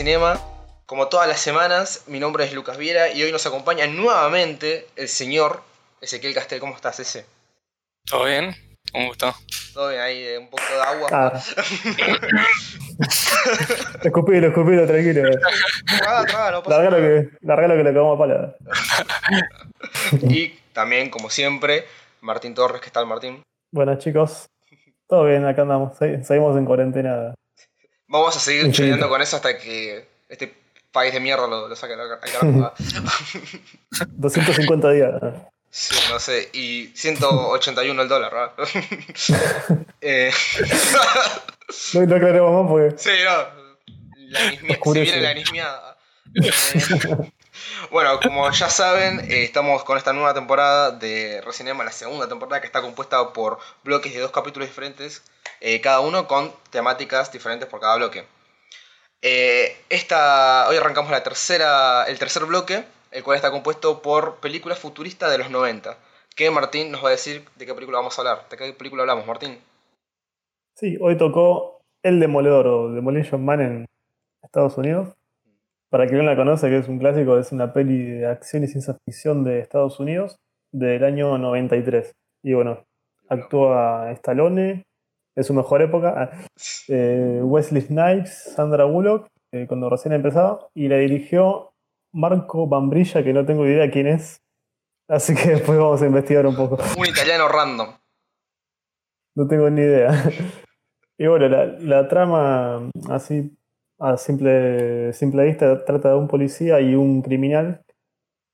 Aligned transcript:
¿qué 0.00 0.04
tal? 0.04 0.06
Bienvenidos 0.06 0.06
a 0.30 0.32
Recinema. 0.34 0.40
Como 0.86 1.08
todas 1.08 1.28
las 1.28 1.40
semanas, 1.40 2.04
mi 2.08 2.18
nombre 2.18 2.44
es 2.44 2.52
Lucas 2.54 2.76
Viera 2.78 3.12
y 3.12 3.22
hoy 3.22 3.30
nos 3.32 3.46
acompaña 3.46 3.86
nuevamente 3.86 4.86
el 4.96 5.08
señor 5.08 5.62
Ezequiel 6.00 6.34
Castel. 6.34 6.58
¿Cómo 6.60 6.74
estás, 6.74 6.98
ese? 7.00 7.26
¿Todo 8.08 8.24
bien? 8.24 8.54
Un 8.94 9.06
gusto. 9.06 9.32
Todo 9.74 9.90
bien, 9.90 10.00
ahí, 10.00 10.22
eh, 10.24 10.38
un 10.38 10.48
poco 10.50 10.62
de 10.64 10.82
agua. 10.82 11.08
Ah. 11.12 11.32
escupilo, 14.02 14.48
escupilo, 14.48 14.86
tranquilo. 14.86 15.22
No 15.30 15.38
pasa 16.62 16.68
Largalo 16.68 16.98
nada. 16.98 17.22
que, 17.22 17.28
largalo 17.42 17.76
que 17.76 17.84
le 17.84 17.90
acabamos 17.90 18.16
a 18.16 18.18
pala. 18.18 18.56
Y 20.22 20.48
también, 20.72 21.10
como 21.10 21.30
siempre, 21.30 21.84
Martín 22.20 22.54
Torres. 22.54 22.80
¿Qué 22.80 22.90
tal, 22.90 23.06
Martín? 23.06 23.42
Buenas 23.72 23.98
chicos. 23.98 24.46
Todo 25.08 25.24
bien, 25.24 25.44
acá 25.46 25.62
andamos. 25.62 25.96
Se- 25.98 26.22
Seguimos 26.24 26.56
en 26.56 26.64
cuarentena. 26.64 27.34
Vamos 28.10 28.36
a 28.36 28.40
seguir 28.40 28.70
choreando 28.72 29.08
con 29.08 29.22
eso 29.22 29.36
hasta 29.36 29.56
que 29.56 30.04
este 30.28 30.52
país 30.90 31.12
de 31.14 31.20
mierda 31.20 31.46
lo, 31.46 31.68
lo 31.68 31.76
saque 31.76 31.94
al 31.94 32.20
carajo. 32.20 32.72
250 34.08 34.90
días. 34.90 35.12
Sí, 35.70 35.94
no 36.10 36.18
sé, 36.18 36.50
y 36.52 36.88
181 36.96 38.02
el 38.02 38.08
dólar, 38.08 38.32
¿verdad? 38.32 38.52
eh, 40.00 40.32
No, 41.94 42.06
no 42.06 42.16
aclaremos 42.16 42.64
más 42.64 42.70
porque. 42.70 42.98
sí, 42.98 43.10
no. 43.24 43.60
La 44.30 44.40
se 44.50 44.72
Oscurece. 44.72 45.04
viene 45.04 45.20
la 45.22 45.30
anismiada. 45.30 45.96
Eh, 46.42 47.32
bueno, 47.90 48.18
como 48.20 48.50
ya 48.50 48.68
saben, 48.68 49.20
eh, 49.30 49.44
estamos 49.44 49.84
con 49.84 49.96
esta 49.96 50.12
nueva 50.12 50.34
temporada 50.34 50.90
de 50.90 51.40
Recinema, 51.44 51.84
la 51.84 51.92
segunda 51.92 52.28
temporada 52.28 52.60
que 52.60 52.66
está 52.66 52.82
compuesta 52.82 53.32
por 53.32 53.58
bloques 53.84 54.12
de 54.12 54.20
dos 54.20 54.30
capítulos 54.30 54.68
diferentes, 54.68 55.22
eh, 55.60 55.80
cada 55.80 56.00
uno 56.00 56.26
con 56.26 56.52
temáticas 56.70 57.32
diferentes 57.32 57.68
por 57.68 57.80
cada 57.80 57.96
bloque. 57.96 58.24
Eh, 59.22 59.76
esta, 59.90 60.66
hoy 60.68 60.76
arrancamos 60.76 61.10
la 61.10 61.22
tercera, 61.22 62.04
el 62.04 62.18
tercer 62.18 62.44
bloque, 62.46 62.84
el 63.10 63.22
cual 63.22 63.36
está 63.36 63.50
compuesto 63.50 64.00
por 64.00 64.36
películas 64.36 64.78
futuristas 64.78 65.30
de 65.30 65.38
los 65.38 65.50
90. 65.50 65.98
Que 66.34 66.50
Martín 66.50 66.90
nos 66.90 67.04
va 67.04 67.08
a 67.08 67.12
decir 67.12 67.44
de 67.56 67.66
qué 67.66 67.74
película 67.74 67.98
vamos 67.98 68.18
a 68.18 68.22
hablar. 68.22 68.48
¿De 68.48 68.56
qué 68.56 68.72
película 68.72 69.02
hablamos, 69.02 69.26
Martín? 69.26 69.58
Sí, 70.74 70.96
hoy 71.00 71.18
tocó 71.18 71.82
El 72.02 72.20
Demoledor 72.20 72.66
o 72.66 72.92
Demolition 72.92 73.44
Man 73.44 73.60
en 73.60 73.86
Estados 74.42 74.78
Unidos. 74.78 75.08
Para 75.90 76.06
quien 76.06 76.18
no 76.18 76.24
la 76.24 76.36
conoce, 76.36 76.68
que 76.68 76.78
es 76.78 76.88
un 76.88 77.00
clásico, 77.00 77.36
es 77.36 77.50
una 77.50 77.72
peli 77.72 78.04
de 78.04 78.26
acción 78.26 78.62
y 78.62 78.68
ciencia 78.68 78.96
ficción 79.04 79.42
de 79.42 79.58
Estados 79.58 79.98
Unidos 79.98 80.36
del 80.72 81.02
año 81.02 81.36
93. 81.36 82.12
Y 82.44 82.54
bueno, 82.54 82.84
actúa 83.28 84.12
Stallone, 84.12 84.84
en 85.36 85.44
su 85.44 85.52
mejor 85.52 85.82
época, 85.82 86.14
ah, 86.16 86.30
eh, 86.88 87.40
Wesley 87.42 87.82
Snipes, 87.82 88.52
Sandra 88.54 88.84
Bullock, 88.84 89.26
eh, 89.52 89.66
cuando 89.66 89.90
recién 89.90 90.14
empezaba, 90.14 90.68
y 90.74 90.86
la 90.86 90.96
dirigió 90.96 91.72
Marco 92.12 92.68
Bambrilla, 92.68 93.24
que 93.24 93.32
no 93.32 93.44
tengo 93.44 93.66
idea 93.66 93.90
quién 93.90 94.06
es, 94.06 94.40
así 95.08 95.34
que 95.34 95.48
después 95.56 95.76
vamos 95.76 96.00
a 96.02 96.06
investigar 96.06 96.46
un 96.46 96.54
poco. 96.54 96.78
Un 96.96 97.06
italiano 97.06 97.48
random. 97.48 97.88
No 99.34 99.48
tengo 99.48 99.68
ni 99.70 99.82
idea. 99.82 100.10
Y 101.22 101.26
bueno, 101.26 101.50
la, 101.50 101.66
la 101.66 102.08
trama, 102.08 102.88
así 103.10 103.54
a 104.00 104.16
simple, 104.16 105.12
simple 105.12 105.44
vista, 105.44 105.84
trata 105.84 106.10
de 106.10 106.16
un 106.16 106.28
policía 106.28 106.80
y 106.80 106.94
un 106.94 107.22
criminal 107.22 107.84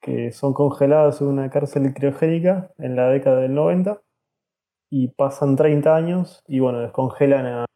que 0.00 0.33
son 0.33 0.52
congelados 0.52 1.20
en 1.20 1.28
una 1.28 1.50
cárcel 1.50 1.92
criogénica 1.94 2.70
en 2.79 2.96
la 2.96 3.08
década 3.08 3.40
del 3.40 3.55
90 3.55 4.01
y 4.90 5.08
pasan 5.08 5.56
30 5.56 5.96
años 5.96 6.42
y 6.46 6.61
bueno, 6.61 6.80
descongelan 6.80 7.67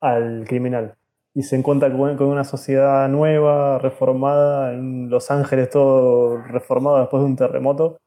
al 0.00 0.44
criminal. 0.46 0.96
Y 1.34 1.42
se 1.44 1.56
encuentra 1.56 1.90
con 1.92 2.26
una 2.26 2.44
sociedad 2.44 3.08
nueva, 3.08 3.78
reformada, 3.78 4.74
en 4.74 5.08
Los 5.08 5.30
Ángeles 5.30 5.70
todo 5.70 6.38
reformado 6.38 7.00
después 7.00 7.22
de 7.22 7.26
un 7.26 7.36
terremoto, 7.36 7.98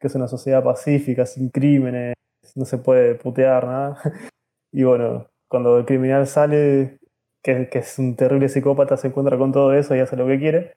que 0.00 0.08
es 0.08 0.14
una 0.16 0.26
sociedad 0.28 0.64
pacífica, 0.64 1.26
sin 1.26 1.50
crímenes, 1.50 2.14
no 2.56 2.64
se 2.64 2.78
puede 2.78 3.14
putear, 3.14 3.66
nada. 3.66 3.98
Y 4.74 4.84
bueno, 4.84 5.26
cuando 5.48 5.76
el 5.78 5.84
criminal 5.84 6.26
sale, 6.26 6.98
que, 7.42 7.68
que 7.68 7.78
es 7.78 7.98
un 7.98 8.16
terrible 8.16 8.48
psicópata, 8.48 8.96
se 8.96 9.08
encuentra 9.08 9.36
con 9.38 9.52
todo 9.52 9.72
eso 9.72 9.94
y 9.94 10.00
hace 10.00 10.16
lo 10.16 10.26
que 10.26 10.38
quiere. 10.38 10.74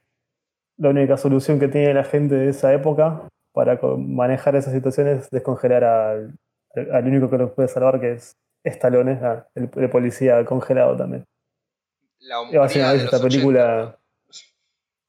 La 0.78 0.90
única 0.90 1.18
solución 1.18 1.60
que 1.60 1.68
tiene 1.68 1.94
la 1.94 2.04
gente 2.04 2.36
de 2.36 2.50
esa 2.50 2.74
época 2.74 3.28
para 3.54 3.80
manejar 3.98 4.56
esas 4.56 4.74
situaciones 4.74 5.24
es 5.24 5.30
descongelar 5.30 5.84
al, 5.84 6.36
al 6.92 7.08
único 7.08 7.30
que 7.30 7.38
los 7.38 7.52
puede 7.52 7.70
salvar, 7.70 8.00
que 8.02 8.14
es 8.14 8.36
Stallone, 8.64 9.20
ah, 9.22 9.48
el, 9.56 9.70
el 9.76 9.90
policía 9.90 10.44
congelado 10.46 10.98
también. 10.98 11.26
La 12.20 12.68
si 12.68 12.80
no 12.80 12.92
viste 12.92 13.06
esta 13.06 13.18
los 13.18 13.26
80. 13.26 13.28
película, 13.28 14.00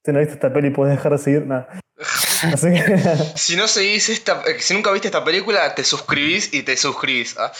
si 0.05 0.11
no 0.11 0.19
viste 0.19 0.35
esta 0.35 0.53
peli, 0.53 0.69
puedes 0.69 0.95
dejar 0.95 1.11
de 1.13 1.17
seguir, 1.17 1.45
nada. 1.45 1.67
Así 2.53 2.67
que, 2.71 2.97
Si 3.35 3.55
no 3.55 3.67
seguís 3.67 4.09
esta, 4.09 4.43
eh, 4.43 4.59
si 4.59 4.73
nunca 4.73 4.91
viste 4.91 5.07
esta 5.07 5.23
película, 5.23 5.73
te 5.73 5.83
suscribís 5.83 6.53
y 6.53 6.63
te 6.63 6.77
suscribís. 6.77 7.35
¿ah? 7.39 7.51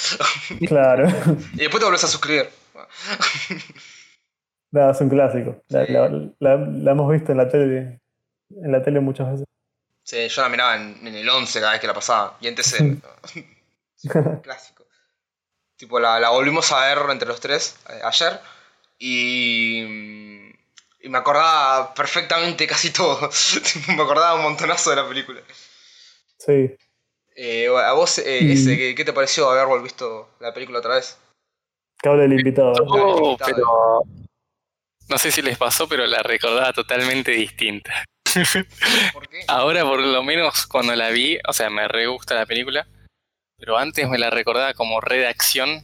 claro, 0.67 1.07
Y 1.53 1.57
después 1.57 1.79
te 1.79 1.85
volvés 1.85 2.03
a 2.03 2.07
suscribir. 2.07 2.49
nada, 4.71 4.91
es 4.91 5.01
un 5.01 5.09
clásico. 5.09 5.61
La, 5.69 5.85
Sí. 5.85 5.91
la- 5.93 6.09
la- 6.39 6.55
la 6.57 6.91
hemos 6.91 7.11
visto 7.11 7.31
en 7.31 7.37
la 7.37 7.49
tele, 7.49 7.99
en 8.49 8.71
la 8.71 8.83
tele 8.83 8.99
muchas 8.99 9.31
veces. 9.31 9.45
Sí, 10.03 10.27
yo 10.29 10.41
la 10.41 10.49
miraba 10.49 10.75
en, 10.75 11.05
en 11.05 11.15
el 11.15 11.27
11 11.29 11.59
cada 11.59 11.73
vez 11.73 11.81
que 11.81 11.87
la 11.87 11.93
pasaba. 11.93 12.37
Y 12.41 12.47
en 12.47 12.55
TC. 12.55 12.97
Sí, 13.95 14.09
clásico. 14.43 14.85
Tipo, 15.75 15.99
la, 15.99 16.29
volvimos 16.29 16.71
a 16.71 16.87
ver 16.87 16.97
entre 17.11 17.27
los 17.27 17.39
tres 17.39 17.77
eh, 17.89 18.01
ayer. 18.03 18.39
Y. 18.99 19.83
mm, 19.87 20.57
Y 21.03 21.09
me 21.09 21.17
acordaba 21.19 21.93
perfectamente 21.93 22.65
casi 22.67 22.91
todo. 22.91 23.29
Me 23.95 24.01
acordaba 24.01 24.35
un 24.35 24.41
montonazo 24.43 24.89
de 24.89 24.95
la 24.95 25.07
película. 25.07 25.41
Sí. 26.39 26.75
Eh, 27.35 27.67
a 27.67 27.91
vos, 27.93 28.17
eh, 28.17 28.39
Y- 28.41 28.51
ese, 28.53 28.75
¿qué, 28.77 28.95
qué 28.95 29.05
te 29.05 29.13
pareció 29.13 29.49
haber 29.49 29.81
visto 29.83 30.29
la 30.39 30.53
película 30.53 30.79
otra 30.79 30.95
vez? 30.95 31.17
Que 32.01 32.09
hable 32.09 32.25
el 32.25 32.33
invitado. 32.33 32.73
¿eh? 32.73 32.85
Oh, 32.87 33.37
pero 33.43 34.03
no 35.09 35.17
sé 35.17 35.31
si 35.31 35.41
les 35.41 35.57
pasó, 35.57 35.87
pero 35.87 36.05
la 36.05 36.21
recordaba 36.23 36.73
totalmente 36.73 37.31
distinta. 37.31 38.05
¿Por 39.13 39.27
qué? 39.29 39.39
Ahora, 39.47 39.83
por 39.83 40.01
lo 40.01 40.23
menos, 40.23 40.67
cuando 40.67 40.95
la 40.95 41.09
vi, 41.09 41.39
o 41.47 41.53
sea, 41.53 41.69
me 41.69 41.87
re 41.87 42.07
gusta 42.07 42.35
la 42.35 42.45
película, 42.45 42.87
pero 43.57 43.77
antes 43.77 44.07
me 44.09 44.17
la 44.17 44.29
recordaba 44.29 44.73
como 44.73 45.01
redacción. 45.01 45.83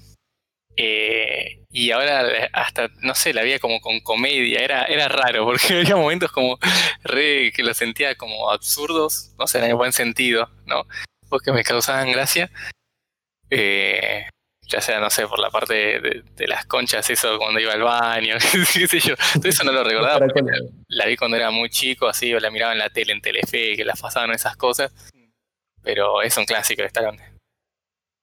eh, 0.78 1.60
y 1.72 1.92
ahora 1.92 2.50
hasta, 2.54 2.90
no 3.02 3.16
sé, 3.16 3.34
la 3.34 3.42
veía 3.44 3.60
como 3.60 3.82
con 3.82 4.00
comedia, 4.02 4.60
era, 4.60 4.84
era 4.86 5.08
raro, 5.08 5.46
porque 5.46 5.68
había 5.80 5.96
momentos 5.96 6.32
como 6.32 6.60
re 7.04 7.52
que 7.56 7.64
lo 7.64 7.74
sentía 7.74 8.16
como 8.16 8.52
absurdos, 8.52 9.34
no 9.40 9.48
sé, 9.48 9.60
en 9.60 9.66
el 9.66 9.76
buen 9.76 9.94
sentido, 9.94 10.50
¿no? 10.68 10.86
Porque 11.30 11.52
me 11.52 11.64
causaban 11.64 12.12
gracia. 12.12 12.52
Eh, 13.50 14.28
ya 14.74 14.82
sea, 14.82 15.00
no 15.00 15.10
sé, 15.12 15.28
por 15.28 15.38
la 15.38 15.52
parte 15.52 16.00
de, 16.00 16.48
las 16.48 16.66
conchas, 16.66 17.08
eso 17.08 17.38
cuando 17.38 17.60
iba 17.60 17.74
al 17.74 17.84
baño, 17.84 18.38
qué 18.74 18.88
sé 18.88 19.00
yo. 19.00 19.16
Todo 19.36 19.48
eso 19.48 19.64
no 19.64 19.72
lo 19.72 19.84
recordaba 19.84 20.20
porque 20.20 20.42
la, 20.42 20.58
la 20.88 21.06
vi 21.06 21.16
cuando 21.16 21.38
era 21.38 21.52
muy 21.52 21.70
chico, 21.70 22.08
así, 22.08 22.34
o 22.34 22.40
la 22.40 22.50
miraba 22.50 22.74
en 22.74 22.80
la 22.80 22.90
tele, 22.90 23.14
en 23.14 23.22
Telefe, 23.22 23.76
que 23.76 23.86
las 23.86 24.02
pasaban 24.02 24.32
esas 24.32 24.58
cosas. 24.58 24.92
Pero 25.84 26.24
es 26.24 26.36
un 26.38 26.46
clásico 26.46 26.82
de 26.82 26.88
Stallone. 26.88 27.22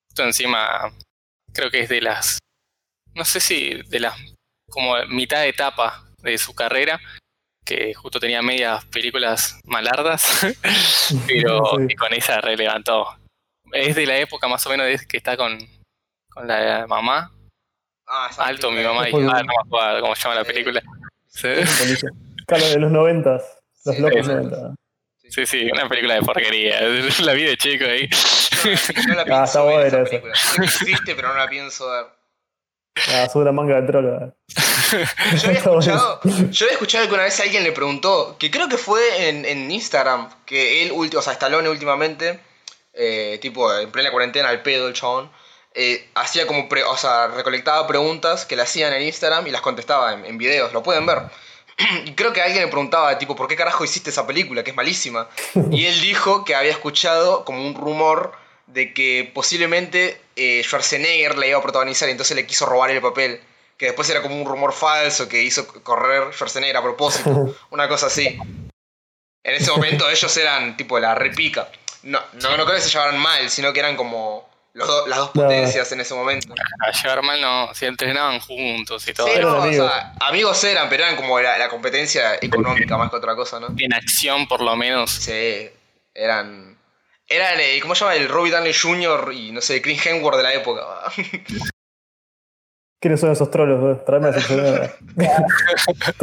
Esto 0.09 0.25
encima, 0.25 0.93
creo 1.53 1.71
que 1.71 1.81
es 1.81 1.89
de 1.89 2.01
las, 2.01 2.41
no 3.15 3.25
sé 3.25 3.39
si 3.39 3.83
de 3.89 4.01
las, 4.01 4.17
como 4.69 4.97
mitad 5.07 5.43
de 5.43 5.51
etapa 5.51 6.05
de 6.19 6.37
su 6.37 6.53
carrera, 6.53 7.01
que 7.65 7.95
justo 7.95 8.19
tenía 8.19 8.43
medias 8.43 8.85
películas 8.87 9.61
malardas, 9.65 10.45
pero 11.29 11.63
Sí. 11.79 11.87
que 11.87 11.95
con 11.95 12.13
esa 12.13 12.41
relevantó. 12.41 13.07
Es 13.73 13.95
de 13.95 14.07
la 14.07 14.17
época 14.19 14.49
más 14.49 14.67
o 14.67 14.71
menos 14.71 14.87
de 14.87 15.07
que 15.07 15.17
está 15.17 15.37
con, 15.37 15.57
con 16.31 16.47
la 16.47 16.87
mamá, 16.89 17.33
Ah, 18.13 18.27
esa 18.29 18.45
Alto, 18.45 18.73
mi 18.73 18.83
mamá, 18.83 19.09
y 19.09 19.15
ah, 19.15 19.19
no 19.21 19.45
me 19.45 19.55
acuerdo 19.65 20.01
cómo 20.01 20.17
se 20.17 20.23
llama 20.23 20.35
la 20.37 20.45
película. 20.45 20.83
Sí. 21.29 21.49
Claro, 22.47 22.67
de 22.67 22.79
los 22.81 22.91
noventas. 22.91 23.45
Los 23.85 23.95
Sí, 23.95 24.03
locos 24.03 24.27
sí. 24.27 24.33
90. 24.33 24.75
Sí, 25.29 25.47
sí, 25.47 25.71
una 25.71 25.89
película 25.89 26.15
de 26.15 26.23
porquería. 26.23 26.81
La 27.21 27.33
vi 27.35 27.45
de 27.45 27.57
chico 27.57 27.85
ahí. 27.85 28.09
No 29.07 29.15
la 29.15 29.21
Ah, 29.23 29.25
pienso 29.25 29.45
está 29.45 29.63
ver 29.65 29.87
esa 29.87 30.03
película. 30.03 30.35
Existe, 30.65 31.15
pero 31.15 31.29
no 31.29 31.35
la 31.35 31.49
pienso 31.49 31.89
ver. 31.89 32.07
Ah, 33.15 33.29
sube 33.33 33.43
una 33.43 33.53
manga 33.53 33.81
de 33.81 33.87
trola. 33.87 34.35
Yo 34.51 35.47
había 35.47 35.59
escuchado, 35.61 36.21
yo 36.25 36.65
había 36.67 36.73
escuchado 36.73 37.07
que 37.07 37.15
una 37.15 37.23
vez 37.23 37.39
alguien 37.39 37.63
le 37.63 37.71
preguntó, 37.71 38.37
que 38.37 38.51
creo 38.51 38.69
que 38.69 38.77
fue 38.77 39.29
en, 39.29 39.45
en 39.45 39.71
Instagram, 39.71 40.29
que 40.45 40.83
él, 40.83 40.91
o 40.93 41.23
sea, 41.23 41.35
Stallone 41.35 41.69
últimamente, 41.69 42.41
eh, 42.95 43.39
tipo 43.41 43.73
en 43.79 43.93
plena 43.93 44.11
cuarentena, 44.11 44.49
al 44.49 44.63
pedo 44.63 44.89
el 44.89 44.95
chabón, 44.95 45.31
eh, 45.75 46.09
hacía 46.15 46.47
como, 46.47 46.69
pre- 46.69 46.85
o 46.85 46.97
sea, 46.97 47.29
recolectaba 47.29 47.87
preguntas 47.87 48.45
que 48.47 48.57
le 48.57 48.63
hacían 48.63 48.93
en 48.93 49.03
Instagram 49.03 49.47
y 49.47 49.51
las 49.51 49.61
contestaba 49.61 50.13
en, 50.15 50.25
en 50.25 50.37
videos, 50.39 50.73
lo 50.73 50.83
pueden 50.83 51.07
ver. 51.07 51.19
Y 52.05 52.15
creo 52.15 52.33
que 52.33 52.43
alguien 52.43 52.63
le 52.63 52.69
preguntaba, 52.69 53.17
tipo, 53.19 53.35
¿por 53.37 53.49
qué 53.49 53.57
carajo 53.57 53.85
hiciste 53.85 54.11
esa 54.11 54.27
película? 54.27 54.63
Que 54.63 54.71
es 54.71 54.77
malísima. 54.77 55.29
Y 55.71 55.87
él 55.87 56.01
dijo 56.01 56.45
que 56.45 56.55
había 56.55 56.73
escuchado 56.73 57.45
como 57.45 57.67
un 57.67 57.75
rumor 57.75 58.33
de 58.67 58.93
que 58.95 59.31
posiblemente 59.35 60.21
eh, 60.37 60.61
Schwarzenegger 60.65 61.37
la 61.39 61.47
iba 61.47 61.59
a 61.59 61.63
protagonizar 61.63 62.09
y 62.09 62.13
entonces 62.13 62.37
le 62.37 62.47
quiso 62.47 62.67
robar 62.67 62.91
el 62.91 63.01
papel. 63.01 63.41
que 63.77 63.87
después 63.87 64.09
era 64.11 64.21
como 64.23 64.37
un 64.41 64.47
rumor 64.47 64.73
falso 64.75 65.29
que 65.29 65.43
hizo 65.43 65.67
correr 65.83 66.33
Schwarzenegger 66.35 66.77
a 66.77 66.83
propósito, 66.83 67.31
una 67.71 67.89
cosa 67.89 68.07
así. 68.07 68.39
En 69.43 69.55
ese 69.55 69.71
momento 69.71 70.09
ellos 70.11 70.37
eran 70.37 70.77
tipo 70.77 70.99
la 70.99 71.15
repica. 71.15 71.71
No, 72.03 72.21
no, 72.35 72.57
no 72.59 72.65
creo 72.65 72.77
que 72.77 72.83
se 72.83 72.91
llevaran 72.91 73.19
mal, 73.19 73.49
sino 73.49 73.73
que 73.73 73.81
eran 73.81 73.97
como 73.97 74.50
do- 74.75 75.07
las 75.09 75.19
dos 75.19 75.31
No. 75.35 75.43
potencias 75.43 75.91
en 75.93 76.01
ese 76.01 76.15
momento. 76.15 76.55
A 76.87 76.91
llevar 76.93 77.23
mal 77.23 77.41
no, 77.41 77.75
si 77.75 77.87
entrenaban 77.87 78.39
juntos 78.41 79.07
y 79.09 79.13
todo. 79.15 79.27
Sí, 79.29 79.41
o 79.43 79.63
amigos. 79.63 79.91
sea, 79.91 80.15
amigos 80.21 80.65
eran, 80.65 80.89
pero 80.89 81.05
eran 81.05 81.17
como 81.17 81.41
la, 81.41 81.59
la 81.59 81.69
competencia 81.69 82.37
económica 82.41 82.97
más 82.97 83.11
que 83.11 83.17
otra 83.17 83.35
cosa, 83.37 83.59
¿no? 83.61 83.69
En 83.77 83.93
acción, 83.95 84.47
por 84.49 84.61
lo 84.63 84.77
menos. 84.77 85.11
Sí, 85.11 85.71
eran. 86.15 86.79
Eran, 87.33 87.61
eh, 87.61 87.79
¿cómo 87.81 87.95
se 87.95 88.01
llama? 88.05 88.17
El 88.17 88.29
Robbie 88.29 88.51
Downey 88.51 88.73
Jr. 88.75 89.33
y 89.33 89.53
no 89.53 89.61
sé, 89.61 89.81
Chris 89.81 90.05
Hemsworth 90.05 90.37
de 90.39 90.43
la 90.43 90.55
época. 90.55 90.83
¿Quiénes 93.01 93.21
son 93.21 93.31
esos 93.33 93.51
trolos? 93.51 93.81
güey? 93.81 94.05
Tráeme 94.05 94.29
a 94.29 94.33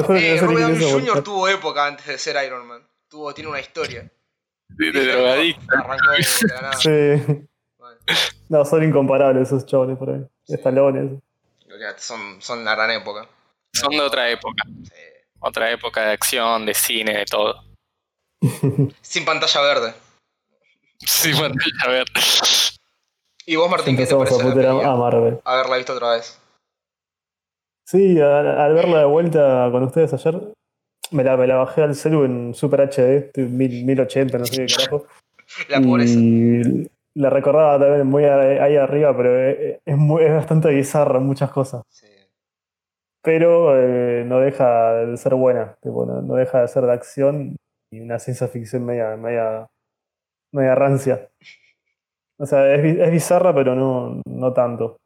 que 0.08 0.36
eh, 0.36 0.40
Robbie 0.42 0.62
Downey 0.62 0.92
Jr. 0.92 1.24
tuvo 1.24 1.48
época 1.48 1.86
antes 1.88 2.06
de 2.06 2.18
ser 2.18 2.36
Iron 2.46 2.68
Man. 2.68 2.88
Tuvo, 3.10 3.34
tiene 3.34 3.50
una 3.50 3.60
historia. 3.60 4.12
De, 4.70 4.92
de 4.92 5.06
drogadicto. 5.06 5.66
Arrancó 5.76 6.12
de 6.12 6.54
la 6.54 6.62
nada. 6.62 6.74
Sí. 6.78 7.48
No, 8.50 8.64
son 8.66 8.84
incomparables 8.84 9.48
esos 9.48 9.66
chavales 9.66 9.98
por 9.98 10.10
ahí. 10.10 10.26
Estalones. 10.48 11.12
son, 11.98 12.42
son 12.42 12.64
la 12.64 12.76
gran 12.76 12.92
época. 12.92 13.28
Son 13.74 13.90
de 13.92 14.02
otra 14.02 14.30
época. 14.30 14.64
Sí. 14.84 14.92
Otra 15.40 15.72
época 15.72 16.02
de 16.06 16.12
acción, 16.14 16.66
de 16.66 16.74
cine, 16.74 17.18
de 17.18 17.26
todo. 17.26 17.64
Sin 19.02 19.26
pantalla 19.26 19.62
verde. 19.62 19.94
Sí, 21.00 21.32
pantalla 21.34 21.84
a 21.86 21.90
ver. 21.90 22.06
¿Y 23.46 23.56
vos, 23.56 23.70
Martín, 23.70 23.96
qué 23.96 24.06
te 24.06 24.14
Empezamos 24.14 24.42
a 24.46 24.54
peli? 24.54 24.66
a 24.66 24.96
Marvel. 24.96 25.40
Haberla 25.46 25.78
visto 25.78 25.94
otra 25.94 26.14
vez. 26.14 26.40
Sí, 27.86 28.20
al, 28.20 28.48
al 28.60 28.74
verla 28.74 29.00
de 29.00 29.06
vuelta 29.06 29.70
con 29.72 29.84
ustedes 29.84 30.14
ayer, 30.14 30.42
me 31.12 31.24
la, 31.24 31.38
me 31.38 31.48
la 31.48 31.56
bajé 31.56 31.84
al 31.84 31.96
celu 31.96 32.26
en 32.26 32.54
Super 32.54 32.82
HD, 32.82 33.18
estoy 33.28 33.46
mil- 33.46 33.86
1080, 33.86 34.38
no 34.38 34.46
sé 34.46 34.66
qué 34.66 34.74
carajo. 34.76 35.08
La 35.70 35.80
pobreza. 35.80 36.14
Y 36.20 36.90
la 37.18 37.30
recordaba 37.30 37.80
también 37.80 38.08
muy 38.08 38.24
ahí 38.26 38.76
arriba, 38.78 39.16
pero 39.16 39.38
es, 39.50 39.80
es 39.86 39.98
muy- 39.98 40.24
es 40.24 40.34
bastante 40.34 40.70
bizarra 40.70 41.20
muchas 41.20 41.52
cosas. 41.52 41.84
Sí. 41.90 42.08
Pero 43.24 43.76
eh, 43.78 44.24
no 44.26 44.40
deja 44.40 44.94
de 44.94 45.18
ser 45.18 45.36
buena, 45.36 45.76
tipo, 45.82 46.06
no, 46.06 46.22
no 46.22 46.36
deja 46.36 46.62
de 46.62 46.68
ser 46.68 46.84
de 46.86 46.94
acción 46.94 47.56
y 47.92 48.00
una 48.00 48.20
ciencia 48.20 48.48
ficción 48.48 48.86
media, 48.86 49.16
media, 49.18 49.68
media 50.54 50.76
rancia. 50.76 51.28
O 52.40 52.46
sea, 52.46 52.74
es, 52.74 52.84
es 53.00 53.12
bizarra, 53.12 53.54
pero 53.54 53.76
no, 53.76 54.22
no 54.28 54.54
tanto. 54.54 54.98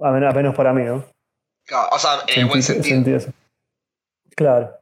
A 0.00 0.10
menos, 0.12 0.32
a 0.32 0.36
menos 0.36 0.54
para 0.54 0.72
mí, 0.72 0.84
¿no? 0.84 1.04
Claro, 1.66 1.88
O 1.92 1.98
sea, 1.98 2.10
en 2.28 2.42
el 2.42 2.46
buen 2.46 2.60
Sentí- 2.62 2.88
sentido. 2.90 3.18
Claro. 4.36 4.78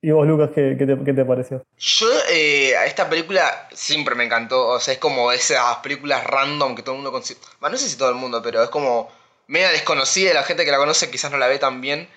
¿Y 0.00 0.10
vos, 0.12 0.26
Lucas, 0.26 0.50
qué, 0.54 0.76
qué 0.78 0.86
te, 0.86 0.96
qué 1.04 1.12
te 1.12 1.24
pareció? 1.24 1.64
Yo, 1.76 2.06
eh, 2.30 2.76
a 2.76 2.86
esta 2.86 3.08
película 3.08 3.68
siempre 3.72 4.14
me 4.14 4.24
encantó. 4.24 4.68
O 4.68 4.80
sea, 4.80 4.94
es 4.94 5.00
como 5.00 5.32
esas 5.32 5.76
películas 5.78 6.24
random 6.24 6.76
que 6.76 6.82
todo 6.82 6.94
el 6.94 6.98
mundo 7.02 7.10
considera. 7.12 7.44
no 7.60 7.76
sé 7.76 7.88
si 7.88 7.96
todo 7.98 8.08
el 8.10 8.14
mundo, 8.14 8.40
pero 8.42 8.62
es 8.62 8.70
como 8.70 9.10
media 9.48 9.70
desconocida. 9.70 10.34
La 10.34 10.44
gente 10.44 10.64
que 10.64 10.70
la 10.70 10.78
conoce 10.78 11.10
quizás 11.10 11.32
no 11.32 11.38
la 11.38 11.48
ve 11.48 11.58
tan 11.58 11.80
bien. 11.80 12.08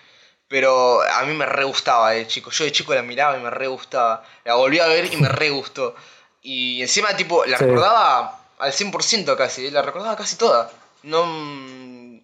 Pero 0.48 1.02
a 1.02 1.24
mí 1.24 1.34
me 1.34 1.46
re 1.46 1.64
gustaba 1.64 2.12
de 2.12 2.28
chico. 2.28 2.52
Yo 2.52 2.66
de 2.66 2.72
chico 2.72 2.94
la 2.94 3.02
miraba 3.02 3.38
y 3.38 3.42
me 3.42 3.50
re 3.50 3.68
gustaba. 3.68 4.24
La 4.44 4.56
volví 4.56 4.80
a 4.80 4.86
ver 4.88 5.12
y 5.12 5.18
me 5.18 5.30
re 5.30 5.50
gustó. 5.50 5.96
Y 6.44 6.82
encima, 6.82 7.16
tipo, 7.16 7.46
la 7.46 7.58
Sí. 7.58 7.64
recordaba 7.66 8.42
al 8.60 8.74
100% 8.74 9.36
casi. 9.38 9.72
La 9.72 9.82
recordaba 9.82 10.16
casi 10.18 10.36
toda. 10.36 10.70
No. 11.04 11.26
Mm, 11.26 12.20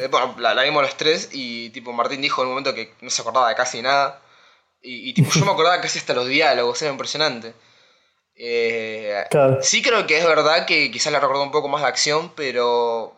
eh, 0.00 0.08
bueno, 0.10 0.34
la, 0.38 0.54
la 0.54 0.64
vimos 0.64 0.82
los 0.82 0.96
tres 0.96 1.30
y 1.32 1.70
tipo 1.70 1.92
Martín 1.92 2.20
dijo 2.20 2.42
en 2.42 2.48
un 2.48 2.54
momento 2.54 2.74
que 2.74 2.92
no 3.00 3.08
se 3.10 3.22
acordaba 3.22 3.48
de 3.48 3.54
casi 3.54 3.80
nada. 3.80 4.20
Y, 4.82 5.10
y, 5.10 5.14
tipo 5.14 5.30
yo 5.32 5.44
me 5.44 5.50
acordaba 5.52 5.80
casi 5.80 5.98
hasta 5.98 6.14
los 6.14 6.26
diálogos, 6.28 6.80
era 6.82 6.90
impresionante. 6.92 7.54
Eh, 8.36 9.24
Claro. 9.30 9.58
sí 9.62 9.82
creo 9.82 10.06
que 10.06 10.18
es 10.18 10.24
verdad 10.26 10.64
que 10.66 10.90
quizás 10.90 11.12
la 11.12 11.20
recordó 11.20 11.42
un 11.42 11.50
poco 11.50 11.68
más 11.68 11.82
de 11.82 11.88
acción, 11.88 12.32
pero 12.36 13.14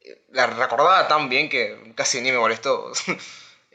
eh, 0.00 0.22
la 0.32 0.46
recordaba 0.46 1.06
tan 1.08 1.28
bien 1.28 1.48
que 1.48 1.92
casi 1.94 2.20
ni 2.20 2.32
me 2.32 2.38
molestó. 2.38 2.92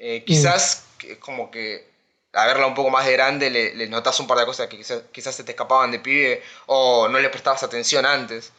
Eh, 0.04 0.24
quizás 0.26 0.86
que- 0.98 1.20
como 1.20 1.52
que 1.52 1.88
a 2.34 2.48
verla 2.48 2.66
un 2.66 2.74
poco 2.74 2.90
más 2.90 3.06
de 3.06 3.12
grande 3.12 3.52
le, 3.52 3.76
le 3.76 3.88
notas 3.88 4.20
un 4.20 4.26
par 4.26 4.40
de 4.40 4.48
cosas 4.48 4.66
que 4.68 4.78
quizás, 4.78 5.04
quizás 5.12 5.36
se 5.36 5.44
te 5.44 5.52
escapaban 5.52 5.92
de 5.92 6.00
pibe 6.00 6.42
o 6.66 7.08
no 7.08 7.20
le 7.20 7.30
prestabas 7.30 7.62
atención 7.62 8.04
antes. 8.08 8.52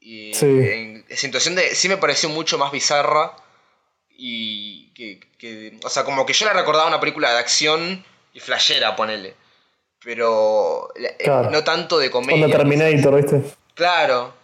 Y 0.00 0.34
Sí. 0.34 0.44
en 0.46 1.04
situación 1.16 1.54
de. 1.54 1.72
Sí 1.76 1.88
me 1.88 1.98
pareció 1.98 2.30
mucho 2.30 2.58
más 2.58 2.72
bizarra. 2.72 3.30
Y 4.10 4.81
que, 5.18 5.20
que- 5.38 5.78
O 5.84 5.88
sea, 5.88 6.04
como 6.04 6.24
que 6.26 6.32
yo 6.32 6.46
la 6.46 6.52
recordaba 6.52 6.86
una 6.88 7.00
película 7.00 7.32
de 7.32 7.38
acción 7.38 8.04
y 8.32 8.40
flashera, 8.40 8.94
ponele. 8.96 9.34
Pero. 10.04 10.88
eh. 10.96 11.28
No 11.50 11.62
tanto 11.64 11.98
de 11.98 12.10
comedia. 12.10 12.44
Onda 12.46 12.56
Terminator, 12.56 13.16
¿viste? 13.16 13.42
Claro. 13.74 14.34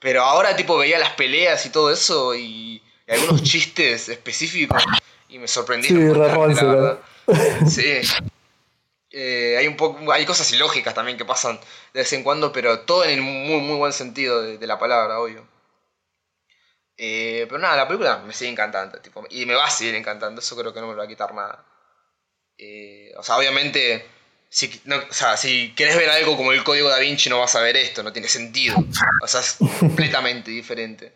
Pero 0.00 0.22
ahora, 0.22 0.54
tipo, 0.54 0.76
veía 0.78 0.98
las 0.98 1.10
peleas 1.14 1.64
y 1.66 1.70
todo 1.70 1.92
eso 1.92 2.34
y, 2.34 2.80
y 3.06 3.12
algunos 3.12 3.42
chistes 3.50 4.08
específicos 4.08 4.82
y 5.28 5.38
me 5.38 5.48
sorprendieron. 5.48 6.14
Sí, 6.14 6.20
rancio, 6.20 6.66
la 6.68 6.74
verdad. 6.74 6.98
Sí. 7.68 8.00
Eh, 9.10 9.56
hay 9.58 9.66
un 9.66 9.76
poco 9.76 10.12
hay 10.12 10.24
cosas 10.26 10.52
ilógicas 10.52 10.94
también 10.94 11.16
que 11.16 11.24
pasan 11.24 11.58
de 11.94 12.00
vez 12.00 12.12
en 12.12 12.22
cuando, 12.22 12.52
pero 12.52 12.80
todo 12.80 13.04
en 13.04 13.10
el 13.10 13.22
muy 13.22 13.60
muy 13.60 13.76
buen 13.78 13.92
sentido 13.92 14.42
de, 14.42 14.58
de 14.58 14.66
la 14.66 14.78
palabra, 14.78 15.18
obvio. 15.18 15.44
Eh, 17.00 17.46
pero 17.48 17.60
nada, 17.60 17.76
la 17.76 17.86
película 17.86 18.18
me 18.18 18.34
sigue 18.34 18.50
encantando, 18.50 19.00
tipo, 19.00 19.24
y 19.30 19.46
me 19.46 19.54
va 19.54 19.66
a 19.66 19.70
seguir 19.70 19.94
encantando, 19.94 20.40
eso 20.40 20.56
creo 20.56 20.74
que 20.74 20.80
no 20.80 20.88
me 20.88 20.94
lo 20.94 20.98
va 20.98 21.04
a 21.04 21.08
quitar 21.08 21.32
nada. 21.32 21.64
Eh, 22.58 23.12
o 23.16 23.22
sea, 23.22 23.36
obviamente, 23.36 24.04
si, 24.48 24.80
no- 24.84 24.96
o 24.96 25.12
sea, 25.12 25.36
si 25.36 25.72
querés 25.76 25.96
ver 25.96 26.10
algo 26.10 26.36
como 26.36 26.50
el 26.52 26.64
código 26.64 26.88
da 26.88 26.98
Vinci 26.98 27.30
no 27.30 27.38
vas 27.38 27.54
a 27.54 27.60
ver 27.60 27.76
esto, 27.76 28.02
no 28.02 28.12
tiene 28.12 28.26
sentido. 28.28 28.76
O 29.22 29.28
sea, 29.28 29.40
es 29.40 29.58
completamente 29.80 30.50
diferente. 30.50 31.12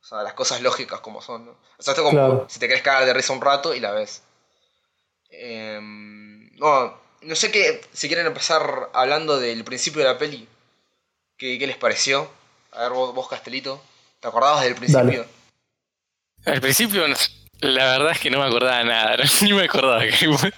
O 0.00 0.06
sea, 0.06 0.22
las 0.22 0.34
cosas 0.34 0.62
lógicas 0.62 1.00
como 1.00 1.20
son, 1.20 1.46
¿no? 1.46 1.50
O 1.78 1.82
sea, 1.82 1.92
esto 1.92 2.04
como 2.04 2.16
Claro. 2.16 2.46
si 2.48 2.60
te 2.60 2.68
querés 2.68 2.82
cagar 2.84 3.04
de 3.04 3.12
risa 3.12 3.32
un 3.32 3.40
rato 3.40 3.74
y 3.74 3.80
la 3.80 3.90
ves. 3.90 4.22
Em, 5.30 6.54
no, 6.56 7.00
no 7.22 7.34
sé 7.34 7.50
qué, 7.50 7.80
si 7.92 8.06
quieren 8.08 8.26
empezar 8.26 8.90
hablando 8.94 9.38
del 9.40 9.64
principio 9.64 10.00
de 10.02 10.08
la 10.08 10.18
peli. 10.18 10.48
¿Qué, 11.36 11.58
qué 11.58 11.66
les 11.66 11.76
pareció? 11.76 12.30
A 12.72 12.82
ver, 12.82 12.92
vos, 12.92 13.14
vos, 13.14 13.28
Castelito, 13.28 13.82
¿te 14.20 14.28
acordabas 14.28 14.64
del 14.64 14.74
principio? 14.74 15.26
Al 16.44 16.60
principio, 16.60 17.06
la 17.60 17.84
verdad 17.98 18.12
es 18.12 18.20
que 18.20 18.30
no 18.30 18.38
me 18.38 18.46
acordaba 18.46 18.82
nada, 18.84 19.16
ni 19.42 19.52
me 19.52 19.64
acordaba. 19.64 20.02
que- 20.02 20.52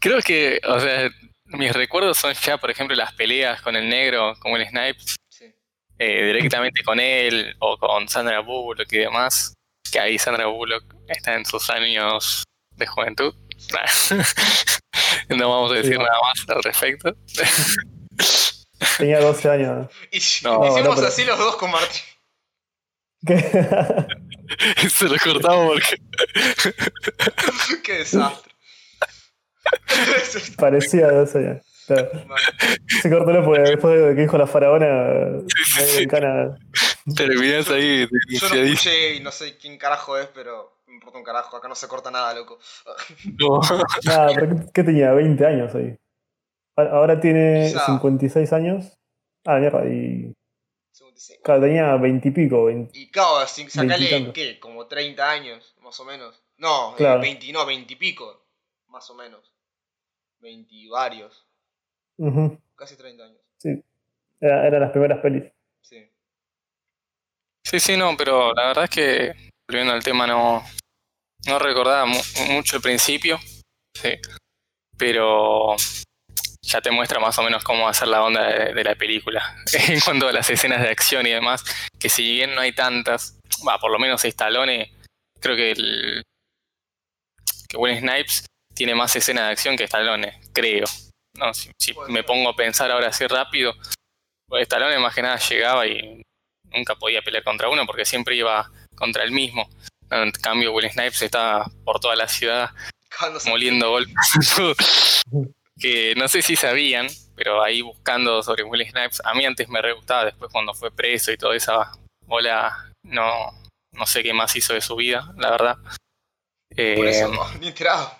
Creo 0.00 0.20
que, 0.22 0.60
o 0.66 0.80
sea, 0.80 1.10
mis 1.44 1.72
recuerdos 1.72 2.16
son 2.18 2.32
ya, 2.34 2.56
por 2.56 2.70
ejemplo, 2.70 2.96
las 2.96 3.12
peleas 3.12 3.60
con 3.60 3.76
el 3.76 3.88
negro, 3.88 4.34
como 4.40 4.56
el 4.56 4.66
Snipes, 4.66 5.16
Sí. 5.28 5.44
eh, 5.98 6.24
directamente 6.26 6.82
con 6.82 6.98
él 7.00 7.54
o 7.58 7.76
con 7.76 8.08
Sandra 8.08 8.40
Bullock 8.40 8.90
y 8.92 8.98
demás. 8.98 9.52
Que 9.92 10.00
ahí 10.00 10.18
Sandra 10.18 10.46
Bullock 10.46 10.84
está 11.08 11.34
en 11.34 11.44
sus 11.44 11.68
años 11.68 12.44
de 12.76 12.86
juventud. 12.86 13.34
no 15.28 15.50
vamos 15.50 15.72
a 15.72 15.74
decir 15.74 15.92
Sí. 15.92 15.98
nada 15.98 16.18
más 16.22 16.48
al 16.48 16.62
respecto. 16.62 17.14
Tenía 18.96 19.20
12 19.20 19.50
años. 19.50 19.88
Y 20.10 20.18
No, 20.44 20.64
hicimos 20.66 20.84
no, 20.84 20.94
pero- 20.94 21.06
así 21.08 21.24
los 21.24 21.38
dos 21.38 21.56
con 21.56 21.70
Martín. 21.70 22.00
¿Qué? 23.26 23.38
Se 24.90 25.08
lo 25.08 25.16
cortamos 25.22 25.72
porque 25.72 25.96
Qué 27.84 27.92
desastre. 27.98 28.52
Parecía 30.56 31.08
12 31.10 31.38
años. 31.38 31.66
Claro. 31.86 32.08
Se 33.02 33.10
cortó 33.10 33.44
porque 33.44 33.60
después 33.62 34.00
de 34.00 34.14
que 34.14 34.22
dijo 34.22 34.38
la 34.38 34.46
faraona, 34.46 35.40
sí, 35.76 36.06
terminás 36.06 37.68
ahí 37.70 38.06
Yo 38.28 38.48
no 38.48 38.54
escuché 38.54 39.14
y 39.16 39.20
no 39.20 39.32
sé 39.32 39.56
quién 39.58 39.76
carajo 39.76 40.16
es, 40.16 40.28
pero 40.28 40.78
me 40.86 40.94
importa 40.94 41.18
un 41.18 41.24
carajo. 41.24 41.56
Acá 41.56 41.66
no 41.68 41.74
se 41.74 41.88
corta 41.88 42.10
nada, 42.10 42.32
loco. 42.34 42.58
Nada, 44.04 44.30
pero 44.34 44.48
¿qué- 44.56 44.66
¿qué 44.72 44.82
tenía? 44.84 45.12
20 45.12 45.44
años 45.44 45.74
ahí. 45.74 45.96
Ahora 46.76 47.20
tiene 47.20 47.72
Ya. 47.72 47.84
56 47.86 48.52
años. 48.52 48.96
Ah, 49.44 49.56
mierda, 49.58 49.84
y. 49.86 50.32
55. 51.20 51.42
Claro, 51.44 51.60
tenía 51.62 51.96
20 51.96 52.28
y 52.28 52.30
pico. 52.30 52.64
20. 52.64 52.98
Y 52.98 53.10
claro, 53.10 53.46
sin- 53.46 53.70
sacale. 53.70 54.32
¿qué? 54.32 54.58
Como 54.58 54.86
30 54.86 55.30
años, 55.30 55.74
más 55.82 55.98
o 56.00 56.04
menos. 56.04 56.42
No, 56.56 56.92
eh, 56.94 56.96
Claro. 56.96 57.20
20, 57.20 57.52
no, 57.52 57.66
20 57.66 57.92
y 57.92 57.96
pico, 57.96 58.46
más 58.88 59.08
o 59.10 59.14
menos. 59.14 59.52
20 60.40 60.74
y 60.74 60.88
varios. 60.88 61.46
Ujú, 62.16 62.58
Casi 62.74 62.96
30 62.96 63.24
años. 63.24 63.40
Sí. 63.58 63.82
Era- 64.40 64.66
eran 64.66 64.80
las 64.80 64.90
primeras 64.90 65.18
pelis. 65.20 65.44
Sí. 65.82 66.10
Sí, 67.64 67.78
sí, 67.80 67.96
no, 67.96 68.16
pero 68.16 68.52
la 68.54 68.68
verdad 68.68 68.84
es 68.84 68.90
que, 68.90 69.32
volviendo 69.68 69.92
al 69.92 70.02
tema, 70.02 70.26
no, 70.26 70.62
no 71.46 71.58
recordaba 71.58 72.06
mu- 72.06 72.18
mucho 72.50 72.76
el 72.76 72.82
principio, 72.82 73.38
sí, 73.94 74.10
pero 74.96 75.76
ya 76.70 76.80
te 76.80 76.90
muestra 76.90 77.18
más 77.18 77.36
o 77.38 77.42
menos 77.42 77.64
cómo 77.64 77.84
va 77.84 77.90
a 77.90 77.94
ser 77.94 78.08
la 78.08 78.22
onda 78.22 78.46
de, 78.46 78.72
de 78.74 78.84
la 78.84 78.94
película. 78.94 79.56
En 79.88 80.00
cuanto 80.00 80.28
a 80.28 80.32
las 80.32 80.48
escenas 80.50 80.80
de 80.82 80.88
acción 80.88 81.26
y 81.26 81.30
demás, 81.30 81.64
que 81.98 82.08
si 82.08 82.22
bien 82.22 82.54
no 82.54 82.60
hay 82.60 82.72
tantas, 82.72 83.38
va, 83.66 83.78
por 83.78 83.90
lo 83.90 83.98
menos 83.98 84.24
Stallone 84.24 84.92
creo 85.40 85.56
que 85.56 85.72
el 85.72 86.22
que 87.68 87.76
Will 87.76 87.98
Snipes 87.98 88.46
tiene 88.74 88.94
más 88.94 89.14
escena 89.16 89.46
de 89.46 89.52
acción 89.52 89.76
que 89.76 89.84
Stallone, 89.84 90.40
creo. 90.52 90.86
No, 91.36 91.52
si, 91.54 91.70
me 92.08 92.22
pongo 92.24 92.50
a 92.50 92.56
pensar 92.56 92.90
ahora 92.90 93.08
así 93.08 93.26
rápido, 93.26 93.74
pues 94.46 94.62
Stallone 94.62 94.98
más 94.98 95.14
que 95.14 95.22
nada 95.22 95.38
llegaba 95.38 95.86
y 95.86 96.22
nunca 96.64 96.94
podía 96.96 97.22
pelear 97.22 97.44
contra 97.44 97.68
uno 97.68 97.86
porque 97.86 98.04
siempre 98.04 98.36
iba 98.36 98.70
contra 98.96 99.22
el 99.24 99.30
mismo. 99.30 99.68
En 100.10 100.32
cambio, 100.32 100.72
Will 100.72 100.90
Snipes 100.90 101.22
estaba 101.22 101.70
por 101.84 102.00
toda 102.00 102.16
la 102.16 102.26
ciudad 102.26 102.70
moliendo 103.46 103.90
golpes. 103.90 105.24
que 105.80 106.14
no 106.16 106.28
sé 106.28 106.42
si 106.42 106.56
sabían, 106.56 107.06
pero 107.34 107.62
ahí 107.62 107.80
buscando 107.82 108.42
sobre 108.42 108.62
Will 108.64 108.86
Snipes, 108.88 109.22
a 109.24 109.34
mí 109.34 109.44
antes 109.44 109.68
me 109.68 109.80
re 109.80 109.92
gustaba, 109.94 110.26
después 110.26 110.52
cuando 110.52 110.74
fue 110.74 110.90
preso 110.90 111.32
y 111.32 111.36
toda 111.36 111.56
esa 111.56 111.90
bola, 112.26 112.92
no, 113.02 113.26
no 113.92 114.06
sé 114.06 114.22
qué 114.22 114.32
más 114.34 114.54
hizo 114.56 114.74
de 114.74 114.80
su 114.80 114.94
vida, 114.96 115.32
la 115.38 115.50
verdad. 115.50 115.76
Eh, 116.76 116.94
Por 116.96 117.06
eso, 117.08 117.28
no, 117.28 117.48
ni 117.58 117.68
enterado. 117.68 118.12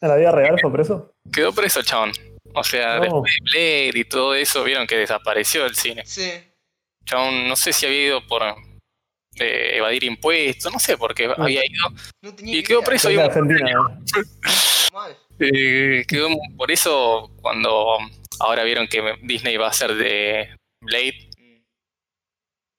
¿En 0.00 0.08
la 0.08 0.16
vida 0.16 0.32
real 0.32 0.58
fue 0.60 0.72
preso? 0.72 1.12
quedó 1.32 1.52
preso 1.52 1.80
el 1.80 1.86
chabón. 1.86 2.12
O 2.54 2.64
sea, 2.64 2.96
No. 2.96 3.02
después 3.02 3.32
de 3.34 3.50
Blade 3.52 3.98
y 4.00 4.04
todo 4.04 4.34
eso, 4.34 4.64
vieron 4.64 4.86
que 4.86 4.96
desapareció 4.96 5.64
del 5.64 5.74
cine. 5.76 6.04
Sí. 6.06 6.32
Chabón, 7.04 7.46
no 7.48 7.54
sé 7.56 7.72
si 7.72 7.84
había 7.86 8.06
ido 8.06 8.26
por 8.26 8.42
eh, 9.36 9.76
evadir 9.76 10.04
impuestos, 10.04 10.72
no 10.72 10.78
sé 10.78 10.96
por 10.96 11.14
qué 11.14 11.30
había 11.36 11.60
ido. 11.64 11.88
No 12.22 12.34
tenía 12.34 12.56
Y 12.56 12.62
quedó 12.62 12.78
idea. 12.78 12.86
preso 12.86 13.10
y. 13.10 13.16
Mal. 14.92 15.16
Eh, 15.40 16.04
quedó 16.08 16.28
por 16.56 16.70
eso 16.70 17.30
cuando 17.40 17.96
ahora 18.40 18.64
vieron 18.64 18.86
que 18.88 19.16
Disney 19.22 19.56
va 19.56 19.66
a 19.66 19.70
hacer 19.70 19.94
de 19.94 20.54
Blade. 20.82 21.28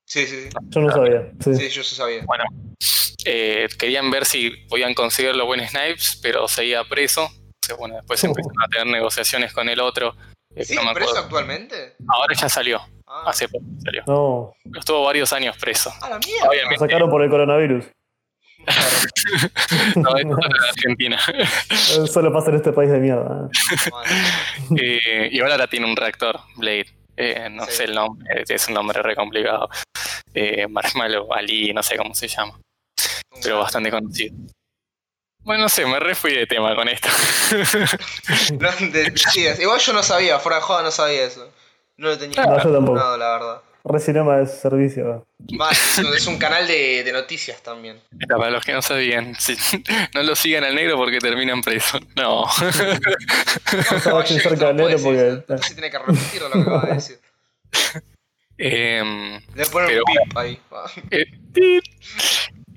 Sí, 0.07 0.25
sí, 0.25 0.43
sí. 0.43 0.49
Yo 0.69 0.81
no 0.81 0.91
sabía. 0.91 1.31
Sí. 1.43 1.55
Sí, 1.55 1.69
yo 1.69 1.83
sí 1.83 1.95
sabía. 1.95 2.25
eh, 3.25 3.67
querían 3.77 4.09
ver 4.11 4.25
si 4.25 4.49
podían 4.67 4.93
conseguirlo 4.93 5.45
buen 5.45 5.65
Snipes, 5.67 6.19
pero 6.21 6.47
seguía 6.47 6.83
preso. 6.83 7.29
Bueno, 7.77 7.95
después 7.95 8.23
Oh. 8.23 8.27
empezaron 8.27 8.61
a 8.63 8.67
tener 8.67 8.87
negociaciones 8.87 9.53
con 9.53 9.69
el 9.69 9.79
otro. 9.79 10.15
eh, 10.55 10.65
¿Preso 10.65 10.81
acuerdo. 10.81 11.17
actualmente? 11.19 11.95
Ahora 12.07 12.33
ya 12.35 12.49
salió, 12.49 12.81
Ah, 13.05 13.23
hace 13.27 13.47
poco 13.47 13.63
salió. 13.83 14.03
No, 14.07 14.53
Estuvo 14.77 15.03
varios 15.03 15.31
años 15.33 15.55
preso. 15.57 15.91
a 16.01 16.09
la 16.09 16.17
mierda. 16.19 16.49
lo 16.71 16.77
sacaron 16.79 17.09
por 17.09 17.21
el 17.21 17.29
coronavirus. 17.29 17.85
no, 19.95 20.15
esto 20.17 20.27
no 20.29 20.35
de 20.37 20.67
Argentina. 20.69 21.19
Solo 22.11 22.31
pasa 22.33 22.49
en 22.49 22.55
este 22.57 22.71
país 22.71 22.89
de 22.91 22.99
mierda. 22.99 23.49
Eh, 24.77 25.29
y 25.31 25.39
ahora 25.39 25.67
tiene 25.67 25.85
un 25.85 25.95
reactor, 25.95 26.39
Blade. 26.55 26.87
Eh, 27.17 27.49
no 27.51 27.65
Sí. 27.65 27.71
sé 27.73 27.83
el 27.85 27.95
nombre, 27.95 28.43
es 28.47 28.67
un 28.67 28.73
nombre 28.75 29.01
re 29.01 29.15
complicado. 29.15 29.69
Eh, 30.33 30.67
Marshmallow 30.67 31.33
Ali, 31.33 31.73
no 31.73 31.83
sé 31.83 31.97
cómo 31.97 32.13
se 32.15 32.27
llama. 32.27 32.59
pero 33.41 33.59
bastante 33.59 33.89
conocido. 33.91 34.35
Bueno, 35.41 35.63
no 35.63 35.69
sé, 35.69 35.85
me 35.85 35.99
re 35.99 36.15
fui 36.15 36.33
de 36.33 36.45
tema 36.47 36.75
con 36.75 36.87
esto. 36.89 37.07
No, 38.59 38.69
de- 38.91 39.13
sí, 39.15 39.45
igual 39.59 39.79
yo 39.79 39.93
no 39.93 40.03
sabía, 40.03 40.39
fuera 40.39 40.57
de 40.57 40.61
joda 40.63 40.83
no 40.83 40.91
sabía 40.91 41.23
eso. 41.25 41.49
No 41.97 42.07
lo 42.09 42.17
tenía 42.17 42.43
No, 42.45 42.61
yo 42.63 42.71
tampoco. 42.73 42.97
No, 42.99 43.17
la 43.17 43.31
verdad. 43.33 43.61
Recinema 43.83 44.37
de 44.37 44.45
servicio. 44.47 45.25
Mal, 45.51 45.71
es 46.15 46.27
un 46.27 46.37
canal 46.37 46.67
de, 46.67 47.03
de 47.03 47.11
noticias 47.13 47.61
también. 47.63 47.99
Era 48.19 48.37
Para 48.37 48.51
los 48.51 48.63
que 48.65 48.73
no 48.73 48.81
sabían, 48.81 49.35
sí, 49.39 49.55
no 50.13 50.21
lo 50.23 50.35
sigan 50.35 50.63
al 50.65 50.75
negro 50.75 50.97
porque 50.97 51.19
terminan 51.19 51.61
presos. 51.61 52.01
No. 52.15 52.45
No 54.05 54.15
va 54.15 54.21
a 54.21 54.25
ser 54.25 54.41
cerca 54.41 54.67
del 54.67 54.75
negro 54.75 54.97
porque. 55.01 55.43
No 55.47 55.57
se 55.57 55.73
tiene 55.73 55.89
que 55.89 55.97
repetir 55.99 56.41
lo 56.41 56.49
que 56.51 56.59
acaba 56.59 56.81
de 56.87 56.93
decir. 56.95 57.19
Em, 58.57 59.39
Le 59.55 59.65
ponen 59.67 59.87
Pero- 59.89 60.03
un 60.05 60.23
pip 60.27 60.37
ahí. 60.37 60.59
eh. 61.11 61.25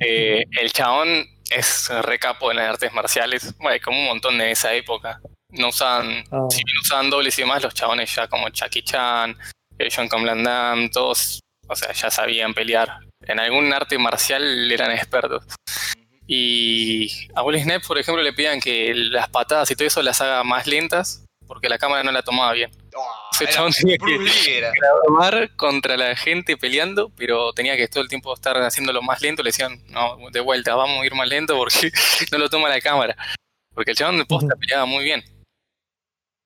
Eh, 0.04 0.44
el 0.60 0.72
chabón 0.72 1.24
es 1.50 1.88
re 2.02 2.18
capo 2.18 2.50
en 2.50 2.56
las 2.58 2.70
artes 2.70 2.92
marciales. 2.92 3.54
Bueno, 3.58 3.78
como 3.84 3.98
un 4.00 4.06
montón 4.06 4.38
de 4.38 4.50
esa 4.52 4.72
época. 4.74 5.20
No 5.50 5.68
usaban, 5.68 6.24
Ah. 6.30 6.46
si 6.50 6.62
bien 6.64 6.76
usaban 6.80 7.10
dobles 7.10 7.38
y 7.38 7.42
demás, 7.42 7.62
los 7.62 7.74
chabones 7.74 8.14
ya 8.14 8.26
como 8.26 8.48
Jackie 8.48 8.82
Chan, 8.82 9.30
eh, 9.32 9.34
John 9.90 10.08
Damme, 10.08 10.90
todos, 10.90 11.40
o 11.68 11.76
sea, 11.76 11.92
ya 11.92 12.10
sabían 12.10 12.54
pelear. 12.54 12.98
En 13.26 13.40
algún 13.40 13.72
arte 13.72 13.98
marcial 13.98 14.70
eran 14.70 14.90
expertos. 14.90 15.44
Y 16.26 17.28
a 17.34 17.42
Will 17.42 17.60
Snipes, 17.60 17.86
por 17.86 17.98
ejemplo, 17.98 18.22
le 18.22 18.32
pedían 18.32 18.60
que 18.60 18.92
las 18.94 19.28
patadas 19.28 19.70
y 19.70 19.76
todo 19.76 19.86
eso 19.86 20.02
las 20.02 20.20
haga 20.20 20.44
más 20.44 20.66
lentas 20.66 21.24
porque 21.52 21.68
la 21.68 21.76
cámara 21.76 22.02
no 22.02 22.12
la 22.12 22.22
tomaba 22.22 22.52
bien. 22.52 22.70
Oh, 22.96 23.28
Ese 23.32 23.46
chabón 23.48 23.72
tenía 23.72 23.98
que-. 23.98 24.72
Grabar 25.06 25.54
contra 25.56 25.98
la 25.98 26.16
gente 26.16 26.56
peleando, 26.56 27.10
pero 27.14 27.52
tenía 27.52 27.76
que 27.76 27.88
todo 27.88 28.02
el 28.02 28.08
tiempo 28.08 28.32
estar 28.32 28.56
haciéndolo 28.56 29.02
más 29.02 29.20
lento. 29.20 29.42
Le 29.42 29.48
decían, 29.48 29.84
no, 29.88 30.16
de 30.30 30.40
vuelta, 30.40 30.74
vamos 30.74 31.02
a 31.02 31.04
ir 31.06 31.14
más 31.14 31.28
lento 31.28 31.54
porque 31.56 31.90
no 32.32 32.38
lo 32.38 32.48
toma 32.48 32.70
la 32.70 32.80
cámara. 32.80 33.14
Porque 33.74 33.90
el 33.90 33.96
chabón 33.98 34.16
de 34.16 34.24
posta 34.24 34.54
peleaba 34.58 34.86
muy 34.86 35.04
bien. 35.04 35.22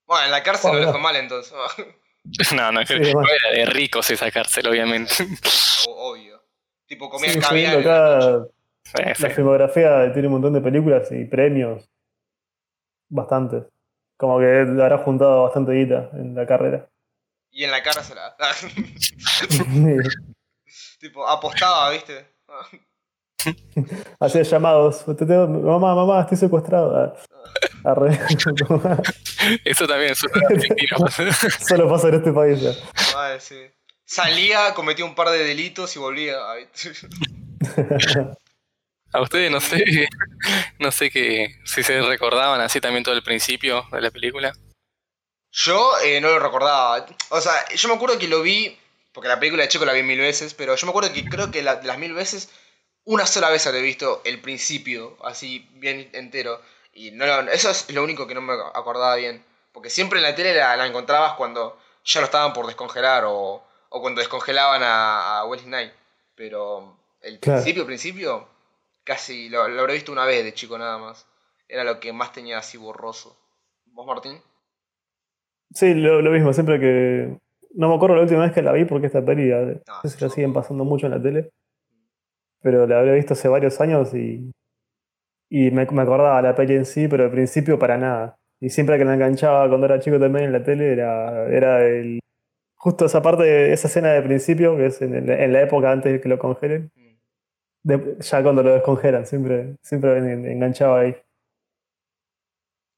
Bueno, 0.07 0.25
en 0.25 0.31
la 0.33 0.43
cárcel 0.43 0.73
lo 0.73 0.79
Hola. 0.79 0.87
dejó 0.87 0.99
mal 0.99 1.15
entonces. 1.15 1.53
No, 2.55 2.73
no, 2.73 2.85
Sí, 2.87 2.95
no 2.99 3.13
bueno. 3.13 3.29
era 3.31 3.59
de 3.59 3.67
ricos 3.67 4.11
esa 4.11 4.31
cárcel, 4.31 4.67
obviamente. 4.69 5.13
Obvio. 5.89 6.43
Tipo, 6.87 7.09
comía 7.09 7.31
Sí, 7.33 7.41
caviar. 7.41 7.85
la 7.85 8.17
acá. 8.17 8.47
Sí. 9.17 9.23
La 9.23 9.31
filmografía 9.31 10.13
tiene 10.13 10.29
un 10.29 10.35
montón 10.35 10.53
de 10.53 10.61
películas 10.61 11.09
y 11.11 11.25
premios. 11.25 11.89
Bastantes. 13.09 13.65
Como 14.17 14.39
que 14.39 14.47
habrá 14.61 14.99
juntado 14.99 15.45
bastante 15.45 15.73
guita 15.73 16.11
en 16.15 16.35
la 16.35 16.47
carrera. 16.47 16.89
Y 17.51 17.65
en 17.65 17.71
la 17.71 17.83
cárcel. 17.83 18.17
ah. 18.19 18.37
tipo, 21.01 21.27
apostaba, 21.27 21.91
¿viste? 21.91 22.27
Hacía 24.21 24.43
llamados. 24.43 25.05
Mamá, 25.07 25.95
mamá, 25.95 26.21
estoy 26.23 26.39
secuestrado. 26.39 27.17
Arre. 27.85 28.19
Eso 29.65 29.87
también 29.87 30.13
es 30.13 30.25
argentino. 30.25 30.97
Solo 31.69 31.89
pasa 31.89 32.09
en 32.09 32.15
este 32.15 32.33
país 32.33 32.61
ya. 32.61 32.73
Vale, 33.15 33.41
sí. 33.41 33.61
Salía, 34.05 34.73
cometía 34.75 35.05
un 35.05 35.15
par 35.15 35.31
de 35.31 35.39
delitos 35.45 35.95
y 35.97 35.99
volvía. 35.99 36.37
A 39.13 39.21
ustedes 39.23 39.51
no 39.51 39.61
sé, 39.61 40.09
no 40.79 40.91
sé 40.93 41.11
que 41.11 41.57
si 41.65 41.83
se 41.83 42.03
recordaban 42.03 42.61
así 42.61 42.81
también 42.81 43.05
todo 43.05 43.15
el 43.15 43.23
principio 43.23 43.87
de 43.93 44.01
la 44.01 44.11
película. 44.11 44.53
Yo 45.53 45.93
eh, 46.05 46.21
no 46.21 46.29
lo 46.29 46.39
recordaba. 46.39 47.07
O 47.31 47.41
sea, 47.41 47.53
yo 47.75 47.89
me 47.89 47.95
acuerdo 47.95 48.19
que 48.19 48.29
lo 48.29 48.43
vi, 48.43 48.77
porque 49.13 49.29
la 49.29 49.39
película 49.41 49.63
de 49.63 49.69
Checo 49.69 49.85
la 49.87 49.93
vi 49.95 50.03
mil 50.03 50.19
veces, 50.21 50.53
pero 50.55 50.77
yo 50.77 50.87
me 50.87 50.91
acuerdo 50.91 51.13
que 51.13 51.25
creo 51.25 51.51
que 51.51 51.63
la- 51.63 51.77
de 51.77 51.87
las 51.87 51.99
mil 51.99 52.13
veces, 52.13 52.51
una 53.05 53.27
sola 53.27 53.49
vez 53.49 53.67
habré 53.67 53.81
visto 53.81 54.21
el 54.25 54.41
principio, 54.41 55.17
así 55.25 55.67
bien 55.75 56.11
entero. 56.13 56.61
Y 56.97 57.11
no, 57.13 57.27
lo- 57.27 57.51
eso 57.53 57.71
es 57.71 57.93
lo 57.95 58.03
único 58.03 58.27
que 58.27 58.35
no 58.35 58.41
me 58.43 58.55
acordaba 58.75 59.17
bien. 59.17 59.45
Porque 59.73 59.91
siempre 59.91 60.19
en 60.19 60.25
la 60.25 60.35
tele 60.35 60.55
la, 60.55 60.77
la 60.77 60.87
encontrabas 60.87 61.35
cuando 61.35 61.79
ya 62.05 62.21
lo 62.21 62.27
estaban 62.27 62.53
por 62.53 62.67
descongelar 62.67 63.25
o, 63.27 63.63
o 63.91 64.01
cuando 64.01 64.21
descongelaban 64.21 64.83
a, 64.83 65.39
a 65.41 65.45
Wesley 65.47 65.69
Knight. 65.69 65.93
Pero 66.35 66.97
el 67.21 67.39
Claro. 67.41 67.61
principio, 67.61 67.87
principio, 67.87 68.49
casi 69.05 69.49
lo, 69.51 69.69
lo 69.69 69.81
habré 69.83 69.95
visto 69.95 70.13
una 70.13 70.25
vez 70.25 70.45
de 70.45 70.55
chico 70.55 70.79
nada 70.79 70.99
más. 70.99 71.27
Era 71.69 71.85
lo 71.85 72.01
que 72.01 72.13
más 72.13 72.33
tenía 72.33 72.59
así 72.59 72.79
borroso. 72.79 73.37
¿Vos, 73.87 74.07
Martín? 74.07 74.41
Sí, 75.75 75.95
lo, 75.95 76.23
lo 76.23 76.31
mismo, 76.31 76.53
siempre 76.53 76.81
que. 76.81 77.39
No 77.75 77.89
me 77.91 77.97
acuerdo 77.97 78.17
la 78.17 78.23
última 78.23 78.43
vez 78.43 78.53
que 78.53 78.63
la 78.63 78.73
vi 78.73 78.85
porque 78.87 79.07
esta 79.09 79.25
peli 79.25 79.53
Ah, 79.53 80.01
no 80.03 80.11
sé 80.11 80.17
si 80.17 80.25
la 80.25 80.31
siguen 80.31 80.53
pasando 80.55 80.85
mucho 80.85 81.07
en 81.07 81.13
la 81.13 81.23
tele. 81.23 81.51
Pero 82.63 82.87
la 82.87 83.01
había 83.01 83.13
visto 83.15 83.35
hace 83.35 83.49
varios 83.49 83.81
años 83.81 84.13
y. 84.15 84.51
Y 85.49 85.71
me, 85.71 85.87
me 85.87 86.03
acordaba 86.03 86.43
la 86.43 86.55
peli 86.55 86.75
en 86.75 86.85
sí, 86.87 87.09
pero 87.09 87.25
al 87.25 87.31
principio 87.31 87.79
para 87.79 87.97
nada. 87.99 88.37
Y 88.61 88.71
siempre 88.71 88.99
que 88.99 89.05
la 89.05 89.15
enganchaba 89.15 89.69
cuando 89.69 89.87
era 89.87 90.01
chico 90.01 90.19
también 90.19 90.47
en 90.47 90.53
la 90.53 90.63
tele 90.65 90.93
era, 90.93 91.47
era 91.49 91.87
el. 91.87 92.21
Justo 92.77 93.07
esa 93.07 93.23
parte, 93.23 93.73
esa 93.73 93.89
escena 93.89 94.13
de 94.13 94.23
principio, 94.23 94.77
que 94.77 94.87
es 94.87 95.03
en, 95.03 95.15
el- 95.15 95.31
en 95.31 95.53
la 95.53 95.63
época 95.63 95.93
antes 95.93 96.13
de 96.13 96.21
que 96.21 96.29
lo 96.29 96.39
congelen. 96.39 96.91
De- 97.85 98.17
ya 98.21 98.43
cuando 98.43 98.63
lo 98.63 98.75
descongelan, 98.75 99.27
siempre, 99.27 99.77
siempre 99.83 100.19
en- 100.19 100.47
enganchaba 100.47 101.01
ahí. 101.01 101.17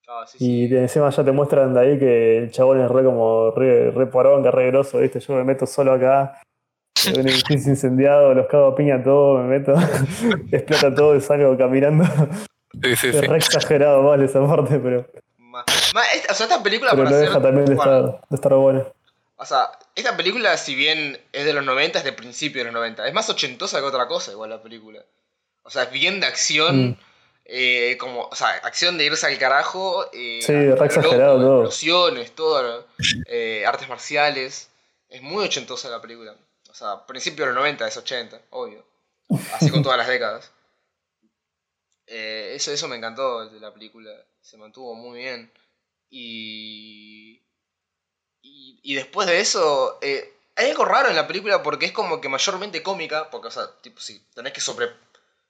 Ah, 0.09 0.25
sí, 0.27 0.39
sí. 0.39 0.67
Y 0.69 0.75
encima 0.77 1.11
ya 1.11 1.23
te 1.25 1.33
muestran 1.33 1.75
de 1.75 1.81
ahí 1.81 1.99
que 1.99 2.39
el 2.39 2.51
chabón 2.51 2.81
es 2.81 2.91
re 2.91 3.05
como 3.05 3.51
re, 3.51 3.91
re 3.91 4.07
poronga, 4.07 4.51
re 4.51 4.69
grosso, 4.69 4.99
¿viste? 4.99 5.21
Yo 5.21 5.35
me 5.35 5.45
meto 5.45 5.67
solo 5.67 5.93
acá, 5.93 6.41
un 7.07 7.29
edificio 7.29 7.71
incendiado, 7.71 8.35
los 8.35 8.47
cago 8.47 8.69
a 8.69 8.77
piña 8.77 9.03
todo, 9.03 9.39
me 9.39 9.59
meto, 9.59 9.75
explota 10.53 10.95
todo 10.95 11.17
y 11.17 11.21
salgo 11.21 11.57
caminando. 11.57 12.05
Sí, 12.83 12.97
sí, 12.97 13.09
Es 13.09 13.17
sí. 13.21 13.27
re 13.27 13.37
exagerado 13.37 14.03
mal 14.03 14.23
esa 14.23 14.47
parte, 14.47 14.79
pero, 14.79 15.07
Ma- 15.39 15.65
ma, 15.95 16.03
esta- 16.15 16.33
o 16.33 16.35
sea, 16.37 16.47
esta 16.47 16.63
película 16.63 16.91
pero 16.93 17.05
para 17.05 17.11
no 17.11 17.17
ser- 17.17 17.29
deja 17.29 17.43
también 17.43 17.65
de 17.67 17.75
bueno, 17.75 17.97
estar, 18.09 18.21
de 18.29 18.35
estar 18.37 18.55
buena. 18.55 18.85
O 19.37 19.45
sea, 19.47 19.71
esta 19.95 20.17
película, 20.17 20.57
si 20.57 20.75
bien 20.75 21.19
es 21.33 21.45
de 21.45 21.53
los 21.53 21.65
90, 21.65 21.99
es 21.99 22.05
de 22.05 22.13
principio 22.13 22.61
de 22.61 22.65
los 22.67 22.75
90. 22.75 23.07
Es 23.07 23.15
más 23.15 23.29
ochentosa 23.31 23.79
que 23.79 23.87
otra 23.87 24.07
cosa, 24.09 24.33
igual 24.33 24.51
la 24.51 24.63
película. 24.63 25.01
O 25.63 25.71
sea, 25.71 25.85
es 25.85 25.91
bien 25.93 26.21
de 26.21 26.27
acción. 26.27 26.89
Mm. 26.91 26.97
eh, 27.51 27.97
como, 27.99 28.23
o 28.31 28.35
sea, 28.35 28.49
acción 28.63 28.99
de 28.99 29.05
irse 29.07 29.27
al 29.27 29.39
carajo. 29.39 30.05
eh, 30.13 30.41
Sí, 30.43 30.53
re 30.53 30.85
exagerado 30.87 31.39
loco, 31.39 31.45
todo. 31.47 31.59
Explosiones, 31.63 32.33
todo. 32.35 32.87
eh, 33.27 33.65
artes 33.67 33.89
marciales. 33.89 34.69
Es 35.09 35.23
muy 35.23 35.45
ochentosa 35.45 35.89
la 35.89 36.01
película. 36.03 36.35
O 36.79 36.85
sea, 36.85 37.07
principio 37.07 37.45
de 37.45 37.53
los 37.53 37.57
90 37.57 37.89
es 37.89 37.97
80, 37.97 38.41
obvio. 38.51 38.87
Así 39.55 39.69
con 39.69 39.83
todas 39.83 39.99
las 39.99 40.09
décadas. 40.09 40.53
Eh, 42.11 42.55
eso, 42.55 42.73
eso 42.73 42.89
me 42.89 42.97
encantó 42.97 43.51
de 43.51 43.61
la 43.61 43.71
película. 43.71 44.11
Se 44.41 44.57
mantuvo 44.57 44.95
muy 44.95 45.19
bien. 45.19 45.53
Y. 46.09 47.43
Y, 48.41 48.81
y 48.83 48.95
después 48.95 49.29
de 49.29 49.41
eso. 49.41 49.99
eh, 50.01 50.33
hay 50.57 50.71
algo 50.71 50.87
raro 50.87 51.11
en 51.11 51.17
la 51.17 51.27
película 51.27 51.63
porque 51.63 51.85
es 51.85 51.93
como 51.93 52.19
que 52.23 52.31
mayormente 52.31 52.83
cómica. 52.83 53.29
Porque, 53.29 53.49
o 53.49 53.51
sea, 53.51 53.71
tipo, 53.83 54.01
si 54.01 54.21
tenés 54.35 54.55
que 54.55 54.63
sobre. 54.63 54.89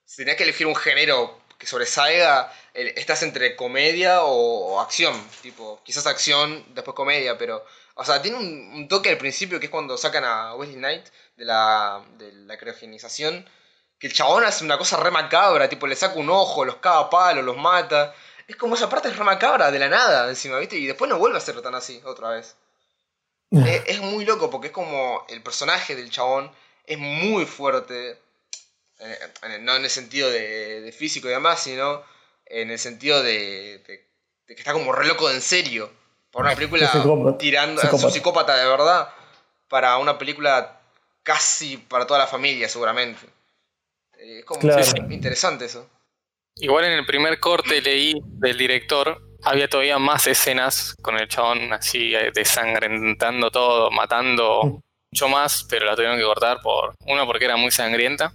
Si 0.05 0.17
tenés 0.17 0.35
que 0.35 0.43
elegir 0.43 0.67
un 0.67 0.75
género 0.75 1.41
que 1.59 1.69
sobresalga, 1.69 2.53
estás 2.75 3.23
entre 3.23 3.55
comedia 3.55 4.25
o, 4.25 4.75
o 4.75 4.81
acción. 4.81 5.15
Tipo, 5.43 5.81
quizás 5.85 6.09
acción, 6.09 6.65
después 6.75 6.97
comedia, 6.97 7.39
pero. 7.39 7.65
O 8.01 8.05
sea, 8.05 8.23
tiene 8.23 8.37
un, 8.39 8.71
un 8.75 8.89
toque 8.89 9.11
al 9.11 9.19
principio 9.19 9.59
que 9.59 9.67
es 9.67 9.71
cuando 9.71 9.97
sacan 9.99 10.25
a 10.25 10.55
Wesley 10.55 10.77
Knight 10.77 11.07
de 11.37 11.45
la, 11.45 12.05
de 12.17 12.33
la 12.33 12.57
criogenización. 12.57 13.49
Que 13.99 14.07
el 14.07 14.13
chabón 14.13 14.45
hace 14.45 14.65
una 14.65 14.79
cosa 14.79 14.97
re 14.97 15.11
macabra, 15.11 15.69
tipo 15.69 15.87
le 15.89 15.97
saca 15.97 16.15
un 16.19 16.31
ojo, 16.31 16.65
los 16.65 16.77
caga 16.77 17.01
a 17.01 17.11
palo, 17.11 17.43
los 17.43 17.57
mata. 17.57 18.15
Es 18.47 18.55
como 18.57 18.77
esa 18.77 18.89
parte 18.89 19.09
es 19.09 19.17
re 19.17 19.25
macabra, 19.25 19.71
de 19.73 19.79
la 19.81 19.89
nada, 19.89 20.29
encima, 20.29 20.59
¿viste? 20.59 20.77
Y 20.77 20.87
después 20.87 21.09
no 21.11 21.19
vuelve 21.19 21.37
a 21.37 21.41
ser 21.41 21.61
tan 21.61 21.75
así, 21.75 22.01
otra 22.05 22.31
vez. 22.31 22.55
Es, 23.67 23.83
es 23.87 24.01
muy 24.01 24.25
loco 24.25 24.51
porque 24.51 24.69
es 24.69 24.73
como 24.73 25.25
el 25.29 25.43
personaje 25.43 25.97
del 25.97 26.11
chabón 26.11 26.53
es 26.87 26.99
muy 26.99 27.45
fuerte. 27.47 28.19
eh, 29.01 29.59
no 29.61 29.75
en 29.77 29.85
el 29.85 29.91
sentido 29.91 30.31
de, 30.31 30.81
de 30.83 30.93
físico 30.93 31.29
y 31.29 31.33
demás, 31.33 31.63
sino 31.63 32.03
en 32.47 32.71
el 32.71 32.79
sentido 32.79 33.23
de, 33.23 33.79
de- 33.87 34.09
de 34.47 34.55
que 34.55 34.61
está 34.61 34.73
como 34.73 34.93
re 34.93 35.07
loco 35.07 35.29
de 35.29 35.35
en 35.37 35.43
serio. 35.43 35.91
Por 36.31 36.45
una 36.45 36.55
película 36.55 36.91
psicópata. 36.91 37.39
tirando. 37.39 37.81
Es 37.81 37.85
un 37.85 37.91
Psicópata. 37.99 38.15
psicópata 38.15 38.57
de 38.57 38.67
verdad. 38.69 39.09
Para 39.69 39.97
una 39.99 40.17
película 40.19 40.81
casi 41.23 41.77
para 41.77 42.07
toda 42.07 42.21
la 42.21 42.27
familia, 42.27 42.69
seguramente. 42.69 43.27
Eh, 44.19 44.39
Es 44.41 44.45
como 44.45 44.61
Claro. 44.61 44.83
interesante 45.11 45.65
eso. 45.67 45.89
Igual 46.57 46.85
en 46.87 46.93
el 46.93 47.07
primer 47.07 47.39
corte 47.39 47.81
leí 47.81 48.15
del 48.25 48.59
director, 48.59 49.23
había 49.45 49.69
todavía 49.69 49.99
más 49.99 50.27
escenas 50.27 50.95
con 51.03 51.17
el 51.17 51.29
chabón 51.29 51.73
así 51.73 52.15
eh, 52.15 52.33
desangrentando 52.35 53.51
todo, 53.51 53.91
matando 53.93 54.81
mucho 55.13 55.29
más, 55.29 55.65
pero 55.71 55.87
la 55.87 55.95
tuvieron 55.95 56.19
que 56.19 56.25
cortar 56.25 56.61
por 56.61 56.95
uno 57.07 57.27
porque 57.27 57.45
era 57.45 57.57
muy 57.57 57.71
sangrienta 57.71 58.33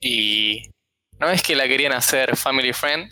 y 0.00 0.68
no 1.18 1.30
es 1.30 1.42
que 1.42 1.54
la 1.54 1.68
querían 1.68 1.92
hacer 1.92 2.36
family 2.36 2.72
friend, 2.72 3.10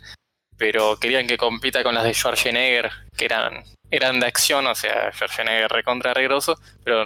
pero 0.58 0.96
querían 0.98 1.26
que 1.28 1.38
compita 1.38 1.82
con 1.84 1.94
las 1.94 2.04
de 2.04 2.12
Schwarzenegger, 2.12 2.90
que 3.16 3.24
eran 3.26 3.62
eran 3.96 4.20
de 4.20 4.26
acción, 4.26 4.66
o 4.66 4.74
sea, 4.74 5.12
Schwarzenegger 5.12 5.70
recontra 5.70 6.14
regroso, 6.14 6.56
pero 6.84 7.04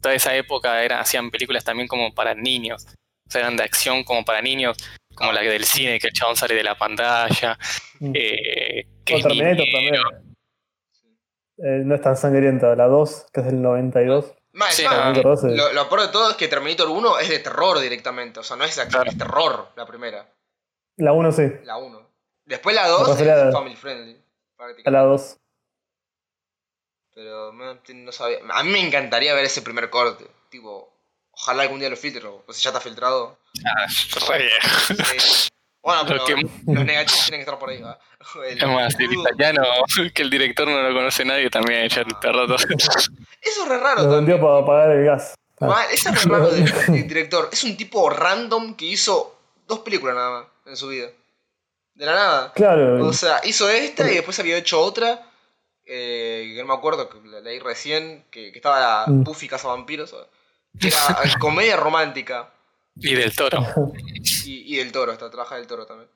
toda 0.00 0.14
esa 0.14 0.34
época 0.34 0.82
era, 0.82 1.00
hacían 1.00 1.30
películas 1.30 1.64
también 1.64 1.88
como 1.88 2.14
para 2.14 2.34
niños, 2.34 2.86
o 3.26 3.30
sea, 3.30 3.40
eran 3.42 3.56
de 3.56 3.64
acción 3.64 4.04
como 4.04 4.24
para 4.24 4.40
niños, 4.42 4.76
como 5.14 5.32
la 5.32 5.40
del 5.42 5.64
cine, 5.64 5.98
que 5.98 6.08
el 6.08 6.12
chabón 6.12 6.36
sale 6.36 6.54
de 6.54 6.62
la 6.62 6.76
pantalla, 6.76 7.58
Mm. 8.00 8.12
eh, 8.14 8.86
que 9.04 9.14
O 9.14 9.16
es 9.18 9.22
Terminator 9.22 9.64
también. 9.72 9.94
Eh, 11.58 11.80
no 11.84 11.94
es 11.94 12.02
tan 12.02 12.16
sangrienta. 12.16 12.74
La 12.76 12.86
2, 12.86 13.26
que 13.32 13.40
es 13.40 13.46
del 13.46 13.62
92. 13.62 14.34
Más, 14.52 14.74
Sí, 14.74 14.82
encima, 14.82 14.96
no. 14.96 15.02
Terminator 15.14 15.32
2 15.36 15.44
es- 15.44 15.56
lo, 15.56 15.72
lo 15.72 15.88
peor 15.88 16.00
de 16.02 16.08
todo 16.08 16.30
es 16.30 16.36
que 16.36 16.48
Terminator 16.48 16.88
1 16.88 17.18
es 17.18 17.28
de 17.30 17.38
terror 17.38 17.78
directamente. 17.80 18.40
O 18.40 18.42
sea, 18.42 18.56
no 18.56 18.64
es 18.64 18.76
de 18.76 18.82
acción, 18.82 19.02
Claro. 19.04 19.10
es 19.12 19.18
terror 19.18 19.68
la 19.76 19.86
primera. 19.86 20.28
La 20.98 21.12
1 21.12 21.32
sí. 21.32 21.44
La 21.64 21.78
1. 21.78 22.06
Después 22.44 22.76
la 22.76 22.86
2 22.88 23.08
refería 23.08 23.34
a- 23.36 23.48
es 23.48 23.54
family 23.54 23.76
friendly. 23.76 24.22
A 24.84 24.90
la 24.90 25.00
2. 25.02 25.36
Pero 27.16 27.50
no, 27.50 27.78
no 27.94 28.12
sabía. 28.12 28.38
A 28.50 28.62
mí 28.62 28.70
me 28.70 28.86
encantaría 28.86 29.32
ver 29.32 29.46
ese 29.46 29.62
primer 29.62 29.88
corte. 29.88 30.26
Tipo, 30.50 30.92
ojalá 31.30 31.62
algún 31.62 31.80
día 31.80 31.88
lo 31.88 31.96
filtro. 31.96 32.44
O 32.46 32.52
si 32.52 32.62
ya 32.62 32.68
está 32.70 32.80
filtrado. 32.80 33.38
Ah, 33.64 33.86
re 34.28 34.38
viejo. 34.42 34.94
Sí. 35.02 35.48
Bueno, 35.82 36.02
pero 36.06 36.24
que- 36.26 36.34
los 36.34 36.84
negativos 36.84 37.24
tienen 37.24 37.38
que 37.38 37.42
estar 37.44 37.58
por 37.58 37.70
ahí. 37.70 37.80
¿va? 37.80 37.98
El 38.46 38.58
Es 38.58 38.68
más, 38.68 38.94
el 39.00 39.12
italiano, 39.14 39.62
que 40.14 40.22
el 40.22 40.28
director 40.28 40.68
no 40.68 40.82
lo 40.82 40.94
conoce 40.94 41.24
nadie, 41.24 41.48
también 41.48 41.88
ya 41.88 42.04
te 42.04 42.32
roto. 42.32 42.56
Eso 42.56 43.62
es 43.62 43.68
re 43.68 43.78
raro 43.78 44.02
Lo 44.02 44.10
vendió 44.16 44.38
para 44.38 44.66
pagar 44.66 44.90
el 44.90 45.06
gas. 45.06 45.34
Ah, 45.60 45.86
Eso 45.90 46.10
es 46.10 46.22
re 46.24 46.30
raro 46.30 46.50
del, 46.50 46.64
del 46.86 47.08
director. 47.08 47.48
Es 47.50 47.64
un 47.64 47.78
tipo 47.78 48.10
random 48.10 48.74
que 48.76 48.84
hizo 48.84 49.38
dos 49.66 49.78
películas 49.78 50.16
nada 50.16 50.30
más 50.40 50.46
en 50.66 50.76
su 50.76 50.88
vida. 50.88 51.08
De 51.94 52.04
la 52.04 52.14
nada. 52.14 52.52
Claro. 52.52 53.06
O 53.06 53.12
sea, 53.14 53.40
hizo 53.44 53.70
esta 53.70 54.10
y 54.10 54.16
después 54.16 54.38
había 54.38 54.58
hecho 54.58 54.78
otra. 54.82 55.22
Eh, 55.86 56.52
que 56.54 56.60
no 56.60 56.68
me 56.68 56.74
acuerdo, 56.74 57.08
que 57.08 57.18
la 57.28 57.40
leí 57.40 57.58
recién. 57.60 58.24
Que, 58.30 58.50
que 58.52 58.58
estaba 58.58 58.80
la 58.80 59.04
Mm. 59.06 59.22
Buffy 59.24 59.48
Cazavampiros. 59.48 60.14
Era 60.80 60.98
comedia 61.40 61.76
romántica. 61.76 62.52
Y 62.96 63.14
del 63.14 63.34
toro. 63.34 63.64
Y, 64.44 64.74
y 64.74 64.76
del 64.78 64.90
toro, 64.92 65.12
está, 65.12 65.30
trabaja 65.30 65.56
del 65.56 65.66
toro 65.66 65.86
también. 65.86 66.08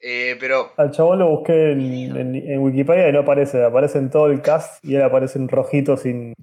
Eh, 0.00 0.36
pero. 0.38 0.72
Al 0.76 0.90
chabón 0.92 1.18
lo 1.18 1.28
busqué 1.28 1.72
en, 1.72 2.16
en- 2.16 2.34
en 2.36 2.58
Wikipedia 2.60 3.08
y 3.08 3.12
no 3.12 3.20
aparece. 3.20 3.64
Aparece 3.64 3.98
en 3.98 4.10
todo 4.10 4.26
el 4.26 4.40
cast 4.42 4.84
y 4.84 4.94
él 4.94 5.02
aparece 5.02 5.38
en 5.38 5.48
rojito 5.48 5.96
sin, 5.96 6.34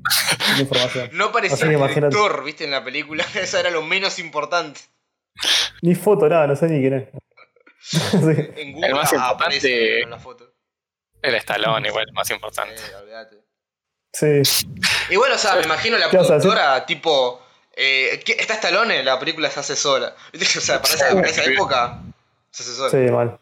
sin 0.56 0.60
información. 0.62 1.10
No 1.14 1.32
parecía 1.32 1.56
Así 1.56 1.68
que 1.68 1.74
el 1.76 1.88
director, 1.94 2.44
viste, 2.44 2.64
en 2.66 2.72
la 2.72 2.84
película. 2.84 3.24
Eso 3.36 3.58
era 3.58 3.70
lo 3.70 3.82
menos 3.82 4.20
importante. 4.20 4.82
Ni 5.82 5.94
foto, 5.96 6.28
nada, 6.30 6.48
no 6.48 6.56
sé 6.56 6.68
ni 6.68 6.80
quién 6.82 6.94
es. 6.94 7.08
Sí. 7.80 7.98
En 8.58 8.74
Google 8.74 9.00
aparece 9.20 10.02
en 10.02 10.10
la 10.10 10.18
foto. 10.20 10.45
El 11.28 11.36
estalón, 11.36 11.86
igual, 11.86 12.06
más 12.14 12.30
importante. 12.30 12.76
Eh, 12.76 12.96
olvídate. 13.02 13.38
Sí. 14.14 14.42
Igual, 15.10 15.32
o 15.34 15.38
sea, 15.38 15.56
me 15.56 15.64
imagino 15.64 15.98
la 15.98 16.10
productora, 16.10 16.86
tipo. 16.86 17.42
Eh, 17.76 18.22
¿qué- 18.26 18.34
¿Está 18.40 18.54
Stallone? 18.54 19.04
La 19.04 19.20
película 19.20 19.50
se 19.50 19.60
hace 19.60 19.76
sola. 19.76 20.16
O 20.34 20.38
sea, 20.62 20.82
para 20.82 20.94
esa, 20.94 21.10
para 21.14 21.28
esa 21.28 21.44
época 21.44 22.02
se 22.52 22.64
hace 22.64 22.72
sola. 22.74 22.90
Sí, 22.90 23.12
mal. 23.12 23.38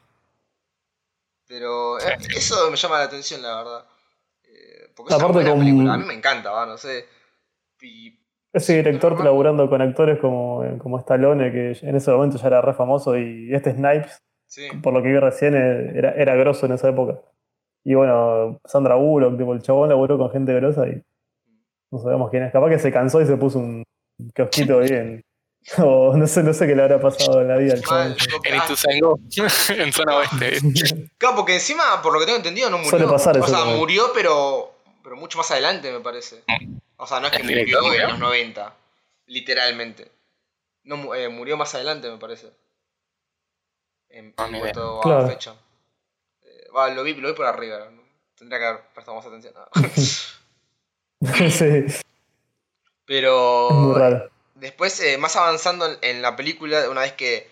Pero 1.48 2.00
eh, 2.00 2.18
eso 2.36 2.70
me 2.72 2.78
llama 2.78 2.98
la 3.00 3.04
atención, 3.06 3.42
la 3.42 3.56
verdad. 3.58 3.86
Eh, 4.46 4.90
porque 4.96 5.14
es 5.14 5.18
una 5.20 5.26
Aparte 5.30 5.50
con- 5.50 5.60
película. 5.60 5.94
A 5.94 5.98
mí 5.98 6.06
me 6.06 6.14
encanta, 6.14 6.52
va, 6.52 6.66
no 6.66 6.78
sé. 6.78 7.06
Y 7.82 8.18
Ese 8.54 8.78
director 8.78 9.22
laburando 9.24 9.70
con 9.70 9.82
actores 9.82 10.20
como, 10.20 10.64
como 10.80 11.00
Stallone, 11.00 11.52
que 11.52 11.78
en 11.88 11.96
ese 11.96 12.12
momento 12.12 12.38
ya 12.38 12.48
era 12.48 12.62
re 12.62 12.74
famoso, 12.74 13.18
y 13.18 13.54
este 13.54 13.72
Snipes, 13.74 14.22
sí. 14.48 14.70
por 14.82 14.94
lo 14.94 15.04
que 15.04 15.10
vi 15.10 15.20
recién, 15.20 15.54
eh, 15.56 15.92
era, 15.98 16.12
era 16.16 16.36
grosso 16.36 16.66
en 16.66 16.72
esa 16.74 16.90
época. 16.90 17.20
Y 17.84 17.96
bueno, 17.96 18.60
Sandra 18.66 18.96
Bullock, 18.96 19.38
tipo, 19.38 19.54
el 19.54 19.62
chabón 19.62 19.90
laburó 19.90 20.18
con 20.18 20.32
gente 20.32 20.54
grosa 20.54 20.88
y 20.88 21.02
no 21.92 22.00
sabemos 22.00 22.30
quién 22.30 22.44
es. 22.44 22.52
Capaz 22.52 22.70
que 22.70 22.80
se 22.80 22.92
cansó 22.92 23.22
y 23.22 23.26
se 23.26 23.38
puso 23.38 23.60
un 23.60 23.84
kiosquito 24.34 24.80
bien. 24.80 25.24
O 25.78 26.14
no 26.18 26.28
sé, 26.28 26.44
no 26.44 26.54
sé 26.54 26.68
qué 26.68 26.76
le 26.76 26.82
habrá 26.82 27.00
pasado 27.00 27.40
en 27.40 27.48
la 27.48 27.56
vida 27.56 27.76
al 27.76 27.82
chabón. 27.82 28.16
En 28.44 28.60
ah, 28.60 28.64
Ituzaingó, 28.66 29.18
en 29.78 29.94
zona 29.94 30.18
oeste. 30.18 30.58
Claro, 31.18 31.38
porque 31.38 31.54
encima, 31.54 32.02
por 32.02 32.12
lo 32.12 32.20
que 32.20 32.26
tengo 32.26 32.36
entendido, 32.38 32.70
no 32.70 32.80
murió. 32.80 32.90
Suele 32.90 33.08
pasar 33.08 33.38
o 33.38 33.40
eso 33.40 33.48
sea, 33.48 33.60
también. 33.60 33.80
murió, 33.80 34.12
pero, 34.14 34.74
pero 35.02 35.16
mucho 35.16 35.38
más 35.38 35.50
adelante, 35.52 35.90
me 35.90 36.02
parece. 36.02 36.44
O 36.98 37.08
sea, 37.08 37.22
no 37.22 37.28
es 37.28 37.32
que 37.32 37.44
¿El 37.44 37.60
murió 37.60 37.94
en 37.94 38.10
los 38.10 38.20
90, 38.20 38.76
literalmente. 39.28 40.12
No, 40.84 41.16
eh, 41.16 41.30
murió 41.30 41.56
más 41.56 41.74
adelante, 41.76 42.12
me 42.12 42.18
parece. 42.18 42.52
En, 44.10 44.34
cuanto 44.34 45.00
a 45.00 45.02
Claro. 45.02 45.28
fecha. 45.30 45.56
Va, 46.76 46.90
lo, 46.90 47.04
vi, 47.04 47.14
lo 47.16 47.30
vi 47.30 47.36
por 47.36 47.46
arriba. 47.46 47.90
¿no? 47.92 48.02
Tendría 48.36 48.60
que 48.60 48.66
haber 48.66 48.82
prestado 48.94 49.18
más 49.18 49.26
atención. 49.26 49.54
sí, 51.52 51.66
es 51.66 52.04
pero 53.06 53.70
muy 53.70 54.00
raro. 54.00 54.30
Después, 54.56 55.00
eh, 55.02 55.18
más 55.18 55.36
avanzando 55.36 55.86
en, 55.86 55.98
en 56.02 56.22
la 56.22 56.36
película, 56.36 56.90
una 56.90 57.02
vez 57.02 57.14
que 57.14 57.50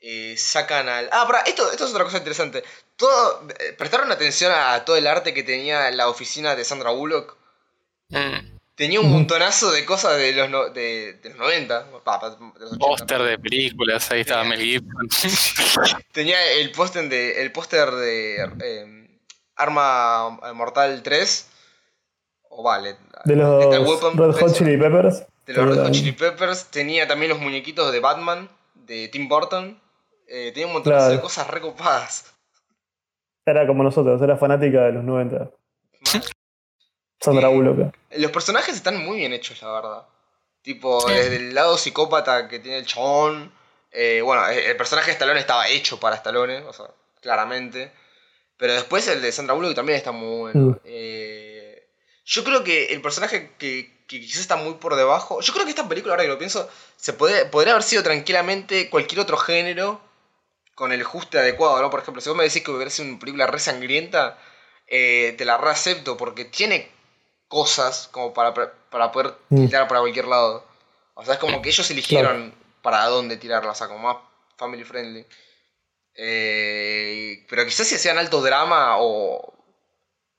eh, 0.00 0.34
sacan 0.36 0.88
al. 0.88 1.08
Ah, 1.12 1.24
para, 1.26 1.40
esto, 1.40 1.70
esto 1.70 1.84
es 1.84 1.90
otra 1.90 2.04
cosa 2.04 2.18
interesante. 2.18 2.64
Todo, 2.96 3.46
eh, 3.58 3.72
¿Prestaron 3.76 4.10
atención 4.12 4.52
a 4.54 4.84
todo 4.84 4.96
el 4.96 5.06
arte 5.06 5.34
que 5.34 5.42
tenía 5.42 5.90
la 5.90 6.08
oficina 6.08 6.54
de 6.54 6.64
Sandra 6.64 6.90
Bullock? 6.90 7.36
Mm. 8.08 8.53
Tenía 8.76 9.00
un 9.00 9.10
montonazo 9.10 9.70
de 9.70 9.84
cosas 9.84 10.16
de 10.18 10.32
los, 10.32 10.50
no- 10.50 10.68
de, 10.70 11.14
de 11.22 11.28
los 11.30 11.38
90. 11.38 11.86
pa, 12.04 12.18
pa, 12.18 12.30
de 12.30 12.36
los 12.58 12.72
80. 12.72 12.78
Póster 12.86 13.22
de 13.22 13.38
películas, 13.38 14.10
ahí 14.10 14.22
estaba 14.22 14.42
Mel 14.44 14.60
Gibson. 14.60 15.08
Tenía 16.12 16.44
el 16.52 16.72
póster 16.72 17.08
de, 17.08 17.40
el 17.42 17.52
póster 17.52 17.90
de 17.92 18.36
eh, 18.62 19.20
Arma 19.56 20.30
Mortal 20.54 21.02
3. 21.02 21.50
O 22.50 22.62
vale. 22.64 22.96
De 23.24 23.36
los 23.36 23.64
Weapon 23.88 24.16
Red 24.16 24.32
Hot 24.32 24.38
3, 24.40 24.52
Chili 24.54 24.76
Peppers. 24.76 25.24
De 25.46 25.52
los 25.54 25.66
Red 25.68 25.82
Hot. 25.84 25.92
Chili 25.92 26.12
Peppers. 26.12 26.70
Tenía 26.70 27.06
también 27.06 27.30
los 27.30 27.40
muñequitos 27.40 27.92
de 27.92 28.00
Batman. 28.00 28.48
De 28.74 29.08
Tim 29.08 29.28
Burton. 29.28 29.80
Eh, 30.26 30.50
tenía 30.52 30.66
un 30.66 30.72
montón 30.74 30.92
Claro. 30.94 31.10
de 31.12 31.20
cosas 31.20 31.46
recopadas. 31.48 32.34
Era 33.46 33.66
como 33.66 33.82
nosotros, 33.84 34.20
era 34.22 34.36
fanática 34.38 34.82
de 34.86 34.92
los 34.92 35.04
90. 35.04 35.50
Sandra 37.24 37.48
Sí. 37.48 37.54
Bullock. 37.54 37.94
Los 38.12 38.30
personajes 38.30 38.74
están 38.76 38.96
muy 39.04 39.18
bien 39.18 39.32
hechos, 39.32 39.60
la 39.62 39.72
verdad. 39.72 40.06
Tipo, 40.62 41.04
desde 41.08 41.36
el 41.36 41.54
lado 41.54 41.76
psicópata 41.78 42.48
que 42.48 42.58
tiene 42.58 42.78
el 42.78 42.86
chabón. 42.86 43.52
eh, 43.92 44.20
bueno, 44.22 44.46
el 44.48 44.58
el 44.58 44.76
personaje 44.76 45.06
de 45.08 45.12
Stallone 45.12 45.40
estaba 45.40 45.68
hecho 45.68 46.00
para 46.00 46.16
Stallone, 46.16 46.58
o 46.64 46.72
sea, 46.72 46.86
claramente. 47.20 47.92
Pero 48.56 48.72
después 48.74 49.06
el 49.08 49.20
de 49.22 49.32
Sandra 49.32 49.54
Bullock 49.54 49.74
también 49.74 49.96
está 49.98 50.12
muy 50.12 50.52
bueno. 50.52 50.70
Mm. 50.70 50.80
Eh, 50.84 51.88
yo 52.24 52.44
creo 52.44 52.64
que 52.64 52.86
el 52.94 53.02
personaje 53.02 53.52
que, 53.58 54.04
que 54.08 54.20
quizás 54.20 54.40
está 54.40 54.56
muy 54.56 54.74
por 54.74 54.94
debajo. 54.96 55.40
Yo 55.40 55.52
creo 55.52 55.64
que 55.64 55.70
esta 55.70 55.88
película, 55.88 56.14
ahora 56.14 56.24
que 56.24 56.30
lo 56.30 56.38
pienso, 56.38 56.68
se 56.96 57.12
puede, 57.12 57.44
podría 57.46 57.72
haber 57.74 57.82
sido 57.84 58.02
tranquilamente 58.02 58.88
cualquier 58.90 59.20
otro 59.20 59.36
género. 59.36 60.00
con 60.74 60.92
el 60.92 61.02
ajuste 61.02 61.38
adecuado, 61.38 61.80
¿no? 61.82 61.90
Por 61.90 62.00
ejemplo, 62.00 62.20
si 62.20 62.28
vos 62.30 62.36
me 62.38 62.44
decís 62.44 62.62
que 62.64 62.70
hubiera 62.72 62.90
sido 62.90 63.08
una 63.10 63.18
película 63.20 63.46
re 63.46 63.58
sangrienta, 63.60 64.38
eh, 64.88 65.34
te 65.38 65.44
la 65.44 65.56
reacepto 65.58 66.16
porque 66.16 66.44
tiene 66.46 66.90
cosas 67.54 68.08
como 68.10 68.34
para, 68.34 68.52
para 68.90 69.12
poder 69.12 69.34
Mm. 69.48 69.66
tirar 69.66 69.86
para 69.86 70.00
cualquier 70.00 70.26
lado. 70.26 70.64
O 71.14 71.24
sea, 71.24 71.34
es 71.34 71.40
como 71.40 71.62
que 71.62 71.68
ellos 71.68 71.88
eligieron 71.90 72.52
para 72.82 73.04
dónde 73.06 73.36
tirarla, 73.36 73.70
o 73.70 73.74
sea, 73.74 73.86
como 73.86 74.00
más 74.00 74.16
family 74.56 74.82
friendly. 74.84 75.24
Eh, 76.16 77.44
pero 77.48 77.64
quizás 77.64 77.86
si 77.86 77.94
hacían 77.94 78.18
alto 78.18 78.40
drama 78.40 78.96
o... 78.98 79.52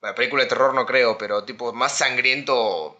Bueno, 0.01 0.15
película 0.15 0.43
de 0.43 0.49
terror 0.49 0.73
no 0.73 0.85
creo, 0.85 1.17
pero 1.17 1.43
tipo 1.43 1.71
más 1.73 1.93
sangriento, 1.97 2.95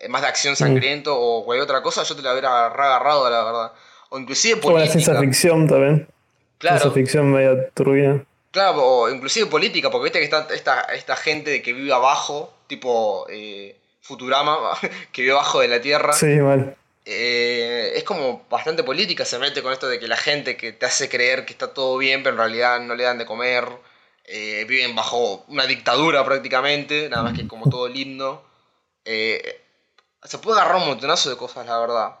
eh, 0.00 0.08
más 0.08 0.22
de 0.22 0.28
acción 0.28 0.56
sangriento 0.56 1.14
o 1.18 1.44
cualquier 1.44 1.64
otra 1.64 1.82
cosa, 1.82 2.02
yo 2.02 2.16
te 2.16 2.22
la 2.22 2.32
hubiera 2.32 2.66
agarrado, 2.66 3.28
la 3.30 3.44
verdad. 3.44 3.72
O 4.10 4.18
inclusive 4.18 4.60
Como 4.60 4.78
la 4.78 4.84
política. 4.86 5.04
ciencia 5.04 5.20
ficción 5.20 5.68
también. 5.68 6.08
Claro. 6.58 6.78
Ciencia 6.80 6.94
ficción 7.02 7.30
media 7.32 7.68
turbina. 7.74 8.24
Claro, 8.50 8.82
o 8.82 9.10
inclusive 9.10 9.46
política, 9.46 9.90
porque 9.90 10.04
viste 10.04 10.18
que 10.18 10.24
está 10.24 10.46
esta, 10.54 10.80
esta 10.94 11.14
gente 11.16 11.60
que 11.62 11.72
vive 11.74 11.92
abajo, 11.92 12.52
tipo 12.66 13.26
eh, 13.28 13.78
Futurama, 14.00 14.56
que 15.12 15.22
vive 15.22 15.34
abajo 15.34 15.60
de 15.60 15.68
la 15.68 15.80
Tierra. 15.80 16.12
Sí, 16.12 16.26
mal. 16.40 16.76
Eh, 17.04 17.92
es 17.94 18.02
como 18.02 18.44
bastante 18.50 18.82
política, 18.82 19.24
se 19.24 19.38
mete 19.38 19.62
con 19.62 19.72
esto 19.72 19.86
de 19.86 20.00
que 20.00 20.08
la 20.08 20.16
gente 20.16 20.56
que 20.56 20.72
te 20.72 20.86
hace 20.86 21.08
creer 21.08 21.44
que 21.46 21.52
está 21.52 21.72
todo 21.72 21.96
bien, 21.98 22.22
pero 22.22 22.34
en 22.34 22.38
realidad 22.38 22.80
no 22.80 22.96
le 22.96 23.04
dan 23.04 23.18
de 23.18 23.26
comer, 23.26 23.68
eh, 24.24 24.64
viven 24.68 24.96
bajo 24.96 25.44
una 25.46 25.66
dictadura 25.66 26.24
prácticamente, 26.24 27.08
nada 27.08 27.22
más 27.22 27.38
que 27.38 27.46
como 27.46 27.66
todo 27.70 27.86
lindo. 27.88 28.44
Eh, 29.04 29.62
se 30.24 30.38
puede 30.38 30.60
agarrar 30.60 30.82
un 30.82 30.88
montonazo 30.88 31.30
de 31.30 31.36
cosas, 31.36 31.64
la 31.66 31.78
verdad, 31.78 32.16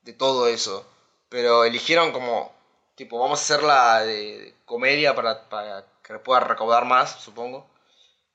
de 0.00 0.14
todo 0.14 0.48
eso, 0.48 0.86
pero 1.28 1.64
eligieron 1.64 2.10
como, 2.12 2.54
tipo, 2.94 3.18
vamos 3.18 3.38
a 3.38 3.42
hacerla 3.42 4.00
de, 4.00 4.38
de 4.38 4.54
comedia 4.64 5.14
para, 5.14 5.46
para 5.50 5.84
que 6.02 6.14
pueda 6.20 6.40
recaudar 6.40 6.86
más, 6.86 7.20
supongo. 7.20 7.68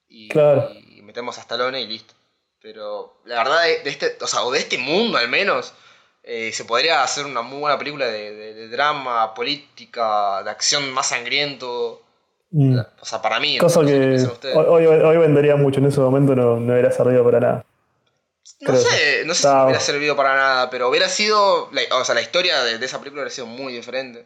Y, 0.08 0.30
Claro. 0.30 0.70
y 0.72 0.87
metemos 1.08 1.38
a 1.38 1.41
Stallone 1.41 1.82
y 1.82 1.88
listo. 1.88 2.13
Pero 2.62 3.17
la 3.26 3.38
verdad, 3.43 3.63
de, 3.63 3.80
de 3.84 3.89
este, 3.89 4.17
o 4.22 4.28
sea, 4.28 4.43
o 4.43 4.52
de 4.52 4.60
este 4.60 4.78
mundo 4.78 5.17
al 5.17 5.30
menos, 5.30 5.74
eh, 6.24 6.52
se 6.54 6.65
podría 6.65 7.02
hacer 7.04 7.26
una 7.26 7.41
muy 7.41 7.60
buena 7.60 7.78
película 7.80 8.06
de, 8.08 8.34
de- 8.36 8.54
de 8.54 8.67
drama, 8.67 9.34
política, 9.34 10.43
de 10.43 10.50
acción 10.50 10.91
más 10.91 11.08
sangriento. 11.08 12.02
Mm. 12.52 12.78
O 13.02 13.06
sea, 13.06 13.22
para 13.22 13.39
mí. 13.39 13.58
Cosa 13.58 13.82
no 13.82 13.88
sé 13.88 13.93
qué 13.93 14.50
que 14.50 14.54
hoy, 14.58 14.86
hoy- 14.86 15.17
vendería 15.17 15.56
mucho. 15.56 15.80
En 15.80 15.86
ese 15.86 16.00
momento 16.00 16.36
no, 16.36 16.58
no 16.60 16.74
hubiera 16.74 16.91
servido 16.91 17.24
para 17.24 17.39
nada. 17.39 17.65
No 18.62 18.67
creo 18.72 18.82
sé, 18.82 19.24
no 19.26 19.34
sé 19.34 19.43
si 19.43 19.48
hubiera 19.50 19.80
servido 19.80 20.15
para 20.15 20.36
nada, 20.36 20.70
pero 20.70 20.89
hubiera 20.89 21.10
sido. 21.10 21.70
o 21.91 22.04
sea, 22.06 22.15
la 22.15 22.22
historia 22.22 22.63
de, 22.63 22.78
de 22.80 22.86
esa 22.86 22.98
película 23.00 23.22
hubiera 23.22 23.34
sido 23.36 23.48
muy 23.48 23.74
diferente. 23.74 24.26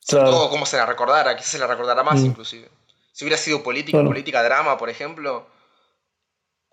Sobre 0.00 0.22
Claro. 0.24 0.36
todo 0.36 0.50
cómo 0.50 0.66
se 0.66 0.76
la 0.78 0.84
recordara, 0.86 1.36
quizás 1.36 1.52
se 1.52 1.58
la 1.58 1.66
recordara 1.68 2.02
más 2.02 2.20
Mm. 2.20 2.26
inclusive. 2.26 2.68
Si 3.12 3.24
hubiera 3.24 3.36
sido 3.38 3.62
política, 3.62 3.98
Bueno. 3.98 4.10
política 4.10 4.42
drama, 4.42 4.76
por 4.78 4.88
ejemplo, 4.90 5.46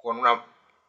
con 0.10 0.19
una. 0.19 0.43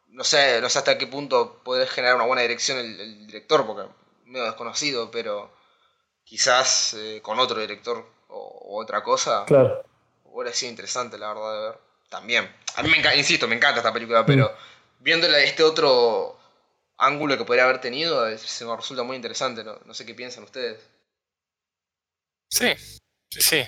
No 0.09 0.25
sé, 0.25 0.61
no 0.61 0.69
sé 0.71 0.79
hasta 0.79 0.99
qué 0.99 1.07
punto 1.07 1.61
podría 1.63 1.87
generar 1.87 2.17
una 2.17 2.25
buena 2.27 2.43
dirección 2.43 2.79
el, 2.79 2.99
el 3.01 3.27
director, 3.27 3.67
porque 3.67 3.89
medio 4.25 4.45
desconocido, 4.47 5.11
pero 5.11 5.53
quizás 6.25 6.95
eh, 6.95 7.21
con 7.23 7.39
otro 7.39 7.61
director 7.61 8.07
o, 8.29 8.39
o 8.39 8.83
otra 8.83 9.03
cosa, 9.03 9.45
Claro. 9.47 9.85
hubiera 10.25 10.55
sido 10.55 10.71
interesante, 10.71 11.19
la 11.19 11.29
verdad, 11.35 11.55
de 11.55 11.69
ver. 11.69 11.79
También. 12.09 12.45
A 12.77 12.83
mí 12.83 12.89
me 12.91 12.99
encanta, 12.99 13.17
insisto, 13.17 13.47
me 13.49 13.57
encanta 13.57 13.81
esta 13.81 13.93
película, 13.93 14.27
pero 14.27 14.53
viéndola 15.01 15.37
de 15.39 15.45
este 15.45 15.63
otro 15.63 16.37
ángulo 16.99 17.37
que 17.39 17.45
podría 17.45 17.65
haber 17.65 17.81
tenido, 17.81 18.27
es- 18.29 18.41
se 18.43 18.65
me 18.65 18.75
resulta 18.77 19.03
muy 19.05 19.17
interesante. 19.17 19.63
No, 19.65 19.79
no 19.85 19.95
sé 19.95 20.07
qué 20.07 20.15
piensan 20.15 20.45
ustedes. 20.45 20.81
Sí, 22.49 22.75
sí, 23.31 23.41
sí. 23.41 23.65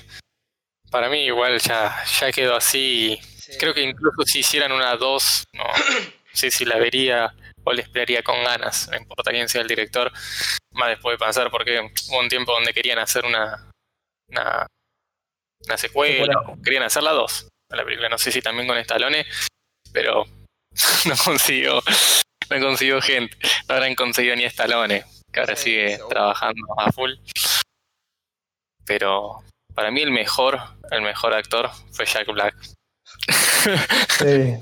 Para 0.91 1.09
mí 1.09 1.25
igual 1.25 1.59
ya, 1.61 2.05
ya 2.21 2.33
quedó 2.33 2.57
así. 2.57 3.19
Sí. 3.53 3.59
Creo 3.59 3.75
que 3.75 3.83
incluso 3.83 4.23
si 4.25 4.41
hicieran 4.41 4.73
una 4.73 4.97
2, 4.97 5.45
no 5.55 5.65
sé 6.33 6.51
si 6.51 6.65
la 6.65 6.77
vería 6.79 7.35
o 7.65 7.73
la 7.73 7.83
esperaría 7.83 8.23
con 8.23 8.43
ganas, 8.43 8.89
no 8.91 8.97
importa 8.97 9.31
quién 9.31 9.49
sea 9.49 9.63
el 9.63 9.69
director. 9.69 10.13
Más 10.73 10.89
después 10.89 11.15
de 11.15 11.19
pasar, 11.19 11.51
porque 11.51 11.81
hubo 12.09 12.19
un 12.19 12.29
tiempo 12.29 12.53
donde 12.53 12.73
querían 12.73 12.99
hacer 12.99 13.25
una, 13.25 13.71
una, 14.31 14.67
una 15.67 15.77
secuela, 15.77 16.25
Secuela. 16.25 16.41
o 16.49 16.63
querían 16.63 16.83
hacer 16.83 17.03
la 17.03 17.13
2 17.13 17.49
a 17.71 17.77
la 17.77 17.85
película. 17.85 18.09
No 18.09 18.19
sé 18.19 18.33
si 18.33 18.41
también 18.43 18.67
con 18.67 18.79
Stallone, 18.79 19.27
pero 19.93 20.25
no 21.07 21.15
consiguió, 21.25 21.83
no 22.51 22.61
consiguió 22.61 23.01
gente. 23.01 23.37
No 23.69 23.75
habrán 23.75 23.95
conseguido 23.95 24.35
ni 24.35 24.45
Stallone, 24.45 25.05
que 25.33 25.41
ahora 25.41 25.55
Sí, 25.57 25.65
sigue 25.65 25.91
seguro. 25.97 26.09
trabajando 26.09 26.61
a 26.79 26.91
full. 26.91 27.13
Pero 28.85 29.45
para 29.75 29.91
mí 29.91 30.03
el 30.03 30.11
mejor, 30.11 30.59
el 30.91 31.03
mejor 31.03 31.35
actor 31.35 31.71
fue 31.93 32.07
Jack 32.07 32.27
Black. 32.33 32.55
Sí. 34.19 34.57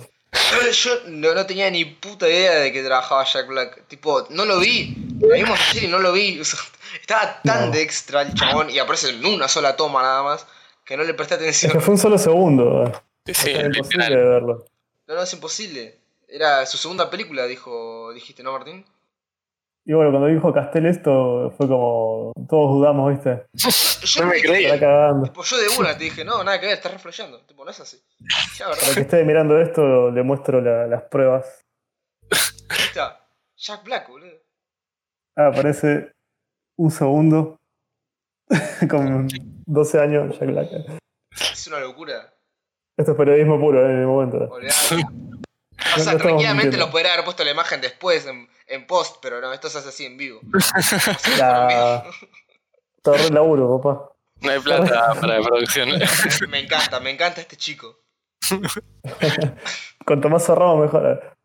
Yo 0.73 0.91
no, 1.09 1.35
no 1.35 1.47
tenía 1.47 1.71
ni 1.71 1.85
puta 1.85 2.29
idea 2.29 2.53
de 2.57 2.73
que 2.73 2.83
trabajaba 2.83 3.25
Jack 3.25 3.49
Black. 3.49 3.87
Tipo, 3.89 4.27
no 4.31 4.45
lo 4.45 4.59
vi. 4.61 4.95
La 5.21 5.37
vimos 5.37 5.59
ayer 5.71 5.85
y 5.85 5.89
no 5.89 5.99
lo 5.99 6.13
vi. 6.13 6.41
O 6.41 6.45
sea, 6.45 6.61
estaba 7.01 7.41
tan 7.43 7.67
No. 7.67 7.71
de 7.73 7.83
extra 7.83 8.23
el 8.23 8.35
chabón 8.35 8.71
y 8.71 8.79
aparece 8.79 9.11
en 9.11 9.25
una 9.25 9.49
sola 9.49 9.77
toma 9.77 10.03
nada 10.03 10.23
más 10.23 10.47
que 10.85 10.97
no 10.97 11.05
le 11.05 11.15
presté 11.15 11.35
Es 11.35 11.41
que 11.41 11.67
atención. 11.67 11.83
fue 11.83 11.95
un 11.95 11.99
solo 12.01 12.19
segundo. 12.19 13.03
Sí, 13.27 13.35
sí, 13.35 13.51
Era 13.51 13.67
imposible 13.67 14.17
verlo. 14.17 14.65
No, 15.07 15.15
no, 15.15 15.23
es 15.23 15.33
imposible. 15.33 15.99
Era 16.29 16.65
su 16.67 16.79
segunda 16.79 17.11
película, 17.11 17.47
dijo, 17.47 18.13
dijiste, 18.15 18.43
¿no, 18.43 18.53
Martín? 18.53 18.85
Y 19.91 19.93
bueno, 19.93 20.13
cuando 20.13 20.29
dijo 20.29 20.53
Castel 20.55 20.87
esto, 20.87 21.53
fue 21.57 21.67
como. 21.67 22.33
Todos 22.49 22.77
dudamos, 22.77 23.11
¿viste? 23.11 23.45
Yo 23.55 24.23
No 24.23 24.29
me 24.31 24.41
creía. 24.41 24.75
Tipo, 25.25 25.43
yo 25.43 25.57
de 25.59 25.67
una 25.81 25.99
te 25.99 26.05
dije, 26.05 26.25
no, 26.25 26.45
nada 26.45 26.61
que 26.61 26.67
ver, 26.67 26.77
estás 26.77 26.93
reflejando. 26.93 27.41
Tipo, 27.45 27.65
no 27.65 27.73
es 27.73 27.81
así. 27.81 28.01
Ya, 28.57 28.67
Para 28.67 28.95
que 28.95 29.01
esté 29.01 29.25
mirando 29.25 29.61
esto, 29.61 30.13
le 30.13 30.23
muestro 30.23 30.61
la- 30.61 30.87
las 30.87 31.03
pruebas. 31.03 31.65
Ahí 32.31 32.79
está. 32.87 33.27
Jack 33.57 33.83
Black, 33.83 34.09
boludo. 34.09 34.31
Ah, 35.37 35.49
aparece 35.49 36.13
un 36.79 36.93
segundo. 36.93 37.57
Con 38.89 39.27
12 39.67 39.99
años, 39.99 40.39
Jack 40.39 40.51
Black. 40.51 40.69
Es 41.33 41.67
una 41.67 41.81
locura. 41.81 42.33
Esto 42.97 43.11
es 43.11 43.19
periodismo 43.19 43.59
puro 43.59 43.85
eh, 43.85 43.91
en 43.91 43.99
el 44.03 44.07
momento. 44.07 44.49
O 45.97 45.99
sea, 45.99 46.13
no 46.13 46.19
tranquilamente 46.21 46.77
lo 46.77 46.93
podría 46.93 47.15
haber 47.15 47.25
puesto 47.25 47.43
la 47.43 47.51
imagen 47.51 47.81
después 47.81 48.25
en, 48.27 48.49
en 48.71 48.87
post, 48.87 49.17
pero 49.21 49.41
no, 49.41 49.53
esto 49.53 49.69
se 49.69 49.79
hace 49.79 49.89
así 49.91 50.07
en 50.07 50.17
vivo. 50.17 50.41
La... 51.39 52.05
Todo 53.03 53.17
re 53.17 53.31
laburo, 53.31 53.81
papá. 53.81 54.13
No 54.43 54.51
hay 54.51 54.61
plata 54.61 55.15
para 55.21 55.39
la 55.39 55.43
producción. 55.47 55.89
me 56.49 56.61
encanta, 56.61 57.01
me 57.01 57.11
encanta 57.11 57.41
este 57.41 57.57
chico. 57.57 57.99
Cuanto 60.07 60.29
más 60.31 60.45
cerramos, 60.47 60.81
mejor. 60.81 61.37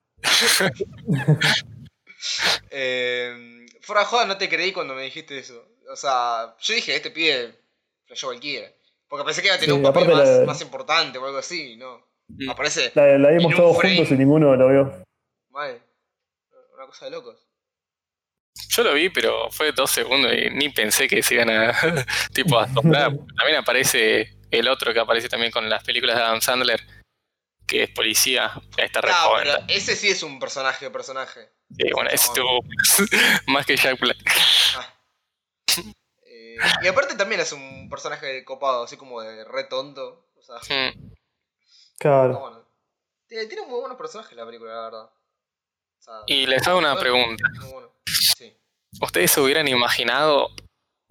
Eh, 2.71 3.65
fuera 3.81 4.01
de 4.01 4.07
joda, 4.07 4.25
no 4.25 4.37
te 4.37 4.49
creí 4.49 4.71
cuando 4.71 4.93
me 4.95 5.03
dijiste 5.03 5.37
eso. 5.37 5.61
O 5.91 5.95
sea, 5.95 6.55
yo 6.59 6.73
dije, 6.73 6.95
este 6.95 7.11
pibe 7.11 7.55
flashó 8.05 8.27
cualquiera. 8.27 8.67
Porque 9.07 9.23
pensé 9.25 9.41
que 9.41 9.47
iba 9.47 9.55
a 9.55 9.59
tener 9.59 9.73
Sí, 9.75 9.77
un 9.77 9.83
papel 9.83 10.03
aparte 10.03 10.25
más, 10.29 10.39
la- 10.39 10.45
más 10.45 10.61
importante 10.61 11.17
o 11.19 11.25
algo 11.25 11.37
así, 11.37 11.75
¿no? 11.77 12.01
Mm. 12.27 12.49
Aparece, 12.49 12.91
La, 12.95 13.17
la 13.19 13.29
vimos 13.29 13.55
todos 13.55 13.75
juntos 13.77 14.09
y 14.11 14.15
ninguno 14.15 14.55
lo 14.55 14.67
vio. 14.69 15.03
madre, 15.51 15.79
una 16.85 16.91
cosa 16.91 17.05
de 17.05 17.11
locos. 17.11 17.47
Yo 18.69 18.83
lo 18.83 18.93
vi, 18.93 19.09
pero 19.09 19.49
fue 19.51 19.71
dos 19.73 19.91
segundos 19.91 20.31
y 20.33 20.49
ni 20.51 20.69
pensé 20.69 21.07
que 21.07 21.21
se 21.21 21.35
iban 21.35 21.49
a 21.49 21.73
tipo 22.33 22.57
a 22.57 22.63
asombrar. 22.63 23.11
También 23.37 23.57
aparece 23.57 24.37
el 24.51 24.67
otro 24.69 24.93
que 24.93 24.99
aparece 24.99 25.27
también 25.27 25.51
con 25.51 25.69
las 25.69 25.83
películas 25.83 26.15
de 26.15 26.21
Adam 26.23 26.39
Sandler, 26.41 26.79
que 27.67 27.83
es 27.83 27.89
policía, 27.89 28.53
está 28.77 29.01
re 29.01 29.11
Ah, 29.11 29.23
joven. 29.25 29.43
pero 29.43 29.65
ese 29.67 29.95
sí 29.95 30.07
es 30.09 30.23
un 30.23 30.39
personaje, 30.39 30.89
personaje. 30.91 31.51
Sí, 31.77 31.89
bueno, 31.93 32.09
ese 32.11 32.27
estuvo 32.27 32.61
más 33.47 33.65
que 33.65 33.75
Jack 33.75 33.99
Black. 33.99 34.17
Eh, 36.25 36.55
y 36.83 36.87
aparte 36.87 37.15
también 37.15 37.41
es 37.41 37.51
un 37.51 37.89
personaje 37.89 38.45
copado, 38.45 38.83
así 38.83 38.95
como 38.97 39.19
de 39.21 39.43
re 39.43 39.65
tonto. 39.65 40.29
O 40.37 40.41
sea, 40.41 40.57
está 40.61 40.73
Mm. 40.97 41.13
Claro. 41.97 42.39
bueno. 42.39 42.65
Tiene, 43.27 43.47
tiene 43.47 43.65
muy 43.67 43.79
buenos 43.79 43.97
personajes 43.97 44.37
la 44.37 44.45
película, 44.45 44.73
la 44.73 44.81
verdad. 44.83 45.09
Y 46.27 46.45
les 46.45 46.67
hago 46.67 46.79
una 46.79 46.97
pregunta. 46.99 47.43
muy 47.59 47.71
bueno. 47.71 47.91
Sí. 48.37 48.55
¿Ustedes 49.01 49.31
se 49.31 49.41
hubieran 49.41 49.67
imaginado 49.67 50.49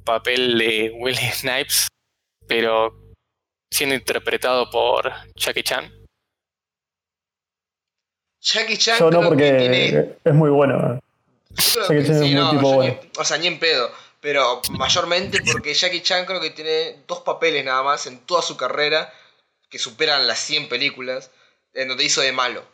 papel 0.05 0.59
de 0.59 0.93
Will 0.99 1.17
Snipes, 1.17 1.89
pero 2.47 2.95
siendo 3.73 3.95
interpretado 3.95 4.71
por 4.71 5.13
Jackie 5.37 5.63
Chan? 5.63 5.93
Jackie 8.41 8.77
Chan 8.77 8.99
Yo 8.99 9.11
no, 9.11 9.19
creo 9.19 9.29
porque 9.31 9.53
tiene 9.53 10.17
es 10.25 10.35
muy 10.35 10.51
bueno. 10.51 11.01
Yo 11.51 11.87
creo 11.87 11.89
Jackie 11.89 12.01
que 12.03 12.07
Chan 12.07 12.17
es 12.17 12.23
sí, 12.23 12.35
un 12.35 12.35
no, 12.41 12.51
tipo 12.51 12.63
yo 12.63 12.75
bueno. 12.77 12.99
ni- 13.03 13.11
o 13.19 13.25
sea, 13.25 13.39
ni 13.39 13.47
en 13.47 13.59
pedo. 13.59 13.91
Pero 14.21 14.63
mayormente 14.71 15.41
porque 15.53 15.75
Jackie 15.75 16.03
Chan 16.03 16.25
creo 16.25 16.41
que 16.41 16.51
tiene 16.51 17.03
dos 17.07 17.21
papeles 17.21 17.65
nada 17.65 17.83
más 17.83 18.07
en 18.07 18.21
toda 18.21 18.41
su 18.43 18.57
carrera 18.57 19.13
que 19.69 19.79
superan 19.79 20.27
las 20.27 20.39
100 20.39 20.69
películas 20.69 21.31
en 21.75 21.89
donde 21.89 22.05
hizo 22.05 22.21
de 22.23 22.33
malo. 22.33 22.65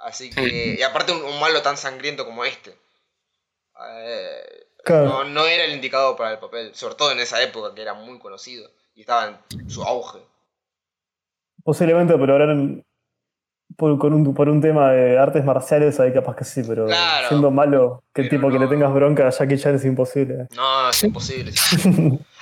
Así 0.00 0.30
que. 0.30 0.76
Y 0.78 0.82
aparte 0.82 1.12
un, 1.12 1.22
un 1.22 1.38
malo 1.40 1.60
tan 1.62 1.76
sangriento 1.76 2.24
como 2.24 2.44
este. 2.44 2.76
Eh, 3.92 4.66
Claro. 4.82 5.04
No, 5.04 5.24
no 5.24 5.46
era 5.46 5.64
el 5.64 5.72
indicado 5.74 6.16
para 6.16 6.32
el 6.32 6.38
papel, 6.38 6.74
sobre 6.74 6.94
todo 6.94 7.12
en 7.12 7.20
esa 7.20 7.42
época 7.42 7.74
que 7.74 7.82
era 7.82 7.92
muy 7.92 8.18
conocido 8.18 8.70
y 8.94 9.02
estaba 9.02 9.26
en 9.50 9.68
su 9.70 9.82
auge. 9.82 10.20
Posiblemente, 11.62 12.14
pero 12.16 12.32
ahora 12.32 12.52
en- 12.52 12.82
por, 13.76 13.98
con 13.98 14.14
un, 14.14 14.34
por 14.34 14.48
un 14.48 14.60
tema 14.62 14.90
de 14.92 15.18
artes 15.18 15.44
marciales 15.44 16.00
ahí 16.00 16.12
capaz 16.14 16.34
que 16.34 16.44
sí, 16.44 16.62
pero 16.66 16.86
Claro. 16.86 17.28
siendo 17.28 17.50
malo, 17.50 18.02
que 18.14 18.22
el 18.22 18.30
tipo 18.30 18.50
que 18.50 18.58
le 18.58 18.66
tengas 18.68 18.92
bronca 18.92 19.26
a 19.28 19.30
Jackie 19.30 19.58
Chan 19.58 19.74
es 19.76 19.84
imposible. 19.84 20.48
No, 20.52 20.88
es 20.88 21.02
imposible. 21.04 21.52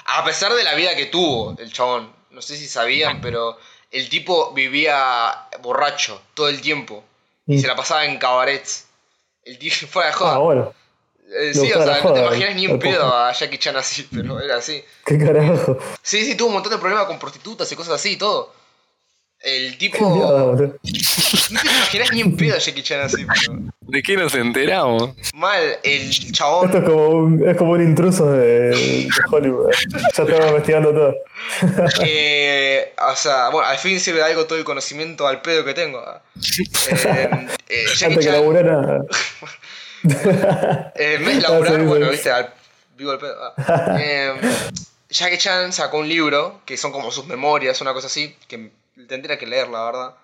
A 0.07 0.25
pesar 0.25 0.53
de 0.55 0.63
la 0.63 0.75
vida 0.77 0.95
que 0.95 1.07
tuvo 1.07 1.57
el 1.59 1.73
chabón, 1.73 2.13
no 2.31 2.41
sé 2.41 2.57
si 2.57 2.67
sabían, 2.69 3.21
pero 3.21 3.59
el 3.91 4.09
tipo 4.09 4.53
vivía 4.55 5.49
borracho 5.61 6.23
todo 6.35 6.49
el 6.49 6.61
tiempo 6.61 7.03
y 7.49 7.57
Mm. 7.57 7.61
se 7.61 7.67
la 7.67 7.75
pasaba 7.75 8.05
en 8.05 8.19
cabarets. 8.19 8.87
El 9.45 9.59
tipo 9.59 9.75
fuera 9.91 10.09
de 10.11 10.15
joda. 10.15 10.35
Ah, 10.35 10.39
bueno, 10.39 10.75
Eh, 11.31 11.53
sí, 11.53 11.71
o 11.73 11.83
sea, 11.85 12.01
no 12.03 12.13
te 12.15 12.21
imaginas 12.21 12.55
ni 12.55 12.65
el 12.67 12.79
pedo 12.79 13.13
a 13.15 13.33
Jackie 13.33 13.59
Chan 13.59 13.77
así, 13.77 14.07
pero 14.15 14.41
era 14.41 14.57
así. 14.57 14.83
qué 15.05 15.19
carajo. 15.19 15.77
Sí, 16.03 16.25
sí, 16.25 16.35
tuvo 16.37 16.49
un 16.49 16.55
montón 16.55 16.73
de 16.73 16.79
problemas 16.79 17.05
con 17.07 17.19
prostitutas 17.19 17.71
y 17.73 17.77
cosas 17.77 17.95
así 17.97 18.13
y 18.13 18.17
todo. 18.17 18.55
El 19.41 19.79
tipo. 19.79 20.57
No 21.51 21.61
te 21.63 21.69
imaginas 21.69 22.13
ni 22.13 22.21
en 22.21 22.37
pedo 22.37 22.57
a 22.57 22.59
Jackie 22.59 22.83
Chan 22.83 23.01
así, 23.01 23.25
pero. 23.25 23.59
¿De 23.81 24.03
qué 24.03 24.17
nos 24.17 24.35
enteramos? 24.35 25.11
Mal, 25.35 25.79
el 25.83 26.11
Esto 26.11 26.33
chabón. 26.33 26.77
es 26.77 26.85
como 26.85 27.09
un, 27.09 27.49
es 27.49 27.57
como 27.57 27.71
un 27.73 27.83
intruso 27.83 28.31
de, 28.33 28.69
de 28.71 29.09
Hollywood. 29.31 29.71
Ya 30.15 30.23
estaba 30.25 30.49
investigando 30.49 30.93
todo. 30.93 31.15
eh, 32.05 32.93
o 33.11 33.17
sea, 33.17 33.49
bueno, 33.49 33.67
al 33.69 33.79
fin 33.79 33.99
sirve 34.01 34.19
de 34.19 34.25
algo 34.27 34.45
todo 34.47 34.59
el 34.59 34.65
conocimiento 34.65 35.27
al 35.27 35.41
pedo 35.41 35.65
que 35.65 35.73
tengo. 35.75 36.01
ah. 36.01 36.21
Eh, 37.71 37.85
eh, 37.85 37.85
Antes 38.05 38.27
que 38.27 38.33
laburara. 38.33 39.03
Eh, 40.05 41.15
en 41.19 41.25
vez 41.25 41.37
de 41.37 41.41
laburar, 41.43 41.83
bueno, 41.85 42.11
viste, 42.11 42.31
al, 42.31 42.53
vivo 42.97 43.13
el 43.13 43.19
pedo. 43.19 43.37
ah. 43.57 43.97
Eh, 44.01 44.33
Jackie 45.11 45.39
Chan 45.39 45.73
sacó 45.73 45.99
un 45.99 46.09
libro, 46.09 46.61
que 46.67 46.77
son 46.77 46.93
como 46.93 47.11
sus 47.11 47.27
memorias, 47.27 47.81
una 47.81 47.95
cosa 47.95 48.09
así, 48.09 48.37
que 48.47 48.71
tendría 49.07 49.39
que 49.39 49.47
leer, 49.47 49.69
la 49.69 49.85
verdad. 49.85 50.15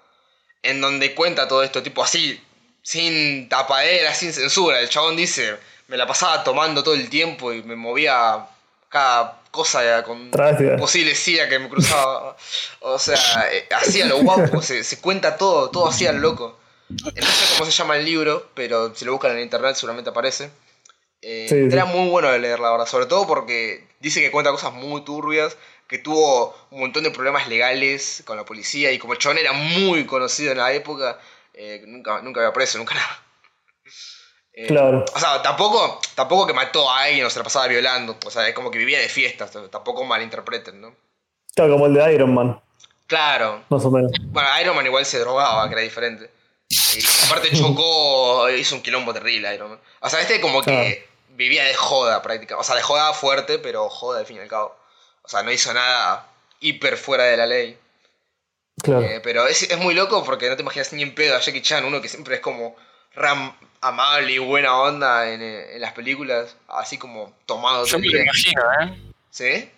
En 0.63 0.81
donde 0.81 1.15
cuenta 1.15 1.47
todo 1.47 1.63
esto, 1.63 1.83
tipo 1.83 2.03
así, 2.03 2.41
sin 2.83 3.49
tapadera, 3.49 4.15
sin 4.15 4.33
censura. 4.33 4.81
El 4.81 4.89
chabón 4.89 5.17
dice, 5.17 5.57
me 5.89 5.97
la 5.97 6.07
pasaba 6.07 6.43
tomando 6.43 6.83
todo 6.83 6.95
el 6.95 7.09
tiempo 7.11 7.53
y 7.53 7.63
me 7.63 7.77
movía 7.77 8.47
cada 8.89 9.41
cosa 9.51 10.03
con 10.03 10.31
Trágica. 10.31 10.77
posible 10.77 11.15
sida 11.15 11.49
que 11.49 11.59
me 11.59 11.69
cruzaba. 11.69 12.37
O 12.81 12.99
sea, 12.99 13.17
eh, 13.53 13.69
hacía 13.77 14.07
lo 14.07 14.19
guapo, 14.19 14.63
se, 14.63 14.83
se 14.85 15.01
cuenta 15.01 15.37
todo, 15.37 15.71
todo 15.71 15.89
hacía 15.89 16.13
lo 16.13 16.19
loco. 16.21 16.59
No 16.89 17.11
sé 17.11 17.55
cómo 17.59 17.71
se 17.71 17.77
llama 17.77 17.97
el 17.97 18.05
libro, 18.05 18.51
pero 18.55 18.95
si 18.95 19.05
lo 19.05 19.13
buscan 19.13 19.33
en 19.33 19.41
internet 19.43 19.75
seguramente 19.77 20.11
aparece. 20.11 20.51
Eh, 21.23 21.47
Sí, 21.49 21.55
era 21.75 21.85
sí. 21.87 21.89
muy 21.97 22.09
bueno 22.11 22.31
de 22.31 22.39
leer, 22.39 22.61
la 22.61 22.71
verdad. 22.71 22.87
Sobre 22.87 23.07
todo 23.07 23.27
porque 23.27 23.87
dice 24.01 24.21
que 24.21 24.31
cuenta 24.31 24.51
cosas 24.51 24.73
muy 24.75 25.03
turbias, 25.05 25.57
que 25.95 26.01
tuvo 26.01 26.53
un 26.73 26.81
montón 26.81 27.05
de 27.05 27.13
problemas 27.13 27.47
legales 27.47 28.25
con 28.27 28.37
la 28.37 28.45
policía 28.45 28.91
y 28.91 28.99
como 28.99 29.13
el 29.13 29.21
chabón 29.21 29.39
era 29.39 29.53
muy 29.53 30.05
conocido 30.07 30.51
en 30.51 30.59
la 30.59 30.73
época, 30.73 31.21
eh, 31.53 31.85
nunca, 31.87 32.21
nunca 32.21 32.41
había 32.41 32.53
preso, 32.53 32.79
nunca 32.79 32.95
nada. 32.97 33.23
Eh, 34.55 34.67
Claro. 34.67 35.05
O 35.15 35.19
sea, 35.21 35.41
tampoco, 35.41 36.01
tampoco 36.17 36.49
que 36.49 36.53
mató 36.53 36.91
a 36.91 37.05
alguien 37.05 37.25
o 37.25 37.31
se 37.31 37.39
la 37.39 37.45
pasaba 37.45 37.69
violando. 37.69 38.17
O 38.27 38.31
sea, 38.33 38.49
es 38.49 38.55
como 38.57 38.73
que 38.73 38.79
vivía 38.79 38.99
de 38.99 39.09
fiestas, 39.09 39.53
tampoco 39.71 40.05
malinterpreten, 40.05 40.81
¿no? 40.81 40.97
Claro, 41.55 41.75
como 41.75 41.87
el 41.87 41.95
de 41.95 42.13
Iron 42.13 42.35
Man, 42.35 42.61
Claro, 43.07 43.63
más 43.69 43.85
o 43.85 43.91
menos. 43.93 44.11
bueno, 44.25 44.49
Iron 44.61 44.75
Man 44.75 44.87
igual 44.87 45.07
se 45.07 45.21
drogaba, 45.21 45.69
que 45.69 45.75
era 45.75 45.83
diferente. 45.83 46.29
Y 46.69 47.05
aparte 47.27 47.57
chocó, 47.57 48.51
hizo 48.59 48.75
un 48.75 48.83
quilombo 48.83 49.15
terrible 49.15 49.55
Iron 49.55 49.71
Man. 49.71 49.81
O 50.01 50.11
sea, 50.11 50.21
este 50.21 50.41
como 50.41 50.61
que 50.61 51.07
vivía 51.29 51.63
de 51.63 51.75
joda 51.75 52.21
prácticamente. 52.21 52.61
O 52.61 52.65
sea, 52.65 52.75
de 52.75 52.83
joda 52.83 53.13
fuerte, 53.13 53.61
pero 53.61 53.89
joda 53.89 54.19
al 54.19 54.27
fin 54.27 54.39
y 54.39 54.41
al 54.41 54.49
cabo. 54.49 54.77
O 55.25 55.29
sea, 55.29 55.43
no 55.43 55.51
hizo 55.51 55.73
nada 55.73 56.29
hiper 56.61 56.97
fuera 56.97 57.25
de 57.25 57.37
la 57.37 57.47
ley. 57.47 57.79
Claro. 58.83 59.03
Eh, 59.03 59.21
pero 59.23 59.47
es, 59.47 59.63
es 59.63 59.79
muy 59.79 59.95
loco 59.95 60.23
porque 60.25 60.49
no 60.49 60.57
te 60.57 60.63
imaginas 60.63 60.93
ni 60.93 61.03
en 61.03 61.15
pedo 61.15 61.37
a 61.37 61.41
Jackie 61.41 61.63
Chan, 61.63 61.85
uno 61.85 62.01
que 62.01 62.09
siempre 62.09 62.37
es 62.37 62.41
como 62.41 62.77
ram 63.15 63.55
amable 63.81 64.33
y 64.33 64.39
buena 64.39 64.77
onda 64.79 65.31
en, 65.33 65.43
eh, 65.43 65.75
en 65.75 65.81
las 65.81 65.93
películas, 65.93 66.57
así 66.69 66.99
como 66.99 67.35
tomado 67.47 67.87
Yo 67.87 67.99
me 67.99 68.09
lo 68.09 68.19
imagino, 68.19 68.63
¿eh? 68.81 69.13
¿Sí? 69.31 69.71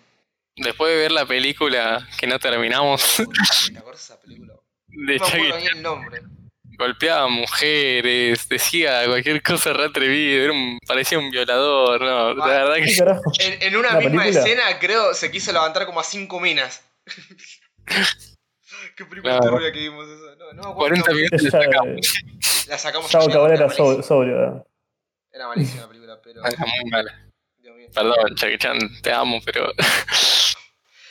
Después 0.55 0.91
de 0.93 0.97
ver 0.97 1.11
la 1.11 1.25
película 1.25 2.07
que 2.17 2.25
no 2.25 2.39
terminamos 2.39 3.17
¿Te 3.71 3.77
acuerdas 3.77 4.07
de 4.07 4.13
esa 4.13 4.21
película? 4.21 4.53
de 4.87 5.17
No 5.17 5.25
me 5.25 5.31
Jackie 5.31 5.37
acuerdo 5.37 5.59
ni 5.59 5.67
el 5.67 5.81
nombre. 5.81 6.21
Golpeaba 6.77 7.27
mujeres, 7.27 8.47
decía 8.49 9.03
cualquier 9.07 9.41
cosa 9.41 9.73
re 9.73 9.85
atrevida, 9.85 10.43
era 10.43 10.53
un- 10.53 10.77
parecía 10.87 11.17
un 11.19 11.31
violador, 11.31 12.01
no, 12.01 12.33
la 12.35 12.43
Ah, 12.45 12.47
verdad 12.63 12.75
¿Qué 12.75 12.95
que? 13.37 13.45
En, 13.45 13.61
en 13.63 13.75
una 13.77 13.93
¿La 13.93 13.99
misma 13.99 14.21
película? 14.23 14.39
escena, 14.43 14.79
creo, 14.79 15.13
se 15.13 15.31
quiso 15.31 15.51
levantar 15.51 15.85
como 15.85 15.99
a 15.99 16.03
cinco 16.03 16.39
minas. 16.39 16.83
Qué 18.95 19.05
película 19.05 19.37
Claro. 19.39 19.55
turbia 19.55 19.71
que 19.71 19.79
vimos 19.79 20.07
esa. 20.07 20.35
No, 20.35 20.53
no 20.53 20.63
me 20.63 20.69
acuerdo. 20.71 20.75
40 20.75 21.11
el 21.11 21.17
nombre. 21.17 21.29
minutos 21.31 21.47
Esa, 21.47 21.61
sacamos. 21.63 22.67
La 22.67 22.77
sacamos 22.77 23.11
Chavo 23.11 23.29
Cabrera 23.29 23.65
era 23.65 23.69
so- 23.73 23.83
malísima. 23.83 24.03
sobrio. 24.03 24.43
eh. 24.43 24.63
Era 25.31 25.47
malísima 25.47 25.81
la 25.83 25.87
película, 25.87 26.19
pero. 26.23 26.45
Era 26.45 26.57
muy 26.65 26.91
mala. 26.91 27.23
Perdón, 27.93 28.35
Jackie 28.35 28.57
Chan, 28.57 28.77
te 29.01 29.11
amo, 29.13 29.39
pero 29.45 29.71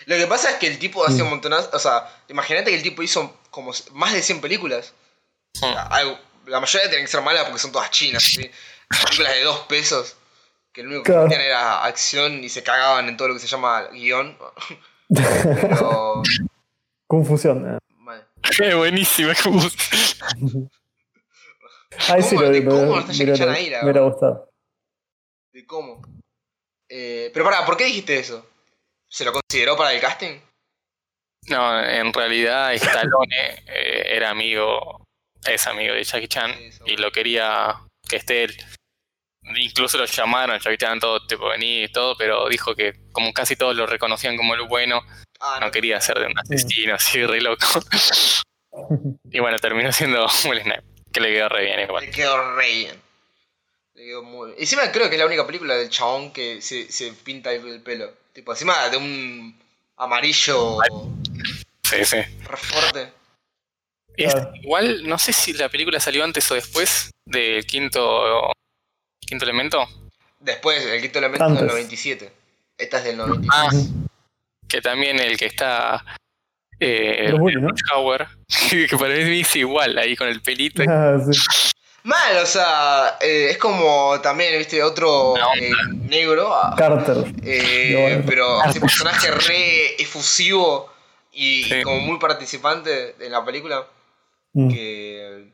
Lo 0.07 0.17
que 0.17 0.27
pasa 0.27 0.51
es 0.51 0.57
que 0.57 0.67
el 0.67 0.79
tipo 0.79 1.05
hacía 1.07 1.25
un 1.25 1.31
montonazo. 1.31 1.71
O 1.73 1.79
sea, 1.79 2.07
imagínate 2.29 2.71
que 2.71 2.77
el 2.77 2.83
tipo 2.83 3.03
hizo 3.03 3.41
como 3.51 3.73
más 3.93 4.13
de 4.13 4.23
100 4.23 4.41
películas. 4.41 4.93
Algo- 5.63 6.19
la 6.47 6.61
mayoría 6.61 6.89
tienen 6.89 7.07
que 7.07 7.11
ser 7.13 7.23
malas 7.23 7.45
porque 7.45 7.59
son 7.59 7.73
todas 7.73 7.91
chinas, 7.91 8.23
¿sí? 8.23 8.51
Películas 9.05 9.35
de 9.35 9.43
dos 9.43 9.61
pesos. 9.61 10.17
Que 10.73 10.83
lo 10.83 10.89
único 10.91 11.03
que 11.05 11.13
Claro. 11.13 11.29
tenían 11.29 11.41
era 11.47 11.85
acción 11.85 12.45
y 12.45 12.49
se 12.49 12.63
cagaban 12.63 13.09
en 13.09 13.17
todo 13.17 13.29
lo 13.29 13.35
que 13.35 13.41
se 13.41 13.47
llama 13.47 13.89
guion. 13.93 14.37
Pero. 15.09 16.23
Confusión. 17.07 17.75
eh. 17.75 17.79
Mal. 17.99 18.27
es 18.61 18.75
buenísima. 18.77 19.33
como- 19.43 19.63
Ahí 22.09 22.23
sí 22.23 22.31
¿Cómo- 22.37 22.43
lo 22.43 22.51
de 22.51 22.61
me, 22.61 22.71
cómo 22.71 22.99
está 23.01 23.13
hubiera 23.83 24.01
gustado. 24.03 24.51
de 25.53 25.67
cómo. 25.67 26.03
Eh, 26.89 27.31
pero 27.33 27.45
pará, 27.45 27.65
¿por 27.65 27.77
qué 27.77 27.85
dijiste 27.87 28.19
eso? 28.19 28.47
¿Se 29.09 29.25
lo 29.25 29.33
consideró 29.33 29.77
para 29.77 29.93
el 29.93 30.01
casting? 30.01 30.39
No, 31.49 31.81
en 31.83 32.13
realidad 32.13 32.75
Stallone 32.75 33.35
eh, 33.67 34.17
era 34.17 34.31
amigo, 34.31 35.06
es 35.49 35.67
amigo 35.67 35.95
de 35.95 36.05
Jackie 36.05 36.29
Chan 36.29 36.53
y 36.87 36.97
lo 36.97 37.11
quería 37.13 37.77
que 38.09 38.17
esté 38.17 38.45
él. 38.45 38.57
Incluso 39.57 39.97
lo 39.99 40.07
llamaron, 40.07 40.59
Jackie 40.59 40.79
Chan, 40.79 40.99
todo 40.99 41.25
tipo 41.27 41.49
venir 41.49 41.85
y 41.85 41.93
todo, 41.93 42.17
pero 42.17 42.49
dijo 42.49 42.75
que 42.75 42.95
como 43.13 43.33
casi 43.33 43.55
todos 43.57 43.77
lo 43.77 43.87
reconocían 43.87 44.37
como 44.37 44.55
el 44.55 44.63
bueno, 44.63 45.03
Ah, 45.39 45.59
no 45.61 45.71
quería 45.71 46.01
ser 46.01 46.19
de 46.19 46.27
un 46.27 46.39
asesino 46.39 46.95
así 46.95 47.25
re 47.25 47.41
loco. 47.41 47.67
Y 49.31 49.41
bueno, 49.41 49.59
terminó 49.59 49.91
siendo 49.93 50.27
Will 50.49 50.63
Snipe, 50.63 50.83
que 51.13 51.21
le 51.21 51.33
quedó 51.33 51.49
re 51.49 51.65
bien 51.65 51.81
igual. 51.81 52.05
Le 52.05 52.11
quedó 52.11 52.57
re 52.57 52.69
bien. 52.75 53.03
Le 53.95 54.05
quedó 54.05 54.23
muy 54.23 54.49
bien. 54.49 54.61
Encima 54.61 54.91
creo 54.93 55.09
que 55.09 55.15
es 55.15 55.19
la 55.19 55.27
única 55.27 55.47
película 55.47 55.75
del 55.77 55.89
chabón 55.89 56.31
que 56.33 56.61
se, 56.61 56.91
se 56.93 57.13
pinta 57.13 57.53
el 57.53 57.81
pelo. 57.83 58.13
Tipo, 58.35 58.53
encima 58.53 58.89
de 58.91 58.99
un 58.99 59.59
amarillo 59.97 60.79
Sí, 61.83 62.05
sí. 62.05 62.17
re 62.17 62.57
fuerte. 62.57 63.13
Es- 64.17 64.33
Claro. 64.35 64.53
igual, 64.63 65.07
no 65.09 65.19
sé 65.19 65.33
si 65.33 65.53
la 65.53 65.69
película 65.69 66.01
salió 66.01 66.25
antes 66.25 66.51
o 66.51 66.55
después 66.55 67.11
del 67.27 67.67
quinto, 67.67 68.51
quinto 69.21 69.45
elemento. 69.45 69.87
Después, 70.41 70.85
el 70.85 71.01
quinto 71.03 71.19
elemento 71.19 71.45
es 71.45 71.51
del 71.53 71.59
Antes. 71.63 71.73
97. 71.75 72.33
Esta 72.79 72.99
es 72.99 73.05
del 73.05 73.17
97. 73.17 73.53
Ah, 73.53 73.69
que 74.69 74.81
también 74.81 75.19
el 75.19 75.37
que 75.37 75.47
está 75.47 76.05
eh, 76.79 77.33
Willis, 77.39 77.63
¿no? 77.63 77.71
Que 78.89 78.97
para 78.99 79.15
mí 79.15 79.41
es 79.41 79.57
igual 79.57 79.97
ahí 79.99 80.15
con 80.17 80.29
el 80.29 80.41
pelito. 80.43 80.83
Ah, 80.89 81.19
sí. 81.33 81.41
Mal, 82.05 82.37
o 82.37 82.47
sea, 82.47 83.17
eh, 83.21 83.49
es 83.51 83.59
como 83.59 84.21
también, 84.21 84.57
viste, 84.59 84.81
otro 84.81 85.33
onda. 85.33 85.47
eh, 85.59 85.71
negro. 86.09 86.55
ah, 86.55 86.73
Carter. 86.79 87.17
Eh, 87.43 88.17
No, 88.21 88.25
pero 88.27 88.63
ese 88.65 88.79
personaje 88.81 89.29
re 89.33 90.01
efusivo 90.01 90.93
y 91.33 91.65
Sí. 91.65 91.83
como 91.83 91.99
muy 92.01 92.19
participante 92.21 93.15
de 93.15 93.29
la 93.29 93.45
película 93.45 93.85
Mm, 94.57 94.69
que, 94.69 95.53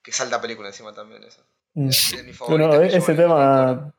que 0.00 0.12
salta 0.12 0.40
película 0.40 0.68
encima 0.68 0.92
también 0.92 1.24
esa. 1.24 1.42
mm. 1.74 1.88
Es 1.88 2.24
mi 2.24 2.32
favorita 2.32 2.68
Bueno, 2.68 2.88
que 2.88 2.96
ese 2.96 3.14
tema 3.14 3.92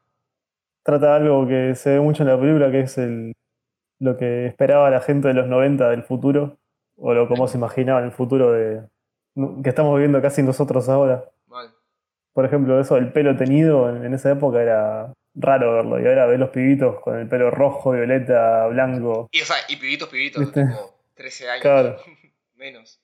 trata 0.83 1.17
algo 1.17 1.45
que 1.45 1.75
se 1.75 1.89
ve 1.89 1.99
mucho 1.99 2.23
en 2.23 2.29
la 2.29 2.39
película, 2.39 2.71
que 2.71 2.79
es 2.79 2.97
el, 2.97 3.33
lo 3.99 4.15
que 4.15 4.45
esperaba 4.45 4.89
la 4.89 5.01
gente 5.01 5.27
de 5.27 5.33
los 5.33 5.47
90 5.47 5.89
del 5.89 6.03
futuro, 6.03 6.57
o 6.95 7.13
lo 7.13 7.27
como 7.27 7.49
se 7.49 7.57
imaginaba 7.57 7.99
el 8.05 8.13
futuro 8.13 8.53
de, 8.53 8.83
que 9.61 9.69
estamos 9.69 9.93
viviendo 9.95 10.21
casi 10.21 10.43
nosotros 10.43 10.87
ahora. 10.87 11.29
Mal. 11.47 11.73
Por 12.31 12.45
ejemplo, 12.45 12.79
eso 12.79 12.95
del 12.95 13.11
pelo 13.11 13.35
teñido 13.35 13.89
en, 13.89 14.05
en 14.05 14.13
esa 14.13 14.31
época 14.31 14.61
era 14.61 15.13
raro 15.33 15.73
verlo, 15.73 15.99
y 15.99 16.07
ahora 16.07 16.25
ves 16.27 16.39
los 16.39 16.51
pibitos 16.51 17.01
con 17.01 17.19
el 17.19 17.27
pelo 17.27 17.51
rojo, 17.51 17.91
violeta, 17.91 18.65
blanco. 18.67 19.27
Y, 19.33 19.41
o 19.41 19.45
sea, 19.45 19.57
y 19.67 19.75
pibitos, 19.75 20.07
pibitos, 20.07 20.41
¿Viste? 20.41 20.65
tipo 20.65 20.95
13 21.15 21.49
años. 21.49 21.61
Claro. 21.61 21.97
Menos. 22.55 23.01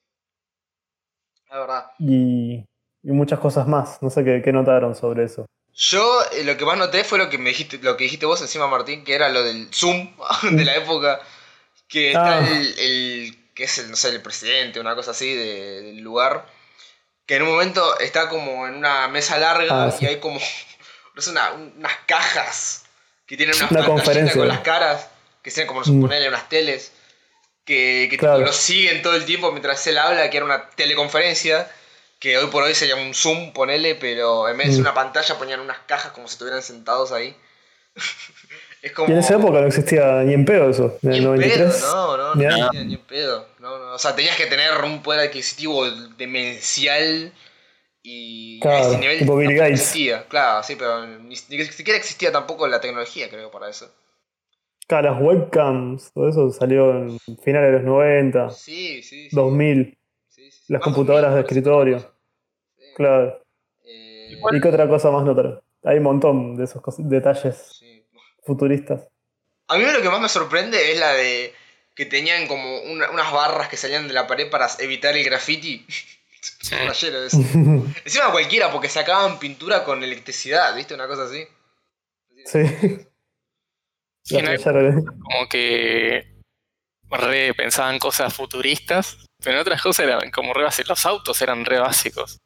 La 1.52 1.60
verdad. 1.60 1.86
Y, 1.98 2.54
y 3.02 3.10
muchas 3.12 3.38
cosas 3.38 3.66
más. 3.68 4.00
No 4.02 4.10
sé 4.10 4.24
qué, 4.24 4.40
qué 4.42 4.52
notaron 4.52 4.94
sobre 4.94 5.24
eso. 5.24 5.46
Yo 5.74 6.20
eh, 6.32 6.44
lo 6.44 6.56
que 6.56 6.64
más 6.64 6.76
noté 6.78 7.04
fue 7.04 7.18
lo 7.18 7.28
que 7.30 7.38
me 7.38 7.50
dijiste, 7.50 7.78
lo 7.78 7.96
que 7.96 8.04
dijiste 8.04 8.26
vos 8.26 8.40
encima, 8.40 8.66
Martín, 8.68 9.04
que 9.04 9.14
era 9.14 9.28
lo 9.28 9.42
del 9.42 9.68
Zoom 9.72 10.10
de 10.50 10.64
la 10.64 10.76
época. 10.76 11.20
Que 11.88 12.08
está 12.08 12.38
Ah. 12.38 12.48
el, 12.48 12.78
el- 12.78 13.38
que 13.54 13.64
es 13.64 13.76
el, 13.78 13.90
no 13.90 13.96
sé, 13.96 14.08
el 14.08 14.22
presidente, 14.22 14.80
una 14.80 14.94
cosa 14.94 15.10
así 15.10 15.34
de- 15.34 15.82
del 15.82 16.00
lugar. 16.00 16.46
Que 17.26 17.36
en 17.36 17.42
un 17.42 17.50
momento 17.50 17.98
está 18.00 18.28
como 18.30 18.66
en 18.66 18.76
una 18.76 19.08
mesa 19.08 19.36
larga 19.38 19.84
Ah, 19.86 19.94
y 20.00 20.06
hay 20.06 20.16
como 20.20 20.40
no 21.14 21.20
sé, 21.22 21.30
una- 21.32 21.52
unas 21.52 21.92
cajas 22.06 22.84
que 23.26 23.36
tienen 23.36 23.54
unas 23.58 23.70
Una 23.72 23.84
conferencia. 23.84 24.38
con 24.38 24.48
las 24.48 24.60
caras, 24.60 25.08
que 25.42 25.50
sean 25.50 25.66
como 25.66 25.80
Mm. 25.80 25.84
suponerle 25.84 26.28
unas 26.28 26.48
teles, 26.48 26.92
que, 27.64 28.08
que 28.10 28.18
Claro. 28.18 28.40
lo 28.40 28.52
siguen 28.52 29.02
todo 29.02 29.14
el 29.16 29.24
tiempo 29.24 29.50
mientras 29.52 29.86
él 29.86 29.98
habla, 29.98 30.28
que 30.30 30.36
era 30.36 30.46
una 30.46 30.68
teleconferencia, 30.70 31.70
que 32.18 32.38
hoy 32.38 32.46
por 32.48 32.62
hoy 32.62 32.74
sería 32.74 32.96
un 32.96 33.14
Zoom, 33.14 33.52
ponele, 33.52 33.94
pero 33.96 34.48
en 34.48 34.56
vez 34.56 34.66
de 34.68 34.72
ser 34.74 34.80
Mm. 34.82 34.86
una 34.86 34.94
pantalla 34.94 35.38
ponían 35.38 35.60
unas 35.60 35.78
cajas 35.86 36.12
como 36.12 36.28
si 36.28 36.32
estuvieran 36.34 36.62
sentados 36.62 37.12
ahí. 37.12 37.36
es 38.82 38.92
como... 38.92 39.08
Y 39.08 39.12
en 39.12 39.18
esa 39.18 39.34
época 39.34 39.60
no 39.60 39.66
existía 39.66 40.22
ni 40.24 40.34
en 40.34 40.44
pedo 40.44 40.70
eso. 40.70 40.98
En 41.02 41.10
Ni 41.10 41.16
el 41.18 41.22
en 41.24 41.30
93. 41.30 41.74
pedo, 41.76 42.16
no, 42.16 42.16
no, 42.16 42.34
Ni 42.34 42.44
no, 42.46 42.70
tenía 42.70 42.84
ni 42.84 42.94
en 42.94 43.00
pedo. 43.00 43.48
No, 43.58 43.78
no. 43.78 43.94
O 43.94 43.98
sea, 43.98 44.14
tenías 44.14 44.36
que 44.36 44.46
tener 44.46 44.72
un 44.84 45.02
poder 45.02 45.20
adquisitivo 45.28 45.88
demencial 46.16 47.32
y 48.04 48.58
a 48.58 48.62
Claro, 48.62 48.88
ese 48.88 48.98
nivel 48.98 49.18
tipo 49.20 49.36
Bill 49.36 49.54
Gates. 49.56 49.80
existía. 49.80 50.24
Claro, 50.28 50.62
sí, 50.64 50.74
pero 50.76 51.06
ni, 51.06 51.28
ni 51.48 51.64
siquiera 51.66 51.98
existía 51.98 52.32
tampoco 52.32 52.66
la 52.66 52.80
tecnología, 52.80 53.28
creo, 53.30 53.50
para 53.50 53.68
eso. 53.68 53.88
Claro, 54.86 55.12
las 55.12 55.22
webcams, 55.22 56.12
todo 56.12 56.28
eso 56.28 56.50
salió 56.50 56.90
en 56.96 57.18
finales 57.42 57.70
de 57.70 57.78
los 57.78 57.84
90, 57.84 58.50
Sí, 58.50 59.02
sí, 59.02 59.28
sí. 59.30 59.36
2000, 59.36 59.96
sí, 60.28 60.50
sí, 60.50 60.50
sí. 60.50 60.72
las 60.72 60.80
Más 60.80 60.84
computadoras 60.84 61.30
de 61.34 61.36
2000, 61.42 61.46
escritorio. 61.46 61.98
sí. 62.78 62.84
claro. 62.96 63.42
Eh, 63.84 64.38
¿Y 64.52 64.60
qué 64.60 64.68
otra 64.68 64.88
cosa 64.88 65.10
más 65.10 65.24
notar? 65.24 65.62
Hay 65.84 65.98
un 65.98 66.02
montón 66.04 66.56
de 66.56 66.64
esos 66.64 66.82
detalles 66.98 67.76
sí. 67.78 68.04
futuristas. 68.44 69.08
A 69.68 69.78
mí 69.78 69.84
lo 69.84 70.02
que 70.02 70.10
más 70.10 70.20
me 70.20 70.28
sorprende 70.28 70.92
es 70.92 70.98
la 70.98 71.12
de 71.12 71.52
que 71.94 72.06
tenían 72.06 72.46
como 72.46 72.80
una- 72.82 73.10
unas 73.10 73.32
barras 73.32 73.68
que 73.68 73.76
salían 73.76 74.08
de 74.08 74.14
la 74.14 74.26
pared 74.26 74.50
para 74.50 74.66
evitar 74.80 75.16
el 75.16 75.24
graffiti. 75.24 75.86
Eso. 76.60 77.36
Encima 78.04 78.32
cualquiera, 78.32 78.72
porque 78.72 78.88
sacaban 78.88 79.38
pintura 79.38 79.84
con 79.84 80.02
electricidad, 80.02 80.74
¿viste? 80.74 80.94
Una 80.94 81.06
cosa 81.06 81.24
así. 81.24 81.44
Sí. 82.46 82.58
Sí, 84.24 84.36
como 84.36 85.48
que 85.48 86.32
re 87.10 87.54
pensaban 87.54 87.98
cosas 87.98 88.32
futuristas, 88.34 89.18
pero 89.38 89.56
en 89.56 89.60
otras 89.62 89.82
cosas 89.82 90.06
eran 90.06 90.30
como 90.30 90.54
re 90.54 90.64
básicos. 90.64 90.88
Los 90.90 91.06
autos 91.06 91.42
eran 91.42 91.64
re 91.64 91.78
básicos. 91.78 92.38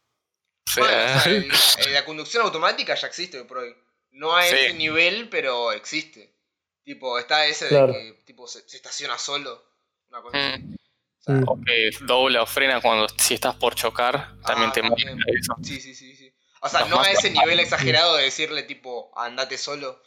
O 0.76 0.80
Bueno, 0.80 0.88
sea, 0.94 1.16
o 1.16 1.20
sea, 1.20 1.32
el- 1.32 1.50
el- 1.86 1.94
la 1.94 2.04
conducción 2.04 2.42
automática 2.44 2.94
ya 2.94 3.06
existe 3.06 3.44
por 3.44 3.58
hoy. 3.58 3.74
No 4.10 4.34
a 4.36 4.42
Sí. 4.44 4.54
ese 4.56 4.74
nivel, 4.74 5.28
pero 5.28 5.72
existe. 5.72 6.34
Tipo, 6.82 7.18
está 7.18 7.46
ese 7.46 7.68
Claro. 7.68 7.88
de 7.88 7.92
que 7.92 8.12
tipo, 8.24 8.48
se, 8.48 8.66
se 8.68 8.76
estaciona 8.76 9.18
solo. 9.18 9.62
Una 10.08 10.22
cosa 10.22 10.38
mm, 10.38 10.74
O 10.74 11.22
sea, 11.22 11.34
Mm. 11.34 11.44
o 11.48 11.60
que 11.64 11.90
dobla 12.02 12.42
o 12.42 12.46
frena 12.46 12.80
cuando 12.80 13.06
si 13.18 13.34
estás 13.34 13.56
por 13.56 13.74
chocar, 13.74 14.40
también 14.42 14.70
ah, 14.70 14.72
te 14.72 14.80
también. 14.82 15.18
eso. 15.26 15.54
Sí, 15.62 15.80
sí, 15.80 15.94
sí, 15.94 16.14
sí. 16.16 16.32
O 16.62 16.68
sea, 16.68 16.80
Los 16.80 16.90
no 16.90 17.00
a 17.00 17.10
ese 17.10 17.30
nivel 17.30 17.60
exagerado 17.60 18.16
de 18.16 18.24
decirle 18.24 18.62
tipo, 18.62 19.12
andate 19.18 19.58
solo. 19.58 20.00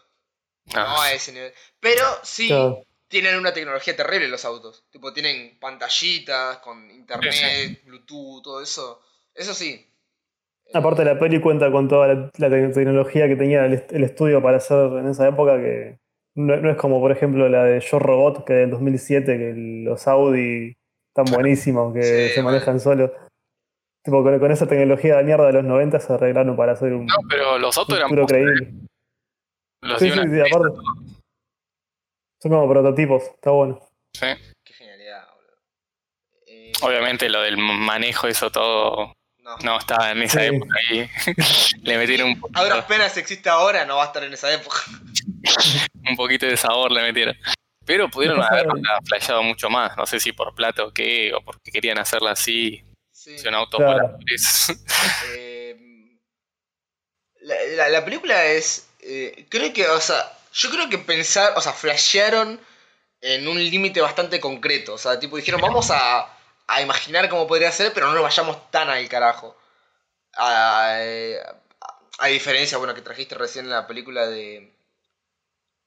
No. 0.75 1.01
A 1.01 1.11
ese 1.13 1.31
nivel. 1.31 1.51
Pero 1.79 2.03
sí 2.23 2.49
tienen 3.07 3.37
una 3.37 3.51
tecnología 3.53 3.95
terrible 3.95 4.27
los 4.27 4.45
autos. 4.45 4.85
Tipo, 4.91 5.11
tienen 5.13 5.57
pantallitas 5.59 6.57
con 6.59 6.89
internet, 6.91 7.81
Bluetooth, 7.85 8.43
todo 8.43 8.61
eso. 8.61 9.01
Eso 9.33 9.53
sí. 9.53 9.85
Aparte 10.73 11.03
la 11.03 11.17
peli 11.17 11.41
cuenta 11.41 11.71
con 11.71 11.87
toda 11.87 12.07
la, 12.07 12.29
la 12.37 12.49
te- 12.49 12.67
tecnología 12.69 13.27
que 13.27 13.35
tenía 13.35 13.65
el, 13.65 13.73
est- 13.73 13.91
el 13.91 14.03
estudio 14.03 14.41
para 14.43 14.57
hacer 14.57 14.77
en 14.99 15.07
esa 15.07 15.27
época 15.27 15.57
que 15.57 15.97
no, 16.35 16.55
no 16.57 16.69
es 16.69 16.77
como 16.77 16.99
por 16.99 17.11
ejemplo 17.11 17.49
la 17.49 17.63
de 17.63 17.79
Yo 17.79 17.97
Robot 17.97 18.45
que 18.45 18.53
del 18.53 18.69
2007 18.69 19.37
que 19.39 19.53
los 19.55 20.07
Audi 20.07 20.75
están 21.07 21.33
buenísimos 21.33 21.91
que 21.95 22.03
Sí, 22.03 22.35
se 22.35 22.43
manejan 22.43 22.79
solos. 22.79 23.09
Tipo 24.03 24.21
con, 24.23 24.37
con 24.39 24.51
esa 24.51 24.67
tecnología 24.67 25.17
de 25.17 25.23
mierda 25.23 25.47
de 25.47 25.53
los 25.53 25.63
90 25.63 25.99
se 25.99 26.13
arreglaron 26.13 26.55
para 26.55 26.73
hacer 26.73 26.93
un 26.93 27.07
No, 27.07 27.15
pero 27.27 27.57
los 27.57 27.75
autos 27.75 27.97
eran 27.97 28.09
creíble. 28.27 28.71
Los 29.81 29.99
Sí, 29.99 30.05
dio 30.05 30.13
sí, 30.15 30.19
una 30.21 30.45
sí, 30.45 30.53
aparte. 30.53 30.75
Son 32.41 32.51
como 32.51 32.69
prototipos, 32.69 33.23
está 33.23 33.51
bueno. 33.51 33.79
sí. 34.13 34.25
Qué 34.65 34.73
genialidad, 34.73 35.27
boludo. 35.33 35.57
Eh, 36.47 36.71
Obviamente 36.81 37.29
lo 37.29 37.41
del 37.41 37.57
manejo, 37.57 38.27
eso 38.27 38.49
todo 38.51 39.13
no. 39.39 39.57
no 39.63 39.77
estaba 39.79 40.11
en 40.11 40.21
esa 40.23 40.39
Sí. 40.41 40.45
época 40.47 40.75
ahí. 40.89 41.09
Le 41.83 41.97
metieron 41.97 42.29
un 42.29 42.39
poquito, 42.39 42.87
penas 42.87 43.17
existe 43.17 43.49
ahora, 43.49 43.85
no 43.85 43.97
va 43.97 44.03
a 44.03 44.07
estar 44.07 44.23
en 44.23 44.33
esa 44.33 44.53
época. 44.53 44.77
un 46.09 46.15
poquito 46.15 46.45
de 46.45 46.57
sabor, 46.57 46.91
le 46.91 47.01
metieron. 47.03 47.35
Pero 47.85 48.07
pudieron 48.09 48.41
haberla 48.41 48.99
flasheado 49.05 49.41
mucho 49.43 49.69
más. 49.69 49.97
No 49.97 50.05
sé 50.05 50.19
si 50.19 50.31
por 50.31 50.53
plata 50.53 50.83
o 50.83 50.93
qué, 50.93 51.33
o 51.33 51.41
porque 51.41 51.71
querían 51.71 51.97
hacerla 51.97 52.31
así. 52.31 52.83
Sí. 53.11 53.37
Si 53.39 53.47
un 53.47 53.55
auto 53.55 53.77
Claro. 53.77 53.93
voladores. 54.09 54.67
Eh, 55.35 55.75
la, 57.41 57.55
la- 57.75 57.89
la 57.89 58.05
película 58.05 58.45
es. 58.45 58.88
Eh, 59.09 59.45
creo 59.49 59.73
que, 59.73 59.87
o 59.87 59.99
sea, 59.99 60.31
yo 60.53 60.69
creo 60.69 60.87
que 60.89 60.97
pensar, 60.99 61.53
o 61.55 61.61
sea, 61.61 61.73
flashearon 61.73 62.59
en 63.21 63.47
un 63.47 63.57
límite 63.57 63.99
bastante 64.01 64.39
concreto. 64.39 64.93
O 64.93 64.97
sea, 64.97 65.19
tipo, 65.19 65.35
dijeron, 65.37 65.59
vamos 65.61 65.91
a, 65.91 66.27
a 66.67 66.81
imaginar 66.81 67.27
cómo 67.29 67.47
podría 67.47 67.71
ser, 67.71 67.91
pero 67.93 68.07
no 68.07 68.13
nos 68.13 68.23
vayamos 68.23 68.71
tan 68.71 68.89
al 68.89 69.07
carajo. 69.09 69.57
A, 70.37 70.95
a 72.19 72.27
diferencia, 72.27 72.77
bueno, 72.77 72.93
que 72.93 73.01
trajiste 73.01 73.35
recién 73.35 73.69
la 73.69 73.87
película 73.87 74.27
de. 74.27 74.73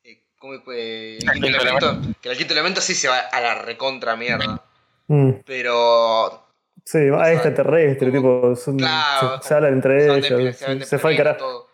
eh, 0.05 0.23
¿Cómo 0.39 0.61
fue? 0.63 1.19
El 1.19 1.31
quinto 1.33 1.47
elemento. 1.47 1.97
Que 2.21 2.29
el 2.31 2.37
quinto 2.37 2.53
elemento 2.53 2.81
sí 2.81 2.95
se 2.95 3.09
va 3.09 3.19
a 3.19 3.41
la 3.41 3.55
recontra 3.55 4.17
mierda. 4.17 4.63
Mm. 5.07 5.31
Pero 5.47 6.47
Sí, 6.85 6.99
ah, 7.17 7.33
extraterrestre, 7.33 8.11
tipo, 8.11 8.55
son- 8.57 8.77
Claro. 8.79 9.41
se, 9.41 9.49
se 9.49 9.55
hablan 9.55 9.75
entre 9.75 10.17
ellos, 10.19 10.39
de- 10.39 10.53
se 10.53 10.85
se, 10.85 10.99
fue 10.99 11.13
al 11.13 11.17
carajo. 11.17 11.39
todo. 11.39 11.69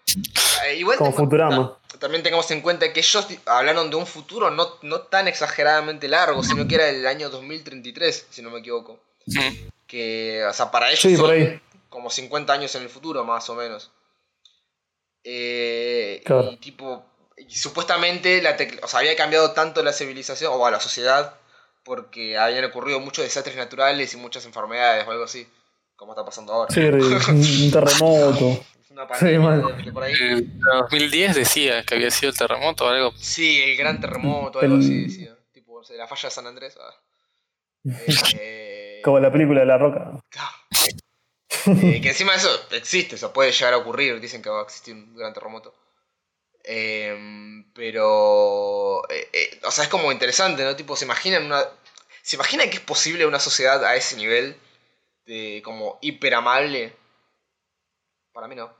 Eh, 0.67 0.77
igual 0.77 0.99
Como 0.99 1.11
tengo- 1.11 1.25
Futurama. 1.25 1.79
ta- 1.91 1.99
también 1.99 2.23
tengamos 2.23 2.51
en 2.51 2.61
cuenta 2.61 2.93
que 2.93 3.01
ellos 3.01 3.27
hablaron 3.47 3.91
de 3.91 3.97
un 3.97 4.07
futuro 4.07 4.51
no, 4.51 4.77
no 4.83 5.01
tan 5.03 5.29
exageradamente 5.29 6.09
largo, 6.09 6.43
sino 6.43 6.67
que 6.69 6.75
era 6.77 6.89
el 6.89 7.07
año 7.07 7.31
2033, 7.31 8.27
si 8.31 8.43
no 8.43 8.51
me 8.51 8.61
equivoco. 8.61 9.01
Mm. 9.27 9.69
Que, 9.87 10.45
o 10.49 10.53
sea, 10.53 10.71
para 10.71 10.89
ellos 10.89 11.01
Sí, 11.01 11.17
por 11.17 11.27
son 11.29 11.35
ahí. 11.37 11.61
como 11.89 12.11
50 12.11 12.53
años 12.53 12.75
en 12.75 12.83
el 12.83 12.89
futuro, 12.89 13.25
más 13.25 13.49
o 13.51 13.55
menos. 13.55 13.91
Eh, 15.25 16.23
Claro. 16.25 16.51
Y 16.53 16.57
tipo, 16.59 17.05
y 17.37 17.55
supuestamente 17.55 18.41
la 18.43 18.57
o 18.83 18.89
sea, 18.89 19.01
había 19.01 19.17
cambiado 19.17 19.53
tanto 19.53 19.83
la 19.83 19.93
civilización, 19.93 20.53
o 20.55 20.71
la 20.71 20.81
sociedad, 20.81 21.35
porque 21.85 22.37
habían 22.37 22.65
ocurrido 22.65 23.01
muchos 23.01 23.25
desastres 23.25 23.57
naturales 23.57 24.13
y 24.15 24.17
muchas 24.17 24.45
enfermedades 24.45 25.07
o 25.07 25.11
algo 25.11 25.25
así, 25.25 25.47
como 25.97 26.13
está 26.13 26.25
pasando 26.25 26.53
ahora. 26.53 26.73
Sí, 26.75 26.81
un 26.81 27.71
terremoto. 27.73 28.65
Una 28.91 29.07
Sí, 29.19 29.27
de- 29.27 29.83
de 29.85 29.93
por 29.93 30.03
ahí. 30.03 30.15
En 30.19 30.59
2010 30.61 31.37
decía 31.37 31.83
que 31.85 31.95
había 31.95 32.11
sido 32.11 32.31
el 32.31 32.39
terremoto 32.39 32.87
o 32.87 32.89
algo. 32.89 33.13
Sí, 33.19 33.63
el 33.63 33.77
gran 33.77 34.01
terremoto, 34.01 34.61
algo 34.61 34.75
El- 34.77 34.81
así, 34.81 35.05
decía. 35.05 35.37
Tipo, 35.53 35.75
o 35.75 35.85
sea, 35.85 35.97
la 35.97 36.07
falla 36.07 36.29
de 36.29 36.35
San 36.35 36.47
Andrés. 36.47 36.77
ah. 36.81 36.95
Eh, 38.41 39.01
Como 39.05 39.21
la 39.21 39.31
película 39.31 39.61
de 39.61 39.67
La 39.67 39.79
Roca. 39.79 40.13
eh, 41.67 42.01
que 42.01 42.09
encima 42.09 42.33
de 42.33 42.39
eso 42.39 42.51
existe, 42.73 43.15
o 43.15 43.19
sea, 43.19 43.33
puede 43.33 43.53
llegar 43.53 43.75
a 43.75 43.79
ocurrir. 43.79 44.21
Dicen 44.21 44.43
que 44.43 44.51
va 44.51 44.61
a 44.61 44.65
existir 44.65 44.95
un 44.95 45.15
gran 45.17 45.33
terremoto. 45.33 45.75
Eh, 46.65 47.17
pero. 47.75 49.03
eh, 49.11 49.29
eh, 49.33 49.61
o 49.65 49.71
sea, 49.71 49.85
es 49.85 49.91
como 49.91 50.11
interesante, 50.13 50.65
¿no? 50.65 50.77
Tipo, 50.77 50.97
se 50.97 51.05
imaginan 51.05 51.45
una. 51.47 51.63
¿Se 52.23 52.37
imaginan 52.37 52.69
que 52.69 52.77
es 52.77 52.83
posible 52.83 53.25
una 53.27 53.39
sociedad 53.41 53.83
a 53.85 53.97
ese 53.97 54.17
nivel? 54.17 54.57
De 55.25 55.63
como 55.65 55.99
hiper 56.03 56.35
amable. 56.35 56.95
Para 58.39 58.47
mí 58.47 58.55
no. 58.55 58.71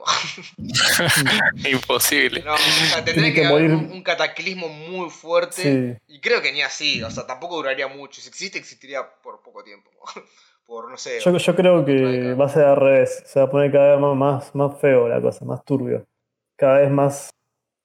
Imposible. 1.69 2.41
No, 2.45 2.53
o 2.53 2.57
sea, 2.57 3.03
tendría 3.03 3.13
Tiene 3.13 3.33
que, 3.33 3.41
que 3.41 3.45
haber 3.45 3.69
morir. 3.69 3.89
un, 3.89 3.91
un 3.91 4.03
cataclismo 4.03 4.69
muy 4.69 5.09
fuerte. 5.09 5.97
Sí. 5.97 6.01
Y 6.07 6.21
creo 6.21 6.41
que 6.41 6.53
ni 6.53 6.61
así, 6.61 7.03
o 7.03 7.11
sea, 7.11 7.27
tampoco 7.27 7.57
duraría 7.57 7.89
mucho. 7.89 8.21
Si 8.21 8.29
existe, 8.29 8.57
existiría 8.57 9.01
por 9.21 9.41
poco 9.41 9.61
tiempo. 9.61 9.91
por, 10.65 10.89
no 10.89 10.95
sé. 10.95 11.19
Yo, 11.19 11.35
yo 11.35 11.55
creo 11.57 11.83
que 11.83 12.35
va 12.35 12.45
a 12.45 12.49
ser 12.49 12.63
al 12.63 12.77
revés. 12.77 13.21
Se 13.25 13.41
va 13.41 13.47
a 13.47 13.49
poner 13.49 13.69
cada 13.69 13.91
vez 13.91 13.99
más, 13.99 14.15
más, 14.15 14.55
más 14.55 14.79
feo 14.79 15.09
la 15.09 15.21
cosa, 15.21 15.43
más 15.43 15.65
turbio. 15.65 16.07
Cada 16.55 16.79
vez 16.79 16.89
más 16.89 17.29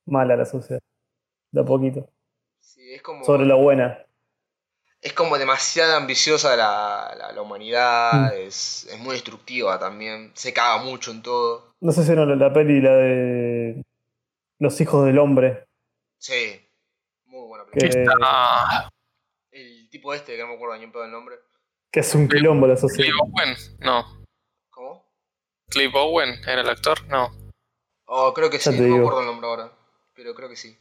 mala 0.06 0.36
la 0.36 0.44
sociedad. 0.44 0.80
De 1.50 1.60
a 1.60 1.64
poquito. 1.64 2.08
Sí, 2.60 2.94
es 2.94 3.02
como. 3.02 3.24
Sobre 3.24 3.46
la 3.46 3.56
buena. 3.56 4.03
Es 5.04 5.12
como 5.12 5.36
demasiado 5.36 5.96
ambiciosa 5.96 6.56
la, 6.56 7.14
la, 7.18 7.32
la 7.32 7.42
humanidad. 7.42 8.32
Mm. 8.32 8.36
Es, 8.46 8.84
es 8.90 8.98
muy 8.98 9.12
destructiva 9.12 9.78
también. 9.78 10.32
Se 10.34 10.54
caga 10.54 10.82
mucho 10.82 11.10
en 11.10 11.22
todo. 11.22 11.74
No 11.80 11.92
sé 11.92 12.04
si 12.04 12.12
no 12.12 12.24
la 12.24 12.52
peli, 12.54 12.80
la 12.80 12.92
de 12.94 13.82
Los 14.58 14.80
hijos 14.80 15.04
del 15.04 15.18
hombre. 15.18 15.64
Sí. 16.18 16.58
Muy 17.26 17.46
buena 17.48 17.64
Que, 17.70 17.80
película. 17.86 18.14
Ah, 18.22 18.88
El 19.52 19.90
tipo 19.90 20.14
este, 20.14 20.36
que 20.36 20.42
no 20.42 20.48
me 20.48 20.54
acuerdo 20.54 20.78
ni 20.78 20.86
un 20.86 20.92
pedo 20.92 21.04
el 21.04 21.10
nombre. 21.12 21.36
que 21.92 22.00
es 22.00 22.14
un 22.14 22.26
quilombo 22.26 22.66
la 22.66 22.78
sociedad. 22.78 23.10
Clive 23.10 23.18
Owen, 23.20 23.56
no. 23.80 24.24
¿Cómo? 24.70 25.04
Clive 25.68 25.92
Owen 25.98 26.30
era 26.48 26.62
el 26.62 26.68
actor, 26.70 27.06
no. 27.08 27.30
Oh, 28.06 28.32
creo 28.32 28.48
que 28.48 28.56
Ya 28.58 28.72
sí, 28.72 28.80
no 28.80 28.88
me 28.88 28.98
acuerdo 29.00 29.20
el 29.20 29.26
nombre 29.26 29.48
ahora. 29.48 29.70
Pero 30.14 30.34
creo 30.34 30.48
que 30.48 30.56
sí. 30.56 30.78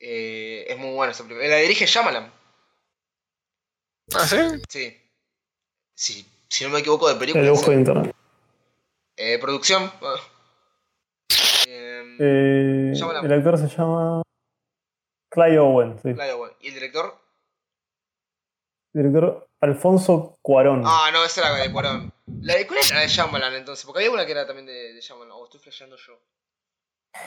Eh, 0.00 0.64
es 0.68 0.78
muy 0.78 0.94
buena 0.94 1.12
esa 1.12 1.22
película. 1.24 1.46
La 1.48 1.56
dirige 1.56 1.84
Shyamalan. 1.84 2.32
¿Ah, 4.14 4.26
sí? 4.26 4.36
Sí. 4.68 5.00
Sí, 5.96 6.26
si 6.48 6.64
no 6.64 6.70
me 6.70 6.80
equivoco 6.80 7.06
de 7.06 7.12
El 7.14 7.18
película. 7.18 7.50
busco 7.50 7.70
de 7.70 7.76
internet. 7.76 8.14
Eh, 9.16 9.38
producción. 9.38 9.90
ah. 10.02 10.16
Eh, 11.66 12.16
Eh, 12.18 12.92
el 13.22 13.32
actor 13.32 13.58
se 13.58 13.68
llama 13.68 14.22
Clay 15.30 15.56
Owen, 15.56 15.98
sí. 16.02 16.12
claro, 16.14 16.38
bueno. 16.38 16.54
¿Y 16.60 16.68
el 16.68 16.74
director? 16.74 17.18
Director 18.92 19.48
Alfonso 19.60 20.36
Cuarón. 20.42 20.82
Ah, 20.84 21.10
no, 21.12 21.24
esa 21.24 21.40
era 21.40 21.50
la 21.58 21.64
de 21.64 21.72
Cuarón. 21.72 22.12
La 22.42 22.54
de, 22.56 22.66
¿Cuál 22.66 22.80
era 22.86 22.96
la 22.96 23.00
de 23.02 23.08
Shyamalan 23.08 23.54
entonces? 23.54 23.84
Porque 23.84 24.00
había 24.00 24.10
una 24.12 24.26
que 24.26 24.32
era 24.32 24.46
también 24.46 24.66
de, 24.66 24.92
de 24.94 25.00
Shyamalan. 25.00 25.32
O 25.32 25.44
estoy 25.44 25.60
flasheando 25.60 25.96
yo. 25.96 26.18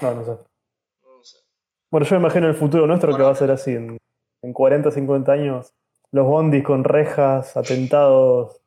No, 0.01 0.13
no 0.13 0.23
sé. 0.23 0.32
No 1.03 1.23
sé. 1.23 1.38
Bueno, 1.91 2.05
yo 2.07 2.15
me 2.15 2.21
imagino 2.25 2.47
el 2.47 2.55
futuro 2.55 2.86
nuestro 2.88 3.15
que 3.15 3.23
va 3.23 3.32
a 3.32 3.36
ser 3.36 3.51
así. 3.51 3.71
En, 3.71 3.97
en 4.43 4.53
40, 4.53 4.91
50 4.91 5.32
años, 5.32 5.73
los 6.11 6.25
bondis 6.25 6.63
con 6.63 6.83
rejas, 6.83 7.57
atentados, 7.57 8.61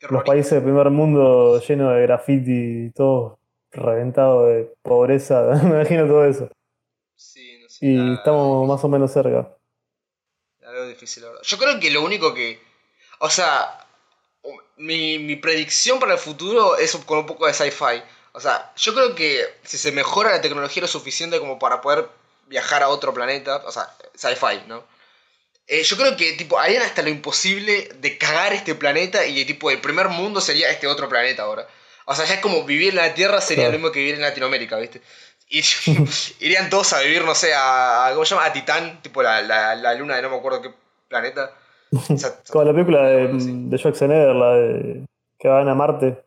los 0.00 0.24
países 0.24 0.52
del 0.52 0.62
primer 0.62 0.90
mundo 0.90 1.60
llenos 1.60 1.94
de 1.94 2.02
graffiti, 2.02 2.90
todo 2.94 3.38
reventado 3.70 4.46
de 4.46 4.72
pobreza. 4.82 5.42
me 5.62 5.70
imagino 5.70 6.06
todo 6.06 6.24
eso. 6.26 6.50
Sí, 7.16 7.58
no 7.62 7.68
sé. 7.68 7.86
Y 7.86 8.14
estamos 8.14 8.68
más 8.68 8.82
o 8.84 8.88
menos 8.88 9.12
cerca. 9.12 9.56
La 10.60 10.70
veo 10.70 10.86
difícil, 10.86 11.22
la 11.22 11.30
verdad. 11.30 11.42
Yo 11.44 11.58
creo 11.58 11.80
que 11.80 11.90
lo 11.90 12.02
único 12.02 12.34
que. 12.34 12.60
O 13.20 13.30
sea, 13.30 13.86
mi, 14.76 15.18
mi 15.18 15.36
predicción 15.36 15.98
para 15.98 16.14
el 16.14 16.18
futuro 16.18 16.76
es 16.76 16.94
con 16.96 17.18
un 17.18 17.26
poco 17.26 17.46
de 17.46 17.54
sci-fi. 17.54 18.02
O 18.32 18.40
sea, 18.40 18.72
yo 18.76 18.94
creo 18.94 19.14
que 19.14 19.44
si 19.62 19.78
se 19.78 19.92
mejora 19.92 20.32
la 20.32 20.40
tecnología 20.40 20.82
lo 20.82 20.88
suficiente 20.88 21.38
como 21.38 21.58
para 21.58 21.80
poder 21.80 22.08
viajar 22.46 22.82
a 22.82 22.88
otro 22.88 23.14
planeta, 23.14 23.62
o 23.64 23.70
sea, 23.70 23.88
sci-fi, 24.14 24.66
¿no? 24.66 24.84
Eh, 25.66 25.82
yo 25.82 25.96
creo 25.96 26.16
que 26.16 26.32
tipo 26.34 26.58
harían 26.58 26.82
hasta 26.82 27.02
lo 27.02 27.08
imposible 27.08 27.88
de 28.00 28.18
cagar 28.18 28.52
este 28.52 28.74
planeta 28.74 29.24
y 29.26 29.44
tipo 29.46 29.70
el 29.70 29.80
primer 29.80 30.08
mundo 30.08 30.40
sería 30.40 30.68
este 30.70 30.86
otro 30.86 31.08
planeta 31.08 31.42
ahora. 31.44 31.66
O 32.06 32.14
sea, 32.14 32.26
ya 32.26 32.34
es 32.34 32.40
como 32.40 32.64
vivir 32.64 32.90
en 32.90 32.96
la 32.96 33.14
Tierra 33.14 33.40
sería 33.40 33.64
Claro. 33.64 33.72
lo 33.72 33.78
mismo 33.78 33.92
que 33.92 34.00
vivir 34.00 34.14
en 34.16 34.20
Latinoamérica, 34.20 34.76
¿viste? 34.76 35.00
Y 35.48 35.62
irían 36.40 36.68
todos 36.68 36.92
a 36.92 37.00
vivir, 37.00 37.24
no 37.24 37.34
sé, 37.34 37.54
a, 37.54 38.06
a- 38.06 38.12
¿cómo 38.12 38.24
se 38.26 38.34
llama? 38.34 38.46
A 38.46 38.52
Titán, 38.52 39.00
tipo 39.02 39.22
la, 39.22 39.40
la, 39.42 39.74
la 39.74 39.94
luna 39.94 40.16
de 40.16 40.22
no 40.22 40.30
me 40.30 40.36
acuerdo 40.36 40.60
qué 40.62 40.70
planeta. 41.08 41.52
O 42.10 42.16
sea, 42.18 42.42
Como 42.50 42.64
la 42.64 42.72
película 42.72 43.06
de, 43.06 43.28
de 43.32 43.78
Schwarzenegger, 43.78 44.34
la 44.34 44.52
de 44.56 45.06
que 45.38 45.48
van 45.48 45.68
a 45.68 45.74
Marte. 45.74 46.22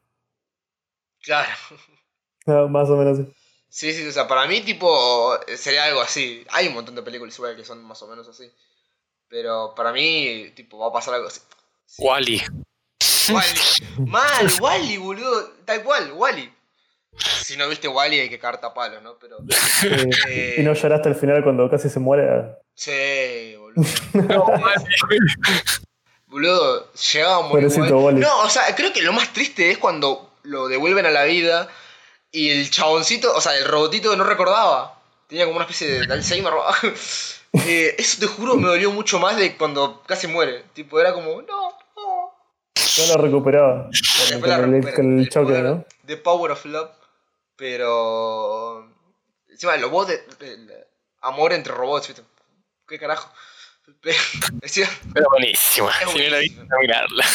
Claro. 1.21 1.49
más 2.69 2.89
o 2.89 2.95
menos 2.97 3.19
así. 3.19 3.33
Sí, 3.69 3.93
sí, 3.93 4.07
o 4.07 4.11
sea, 4.11 4.27
para 4.27 4.47
mí 4.47 4.61
tipo 4.61 5.37
sería 5.57 5.83
algo 5.85 6.01
así. 6.01 6.43
Hay 6.51 6.67
un 6.69 6.73
montón 6.75 6.95
de 6.95 7.01
películas 7.03 7.35
igual 7.37 7.55
que 7.55 7.65
son 7.65 7.83
más 7.83 8.01
o 8.01 8.07
menos 8.07 8.27
así. 8.27 8.49
Pero 9.29 9.73
para 9.75 9.91
mí, 9.91 10.51
tipo, 10.55 10.77
va 10.77 10.87
a 10.87 10.93
pasar 10.93 11.15
algo 11.15 11.27
así. 11.27 11.41
Wally. 11.99 12.41
Wally. 13.29 13.59
Mal, 14.09 14.51
Wally, 14.59 14.97
boludo. 14.97 15.53
Tal 15.65 15.83
cual, 15.83 16.11
Wally. 16.13 16.53
Si 17.17 17.57
no 17.57 17.67
viste 17.67 17.87
Wally 17.87 18.19
hay 18.19 18.29
que 18.29 18.39
cagar 18.39 18.73
palos, 18.73 19.01
¿no? 19.01 19.17
Pero. 19.19 19.37
Eh, 19.39 20.09
eh, 20.27 20.55
y 20.59 20.61
no 20.63 20.73
lloraste 20.73 21.09
al 21.09 21.15
final 21.15 21.43
cuando 21.43 21.69
casi 21.69 21.89
se 21.89 21.99
muere. 21.99 22.57
Sí, 22.75 23.55
boludo. 23.57 23.83
Boludo, 26.27 26.91
llegaba 26.91 27.47
Wally. 27.49 27.67
Wally. 27.91 28.19
No, 28.19 28.41
o 28.41 28.49
sea, 28.49 28.75
creo 28.75 28.91
que 28.91 29.01
lo 29.01 29.13
más 29.13 29.31
triste 29.31 29.71
es 29.71 29.77
cuando 29.77 30.33
lo 30.43 30.67
devuelven 30.67 31.05
a 31.05 31.11
la 31.11 31.23
vida 31.23 31.69
y 32.31 32.49
el 32.49 32.69
chaboncito, 32.69 33.33
o 33.33 33.41
sea, 33.41 33.57
el 33.57 33.65
robotito 33.65 34.15
no 34.15 34.23
recordaba. 34.23 34.99
Tenía 35.27 35.45
como 35.45 35.57
una 35.57 35.65
especie 35.65 36.05
de 36.05 36.13
Alzheimer. 36.13 36.53
Eh, 37.65 37.95
eso 37.97 38.19
te 38.19 38.27
juro 38.27 38.55
me 38.55 38.67
dolió 38.67 38.91
mucho 38.91 39.19
más 39.19 39.37
de 39.37 39.57
cuando 39.57 40.03
casi 40.03 40.27
muere. 40.27 40.63
Tipo, 40.73 40.99
era 40.99 41.13
como, 41.13 41.41
no, 41.41 41.71
no. 41.95 42.33
No 42.97 43.15
lo 43.15 43.21
recuperaba. 43.21 43.83
Con, 43.83 43.91
Después 43.91 44.39
con 44.41 44.49
la 44.49 44.55
el, 44.57 44.71
recupera, 44.71 44.95
con 44.95 45.13
el 45.13 45.19
el 45.19 45.29
choque, 45.29 45.45
poder 45.47 45.63
¿no? 45.63 45.85
The 46.05 46.17
Power 46.17 46.51
of 46.51 46.65
Love. 46.65 46.91
Pero. 47.55 48.91
Encima, 49.49 49.75
el 49.75 49.81
robot. 49.81 50.07
de- 50.07 50.25
el 50.53 50.85
amor 51.21 51.53
entre 51.53 51.73
robots, 51.73 52.07
¿viste? 52.07 52.23
¿Qué 52.87 52.99
carajo? 52.99 53.31
Pero, 54.01 54.17
decía, 54.61 54.89
Pero 55.13 55.27
buenísima. 55.29 55.91
Es 56.01 56.11
Si 56.11 56.17
no 56.19 56.29
la 56.29 56.37
viste, 56.39 56.65
mirarla. 56.81 57.25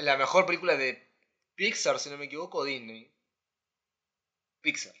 La 0.00 0.16
mejor 0.16 0.46
película 0.46 0.76
de 0.76 1.02
Pixar, 1.54 1.98
si 1.98 2.10
no 2.10 2.16
me 2.18 2.26
equivoco, 2.26 2.64
Disney. 2.64 3.10
Pixar. 4.60 4.94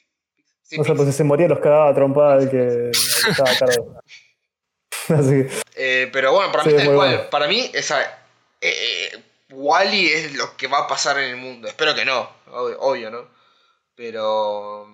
Sí, 0.64 0.80
O 0.80 0.84
sea, 0.84 0.94
pues 0.94 1.08
si 1.08 1.12
se 1.14 1.24
moría 1.24 1.46
los 1.46 1.60
cagaba 1.60 1.90
a 1.90 1.94
trompada 1.94 2.42
el 2.42 2.50
que, 2.50 2.90
estaba 3.30 3.50
a 3.50 3.56
cargo. 3.58 4.00
Así 5.08 5.44
que, 5.44 5.50
Eh, 5.76 6.10
pero 6.12 6.32
bueno, 6.32 6.50
para 6.50 6.64
Sí, 6.64 6.70
mí 6.70 6.74
es 6.76 6.80
tal 6.80 6.88
muy 6.88 6.96
cual. 6.96 7.14
bueno. 7.16 7.30
Para 7.30 7.46
mí, 7.48 7.70
esa. 7.74 8.18
Eh, 8.60 9.22
Wally 9.50 10.06
es 10.08 10.34
lo 10.34 10.56
que 10.56 10.66
va 10.66 10.78
a 10.80 10.88
pasar 10.88 11.18
en 11.18 11.30
el 11.30 11.36
mundo. 11.36 11.68
Espero 11.68 11.94
que 11.94 12.04
no, 12.04 12.28
obvio, 12.50 12.80
obvio, 12.80 13.10
¿no? 13.10 13.28
Pero. 13.94 14.88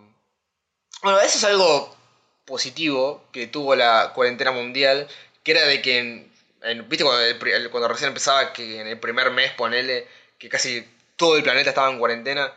Bueno, 1.03 1.19
eso 1.21 1.39
es 1.39 1.45
algo 1.45 1.97
positivo 2.45 3.23
que 3.33 3.47
tuvo 3.47 3.75
la 3.77 4.13
cuarentena 4.15 4.51
mundial, 4.51 5.07
que 5.43 5.53
era 5.53 5.63
de 5.65 5.81
que, 5.81 5.99
en- 5.99 6.33
en- 6.63 6.89
viste, 6.89 7.05
cuando, 7.05 7.23
el 7.25 7.71
cuando 7.71 7.89
recién 7.89 8.09
empezaba, 8.09 8.53
que 8.53 8.81
en 8.81 8.87
el 8.89 8.99
primer 8.99 9.31
mes, 9.31 9.53
ponele, 9.53 10.07
que 10.39 10.49
casi 10.49 10.87
todo 11.17 11.37
el 11.37 11.43
planeta 11.43 11.71
estaba 11.71 11.89
en 11.91 11.99
cuarentena, 11.99 12.47
eh, 12.47 12.53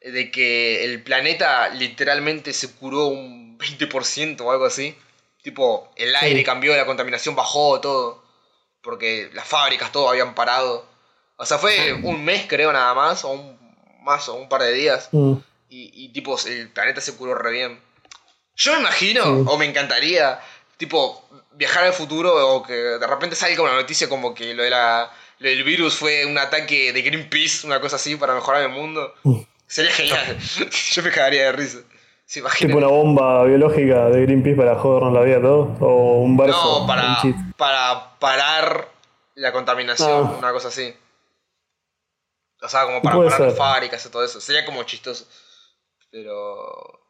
de 0.00 0.30
que 0.30 0.84
el 0.84 1.02
planeta 1.02 1.68
literalmente 1.70 2.52
se 2.52 2.72
curó 2.72 3.06
un 3.06 3.58
20% 3.58 4.40
o 4.42 4.50
algo 4.52 4.64
así. 4.66 4.96
Tipo, 5.42 5.90
el 5.96 6.14
aire 6.16 6.40
Sí. 6.40 6.44
cambió, 6.44 6.76
la 6.76 6.86
contaminación 6.86 7.34
bajó, 7.34 7.80
todo. 7.80 8.22
Porque 8.82 9.30
las 9.34 9.46
fábricas, 9.46 9.90
todo 9.92 10.08
habían 10.08 10.34
parado. 10.34 10.86
O 11.36 11.44
sea, 11.46 11.58
fue 11.58 11.92
un 11.94 12.24
mes, 12.24 12.46
creo, 12.48 12.72
nada 12.72 12.94
más, 12.94 13.24
o 13.24 13.30
un, 13.30 13.58
más, 14.02 14.28
o 14.28 14.34
un 14.34 14.48
par 14.48 14.62
de 14.62 14.72
días. 14.72 15.08
mm, 15.12 15.34
Y, 15.70 15.90
y, 16.04 16.08
tipo, 16.12 16.36
el 16.46 16.70
planeta 16.70 17.00
se 17.00 17.14
curó 17.16 17.34
re 17.34 17.52
bien. 17.52 17.80
Yo 18.56 18.72
me 18.74 18.80
imagino, 18.80 19.22
Sí. 19.22 19.44
o 19.46 19.58
me 19.58 19.66
encantaría, 19.66 20.40
tipo, 20.78 21.28
viajar 21.52 21.84
al 21.84 21.92
futuro 21.92 22.54
o 22.54 22.62
que 22.62 22.72
de 22.72 23.06
repente 23.06 23.36
salga 23.36 23.62
una 23.62 23.74
noticia 23.74 24.08
como 24.08 24.34
que 24.34 24.54
lo, 24.54 24.62
de 24.62 24.70
la, 24.70 25.12
lo 25.40 25.48
del 25.48 25.62
virus 25.64 25.94
fue 25.96 26.24
un 26.24 26.38
ataque 26.38 26.92
de 26.92 27.02
Greenpeace, 27.02 27.66
una 27.66 27.80
cosa 27.80 27.96
así, 27.96 28.16
para 28.16 28.34
mejorar 28.34 28.62
el 28.62 28.70
mundo. 28.70 29.12
Mm. 29.24 29.40
Sería 29.68 29.92
genial. 29.92 30.38
Yo 30.92 31.02
me 31.02 31.10
cagaría 31.10 31.44
de 31.44 31.52
risa. 31.52 31.78
¿Se 32.24 32.42
tipo 32.58 32.76
una 32.76 32.88
bomba 32.88 33.44
biológica 33.44 34.10
de 34.10 34.20
Greenpeace 34.22 34.56
para 34.56 34.74
jodernos 34.78 35.14
la 35.14 35.22
vida 35.22 35.38
a 35.38 35.40
todos. 35.42 35.78
O 35.80 36.20
un 36.20 36.36
barco. 36.36 36.80
No, 36.80 36.86
para, 36.86 37.22
para 37.56 38.18
parar 38.18 38.88
la 39.34 39.52
contaminación, 39.52 40.26
Ah. 40.26 40.36
una 40.38 40.52
cosa 40.52 40.68
así. 40.68 40.94
O 42.60 42.68
sea, 42.68 42.84
como 42.84 43.00
para 43.00 43.16
parar 43.16 43.30
las 43.30 43.38
ser. 43.38 43.56
fábricas 43.56 44.04
y 44.04 44.10
todo 44.10 44.24
eso. 44.24 44.40
Sería 44.40 44.64
como 44.66 44.82
chistoso. 44.82 45.26
Pero. 46.10 47.00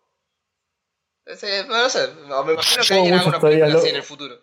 Sí, 1.37 1.47
no, 1.67 1.89
sé. 1.89 2.11
no, 2.29 2.45
me 2.45 2.53
imagino 2.55 2.83
que 2.85 2.95
alguien 2.95 3.15
haga 3.15 3.27
una 3.29 3.41
película 3.41 3.79
así 3.79 3.89
en 3.89 3.97
el 3.97 4.03
futuro. 4.03 4.37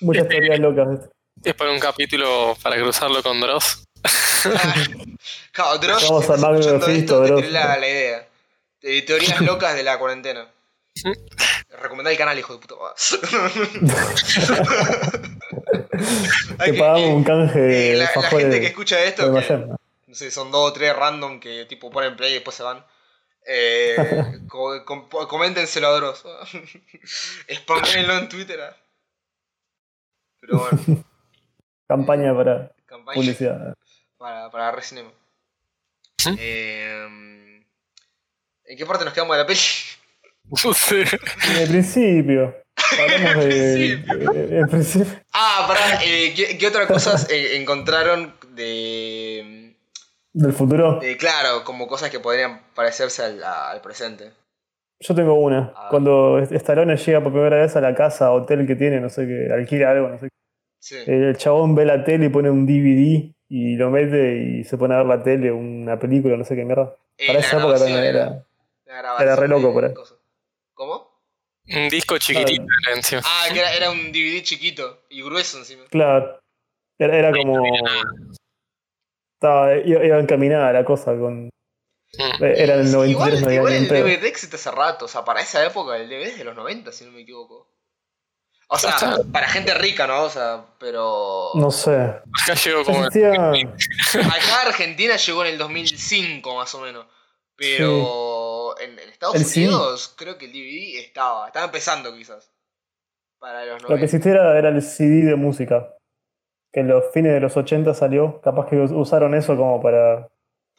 Muchas 0.00 0.26
teorías 0.28 0.58
locas. 0.58 1.10
Es 1.42 1.54
para 1.54 1.70
un 1.70 1.78
capítulo 1.78 2.56
para 2.62 2.76
cruzarlo 2.76 3.22
con 3.22 3.40
Dross. 3.40 3.83
claro, 5.52 5.78
Dross, 5.78 6.02
Vamos 6.08 6.30
a 6.30 6.36
Fisto, 6.80 6.90
esto, 6.90 7.22
te 7.22 7.28
Dross. 7.28 7.50
la, 7.50 7.76
la 7.78 7.88
idea. 7.88 8.28
Eh, 8.82 9.02
Teorías 9.02 9.40
locas 9.50 9.74
de 9.74 9.82
la 9.82 9.98
cuarentena. 9.98 10.46
Recomendá 11.82 12.10
el 12.12 12.18
canal, 12.18 12.38
hijo 12.38 12.54
de 12.54 12.60
puta. 12.60 12.74
Te 16.58 16.72
que- 16.72 16.78
pagamos 16.78 17.00
eh, 17.00 17.12
un 17.14 17.24
canje 17.24 17.58
eh, 17.58 17.90
de 17.92 17.96
la, 17.96 18.10
la 18.14 18.22
gente 18.28 18.60
que 18.60 18.66
escucha 18.68 18.96
de 18.96 19.08
esto, 19.08 19.22
que, 19.32 19.56
¿no? 19.56 19.76
sé, 20.14 20.30
son 20.30 20.50
dos 20.50 20.70
o 20.70 20.72
tres 20.72 20.94
random 20.94 21.40
que 21.40 21.64
tipo 21.66 21.90
ponen 21.90 22.16
play 22.16 22.32
y 22.32 22.34
después 22.34 22.56
se 22.56 22.62
van. 22.62 22.84
Eh, 23.46 23.96
co- 24.48 24.84
com- 24.84 25.08
coméntenselo 25.08 25.88
a 25.88 25.96
Dross. 25.96 26.24
Spaméenlo 27.52 28.18
en 28.18 28.28
Twitter. 28.28 28.60
ah. 28.60 28.76
Pero 30.40 30.58
bueno, 30.58 31.04
Campaña 31.88 32.34
para 32.34 32.72
campaña 32.86 33.14
publicidad. 33.14 33.74
Para, 34.24 34.50
para 34.50 34.72
Recinema. 34.72 35.10
¿Mm? 36.26 36.34
Eh, 36.38 37.62
¿En 38.64 38.78
qué 38.78 38.86
parte 38.86 39.04
nos 39.04 39.12
quedamos 39.12 39.36
de 39.36 39.42
la 39.42 39.46
peli? 39.46 39.60
No 40.64 40.72
sé. 40.74 41.00
En 41.02 41.56
el 41.62 41.68
principio. 41.68 42.54
De. 42.96 43.98
principio. 43.98 44.32
eh, 44.32 44.58
En 44.60 44.68
principio. 44.68 45.20
Ah, 45.32 45.64
pará, 45.66 46.02
eh, 46.04 46.32
¿qué, 46.36 46.58
qué 46.58 46.66
otras 46.66 46.86
cosas 46.86 47.30
eh, 47.30 47.56
encontraron 47.56 48.34
de, 48.50 49.74
Del 50.34 50.52
futuro. 50.52 51.00
de, 51.00 51.16
Claro, 51.16 51.64
como 51.64 51.86
cosas 51.86 52.10
que 52.10 52.20
podrían 52.20 52.60
parecerse 52.74 53.22
al, 53.24 53.42
al 53.42 53.80
presente. 53.80 54.32
Yo 55.00 55.14
tengo 55.14 55.34
una. 55.34 55.72
Ah. 55.76 55.88
Cuando 55.90 56.38
Stallone 56.38 56.96
llega 56.96 57.22
por 57.22 57.32
primera 57.32 57.56
vez 57.62 57.74
a 57.76 57.80
la 57.80 57.94
casa, 57.94 58.30
hotel 58.32 58.66
que 58.66 58.76
tiene, 58.76 59.00
no 59.00 59.08
sé 59.10 59.26
qué, 59.26 59.52
alquila 59.52 59.90
algo, 59.90 60.08
no 60.08 60.18
sé 60.18 60.26
qué. 60.28 60.36
Sí. 60.78 60.96
El 61.06 61.36
chabón 61.38 61.74
ve 61.74 61.86
la 61.86 62.04
tele 62.04 62.26
y 62.26 62.28
pone 62.28 62.50
un 62.50 62.66
DVD 62.66 63.32
y 63.56 63.76
lo 63.76 63.90
mete 63.90 64.36
y 64.36 64.64
se 64.64 64.76
pone 64.76 64.94
a 64.94 64.98
ver 64.98 65.06
la 65.06 65.22
tele, 65.22 65.52
una 65.52 65.98
película, 65.98 66.36
no 66.36 66.44
sé 66.44 66.56
qué 66.56 66.64
mierda. 66.64 66.94
Eh, 67.18 67.26
Para 67.28 67.38
esa 67.38 67.58
época 67.58 67.78
también 67.78 67.98
era- 68.04 68.44
era. 68.86 69.36
Re 69.36 69.46
loco 69.48 69.72
por 69.72 69.84
ahí. 69.84 69.94
¿Cómo? 70.74 71.14
Un 71.68 71.88
disco 71.88 72.18
chiquitito 72.18 72.64
era 72.86 72.96
encima. 72.96 73.22
Ah, 73.24 73.46
que 73.52 73.58
era, 73.60 73.72
era 73.74 73.90
un 73.90 74.10
DVD 74.12 74.42
chiquito 74.42 75.04
y 75.08 75.22
grueso 75.22 75.58
encima. 75.58 75.84
Claro. 75.88 76.40
Era, 76.98 77.16
era 77.16 77.30
como. 77.32 77.62
Estaba, 79.36 79.76
iba, 79.76 80.04
iba 80.04 80.18
encaminada 80.18 80.72
la 80.72 80.84
cosa 80.84 81.16
con. 81.16 81.44
Mm. 81.46 82.44
eh, 82.44 82.54
Era 82.56 82.74
el 82.74 82.86
Sí, 82.86 82.92
93, 82.92 83.10
igual, 83.10 83.40
no 83.40 83.46
había 83.46 83.56
igual 83.58 83.72
ni 83.72 83.78
el. 83.78 83.88
DVD 83.88 84.26
existe 84.28 84.56
hace 84.56 84.70
rato, 84.70 85.04
o 85.06 85.08
sea, 85.08 85.24
para 85.24 85.40
esa 85.40 85.64
época 85.66 85.96
el 85.96 86.08
DVD 86.08 86.22
es 86.28 86.38
de 86.38 86.44
los 86.44 86.54
90, 86.54 86.92
si 86.92 87.04
no 87.04 87.12
me 87.12 87.20
equivoco. 87.22 87.68
O 88.68 88.78
sea, 88.78 88.90
Está. 88.90 89.18
para 89.32 89.46
gente 89.48 89.74
rica, 89.74 90.06
¿no? 90.06 90.22
O 90.24 90.30
sea, 90.30 90.64
pero... 90.78 91.50
No 91.54 91.70
sé. 91.70 91.92
Acá 91.94 92.54
llegó 92.64 92.84
como. 92.84 93.04
existía. 93.06 93.32
Acá 93.52 94.62
Argentina 94.66 95.16
llegó 95.16 95.44
en 95.44 95.52
el 95.52 95.58
2005 95.58 96.54
más 96.56 96.74
o 96.74 96.80
menos. 96.80 97.06
Pero 97.56 98.78
en, 98.80 98.98
en 98.98 99.08
Estados 99.10 99.36
El 99.36 99.44
CD. 99.44 99.66
Unidos 99.68 100.14
creo 100.16 100.38
que 100.38 100.46
el 100.46 100.52
DVD 100.52 100.98
estaba, 101.04 101.46
estaba 101.46 101.66
empezando 101.66 102.14
quizás. 102.14 102.50
Para 103.38 103.64
los 103.64 103.82
Lo 103.82 103.88
que 103.88 103.94
90. 103.94 104.04
existía 104.06 104.32
era, 104.32 104.68
el 104.68 104.82
CD 104.82 105.24
de 105.24 105.36
música. 105.36 105.88
Que 106.72 106.80
en 106.80 106.88
los 106.88 107.04
fines 107.12 107.32
de 107.32 107.40
los 107.40 107.56
80 107.56 107.94
salió. 107.94 108.40
Capaz 108.40 108.68
que 108.68 108.76
us- 108.76 108.90
usaron 108.92 109.34
eso 109.34 109.56
como 109.56 109.80
para 109.80 110.28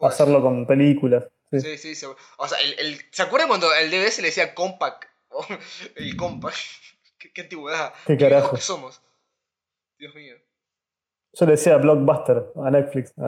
hacerlo 0.02 0.42
con 0.42 0.66
películas. 0.68 1.24
Sí. 1.52 1.62
Sí, 1.62 1.78
sí, 1.78 1.96
sí. 1.96 2.08
O 2.38 2.48
sea, 2.48 2.60
el, 2.60 2.78
el- 2.80 3.02
¿se 3.12 3.22
acuerdan 3.22 3.48
cuando 3.48 3.74
el 3.74 3.90
DVD 3.90 4.10
se 4.10 4.22
le 4.22 4.28
decía 4.30 4.54
compact? 4.54 5.06
el 5.96 6.18
compact. 6.18 6.56
¿Qué, 7.26 7.34
qué 7.34 7.42
antigüedad. 7.42 7.94
Qué 8.06 8.16
viejos 8.16 8.34
carajo. 8.36 8.56
que 8.56 8.62
somos. 8.62 9.02
Dios 9.98 10.14
mío. 10.14 10.36
Yo 11.34 11.46
le 11.48 11.54
decía 11.54 11.78
Blockbuster 11.78 12.52
a 12.64 12.70
Netflix. 12.72 13.14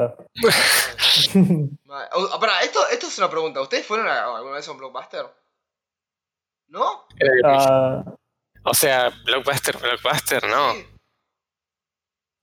Ah. 1.90 2.10
Oh, 2.14 2.40
pará, 2.40 2.62
esto, 2.62 2.80
esto 2.92 3.08
es 3.08 3.18
una 3.18 3.28
pregunta. 3.30 3.60
¿Ustedes 3.60 3.86
fueron 3.88 4.08
a- 4.08 4.36
alguna 4.38 4.56
vez 4.58 4.68
a 4.68 4.72
un 4.72 4.78
blockbuster? 4.78 5.26
¿No? 6.68 7.08
Ah, 7.44 8.04
O 8.64 8.74
sea, 8.76 9.10
Blockbuster, 9.26 9.78
Blockbuster, 9.78 10.48
no. 10.48 10.74
Sí. 10.74 10.86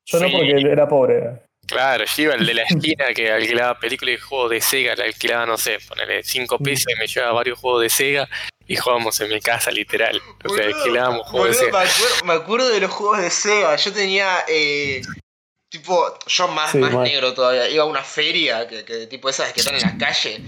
yo 0.06 0.20
no 0.20 0.26
porque 0.32 0.60
era 0.72 0.88
pobre. 0.88 1.46
Claro, 1.74 2.04
yo 2.04 2.22
iba 2.22 2.34
al 2.34 2.46
de 2.46 2.54
la 2.54 2.62
esquina 2.62 3.06
que 3.12 3.32
alquilaba 3.32 3.76
películas 3.80 4.14
y 4.14 4.18
juegos 4.18 4.50
de 4.52 4.60
Sega, 4.60 4.94
le 4.94 5.06
alquilaba, 5.06 5.44
no 5.44 5.58
sé, 5.58 5.78
ponerle 5.88 6.22
5 6.22 6.58
pesos 6.60 6.86
y 6.94 7.00
me 7.00 7.08
llevaba 7.08 7.32
varios 7.32 7.58
juegos 7.58 7.82
de 7.82 7.88
Sega 7.90 8.28
y 8.68 8.76
jugábamos 8.76 9.20
en 9.20 9.28
mi 9.28 9.40
casa, 9.40 9.72
literal. 9.72 10.22
O 10.44 10.54
sea, 10.54 10.66
alquilábamos 10.66 11.26
juegos 11.26 11.48
de 11.48 11.54
Sega. 11.54 11.72
me, 11.72 11.78
acuerdo, 11.78 12.24
me 12.26 12.32
acuerdo 12.32 12.68
de 12.68 12.80
los 12.80 12.92
juegos 12.92 13.18
de 13.22 13.30
Sega. 13.30 13.74
Yo 13.74 13.92
tenía. 13.92 14.44
Eh, 14.46 15.02
tipo, 15.68 16.16
yo 16.28 16.46
más, 16.46 16.70
Sí, 16.70 16.78
más 16.78 16.92
mal. 16.92 17.02
negro 17.02 17.34
todavía. 17.34 17.68
Iba 17.68 17.82
a 17.82 17.86
una 17.86 18.04
feria, 18.04 18.68
que, 18.68 18.84
que 18.84 19.08
tipo 19.08 19.28
esas 19.28 19.52
que 19.52 19.58
están 19.58 19.74
en 19.74 19.82
la 19.82 19.98
calle. 19.98 20.40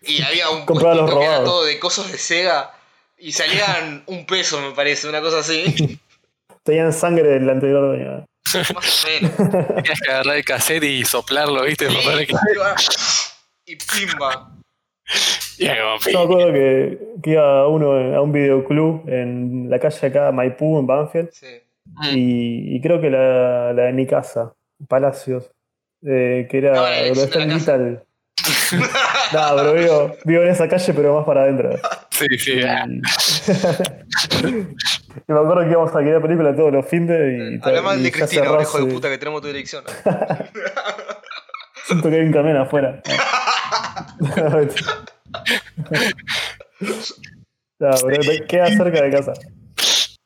Y 0.00 0.22
había 0.22 0.48
un 0.48 0.64
Compraba 0.64 0.94
los 0.94 1.10
que 1.10 1.22
era 1.22 1.44
todo 1.44 1.64
de 1.64 1.78
cosas 1.78 2.10
de 2.10 2.16
Sega. 2.16 2.72
Y 3.18 3.32
salían 3.32 4.02
un 4.06 4.24
peso, 4.24 4.58
me 4.62 4.70
parece, 4.70 5.10
una 5.10 5.20
cosa 5.20 5.40
así. 5.40 6.00
Tenían 6.62 6.94
sangre 6.94 7.28
del 7.28 7.50
anterior 7.50 7.86
dueño. 7.86 8.24
Más 8.54 9.04
o 9.04 9.08
menos. 9.08 9.36
Tenías 9.76 10.00
que 10.00 10.10
agarrar 10.10 10.36
el 10.36 10.44
cassette 10.44 10.84
y 10.84 11.04
soplarlo, 11.04 11.62
¿viste? 11.64 11.88
Sí, 11.88 11.96
Para 12.04 12.16
ver 12.16 12.26
que- 12.26 12.34
y 13.66 13.76
pimba. 13.76 14.50
Yo 15.58 15.72
me 16.12 16.18
acuerdo 16.24 16.52
que, 16.52 16.98
que 17.22 17.30
iba 17.30 17.66
uno 17.68 17.92
a 18.16 18.20
un 18.22 18.32
videoclub 18.32 19.08
en 19.08 19.68
la 19.68 19.78
calle 19.78 20.06
acá, 20.06 20.32
Maipú, 20.32 20.78
en 20.78 20.86
Banfield. 20.86 21.30
Sí. 21.32 21.46
Y, 22.12 22.76
y 22.76 22.80
creo 22.80 23.00
que 23.00 23.10
la, 23.10 23.72
la 23.72 23.82
de 23.84 23.92
mi 23.92 24.06
casa, 24.06 24.52
Palacios, 24.88 25.50
eh, 26.06 26.46
que 26.50 26.58
era 26.58 26.74
No, 26.74 26.82
la 26.82 27.02
digital. 27.02 28.04
No, 29.32 29.56
pero 29.56 29.72
vivo, 29.74 30.16
vivo 30.24 30.42
en 30.42 30.48
esa 30.48 30.68
calle, 30.68 30.92
pero 30.94 31.14
más 31.16 31.24
para 31.26 31.42
adentro. 31.42 31.70
Sí, 32.10 32.26
sí, 32.38 32.60
Y, 35.26 35.32
me 35.32 35.38
acuerdo 35.38 35.64
que 35.64 35.70
íbamos 35.70 35.94
a 35.94 35.98
querer 35.98 36.22
película 36.22 36.54
todos 36.54 36.72
los 36.72 36.86
fines 36.86 37.18
y, 37.18 37.58
Habla 37.62 37.82
mal 37.82 38.00
y 38.00 38.04
de 38.04 38.12
Cristina, 38.12 38.42
cerró 38.44 38.62
hijo 38.62 38.78
de 38.84 38.92
puta, 38.92 39.08
que 39.08 39.18
tenemos 39.18 39.40
tu 39.42 39.48
dirección. 39.48 39.84
Siento 41.84 42.08
que 42.08 42.16
hay 42.16 42.22
un 42.22 42.32
camión 42.32 42.56
afuera. 42.56 43.02
No, 47.80 47.90
pero 48.06 48.46
queda 48.46 48.66
cerca 48.66 49.02
de 49.02 49.10
casa. 49.10 49.32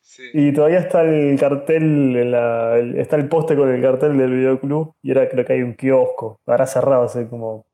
Sí. 0.02 0.28
Y 0.32 0.52
todavía 0.52 0.80
está 0.80 1.02
el 1.02 1.38
cartel, 1.38 2.16
en 2.16 2.30
la- 2.32 2.76
el- 2.76 2.98
está 2.98 3.16
el 3.16 3.28
poste 3.28 3.54
con 3.56 3.72
el 3.72 3.80
cartel 3.80 4.18
del 4.18 4.30
videoclub 4.32 4.94
y 5.02 5.10
ahora 5.12 5.28
creo 5.28 5.44
que 5.44 5.52
hay 5.52 5.62
un 5.62 5.74
kiosco. 5.74 6.40
Habrá 6.46 6.66
cerrado 6.66 7.04
hace 7.04 7.28
como 7.28 7.64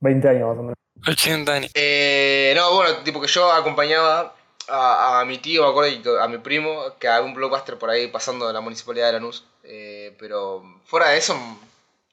20 0.00 0.28
años 0.28 0.48
más 0.48 0.58
o 0.58 0.62
menos. 0.62 0.74
80 1.08 1.52
años. 1.54 1.70
Eh, 1.74 2.52
no, 2.54 2.74
bueno, 2.74 2.96
tipo 3.02 3.20
que 3.20 3.28
yo 3.28 3.50
acompañaba 3.50 4.34
a, 4.70 5.20
a 5.20 5.24
mi 5.24 5.38
tío, 5.38 5.62
me 5.64 5.70
acuerdo, 5.70 5.90
y 5.90 6.22
a 6.22 6.28
mi 6.28 6.38
primo, 6.38 6.96
que 6.98 7.08
había 7.08 7.26
un 7.26 7.34
blockbuster 7.34 7.78
por 7.78 7.90
ahí 7.90 8.08
pasando 8.08 8.46
de 8.46 8.52
la 8.52 8.60
municipalidad 8.60 9.06
de 9.08 9.12
Lanús. 9.14 9.44
Eh, 9.64 10.14
pero 10.18 10.62
fuera 10.84 11.10
de 11.10 11.18
eso, 11.18 11.34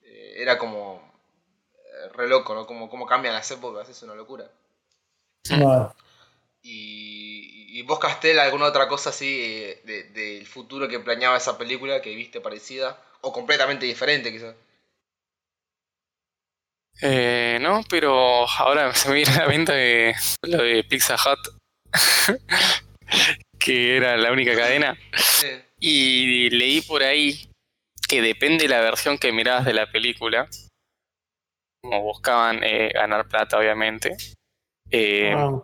eh, 0.03 0.36
era 0.38 0.58
como 0.58 1.01
eh, 1.76 2.10
re 2.16 2.28
loco, 2.30 2.55
¿no? 2.55 2.68
Como, 2.68 2.89
como 2.89 3.05
cambian 3.08 3.34
las 3.36 3.51
épocas, 3.51 3.89
es 3.89 4.03
una 4.03 4.16
locura. 4.16 4.49
No, 5.49 5.93
Y, 6.62 7.80
y 7.80 7.82
vos, 7.84 7.99
Castel, 7.99 8.39
alguna 8.39 8.66
otra 8.66 8.88
cosa 8.88 9.10
así 9.12 9.28
eh, 9.43 9.82
de- 9.86 10.03
del 10.05 10.45
futuro 10.47 10.88
que 10.88 10.99
planeaba 10.99 11.38
esa 11.38 11.58
película 11.58 12.01
que 12.01 12.16
viste 12.16 12.41
parecida? 12.41 13.01
O 13.22 13.32
completamente 13.34 13.86
diferente, 13.86 14.32
quizás. 14.32 14.55
Eh, 17.01 17.60
no, 17.62 17.82
pero 17.89 18.47
ahora 18.47 18.93
se 18.95 19.10
me 19.10 19.16
viene 19.16 19.32
a 19.34 19.39
la 19.43 19.47
mente 19.47 19.72
de 19.74 20.16
lo 20.43 20.64
de 20.64 20.84
Pizza 20.84 21.16
Hut, 21.16 21.39
que 23.60 23.98
era 23.98 24.18
la 24.18 24.32
única 24.32 24.56
cadena. 24.56 24.98
Sí. 25.16 25.48
Y 25.80 26.50
leí 26.52 26.82
por 26.82 27.04
ahí 27.04 27.50
que 28.08 28.22
depende 28.22 28.64
de 28.64 28.70
la 28.70 28.82
versión 28.82 29.18
que 29.18 29.32
mirabas 29.32 29.66
de 29.66 29.74
la 29.74 29.91
película, 29.91 30.48
como 31.84 32.02
buscaban 32.02 32.64
eh, 32.64 32.89
ganar 32.93 33.28
plata, 33.28 33.58
obviamente. 33.58 34.16
eh, 34.91 35.34
Ah, 35.36 35.62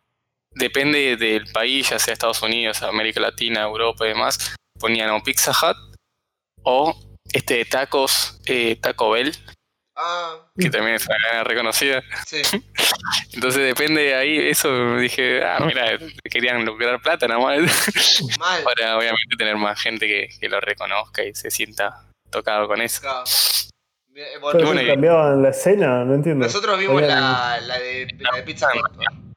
depende 0.56 1.18
del 1.18 1.52
país, 1.52 1.90
ya 1.90 1.98
sea 2.00 2.14
Estados 2.14 2.42
Unidos, 2.44 2.84
América 2.84 3.20
Latina, 3.20 3.64
Europa 3.64 4.06
y 4.06 4.10
demás, 4.10 4.56
ponían 4.80 5.10
o 5.10 5.24
Pizza 5.24 5.52
Hut 5.52 5.78
o 6.64 6.96
este 7.32 7.56
de 7.56 7.66
tacos, 7.66 8.40
eh, 8.46 8.76
Taco 8.76 9.12
Bell, 9.12 9.34
Ah, 9.96 10.38
que 10.58 10.70
también 10.72 10.96
es 10.96 11.06
una 11.08 11.18
cadena 11.18 11.44
reconocida. 11.44 12.02
sí. 12.26 12.42
Entonces 13.34 13.64
depende 13.64 14.02
de 14.02 14.16
ahí, 14.16 14.38
eso 14.50 14.96
dije, 14.98 15.44
ah, 15.44 15.60
mira, 15.66 15.98
querían 16.32 16.66
lucrar 16.66 17.00
plata 17.02 17.28
nada 17.28 17.40
más, 17.40 17.60
Mal. 18.40 18.64
para 18.64 18.98
obviamente 18.98 19.36
tener 19.38 19.56
más 19.56 19.80
gente 19.80 20.08
que, 20.08 20.30
que 20.40 20.50
lo 20.50 20.60
reconozca 20.62 21.24
y 21.24 21.34
se 21.36 21.52
sienta 21.52 22.06
tocado 22.32 22.68
con 22.68 22.82
eso. 22.82 23.02
Claro. 23.02 23.24
Eh, 24.16 24.38
bueno, 24.40 24.52
pero 24.60 24.66
bueno, 24.68 24.82
que 24.82 24.86
y- 24.88 24.90
cambiaban 24.90 25.42
la 25.44 25.50
escena, 25.50 26.04
no 26.06 26.14
entiendo. 26.16 26.46
Nosotros 26.46 26.78
vimos 26.80 27.02
la, 27.02 27.60
la, 27.62 27.80
de, 27.80 28.08
la 28.20 28.36
de 28.36 28.44
Pizza 28.44 28.68
Hut. 28.74 28.92
¿no? 28.96 29.34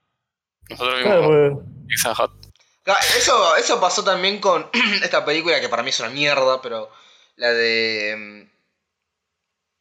Nosotros 0.70 1.02
Claro, 1.02 1.20
vimos 1.30 1.62
pues, 1.64 1.86
Pizza 1.88 2.10
Hut. 2.12 2.30
Claro, 2.82 3.00
Eso, 3.18 3.56
eso 3.56 3.80
pasó 3.80 4.04
también 4.04 4.38
con 4.38 4.68
esta 5.02 5.24
película 5.24 5.60
que 5.60 5.68
para 5.68 5.82
mí 5.82 5.90
es 5.90 6.00
una 6.00 6.10
mierda, 6.10 6.60
pero 6.62 6.90
la 7.36 7.48
de. 7.52 8.48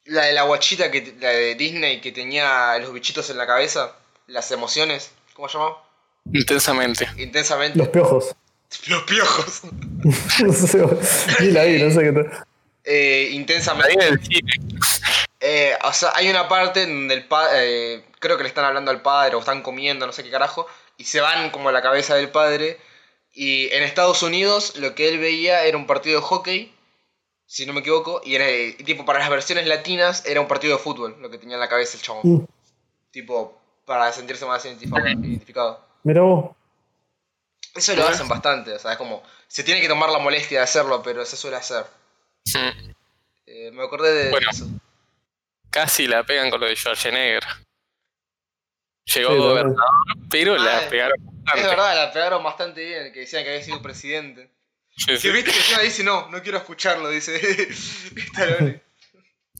La 0.05 0.25
de 0.25 0.33
la 0.33 0.43
guachita, 0.43 0.91
que, 0.91 1.15
la 1.19 1.29
de 1.29 1.55
Disney 1.55 1.99
que 1.99 2.11
tenía 2.11 2.77
los 2.79 2.93
bichitos 2.93 3.29
en 3.29 3.37
la 3.37 3.47
cabeza, 3.47 3.95
las 4.27 4.51
emociones, 4.51 5.11
¿cómo 5.33 5.49
se 5.49 5.57
llama? 5.57 5.75
Intensamente. 6.31 7.07
Intensamente. 7.17 7.77
los 7.77 7.89
piojos. 7.89 8.35
Los 8.87 9.03
piojos. 9.03 9.61
no 10.43 10.53
sé, 10.53 10.83
ni 11.39 11.51
la 11.51 11.63
vi, 11.63 11.81
no 11.81 11.91
sé 11.91 12.03
qué 12.03 12.11
tal. 12.11 12.45
Eh, 12.83 13.29
intensamente. 13.31 14.19
Eh, 15.39 15.77
o 15.83 15.93
sea, 15.93 16.11
hay 16.15 16.29
una 16.29 16.47
parte 16.47 16.87
donde 16.87 17.13
el 17.13 17.25
padre, 17.25 18.03
creo 18.19 18.37
que 18.37 18.43
le 18.43 18.49
están 18.49 18.65
hablando 18.65 18.91
al 18.91 19.01
padre 19.01 19.35
o 19.35 19.39
están 19.39 19.61
comiendo, 19.61 20.07
no 20.07 20.13
sé 20.13 20.23
qué 20.23 20.31
carajo, 20.31 20.67
y 20.97 21.05
se 21.05 21.21
van 21.21 21.51
como 21.51 21.69
a 21.69 21.71
la 21.71 21.81
cabeza 21.81 22.15
del 22.15 22.29
padre. 22.29 22.79
Y 23.33 23.69
en 23.73 23.83
Estados 23.83 24.23
Unidos 24.23 24.77
lo 24.77 24.95
que 24.95 25.09
él 25.09 25.19
veía 25.19 25.65
era 25.65 25.77
un 25.77 25.87
partido 25.87 26.19
de 26.19 26.25
hockey, 26.25 26.74
si 27.45 27.65
no 27.65 27.73
me 27.73 27.81
equivoco, 27.81 28.21
y, 28.23 28.35
era, 28.35 28.49
y 28.51 28.73
tipo 28.73 29.05
para 29.05 29.19
las 29.19 29.29
versiones 29.29 29.67
latinas 29.67 30.25
era 30.25 30.41
un 30.41 30.47
partido 30.47 30.77
de 30.77 30.83
fútbol, 30.83 31.15
lo 31.21 31.29
que 31.29 31.37
tenía 31.37 31.55
en 31.55 31.59
la 31.61 31.69
cabeza 31.69 31.97
el 31.97 32.03
chabón. 32.03 32.21
Mm. 32.23 32.45
Tipo, 33.11 33.59
para 33.85 34.11
sentirse 34.11 34.45
más 34.45 34.65
identificado. 34.65 35.79
Mira 36.03 36.21
vos. 36.21 36.55
Eso 37.75 37.95
lo 37.95 38.07
hacen 38.07 38.27
bastante, 38.27 38.73
o 38.73 38.79
sea, 38.79 38.93
es 38.93 38.97
como, 38.97 39.21
se 39.47 39.63
tiene 39.63 39.81
que 39.81 39.87
tomar 39.87 40.09
la 40.09 40.19
molestia 40.19 40.59
de 40.59 40.63
hacerlo, 40.63 41.01
pero 41.03 41.25
se 41.25 41.35
suele 41.37 41.57
hacer. 41.57 41.85
Mm. 42.53 42.91
Eh, 43.47 43.71
me 43.71 43.83
acordé 43.83 44.11
de 44.13 44.31
Bueno. 44.31 44.47
eso. 44.49 44.65
Casi 45.69 46.07
la 46.07 46.23
pegan 46.23 46.49
con 46.49 46.61
lo 46.61 46.67
de 46.67 46.75
Schwarzenegger. 46.75 47.43
Llegó 49.13 49.31
Sí, 49.33 49.37
gobernador, 49.37 49.75
pero 50.31 50.53
Ah, 50.55 50.57
la 50.57 50.89
pegaron 50.89 51.19
Es 51.19 51.43
bastante. 51.43 51.67
verdad, 51.67 51.95
la 51.95 52.13
pegaron 52.13 52.43
bastante 52.43 52.83
bien, 52.83 53.13
que 53.13 53.19
decían 53.19 53.43
que 53.43 53.49
había 53.51 53.61
sido 53.63 53.81
presidente. 53.81 54.49
Sí. 54.97 55.11
viste 55.29 55.51
que 55.51 55.57
encima 55.57 55.79
dice, 55.81 56.03
no, 56.03 56.29
no 56.29 56.41
quiero 56.41 56.57
escucharlo, 56.57 57.09
dice 57.09 57.35
Stallone. 58.15 58.81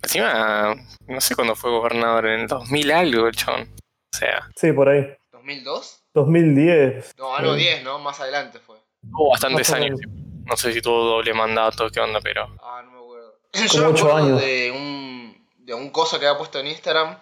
Encima, 0.02 0.76
no 1.08 1.22
sé 1.22 1.36
cuándo 1.36 1.56
fue 1.56 1.72
gobernador, 1.72 2.28
en 2.28 2.42
el 2.42 2.48
2000 2.48 2.92
algo 2.92 3.28
el 3.28 3.36
chabón. 3.36 3.74
O 4.14 4.18
sea, 4.18 4.48
Sí, 4.56 4.72
por 4.72 4.90
ahí. 4.90 5.06
¿2002? 5.32 6.00
2010. 6.14 7.16
No, 7.18 7.40
no, 7.40 7.56
Eh, 7.56 7.58
10, 7.58 7.84
¿no? 7.84 8.00
Más 8.00 8.20
adelante 8.20 8.60
fue. 8.60 8.78
Tuvo 9.02 9.32
bastantes 9.32 9.70
años. 9.72 10.00
No 10.46 10.56
sé 10.56 10.72
si 10.74 10.82
tuvo 10.82 11.04
doble 11.04 11.34
mandato, 11.34 11.90
qué 11.90 12.00
onda, 12.00 12.20
pero. 12.22 12.56
Ah, 12.64 12.82
no 12.86 12.92
me 12.92 12.98
acuerdo. 13.00 13.40
Como 13.52 13.66
Yo 13.68 13.80
me 13.92 13.98
acuerdo 14.00 14.18
años. 14.18 14.42
de 14.42 14.72
un, 14.72 15.48
de 15.58 15.74
un 15.74 15.90
coso 15.90 16.20
que 16.20 16.28
había 16.28 16.38
puesto 16.38 16.60
en 16.60 16.68
Instagram. 16.68 17.18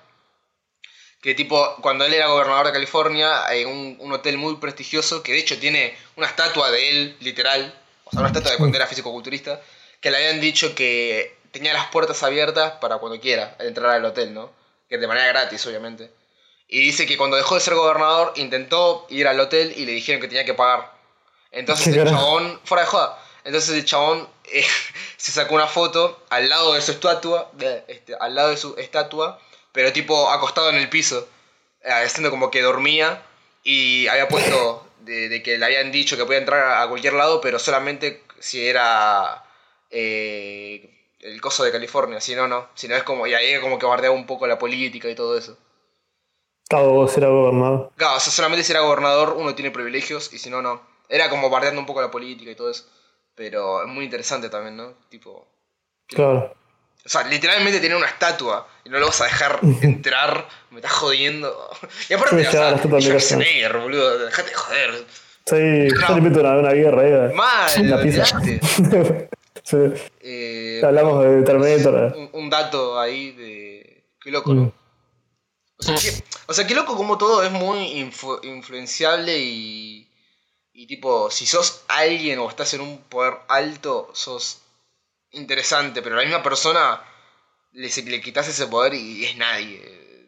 Que 1.21 1.33
tipo, 1.33 1.75
cuando 1.81 2.03
él 2.05 2.13
era 2.13 2.27
gobernador 2.27 2.67
de 2.67 2.73
California, 2.73 3.45
en 3.51 3.67
un, 3.69 3.97
un 4.01 4.11
hotel 4.11 4.37
muy 4.37 4.57
prestigioso, 4.57 5.23
que 5.23 5.31
de 5.31 5.39
hecho 5.39 5.57
tiene 5.57 5.95
una 6.17 6.27
estatua 6.27 6.69
de 6.69 6.89
él, 6.89 7.17
literal, 7.21 7.73
o 8.13 8.15
sea, 8.15 8.19
una 8.19 8.27
estatua 8.27 8.51
de 8.51 8.57
cuando 8.57 8.77
era 8.77 8.85
físico-culturista, 8.85 9.59
que 9.99 10.11
le 10.11 10.17
habían 10.17 10.39
dicho 10.39 10.75
que 10.75 11.35
tenía 11.51 11.73
las 11.73 11.87
puertas 11.87 12.21
abiertas 12.21 12.73
para 12.73 12.97
cuando 12.97 13.19
quiera 13.19 13.55
entrar 13.59 13.89
al 13.89 14.05
hotel, 14.05 14.33
¿no? 14.33 14.51
Que 14.87 14.99
de 14.99 15.07
manera 15.07 15.27
gratis, 15.27 15.65
obviamente. 15.65 16.11
Y 16.67 16.79
dice 16.81 17.07
que 17.07 17.17
cuando 17.17 17.37
dejó 17.37 17.55
de 17.55 17.61
ser 17.61 17.73
gobernador, 17.73 18.33
intentó 18.35 19.07
ir 19.09 19.27
al 19.27 19.39
hotel 19.39 19.73
y 19.75 19.85
le 19.85 19.93
dijeron 19.93 20.21
que 20.21 20.27
tenía 20.27 20.45
que 20.45 20.53
pagar. 20.53 20.93
Entonces 21.51 21.85
¿Qué 21.93 21.99
el 21.99 22.05
carajo? 22.05 22.17
chabón, 22.17 22.61
fuera 22.63 22.83
de 22.83 22.89
joda, 22.89 23.19
entonces 23.45 23.75
el 23.75 23.85
chabón 23.85 24.27
eh, 24.51 24.65
se 25.17 25.31
sacó 25.31 25.55
una 25.55 25.67
foto 25.67 26.23
al 26.29 26.49
lado 26.49 26.73
de 26.73 26.81
su 26.81 26.91
estatua, 26.91 27.51
este, 27.87 28.15
al 28.19 28.35
lado 28.35 28.49
de 28.49 28.57
su 28.57 28.75
estatua, 28.77 29.39
pero 29.71 29.91
tipo 29.91 30.29
acostado 30.29 30.69
en 30.69 30.75
el 30.75 30.89
piso, 30.89 31.27
eh, 31.81 31.91
haciendo 31.91 32.29
como 32.29 32.51
que 32.51 32.61
dormía 32.61 33.23
y 33.63 34.07
había 34.07 34.27
puesto 34.27 34.82
de, 35.03 35.29
de 35.29 35.43
que 35.43 35.57
le 35.57 35.65
habían 35.65 35.91
dicho 35.91 36.17
que 36.17 36.25
podía 36.25 36.39
entrar 36.39 36.81
a 36.81 36.87
cualquier 36.87 37.13
lado, 37.13 37.41
pero 37.41 37.59
solamente 37.59 38.23
si 38.39 38.65
era 38.67 39.43
eh, 39.89 40.93
el 41.19 41.39
coso 41.41 41.63
de 41.63 41.71
California, 41.71 42.19
si 42.19 42.35
no, 42.35 42.47
no, 42.47 42.67
si 42.73 42.87
no 42.87 42.95
es 42.95 43.03
como, 43.03 43.27
y 43.27 43.33
ahí 43.33 43.59
como 43.61 43.79
que 43.79 43.85
bardeaba 43.85 44.15
un 44.15 44.25
poco 44.25 44.47
la 44.47 44.59
política 44.59 45.09
y 45.09 45.15
todo 45.15 45.37
eso. 45.37 45.57
Cabo 46.69 46.93
vos 46.93 47.17
era 47.17 47.27
gobernador. 47.27 47.91
Claro, 47.95 48.17
o 48.17 48.19
sea, 48.19 48.33
solamente 48.33 48.63
si 48.63 48.71
era 48.71 48.81
gobernador 48.81 49.35
uno 49.37 49.53
tiene 49.53 49.71
privilegios 49.71 50.33
y 50.33 50.39
si 50.39 50.49
no, 50.49 50.61
no. 50.61 50.81
Era 51.09 51.29
como 51.29 51.49
bardeando 51.49 51.79
un 51.79 51.85
poco 51.85 52.01
la 52.01 52.09
política 52.09 52.51
y 52.51 52.55
todo 52.55 52.71
eso. 52.71 52.85
Pero 53.35 53.83
es 53.83 53.87
muy 53.87 54.05
interesante 54.05 54.49
también, 54.49 54.77
¿no? 54.77 54.93
Tipo. 55.09 55.47
Claro. 56.07 56.55
O 57.05 57.09
sea, 57.09 57.23
literalmente 57.23 57.79
tiene 57.81 57.95
una 57.95 58.07
estatua 58.07 58.67
y 58.85 58.89
no 58.89 58.97
lo 58.99 59.07
vas 59.07 59.19
a 59.21 59.25
dejar 59.25 59.59
entrar. 59.81 60.47
Me 60.71 60.77
estás 60.77 60.93
jodiendo. 60.93 61.69
Y 62.09 62.13
aparte, 62.13 62.41
Sí, 62.41 62.47
o 62.47 62.51
sea. 62.51 62.77
Schwarzenegger, 62.77 63.77
boludo. 63.77 64.19
Dejate 64.25 64.49
de 64.49 64.55
joder. 64.55 65.05
Sí, 65.45 65.55
No. 65.99 66.07
yo 66.09 66.15
le 66.15 66.21
meto 66.21 66.39
una, 66.39 66.57
una 66.57 66.71
guerra 66.71 67.01
ahí. 67.27 67.33
Mal, 67.33 67.89
La 67.89 68.01
pizza. 68.01 68.25
Sí, 69.65 69.77
Eh, 70.19 70.81
hablamos 70.83 71.23
de 71.23 71.41
Terminator. 71.43 72.13
un, 72.17 72.29
un 72.33 72.49
dato 72.49 72.99
ahí 72.99 73.31
de. 73.31 74.05
Qué 74.21 74.29
loco, 74.31 74.51
Mm. 74.51 74.55
¿no? 74.57 74.73
O 75.77 75.83
sea, 75.83 75.95
qué, 75.95 76.11
o 76.47 76.53
sea, 76.53 76.67
qué 76.67 76.75
loco 76.75 76.95
como 76.97 77.17
todo 77.17 77.43
es 77.43 77.51
muy 77.51 77.77
influ- 78.01 78.43
influenciable 78.43 79.37
y. 79.39 80.09
Y 80.73 80.87
tipo, 80.87 81.29
si 81.31 81.45
sos 81.45 81.83
alguien 81.87 82.39
o 82.39 82.49
estás 82.49 82.73
en 82.73 82.81
un 82.81 82.97
poder 83.03 83.35
alto, 83.47 84.09
sos 84.13 84.62
interesante, 85.33 86.01
pero 86.01 86.15
a 86.15 86.19
la 86.19 86.23
misma 86.25 86.41
persona 86.43 87.01
le, 87.73 87.89
le 88.05 88.21
quitas 88.21 88.47
ese 88.47 88.67
poder 88.67 88.93
y 88.93 89.25
es 89.25 89.37
nadie. 89.37 89.81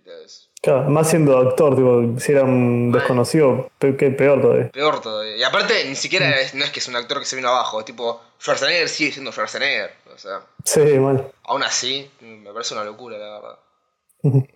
¿sabes? 0.03 0.51
Claro, 0.61 0.89
más 0.89 1.09
siendo 1.09 1.37
actor, 1.37 1.75
tipo, 1.75 2.19
si 2.19 2.31
era 2.31 2.43
un 2.43 2.91
desconocido, 2.91 3.69
pe- 3.79 3.95
que 3.97 4.09
peor 4.11 4.41
todavía. 4.41 4.69
Peor 4.71 5.01
todavía. 5.01 5.35
Y 5.37 5.43
aparte, 5.43 5.85
ni 5.87 5.95
siquiera 5.95 6.39
es- 6.39 6.53
no 6.55 6.63
es 6.63 6.71
que 6.71 6.79
es 6.79 6.87
un 6.87 6.95
actor 6.95 7.19
que 7.19 7.25
se 7.25 7.35
vino 7.35 7.49
abajo, 7.49 7.79
es 7.79 7.85
tipo, 7.85 8.21
Schwarzenegger 8.39 8.89
sigue 8.89 9.11
siendo 9.11 9.31
Schwarzenegger. 9.31 9.91
O 10.13 10.17
sea, 10.17 10.41
Sí, 10.63 10.79
mal. 10.99 11.31
aún 11.43 11.61
así, 11.63 12.09
me 12.21 12.51
parece 12.51 12.73
una 12.73 12.83
locura, 12.83 13.17
la 13.17 13.39
verdad. 13.39 13.59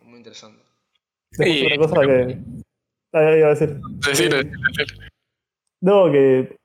Muy 0.01 0.17
interesante. 0.17 0.63
Y- 1.37 1.65
otra 1.65 1.77
cosa 1.77 2.01
que. 2.07 2.37
Ah, 3.13 3.31
iba 3.37 3.47
a 3.47 3.49
decir. 3.55 3.79
Decilo, 4.07 4.37
decilo. 4.37 5.01
No, 5.81 6.11
que 6.11 6.57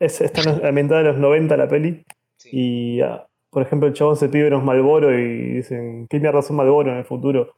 es, 0.00 0.20
está 0.20 0.40
ambientada 0.68 1.00
en 1.02 1.06
los 1.08 1.16
90 1.18 1.56
la 1.56 1.68
peli. 1.68 2.02
Sí. 2.50 2.96
Y, 2.96 3.00
ah, 3.02 3.26
por 3.50 3.62
ejemplo, 3.62 3.88
el 3.88 3.94
chabón 3.94 4.16
se 4.16 4.28
pide 4.28 4.48
unos 4.48 4.62
Malboro 4.64 5.16
y 5.18 5.54
dicen, 5.54 6.06
¿qué 6.08 6.18
mierda 6.20 6.42
son 6.42 6.56
Malboro 6.56 6.90
en 6.92 6.98
el 6.98 7.04
futuro? 7.04 7.54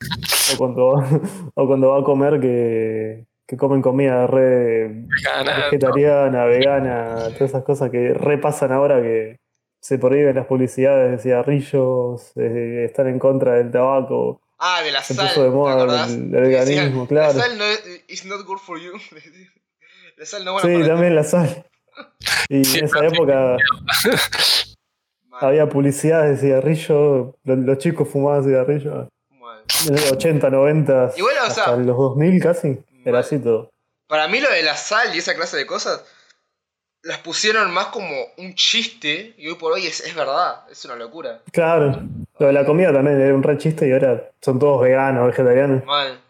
O 0.54 0.58
cuando, 0.58 0.92
o 1.54 1.66
cuando 1.66 1.90
va 1.90 2.00
a 2.00 2.04
comer 2.04 2.40
que, 2.40 3.24
que 3.46 3.56
comen 3.56 3.82
comida 3.82 4.26
re 4.26 5.06
vegetariana, 5.44 6.44
vegana, 6.44 7.14
todas 7.34 7.40
esas 7.42 7.64
cosas 7.64 7.90
que 7.90 8.14
repasan 8.14 8.72
ahora 8.72 9.00
que 9.02 9.38
se 9.80 9.98
prohíben 9.98 10.34
las 10.36 10.46
publicidades 10.46 11.12
de 11.12 11.18
cigarrillos, 11.18 12.32
eh, 12.36 12.84
están 12.86 13.08
en 13.08 13.18
contra 13.18 13.54
del 13.54 13.70
tabaco. 13.70 14.40
Ah, 14.58 14.82
de 14.82 14.90
la 14.90 15.02
Se 15.02 15.14
sal. 15.14 15.28
puso 15.28 15.44
de 15.44 15.50
moda 15.50 16.06
el- 16.06 16.34
el 16.34 16.42
veganismo, 16.42 17.06
claro. 17.06 17.32
La 17.38 17.44
sal 17.44 17.58
no 17.58 17.64
es 17.64 18.04
it's 18.08 18.24
not 18.26 18.44
good 18.44 18.58
for 18.58 18.78
you. 18.80 18.92
La 20.16 20.26
sal 20.26 20.44
no 20.44 20.58
Sí, 20.58 20.66
buena 20.66 20.80
para 20.80 20.94
también 20.94 21.14
la 21.14 21.24
sal. 21.24 21.64
Y 22.48 22.64
Sí, 22.64 22.78
en 22.80 22.84
esa 22.86 22.98
sí. 23.00 23.06
época 23.06 23.56
había 25.40 25.68
publicidad 25.68 26.24
de 26.28 26.36
cigarrillos, 26.36 27.34
los, 27.44 27.58
los 27.58 27.78
chicos 27.78 28.08
fumaban 28.08 28.44
cigarrillos. 28.44 29.08
mal. 29.30 29.62
En 29.86 29.94
los 29.94 30.12
80, 30.12 30.50
90, 30.50 31.12
Igual, 31.16 31.34
o 31.36 31.50
sea- 31.50 31.64
hasta 31.64 31.76
los 31.76 31.96
2000 31.96 32.42
casi, 32.42 32.68
era 33.04 33.12
Mal. 33.12 33.20
así 33.20 33.38
todo. 33.38 33.70
Para 34.06 34.26
mí 34.28 34.40
lo 34.40 34.50
de 34.50 34.62
la 34.62 34.74
sal 34.76 35.14
y 35.14 35.18
esa 35.18 35.34
clase 35.34 35.56
de 35.56 35.66
cosas 35.66 36.04
las 37.02 37.18
pusieron 37.18 37.70
más 37.70 37.86
como 37.86 38.12
un 38.38 38.54
chiste 38.54 39.34
y 39.38 39.48
hoy 39.48 39.54
por 39.54 39.72
hoy 39.72 39.86
es, 39.86 40.00
es 40.00 40.14
verdad, 40.14 40.62
es 40.70 40.84
una 40.84 40.96
locura. 40.96 41.42
Claro, 41.52 42.02
lo 42.38 42.46
de 42.46 42.52
la 42.52 42.64
comida 42.66 42.92
también 42.92 43.20
era 43.20 43.34
un 43.34 43.42
re 43.42 43.56
chiste 43.58 43.86
y 43.88 43.92
ahora 43.92 44.30
son 44.40 44.58
todos 44.58 44.82
veganos, 44.82 45.26
vegetarianos. 45.28 45.84
Mal. 45.84 46.20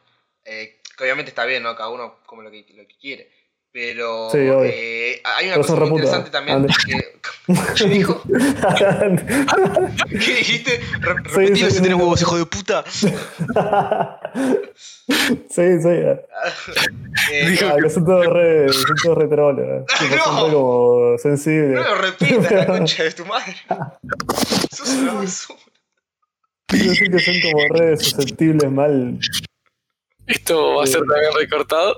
Eh, 0.44 0.80
que 0.96 1.04
obviamente 1.04 1.30
está 1.30 1.44
bien, 1.44 1.62
¿no? 1.62 1.74
Cada 1.76 1.90
uno 1.90 2.16
come 2.26 2.42
lo 2.44 2.50
que, 2.50 2.66
lo 2.74 2.86
que 2.86 2.96
quiere. 3.00 3.30
Pero 3.80 4.28
Sí, 4.32 4.38
eh, 4.40 5.22
hay 5.24 5.46
una 5.46 5.54
Pero 5.54 5.62
cosa 5.66 5.76
son 5.76 5.88
muy 5.90 5.98
interesante 6.00 6.30
también 6.30 6.66
que... 6.84 7.12
¿Qué 7.76 7.84
dijo? 7.84 8.20
¿Qué 10.10 10.16
dijiste? 10.34 10.80
Re- 11.00 11.14
repetilo 11.22 11.56
sí, 11.56 11.64
si 11.64 11.70
sí, 11.70 11.82
tenés 11.82 11.96
sí. 11.96 12.02
huevos, 12.02 12.20
hijo 12.20 12.38
de 12.38 12.46
puta. 12.46 12.84
sí, 12.90 13.06
sí. 15.48 15.88
Eh, 15.88 16.20
Dijo- 17.50 17.66
Ah, 17.68 17.76
que 17.80 17.90
son 17.90 18.04
todos 18.04 18.26
re, 18.26 18.68
son 18.72 18.96
todos 19.02 19.18
re 19.18 19.28
trolos, 19.28 19.64
eh. 19.64 19.84
No. 20.16 20.24
Son 20.24 20.50
como 20.50 21.18
sensibles. 21.18 21.74
no 21.80 21.82
lo 21.84 21.94
repitas, 22.02 22.50
la 22.50 22.66
concha 22.66 23.04
de 23.04 23.12
tu 23.12 23.24
madre. 23.26 23.54
Sos 24.72 24.88
una 24.90 25.12
basura. 25.14 25.60
Quiero 26.66 26.90
decir 26.90 27.10
que 27.12 27.18
son 27.20 27.34
como 27.42 27.68
re 27.74 27.96
susceptibles 27.96 28.70
mal. 28.72 29.18
Esto 30.28 30.76
va 30.76 30.84
a 30.84 30.86
ser 30.86 31.00
también 31.00 31.32
recortado. 31.38 31.96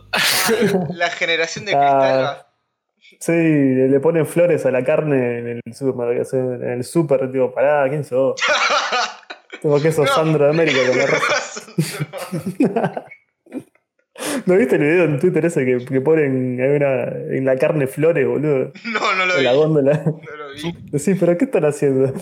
La 0.95 1.11
generación 1.11 1.65
de 1.67 1.75
Ah. 1.75 1.79
cristal 1.79 2.25
va. 2.25 2.47
Sí, 3.19 3.33
le 3.33 4.01
ponen 4.01 4.25
flores 4.27 4.65
a 4.67 4.71
la 4.71 4.85
carne 4.85 5.39
en 5.39 5.61
el 5.65 5.75
supermercado, 5.75 6.55
en 6.55 6.71
el 6.71 6.85
super, 6.85 7.31
digo, 7.31 7.53
pará, 7.53 7.87
¿quién 7.89 8.05
sos? 8.05 8.41
Tengo 9.61 9.81
que 9.83 9.91
sos 9.93 10.07
No. 10.07 10.15
Sandro 10.15 10.45
de 10.45 10.51
América 10.51 10.79
con 10.89 10.97
la 10.99 11.07
rosa. 11.07 13.05
¿No 14.47 14.55
viste 14.57 14.77
el 14.77 14.83
video 14.83 15.05
en 15.05 15.19
Twitter 15.19 15.45
ese 15.47 15.65
que, 15.65 15.85
que 15.85 16.01
ponen 16.01 16.61
en, 16.61 16.77
una- 16.77 17.05
en 17.37 17.45
la 17.45 17.57
carne 17.57 17.87
flores, 17.87 18.27
boludo? 18.27 18.71
No, 18.85 19.15
no 19.15 19.27
lo 19.27 19.33
En 19.35 19.39
vi. 19.39 19.45
la 19.45 19.53
góndola. 19.55 20.03
No 20.05 20.37
lo 20.37 20.51
vi. 20.53 20.99
Sí, 20.99 21.15
pero 21.15 21.37
¿qué 21.39 21.47
están 21.47 21.65
haciendo? 21.65 22.13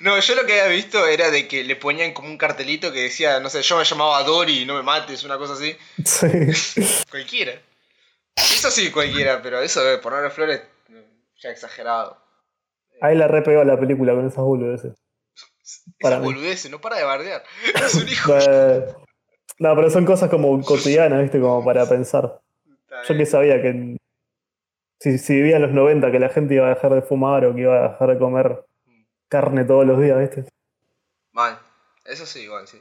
No, 0.00 0.18
yo 0.20 0.34
lo 0.34 0.46
que 0.46 0.60
había 0.60 0.72
visto 0.74 1.06
era 1.06 1.30
de 1.30 1.48
que 1.48 1.64
le 1.64 1.76
ponían 1.76 2.12
como 2.12 2.28
un 2.28 2.38
cartelito 2.38 2.92
que 2.92 3.02
decía, 3.02 3.40
no 3.40 3.50
sé, 3.50 3.62
yo 3.62 3.76
me 3.76 3.84
llamaba 3.84 4.22
Dory, 4.22 4.64
no 4.64 4.76
me 4.76 4.82
mates, 4.82 5.24
una 5.24 5.36
cosa 5.38 5.54
así. 5.54 5.76
Sí. 6.04 6.26
Cualquiera. 7.10 7.60
Eso 8.36 8.70
sí, 8.70 8.90
cualquiera, 8.90 9.42
pero 9.42 9.60
eso 9.60 9.82
de 9.84 9.98
ponerle 9.98 10.30
flores, 10.30 10.62
ya 11.42 11.50
exagerado. 11.50 12.16
Ahí 13.00 13.16
la 13.16 13.28
repegó 13.28 13.64
la 13.64 13.78
película 13.78 14.14
con 14.14 14.26
esas 14.26 14.44
boludeces. 14.44 14.92
Para 16.00 16.16
Esa 16.16 16.22
mí. 16.26 16.32
boludez, 16.32 16.70
no 16.70 16.80
para 16.80 16.96
de 16.96 17.04
bardear. 17.04 17.42
Es 17.74 17.94
un 17.94 18.08
hijo. 18.08 18.34
No, 19.58 19.74
pero 19.76 19.90
son 19.90 20.06
cosas 20.06 20.30
como 20.30 20.60
cotidianas, 20.62 21.20
¿viste? 21.22 21.40
Como 21.40 21.64
para 21.64 21.86
pensar. 21.88 22.40
Yo 23.08 23.16
que 23.16 23.26
sabía 23.26 23.60
que 23.60 23.96
si, 24.98 25.18
si 25.18 25.34
vivía 25.34 25.56
en 25.56 25.62
los 25.62 25.72
90 25.72 26.10
que 26.10 26.18
la 26.18 26.28
gente 26.28 26.54
iba 26.54 26.66
a 26.66 26.74
dejar 26.74 26.94
de 26.94 27.02
fumar 27.02 27.44
o 27.44 27.54
que 27.54 27.62
iba 27.62 27.78
a 27.86 27.88
dejar 27.90 28.08
de 28.10 28.18
comer 28.18 28.64
carne 29.30 29.64
todos 29.64 29.86
los 29.86 29.98
días, 30.02 30.18
¿viste? 30.18 30.44
Mal. 31.32 31.58
Eso 32.04 32.26
sí, 32.26 32.40
igual, 32.40 32.68
sí. 32.68 32.78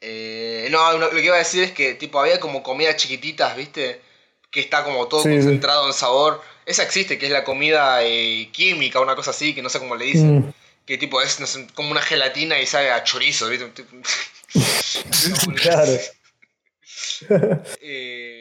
Eh, 0.00 0.68
no, 0.70 0.96
lo 0.96 1.10
que 1.10 1.22
iba 1.22 1.34
a 1.34 1.38
decir 1.38 1.62
es 1.64 1.72
que 1.72 1.94
tipo 1.94 2.18
había 2.20 2.40
como 2.40 2.62
comidas 2.62 2.96
chiquititas, 2.96 3.54
¿viste? 3.56 4.00
Que 4.50 4.60
está 4.60 4.82
como 4.84 5.06
todo 5.08 5.22
Sí, 5.22 5.28
sí. 5.28 5.34
concentrado 5.36 5.86
en 5.86 5.92
sabor. 5.92 6.40
Esa 6.64 6.84
existe, 6.84 7.18
que 7.18 7.26
es 7.26 7.32
la 7.32 7.44
comida 7.44 8.02
eh, 8.02 8.48
química, 8.52 9.00
una 9.00 9.14
cosa 9.16 9.32
así, 9.32 9.54
que 9.54 9.60
no 9.62 9.68
sé 9.68 9.78
cómo 9.78 9.96
le 9.96 10.06
dicen. 10.06 10.38
Mm, 10.38 10.52
Que 10.86 10.96
tipo 10.98 11.20
es 11.20 11.38
no 11.40 11.46
sé, 11.46 11.66
como 11.74 11.90
una 11.90 12.00
gelatina 12.02 12.58
y 12.60 12.66
sabe 12.66 12.90
a 12.90 13.02
chorizo, 13.04 13.48
¿viste? 13.48 13.66
Claro. 15.56 15.92
Eh, 17.80 18.39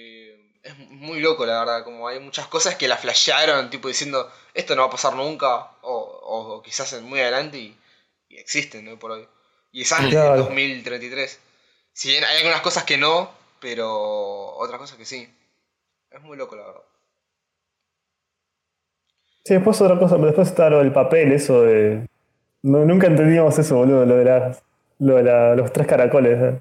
muy 0.99 1.19
loco, 1.19 1.45
la 1.45 1.59
verdad. 1.59 1.83
Como 1.83 2.07
hay 2.07 2.19
muchas 2.19 2.47
cosas 2.47 2.75
que 2.75 2.87
la 2.87 2.97
flashearon, 2.97 3.69
tipo 3.69 3.87
diciendo, 3.87 4.31
esto 4.53 4.75
no 4.75 4.83
va 4.83 4.87
a 4.87 4.91
pasar 4.91 5.15
nunca, 5.15 5.71
o, 5.81 5.91
o- 5.93 6.55
o 6.55 6.61
quizás 6.61 6.93
en 6.93 7.05
muy 7.05 7.19
adelante, 7.19 7.57
y, 7.57 7.77
y 8.29 8.37
existen, 8.37 8.85
¿no? 8.85 8.97
Por 8.99 9.11
hoy. 9.11 9.27
Y 9.71 9.81
es 9.83 9.91
antes 9.91 10.11
Claro. 10.11 10.33
del 10.33 10.43
2033. 10.45 11.39
Si 11.93 12.09
bien 12.09 12.23
hay 12.23 12.37
algunas 12.37 12.61
cosas 12.61 12.83
que 12.85 12.97
no, 12.97 13.31
pero 13.59 14.55
otras 14.57 14.79
cosas 14.79 14.97
que 14.97 15.05
sí. 15.05 15.27
Es 16.11 16.21
muy 16.21 16.37
loco, 16.37 16.55
la 16.55 16.65
verdad. 16.65 16.81
Sí, 19.45 19.53
después 19.55 19.81
otra 19.81 19.97
cosa, 19.97 20.17
después 20.17 20.47
está 20.49 20.69
lo 20.69 20.79
del 20.79 20.91
papel, 20.93 21.31
eso 21.31 21.61
de. 21.63 22.07
no- 22.63 22.85
nunca 22.85 23.07
entendíamos 23.07 23.57
eso, 23.57 23.75
boludo, 23.77 24.05
lo 24.05 24.17
de, 24.17 24.25
las, 24.25 24.61
lo 24.99 25.15
de 25.15 25.23
la- 25.23 25.55
los 25.55 25.71
tres 25.73 25.87
caracoles. 25.87 26.39
¿eh? 26.41 26.59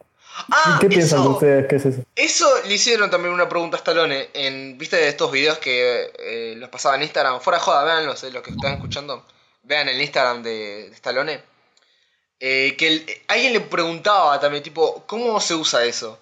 Ah, 0.50 0.78
¿Qué 0.80 0.88
piensan 0.88 1.20
eso, 1.20 1.30
ustedes? 1.30 1.66
¿Qué 1.68 1.76
es 1.76 1.86
eso? 1.86 2.02
Eso 2.14 2.48
le 2.66 2.74
hicieron 2.74 3.10
también 3.10 3.34
una 3.34 3.48
pregunta 3.48 3.76
a 3.76 3.78
Stallone. 3.78 4.30
En, 4.34 4.78
¿Viste 4.78 4.96
de 4.96 5.08
estos 5.08 5.30
videos 5.32 5.58
que 5.58 6.12
eh, 6.18 6.54
los 6.56 6.68
pasaba 6.68 6.96
en 6.96 7.02
Instagram? 7.02 7.40
Fuera 7.40 7.58
de 7.58 7.64
joda, 7.64 7.84
veanlos, 7.84 8.22
eh, 8.24 8.30
los 8.30 8.42
que 8.42 8.50
están 8.50 8.74
escuchando. 8.74 9.24
Vean 9.62 9.88
el 9.88 10.00
Instagram 10.00 10.42
de, 10.42 10.88
de 10.88 10.94
Stallone. 10.94 11.42
Eh, 12.40 12.76
que 12.78 12.86
el- 12.88 13.06
alguien 13.28 13.52
le 13.52 13.60
preguntaba 13.60 14.38
también, 14.38 14.62
tipo, 14.62 15.02
¿cómo 15.06 15.40
se 15.40 15.54
usa 15.54 15.84
eso? 15.84 16.18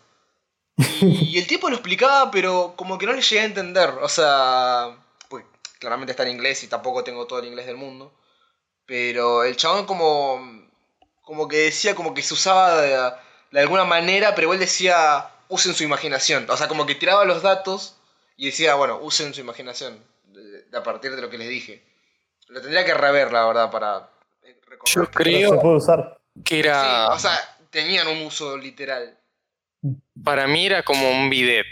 Y, 1.00 1.34
y 1.34 1.38
el 1.38 1.46
tipo 1.46 1.68
lo 1.68 1.76
explicaba, 1.76 2.30
pero 2.30 2.74
como 2.76 2.98
que 2.98 3.06
no 3.06 3.12
le 3.12 3.22
llegué 3.22 3.40
a 3.40 3.44
entender. 3.44 3.90
O 4.00 4.08
sea, 4.08 4.96
pues 5.28 5.44
claramente 5.78 6.12
está 6.12 6.22
en 6.22 6.30
inglés 6.30 6.62
y 6.62 6.68
tampoco 6.68 7.04
tengo 7.04 7.26
todo 7.26 7.38
el 7.40 7.46
inglés 7.46 7.66
del 7.66 7.76
mundo. 7.76 8.12
Pero 8.86 9.44
el 9.44 9.56
chabón 9.56 9.84
como, 9.86 10.40
como 11.22 11.48
que 11.48 11.56
decía 11.58 11.94
como 11.94 12.14
que 12.14 12.22
se 12.22 12.34
usaba 12.34 12.80
de, 12.80 13.12
de 13.51 13.61
alguna 13.61 13.84
manera, 13.84 14.34
pero 14.34 14.47
igual 14.47 14.59
decía, 14.59 15.28
usen 15.49 15.74
su 15.74 15.84
imaginación. 15.84 16.47
O 16.51 16.57
sea, 16.57 16.68
como 16.68 16.86
que 16.86 16.94
tiraba 16.94 17.24
los 17.24 17.42
datos 17.42 17.97
y 18.36 18.47
decía, 18.47 18.74
bueno, 18.74 18.99
usen 19.01 19.32
su 19.34 19.40
imaginación 19.40 19.99
de- 20.26 20.62
de- 20.62 20.78
a 20.78 20.82
partir 20.82 21.14
de 21.14 21.22
lo 21.22 21.30
que 21.30 21.38
les 21.38 21.49
dije. 21.49 21.82
Lo 22.49 22.61
tendría 22.61 22.84
que 22.84 22.94
rever, 22.94 23.32
la 23.32 23.47
verdad, 23.47 23.70
para 23.70 24.09
recordar. 24.68 24.94
Yo 24.94 25.11
creo 25.11 25.51
se 25.51 25.57
puede 25.61 25.76
usar. 25.76 26.18
que 26.44 26.55
Sí, 26.57 26.61
era. 26.61 27.09
o 27.09 27.18
sea, 27.18 27.32
tenían 27.70 28.07
un 28.09 28.22
uso 28.26 28.57
literal. 28.57 29.16
Para 30.22 30.47
mí 30.47 30.66
era 30.66 30.82
como 30.82 31.11
un 31.11 31.30
bidet. 31.30 31.66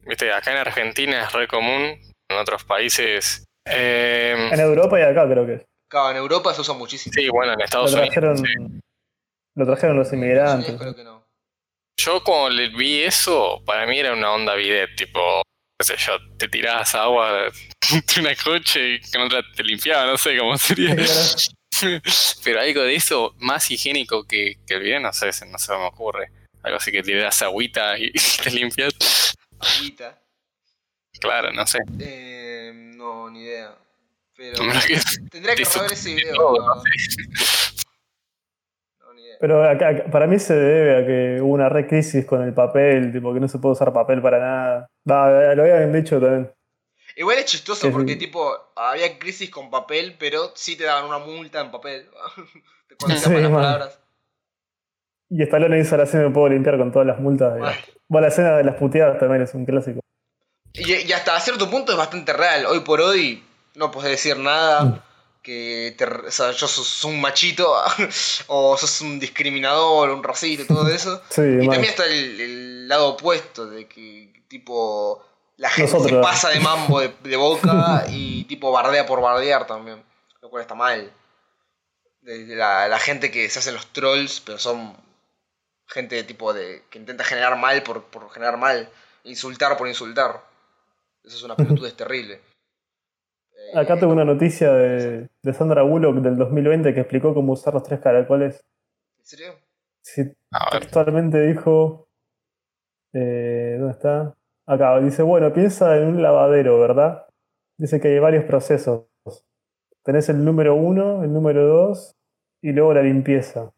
Viste, 0.00 0.32
acá 0.32 0.52
en 0.52 0.58
Argentina 0.58 1.24
es 1.24 1.32
re 1.32 1.48
común, 1.48 1.98
en 2.28 2.36
otros 2.36 2.62
países. 2.64 3.44
eh, 3.64 4.48
En 4.52 4.60
Europa 4.60 4.98
y 5.00 5.02
acá 5.02 5.26
creo 5.28 5.44
que 5.46 5.54
es. 5.54 5.62
Claro, 5.88 6.10
en 6.12 6.16
Europa 6.18 6.54
se 6.54 6.60
usa 6.60 6.74
muchísimo. 6.74 7.12
sí, 7.12 7.28
bueno, 7.28 7.52
en 7.52 7.58
Lo 7.58 7.64
Estados 7.64 7.92
Unidos. 7.92 8.10
trajeron, 8.10 8.38
sí. 8.38 8.44
Lo 9.56 9.66
trajeron 9.66 9.96
los 9.96 10.12
inmigrantes. 10.12 10.76
creo 10.78 10.94
que 10.94 11.02
no. 11.02 11.26
Yo 11.98 12.22
cuando 12.22 12.50
le 12.50 12.68
vi 12.68 13.02
eso, 13.02 13.62
para 13.64 13.86
mí 13.86 13.98
era 13.98 14.12
una 14.12 14.30
onda 14.30 14.54
bidet, 14.54 14.94
tipo, 14.96 15.42
qué 15.78 15.86
sé 15.86 15.96
yo, 15.96 16.12
te 16.36 16.46
tirabas 16.46 16.94
agua 16.94 17.50
de 17.90 18.20
una 18.20 18.34
coche 18.36 18.94
y 18.94 19.00
con 19.10 19.22
otra 19.22 19.42
te 19.54 19.64
limpiaba, 19.64 20.06
no 20.06 20.16
sé 20.18 20.38
cómo 20.38 20.56
sería. 20.58 20.94
Pero 22.44 22.60
algo 22.60 22.82
de 22.82 22.94
eso 22.94 23.34
más 23.38 23.70
higiénico 23.70 24.26
que, 24.26 24.58
que 24.66 24.74
el 24.74 24.82
bidet, 24.82 25.00
no 25.00 25.12
sé, 25.12 25.30
no 25.46 25.58
se 25.58 25.72
me 25.72 25.86
ocurre. 25.86 26.30
Algo 26.62 26.78
así 26.78 26.92
que 26.92 27.02
tiras 27.02 27.40
agüita 27.42 27.98
y 27.98 28.12
te 28.12 28.50
limpias. 28.50 28.92
Agüita. 29.58 30.18
Claro, 31.20 31.52
no 31.52 31.66
sé. 31.66 31.78
Eh, 32.00 32.72
no, 32.74 33.30
ni 33.30 33.40
idea. 33.40 33.74
Pero 34.36 34.58
tendría 35.30 35.54
que 35.54 35.64
rever 35.64 35.92
ese 35.92 36.14
video. 36.14 36.34
todo, 36.34 36.66
no. 36.66 36.82
Pero 39.40 39.68
acá, 39.68 40.04
para 40.10 40.26
mí 40.26 40.38
se 40.38 40.54
debe 40.54 40.96
a 40.96 41.06
que 41.06 41.42
hubo 41.42 41.52
una 41.52 41.68
re 41.68 41.86
crisis 41.86 42.24
con 42.24 42.42
el 42.42 42.54
papel, 42.54 43.12
tipo 43.12 43.32
que 43.34 43.40
no 43.40 43.48
se 43.48 43.58
puede 43.58 43.74
usar 43.74 43.92
papel 43.92 44.22
para 44.22 44.38
nada. 44.38 44.86
Va, 45.08 45.54
lo 45.54 45.62
habían 45.62 45.92
dicho 45.92 46.20
también. 46.20 46.52
Igual 47.16 47.38
es 47.38 47.46
chistoso 47.46 47.90
porque 47.90 48.12
sí. 48.14 48.18
tipo 48.18 48.50
había 48.76 49.18
crisis 49.18 49.50
con 49.50 49.70
papel, 49.70 50.16
pero 50.18 50.52
sí 50.54 50.76
te 50.76 50.84
daban 50.84 51.04
una 51.06 51.18
multa 51.18 51.60
en 51.60 51.70
papel. 51.70 52.06
Cuando 53.00 53.18
Sí, 53.18 53.30
las 53.32 53.42
man. 53.42 53.52
palabras. 53.54 54.00
Y 55.28 55.42
Stallone 55.42 55.78
hizo 55.80 55.96
la 55.96 56.04
escena 56.04 56.24
me 56.28 56.30
puedo 56.30 56.48
limpiar 56.48 56.78
con 56.78 56.92
todas 56.92 57.06
las 57.06 57.18
multas. 57.18 57.58
Mal. 57.58 57.74
Bueno, 58.08 58.26
la 58.26 58.28
escena 58.32 58.56
de 58.56 58.64
las 58.64 58.76
puteadas 58.76 59.18
también 59.18 59.42
es 59.42 59.52
un 59.54 59.64
clásico. 59.66 60.00
Y, 60.72 60.92
y 60.92 61.12
hasta 61.12 61.38
cierto 61.40 61.68
punto 61.70 61.92
es 61.92 61.98
bastante 61.98 62.32
real. 62.32 62.66
Hoy 62.66 62.80
por 62.80 63.00
hoy 63.00 63.42
no 63.74 63.90
puedes 63.90 64.10
decir 64.12 64.36
Mm. 64.36 64.42
nada. 64.44 65.02
Que 65.46 65.94
te, 65.96 66.04
o 66.04 66.30
sea, 66.32 66.50
yo 66.50 66.66
sos 66.66 67.04
un 67.04 67.20
machito 67.20 67.72
o 68.48 68.76
sos 68.76 69.00
un 69.00 69.20
discriminador, 69.20 70.10
un 70.10 70.24
racista 70.24 70.66
todo 70.66 70.88
eso. 70.92 71.22
Sí, 71.28 71.42
Y 71.42 71.68
también 71.68 71.84
está 71.84 72.04
el, 72.04 72.40
el 72.40 72.88
lado 72.88 73.10
opuesto 73.10 73.70
de 73.70 73.86
que 73.86 74.42
tipo 74.48 75.24
la 75.56 75.70
gente 75.70 76.00
se 76.00 76.16
pasa 76.16 76.48
de 76.48 76.58
mambo 76.58 76.98
de, 76.98 77.14
de 77.22 77.36
boca 77.36 78.06
y 78.10 78.42
tipo 78.46 78.72
bardea 78.72 79.06
por 79.06 79.20
bardear 79.20 79.68
también, 79.68 80.02
lo 80.42 80.50
cual 80.50 80.62
está 80.62 80.74
mal. 80.74 81.12
De, 82.22 82.44
de 82.44 82.56
la, 82.56 82.88
la 82.88 82.98
gente 82.98 83.30
que 83.30 83.48
se 83.48 83.60
hacen 83.60 83.74
los 83.74 83.86
trolls, 83.92 84.40
pero 84.40 84.58
son 84.58 84.96
gente 85.86 86.24
tipo 86.24 86.52
de 86.52 86.82
que 86.90 86.98
intenta 86.98 87.22
generar 87.22 87.56
mal 87.56 87.84
por, 87.84 88.02
por 88.06 88.28
generar 88.32 88.56
mal, 88.56 88.90
insultar 89.22 89.76
por 89.76 89.86
insultar. 89.86 90.42
Eso 91.22 91.36
es 91.36 91.42
una 91.44 91.54
pelotudez 91.54 91.94
terrible. 91.94 92.40
Acá 93.80 93.98
tengo 93.98 94.12
una 94.12 94.24
noticia 94.24 94.72
de, 94.72 95.28
de 95.42 95.52
Sandra 95.52 95.82
Bullock 95.82 96.16
del 96.16 96.36
2020 96.36 96.94
que 96.94 97.00
explicó 97.00 97.34
cómo 97.34 97.52
usar 97.52 97.74
los 97.74 97.82
tres 97.82 98.00
caracoles. 98.00 98.64
¿En 99.18 99.24
serio? 99.24 99.52
Sí, 100.02 100.22
A 100.52 100.70
ver, 100.72 100.80
textualmente 100.80 101.40
dijo. 101.46 102.08
eh, 103.12 103.76
¿Dónde 103.78 103.92
está? 103.92 104.34
Acá, 104.66 104.98
dice, 105.00 105.22
bueno, 105.22 105.52
piensa 105.52 105.96
en 105.96 106.08
un 106.08 106.22
lavadero, 106.22 106.78
¿verdad? 106.80 107.26
Dice 107.78 108.00
que 108.00 108.08
hay 108.08 108.18
varios 108.18 108.44
procesos. 108.44 109.06
Tenés 110.04 110.28
el 110.30 110.44
número 110.44 110.74
uno, 110.74 111.22
el 111.24 111.32
número 111.32 111.66
dos 111.66 112.16
y 112.62 112.72
luego 112.72 112.94
la 112.94 113.02
limpieza. 113.02 113.72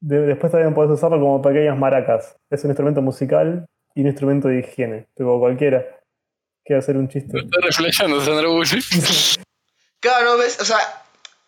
De- 0.00 0.20
después 0.26 0.52
también 0.52 0.74
podés 0.74 0.90
usarlo 0.92 1.18
como 1.20 1.42
pequeñas 1.42 1.78
maracas. 1.78 2.36
Es 2.50 2.64
un 2.64 2.70
instrumento 2.70 3.02
musical 3.02 3.66
y 3.94 4.02
un 4.02 4.06
instrumento 4.08 4.48
de 4.48 4.60
higiene. 4.60 5.06
Tipo 5.14 5.38
cualquiera. 5.38 5.84
Quiero 6.66 6.80
hacer 6.80 6.96
un 6.96 7.08
chiste. 7.08 7.38
está 7.38 7.60
reflejando 7.62 8.24
Sandra 8.24 8.48
Bullock. 8.48 8.66
Claro, 10.00 10.24
¿no 10.26 10.36
ves? 10.36 10.60
O 10.60 10.64
sea, 10.64 10.78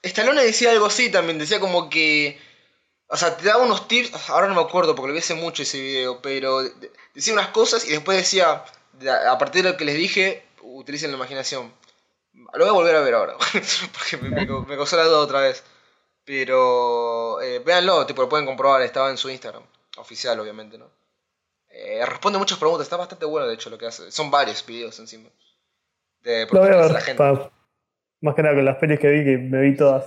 Stallone 0.03 0.43
decía 0.43 0.71
algo 0.71 0.87
así 0.87 1.11
también, 1.11 1.39
decía 1.39 1.61
como 1.61 1.91
que... 1.91 2.41
O 3.09 3.17
sea, 3.17 3.37
te 3.37 3.45
daba 3.47 3.63
unos 3.65 3.87
tips, 3.89 4.29
ahora 4.31 4.49
no 4.49 4.55
me 4.55 4.61
acuerdo 4.61 4.95
porque 4.95 5.09
lo 5.09 5.13
vi 5.15 5.21
hace 5.21 5.35
mucho 5.35 5.63
ese 5.63 5.81
video, 5.81 6.21
pero 6.23 6.63
de- 6.63 6.91
decía 7.15 7.33
unas 7.35 7.49
cosas 7.49 7.87
y 7.87 7.91
después 7.91 8.17
decía, 8.19 8.65
de- 8.95 9.11
a 9.11 9.37
partir 9.39 9.63
de 9.63 9.71
lo 9.71 9.77
que 9.77 9.85
les 9.85 9.97
dije, 9.97 10.45
utilicen 10.63 11.11
la 11.11 11.17
imaginación. 11.19 11.73
Lo 12.55 12.61
voy 12.65 12.69
a 12.69 12.73
volver 12.73 12.97
a 12.97 13.01
ver 13.01 13.15
ahora, 13.15 13.37
porque 13.93 14.17
me, 14.17 14.29
me, 14.31 14.47
me 14.47 14.77
causó 14.77 14.97
la 14.97 15.05
duda 15.05 15.19
otra 15.21 15.41
vez. 15.41 15.63
Pero 16.25 17.41
eh, 17.41 17.61
véanlo, 17.61 18.05
tipo, 18.07 18.23
lo 18.23 18.29
pueden 18.29 18.47
comprobar, 18.47 18.83
estaba 18.83 19.11
en 19.11 19.17
su 19.17 19.31
Instagram, 19.31 19.63
oficial 19.97 20.39
obviamente, 20.41 20.77
¿no? 20.79 20.91
Eh, 21.81 22.05
responde 22.07 22.39
muchas 22.41 22.59
preguntas, 22.59 22.87
está 22.87 22.97
bastante 22.97 23.25
bueno 23.25 23.47
de 23.47 23.55
hecho 23.55 23.71
lo 23.71 23.79
que 23.79 23.87
hace. 23.87 24.11
Son 24.11 24.31
varios 24.33 24.67
videos 24.67 24.99
encima. 24.99 25.29
De 26.23 26.47
Lo 26.51 26.61
voy 26.61 26.71
a 26.71 26.81
hace 26.81 26.89
la 26.89 26.95
ver. 26.95 27.03
gente. 27.03 27.23
más 28.21 28.35
que 28.35 28.43
nada 28.43 28.55
con 28.57 28.65
las 28.65 28.77
pelis 28.79 28.99
que 28.99 29.09
vi, 29.09 29.25
que 29.25 29.39
me 29.39 29.61
vi 29.63 29.77
todas. 29.77 30.05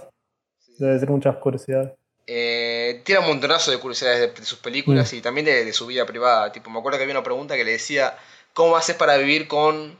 Sí. 0.59 0.73
Debe 0.79 0.99
ser 0.99 1.09
muchas 1.09 1.37
curiosidades. 1.37 1.91
Eh, 2.27 3.01
tira 3.05 3.21
un 3.21 3.27
montonazo 3.27 3.71
de 3.71 3.77
curiosidades 3.79 4.19
de, 4.19 4.27
de 4.41 4.45
sus 4.45 4.59
películas 4.59 5.11
y 5.13 5.21
también 5.21 5.45
de, 5.45 5.63
de 5.63 5.73
su 5.73 5.87
vida 5.87 6.05
privada. 6.05 6.51
Tipo, 6.51 6.69
me 6.69 6.79
acuerdo 6.79 6.97
que 6.97 7.03
había 7.03 7.15
una 7.15 7.23
pregunta 7.23 7.55
que 7.55 7.63
le 7.63 7.71
decía, 7.71 8.17
¿cómo 8.53 8.75
haces 8.75 8.95
para 8.97 9.15
vivir 9.17 9.47
con... 9.47 9.97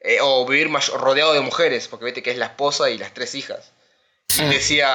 eh, 0.00 0.18
o 0.22 0.46
vivir 0.46 0.70
rodeado 0.98 1.34
de 1.34 1.40
mujeres? 1.40 1.88
Porque 1.88 2.06
vete 2.06 2.22
que 2.22 2.30
es 2.30 2.38
la 2.38 2.46
esposa 2.46 2.88
y 2.90 2.96
las 2.98 3.12
tres 3.12 3.34
hijas. 3.34 3.72
Y 4.38 4.44
decía 4.48 4.88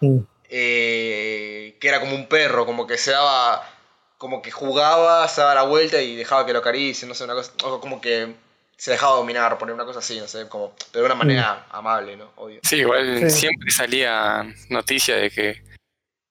Mm. 0.00 0.18
eh, 0.48 1.76
que 1.80 1.88
era 1.88 2.00
como 2.00 2.14
un 2.14 2.26
perro, 2.26 2.64
como 2.66 2.86
que 2.86 2.96
se 2.98 3.10
daba... 3.10 3.70
Como 4.18 4.40
que 4.42 4.50
jugaba, 4.50 5.26
se 5.28 5.40
daba 5.40 5.54
la 5.54 5.62
vuelta 5.62 6.00
y 6.00 6.16
dejaba 6.16 6.46
que 6.46 6.52
lo 6.52 6.60
acaricien, 6.60 7.08
no 7.08 7.14
sé, 7.14 7.24
una 7.24 7.34
cosa... 7.34 7.52
O 7.64 7.80
como 7.80 8.00
que 8.00 8.34
se 8.76 8.90
dejaba 8.90 9.16
dominar, 9.16 9.56
poner 9.58 9.74
una 9.74 9.84
cosa 9.84 9.98
así, 9.98 10.18
no 10.18 10.26
sé, 10.26 10.48
como... 10.48 10.74
Pero 10.92 11.02
de 11.02 11.06
una 11.06 11.14
manera 11.14 11.66
amable, 11.70 12.16
¿no? 12.16 12.30
Obvio. 12.36 12.60
Sí, 12.62 12.76
igual 12.76 13.18
Sí. 13.30 13.40
siempre 13.40 13.70
salía 13.70 14.46
noticia 14.70 15.16
de 15.16 15.30
que 15.30 15.62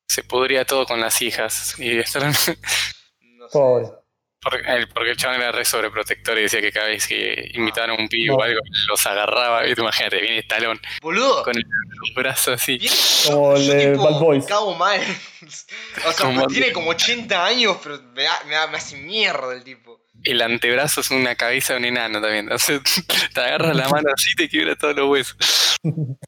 se 0.08 0.24
podría 0.24 0.66
todo 0.66 0.86
con 0.86 1.00
las 1.00 1.22
hijas. 1.22 1.78
Y 1.80 1.98
estaban- 2.00 2.34
No 3.22 3.48
sé. 3.48 3.54
Pobre. 3.54 3.88
Porque, 4.50 4.68
el, 4.68 4.88
porque 4.90 5.12
el 5.12 5.18
chabón 5.18 5.42
era 5.42 5.52
re 5.52 5.66
sobreprotector 5.66 6.38
y 6.38 6.44
decía 6.44 6.62
que 6.62 6.72
cada 6.72 6.88
vez 6.88 7.08
que 7.08 7.50
invitaban 7.54 7.90
a 7.92 7.94
un 7.96 8.08
pibe 8.08 8.28
No. 8.28 8.36
o 8.36 8.42
algo, 8.44 8.60
los 8.88 9.06
agarraba. 9.08 9.68
Y 9.68 9.76
tú 9.76 9.82
imagínate, 9.82 10.22
viene 10.22 10.40
Estalón 10.40 10.80
Boludo, 11.02 11.44
con 11.44 11.56
el, 11.58 11.64
los 11.64 12.16
brazos 12.16 12.62
así. 12.62 12.80
Como 13.28 13.56
el 13.56 13.68
de 13.68 13.92
tipo, 13.92 14.04
Bad 14.12 14.20
Boys. 14.20 14.44
me 14.44 14.50
cago 14.50 14.76
mal. 14.76 15.02
O 15.02 16.12
sea, 16.12 16.14
Como- 16.18 16.48
tiene 16.48 16.72
como 16.72 16.92
80 16.92 17.46
años, 17.46 17.78
pero 17.84 18.00
me, 18.14 18.24
da- 18.24 18.42
me, 18.46 18.54
da- 18.54 18.68
me 18.68 18.78
hace 18.78 18.98
mierda 18.98 19.54
el 19.54 19.64
tipo. 19.64 20.02
El 20.24 20.42
antebrazo 20.42 21.02
es 21.02 21.12
una 21.12 21.36
cabeza 21.36 21.74
de 21.74 21.80
un 21.80 21.86
enano 21.86 22.22
también. 22.22 22.52
O 22.52 22.58
sea, 22.58 22.80
te 23.34 23.42
agarras 23.42 23.76
la 23.76 23.90
mano 23.90 24.10
así 24.16 24.32
y 24.32 24.36
te 24.36 24.50
quiebra 24.50 24.76
todos 24.76 24.96
los 24.96 25.10
huesos. 25.10 25.78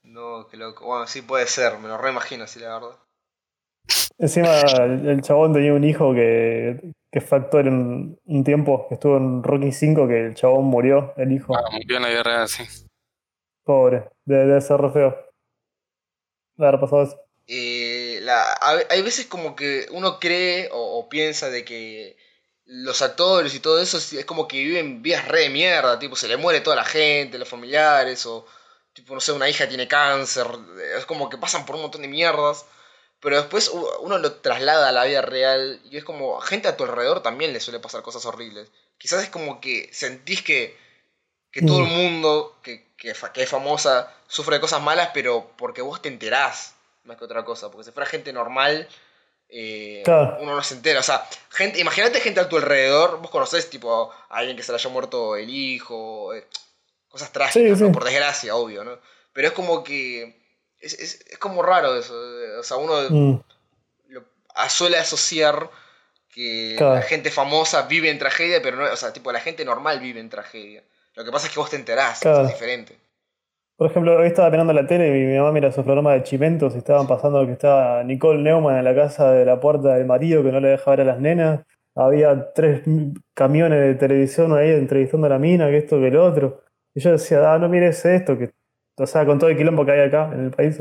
No, 0.03 0.47
qué 0.51 0.57
loco. 0.57 0.85
Bueno, 0.85 1.07
sí 1.07 1.21
puede 1.21 1.47
ser, 1.47 1.77
me 1.79 1.87
lo 1.87 1.97
reimagino 1.97 2.43
así, 2.43 2.59
la 2.59 2.73
verdad. 2.73 2.97
Encima, 4.19 4.59
el, 4.61 5.07
el 5.07 5.21
chabón 5.21 5.53
tenía 5.53 5.73
un 5.73 5.83
hijo 5.83 6.13
que, 6.13 6.75
que 7.17 7.25
fue 7.25 7.39
actor 7.39 7.67
en 7.67 8.19
un 8.25 8.43
tiempo, 8.43 8.85
que 8.87 8.93
estuvo 8.93 9.17
en 9.17 9.41
Rocky 9.41 9.71
5, 9.71 10.07
que 10.07 10.27
el 10.27 10.35
chabón 10.35 10.65
murió, 10.65 11.15
el 11.17 11.31
hijo. 11.31 11.55
Ah, 11.55 11.63
murió 11.71 11.97
en 11.97 12.03
la 12.03 12.09
vida 12.09 12.21
real, 12.21 12.47
sí. 12.47 12.63
Pobre, 13.63 14.09
debe, 14.23 14.45
debe 14.45 14.61
ser 14.61 14.79
re 14.79 14.91
feo. 14.91 15.17
De 16.57 16.67
haber 16.67 16.79
pasado 16.79 17.03
eso. 17.03 17.19
Eh, 17.47 18.19
la, 18.21 18.43
hay 18.89 19.01
veces 19.01 19.25
como 19.25 19.55
que 19.55 19.87
uno 19.91 20.19
cree 20.19 20.69
o, 20.71 20.99
o 20.99 21.09
piensa 21.09 21.49
de 21.49 21.65
que 21.65 22.17
los 22.65 23.01
actores 23.01 23.55
y 23.55 23.61
todo 23.61 23.81
eso 23.81 23.97
es 23.97 24.25
como 24.25 24.47
que 24.47 24.57
viven 24.57 25.01
vidas 25.01 25.27
re 25.27 25.41
de 25.41 25.49
mierda, 25.49 25.97
tipo, 25.97 26.15
se 26.15 26.27
le 26.27 26.37
muere 26.37 26.61
toda 26.61 26.75
la 26.75 26.85
gente, 26.85 27.39
los 27.39 27.49
familiares, 27.49 28.27
o 28.27 28.45
tipo, 28.93 29.15
no 29.15 29.21
sé, 29.21 29.31
una 29.31 29.49
hija 29.49 29.67
tiene 29.67 29.87
cáncer, 29.87 30.45
es 30.95 31.05
como 31.07 31.29
que 31.29 31.37
pasan 31.39 31.65
por 31.65 31.77
un 31.77 31.81
montón 31.81 32.03
de 32.03 32.09
mierdas. 32.09 32.65
Pero 33.19 33.37
después 33.37 33.71
uno 34.01 34.17
lo 34.19 34.33
traslada 34.33 34.89
a 34.89 34.91
la 34.91 35.05
vida 35.05 35.21
real 35.21 35.81
y 35.89 35.97
es 35.97 36.03
como, 36.03 36.39
gente 36.39 36.67
a 36.67 36.77
tu 36.77 36.83
alrededor 36.83 37.23
también 37.23 37.51
le 37.51 37.59
suele 37.59 37.79
pasar 37.79 38.03
cosas 38.03 38.25
horribles. 38.25 38.69
Quizás 38.97 39.23
es 39.23 39.29
como 39.29 39.59
que 39.59 39.89
sentís 39.91 40.43
que, 40.43 40.77
que 41.51 41.61
todo 41.61 41.79
el 41.79 41.87
mm. 41.87 41.95
mundo 41.95 42.57
que, 42.61 42.85
que, 42.95 43.13
que, 43.33 43.41
es 43.43 43.49
famosa 43.49 44.13
sufre 44.27 44.55
de 44.55 44.61
cosas 44.61 44.81
malas, 44.81 45.09
pero 45.13 45.51
porque 45.57 45.81
vos 45.81 46.01
te 46.01 46.09
enterás 46.09 46.75
más 47.05 47.17
que 47.17 47.25
otra 47.25 47.43
cosa. 47.43 47.71
Porque 47.71 47.85
si 47.85 47.91
fuera 47.91 48.07
gente 48.07 48.31
normal, 48.33 48.87
eh, 49.49 50.03
uno 50.39 50.55
no 50.55 50.63
se 50.63 50.75
entera. 50.75 50.99
O 50.99 51.03
sea, 51.03 51.27
gente, 51.49 51.79
imagínate 51.79 52.19
gente 52.19 52.39
a 52.39 52.49
tu 52.49 52.57
alrededor, 52.57 53.19
vos 53.19 53.31
conocés 53.31 53.69
tipo 53.69 54.11
a 54.29 54.37
alguien 54.37 54.57
que 54.57 54.63
se 54.63 54.71
le 54.71 54.77
haya 54.77 54.89
muerto 54.89 55.35
el 55.35 55.49
hijo, 55.49 56.33
eh, 56.33 56.45
cosas 57.07 57.31
trágicas, 57.31 57.81
por 57.91 58.03
desgracia, 58.03 58.55
obvio, 58.55 58.83
¿no? 58.83 58.99
Pero 59.33 59.47
es 59.47 59.53
como 59.53 59.83
que 59.83 60.46
es, 60.79 60.93
es, 60.93 61.25
es 61.29 61.37
como 61.37 61.61
raro 61.63 61.95
eso. 61.95 62.13
O 62.59 62.63
sea, 62.63 62.77
uno 62.77 62.93
mm. 63.09 63.39
lo, 64.09 64.23
suele 64.69 64.97
asociar 64.97 65.69
que 66.33 66.75
la 66.79 67.01
gente 67.01 67.31
famosa 67.31 67.87
vive 67.87 68.09
en 68.09 68.19
tragedia, 68.19 68.61
pero 68.61 68.77
no, 68.77 68.91
o 68.91 68.95
sea, 68.95 69.11
tipo, 69.11 69.31
la 69.31 69.39
gente 69.39 69.65
normal 69.65 69.99
vive 69.99 70.19
en 70.19 70.29
tragedia. 70.29 70.83
Lo 71.15 71.25
que 71.25 71.31
pasa 71.31 71.47
es 71.47 71.53
que 71.53 71.59
vos 71.59 71.69
te 71.69 71.77
enterás, 71.77 72.23
es 72.23 72.47
diferente. 72.47 72.95
Por 73.75 73.89
ejemplo, 73.89 74.17
hoy 74.17 74.27
estaba 74.27 74.49
mirando 74.49 74.73
la 74.73 74.87
tele 74.87 75.07
y 75.07 75.25
mi 75.25 75.37
mamá 75.37 75.51
mira 75.51 75.71
su 75.71 75.83
programa 75.83 76.13
de 76.13 76.23
chimentos 76.23 76.73
y 76.73 76.79
estaban 76.79 77.07
pasando 77.07 77.45
que 77.45 77.53
estaba 77.53 78.03
Nicole 78.03 78.41
Neumann 78.41 78.77
en 78.77 78.83
la 78.83 78.95
casa 78.95 79.31
de 79.31 79.45
la 79.45 79.59
puerta 79.59 79.93
del 79.93 80.05
marido 80.05 80.43
que 80.43 80.51
no 80.51 80.59
le 80.59 80.69
deja 80.69 80.91
ver 80.91 81.01
a 81.01 81.05
las 81.05 81.19
nenas. 81.19 81.61
Había 81.95 82.53
tres 82.53 82.81
camiones 83.35 83.79
de 83.79 83.95
televisión 83.95 84.55
ahí 84.55 84.71
entrevistando 84.71 85.27
a 85.27 85.31
la 85.31 85.39
mina, 85.39 85.67
que 85.69 85.77
esto, 85.77 85.99
que 85.99 86.07
el 86.07 86.17
otro. 86.17 86.63
Y 86.93 87.01
yo 87.01 87.11
decía, 87.11 87.53
ah, 87.53 87.59
no 87.59 87.69
mires 87.69 88.03
esto, 88.05 88.37
que 88.37 88.51
o 88.99 89.05
sea, 89.05 89.25
con 89.25 89.37
todo 89.37 89.51
el 89.51 89.57
quilombo 89.57 89.85
que 89.85 89.91
hay 89.91 90.07
acá 90.07 90.31
en 90.33 90.45
el 90.45 90.51
país. 90.51 90.77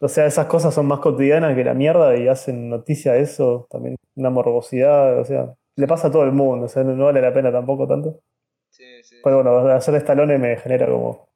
O 0.00 0.08
sea, 0.08 0.26
esas 0.26 0.46
cosas 0.46 0.72
son 0.72 0.86
más 0.86 1.00
cotidianas 1.00 1.56
que 1.56 1.64
la 1.64 1.74
mierda 1.74 2.16
y 2.16 2.28
hacen 2.28 2.68
noticia 2.68 3.14
de 3.14 3.22
eso. 3.22 3.66
También 3.68 3.96
una 4.14 4.30
morbosidad. 4.30 5.18
O 5.18 5.24
sea, 5.24 5.52
le 5.74 5.86
pasa 5.88 6.08
a 6.08 6.12
todo 6.12 6.22
el 6.22 6.30
mundo. 6.30 6.66
O 6.66 6.68
sea, 6.68 6.84
no, 6.84 7.04
vale 7.04 7.20
la 7.20 7.34
pena 7.34 7.50
tampoco 7.50 7.88
tanto. 7.88 8.20
Sí, 8.70 8.84
sí. 9.02 9.16
Pero 9.24 9.42
bueno, 9.42 9.58
hacer 9.72 9.96
estalones 9.96 10.38
me 10.38 10.56
genera 10.56 10.86
como. 10.86 11.28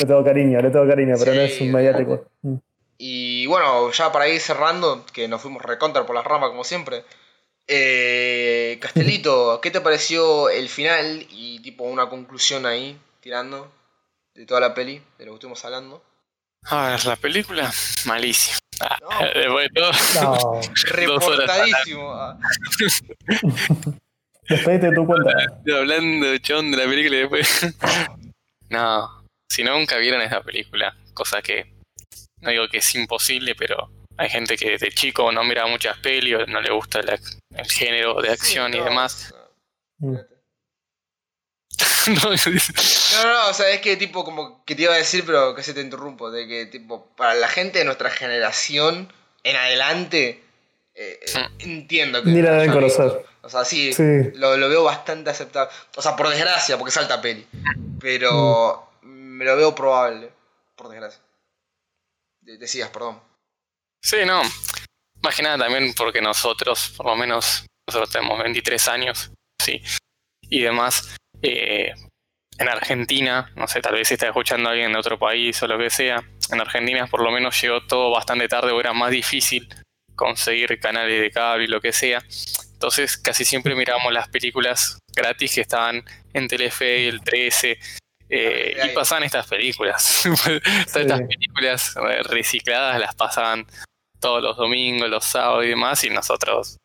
Le 0.00 0.06
tengo 0.06 0.24
cariño, 0.24 0.60
le 0.60 0.70
tengo 0.70 0.88
cariño, 0.88 1.14
pero 1.18 1.34
no 1.34 1.40
es 1.40 1.60
un 1.60 1.70
mediático. 1.70 2.24
Mm. 2.42 2.56
Y 2.98 3.46
bueno, 3.46 3.90
ya 3.92 4.10
para 4.10 4.28
ir 4.28 4.40
cerrando, 4.40 5.06
que 5.12 5.28
nos 5.28 5.40
fuimos 5.40 5.62
recontra 5.62 6.04
por 6.04 6.16
las 6.16 6.24
ramas 6.24 6.50
como 6.50 6.64
siempre. 6.64 7.04
Eh, 7.68 8.78
Castelito, 8.80 9.60
¿qué 9.62 9.70
te 9.70 9.80
pareció 9.80 10.50
el 10.50 10.68
final 10.68 11.26
y 11.30 11.62
tipo 11.62 11.84
una 11.84 12.08
conclusión 12.08 12.66
ahí, 12.66 12.98
tirando? 13.20 13.70
De 14.40 14.46
toda 14.46 14.60
la 14.60 14.72
peli, 14.72 15.02
de 15.18 15.26
lo 15.26 15.32
que 15.32 15.34
estuvimos 15.34 15.62
hablando? 15.66 16.02
A 16.64 16.88
ver, 16.88 17.04
la 17.04 17.16
película, 17.16 17.70
malísima. 18.06 18.58
Ah, 18.80 18.96
después 19.34 19.68
de 19.68 19.80
todo, 19.80 19.92
no. 20.22 20.60
reportadísimo. 20.86 22.14
Ah. 22.14 22.38
después 24.48 24.80
de 24.80 24.92
tu 24.92 25.06
cuenta. 25.06 25.30
Hablando, 25.76 26.38
chon, 26.38 26.70
de 26.70 26.76
la 26.78 26.84
película 26.84 27.16
y 27.16 27.20
después. 27.20 27.66
no, 28.70 29.24
si 29.50 29.62
no, 29.62 29.78
nunca 29.78 29.98
vieron 29.98 30.22
esa 30.22 30.40
película, 30.40 30.96
cosa 31.12 31.42
que 31.42 31.74
no 32.40 32.50
digo 32.50 32.66
que 32.68 32.78
es 32.78 32.94
imposible, 32.94 33.54
pero 33.54 33.90
hay 34.16 34.30
gente 34.30 34.56
que 34.56 34.78
de 34.78 34.90
chico 34.90 35.30
no 35.32 35.44
mira 35.44 35.66
muchas 35.66 35.98
pelis, 35.98 36.48
no 36.48 36.62
le 36.62 36.72
gusta 36.72 37.00
el 37.00 37.70
género 37.70 38.22
de 38.22 38.30
acción 38.30 38.72
y 38.72 38.80
demás. 38.80 39.34
Mm. 39.98 40.16
no, 42.08 42.30
no, 43.24 43.48
o 43.48 43.54
sea, 43.54 43.70
es 43.70 43.80
que 43.80 43.96
tipo, 43.96 44.24
como 44.24 44.64
que 44.64 44.74
te 44.74 44.82
iba 44.82 44.94
a 44.94 44.98
decir, 44.98 45.24
pero 45.24 45.54
que 45.54 45.62
se 45.62 45.74
te 45.74 45.80
interrumpo, 45.80 46.30
de 46.30 46.46
que 46.46 46.66
tipo, 46.66 47.06
para 47.16 47.34
la 47.34 47.48
gente 47.48 47.80
de 47.80 47.84
nuestra 47.84 48.10
generación 48.10 49.12
en 49.44 49.56
adelante, 49.56 50.42
eh, 50.94 51.20
entiendo 51.60 52.22
que... 52.22 52.30
Ni 52.30 52.42
la 52.42 52.52
deben 52.52 52.72
conocer. 52.72 53.24
O 53.42 53.48
sea, 53.48 53.64
sí, 53.64 53.92
Lo, 54.34 54.68
veo 54.68 54.84
bastante 54.84 55.30
aceptable. 55.30 55.72
O 55.96 56.02
sea, 56.02 56.14
por 56.14 56.28
desgracia, 56.28 56.76
porque 56.76 56.92
salta 56.92 57.22
peli. 57.22 57.46
Pero 57.98 58.90
hmm. 59.02 59.08
me 59.08 59.44
lo 59.44 59.56
veo 59.56 59.74
probable, 59.74 60.30
por 60.76 60.88
desgracia. 60.88 61.20
Decías, 62.40 62.90
perdón. 62.90 63.20
Sí, 64.02 64.18
no. 64.26 64.42
Más 65.22 65.36
que 65.36 65.42
nada 65.42 65.58
también 65.58 65.92
porque 65.94 66.20
nosotros, 66.20 66.94
por 66.96 67.06
lo 67.06 67.16
menos, 67.16 67.66
nosotros 67.86 68.10
tenemos 68.10 68.38
23 68.38 68.88
años, 68.88 69.30
sí. 69.62 69.82
Y 70.42 70.62
demás, 70.62 71.16
eh, 71.42 71.92
en 72.58 72.68
Argentina, 72.68 73.50
no 73.56 73.66
sé, 73.66 73.80
tal 73.80 73.94
vez 73.94 74.12
está 74.12 74.26
escuchando 74.26 74.68
a 74.68 74.72
alguien 74.72 74.92
de 74.92 74.98
otro 74.98 75.18
país 75.18 75.62
o 75.62 75.66
lo 75.66 75.78
que 75.78 75.88
sea, 75.88 76.22
en 76.50 76.60
Argentina 76.60 77.06
por 77.06 77.22
lo 77.22 77.30
menos 77.30 77.60
llegó 77.60 77.86
todo 77.86 78.10
bastante 78.10 78.48
tarde 78.48 78.72
o 78.72 78.80
era 78.80 78.92
más 78.92 79.10
difícil 79.10 79.68
conseguir 80.14 80.78
canales 80.78 81.20
de 81.20 81.30
cable 81.30 81.64
y 81.64 81.68
lo 81.68 81.80
que 81.80 81.92
sea. 81.92 82.22
Entonces 82.74 83.16
casi 83.16 83.44
siempre 83.44 83.74
miramos 83.74 84.12
las 84.12 84.28
películas 84.28 84.98
gratis 85.14 85.54
que 85.54 85.60
estaban 85.62 86.04
en 86.34 86.48
Telefe, 86.48 87.08
el 87.08 87.22
13, 87.22 87.78
eh, 88.28 88.76
y 88.84 88.94
pasaban 88.94 89.24
estas 89.24 89.46
películas. 89.46 90.24
estas 90.86 91.20
películas 91.22 91.96
eh, 91.96 92.22
recicladas 92.24 93.00
las 93.00 93.14
pasaban 93.14 93.66
todos 94.20 94.42
los 94.42 94.56
domingos, 94.56 95.08
los 95.08 95.24
sábados 95.24 95.64
y 95.64 95.68
demás, 95.68 96.04
y 96.04 96.10
nosotros 96.10 96.76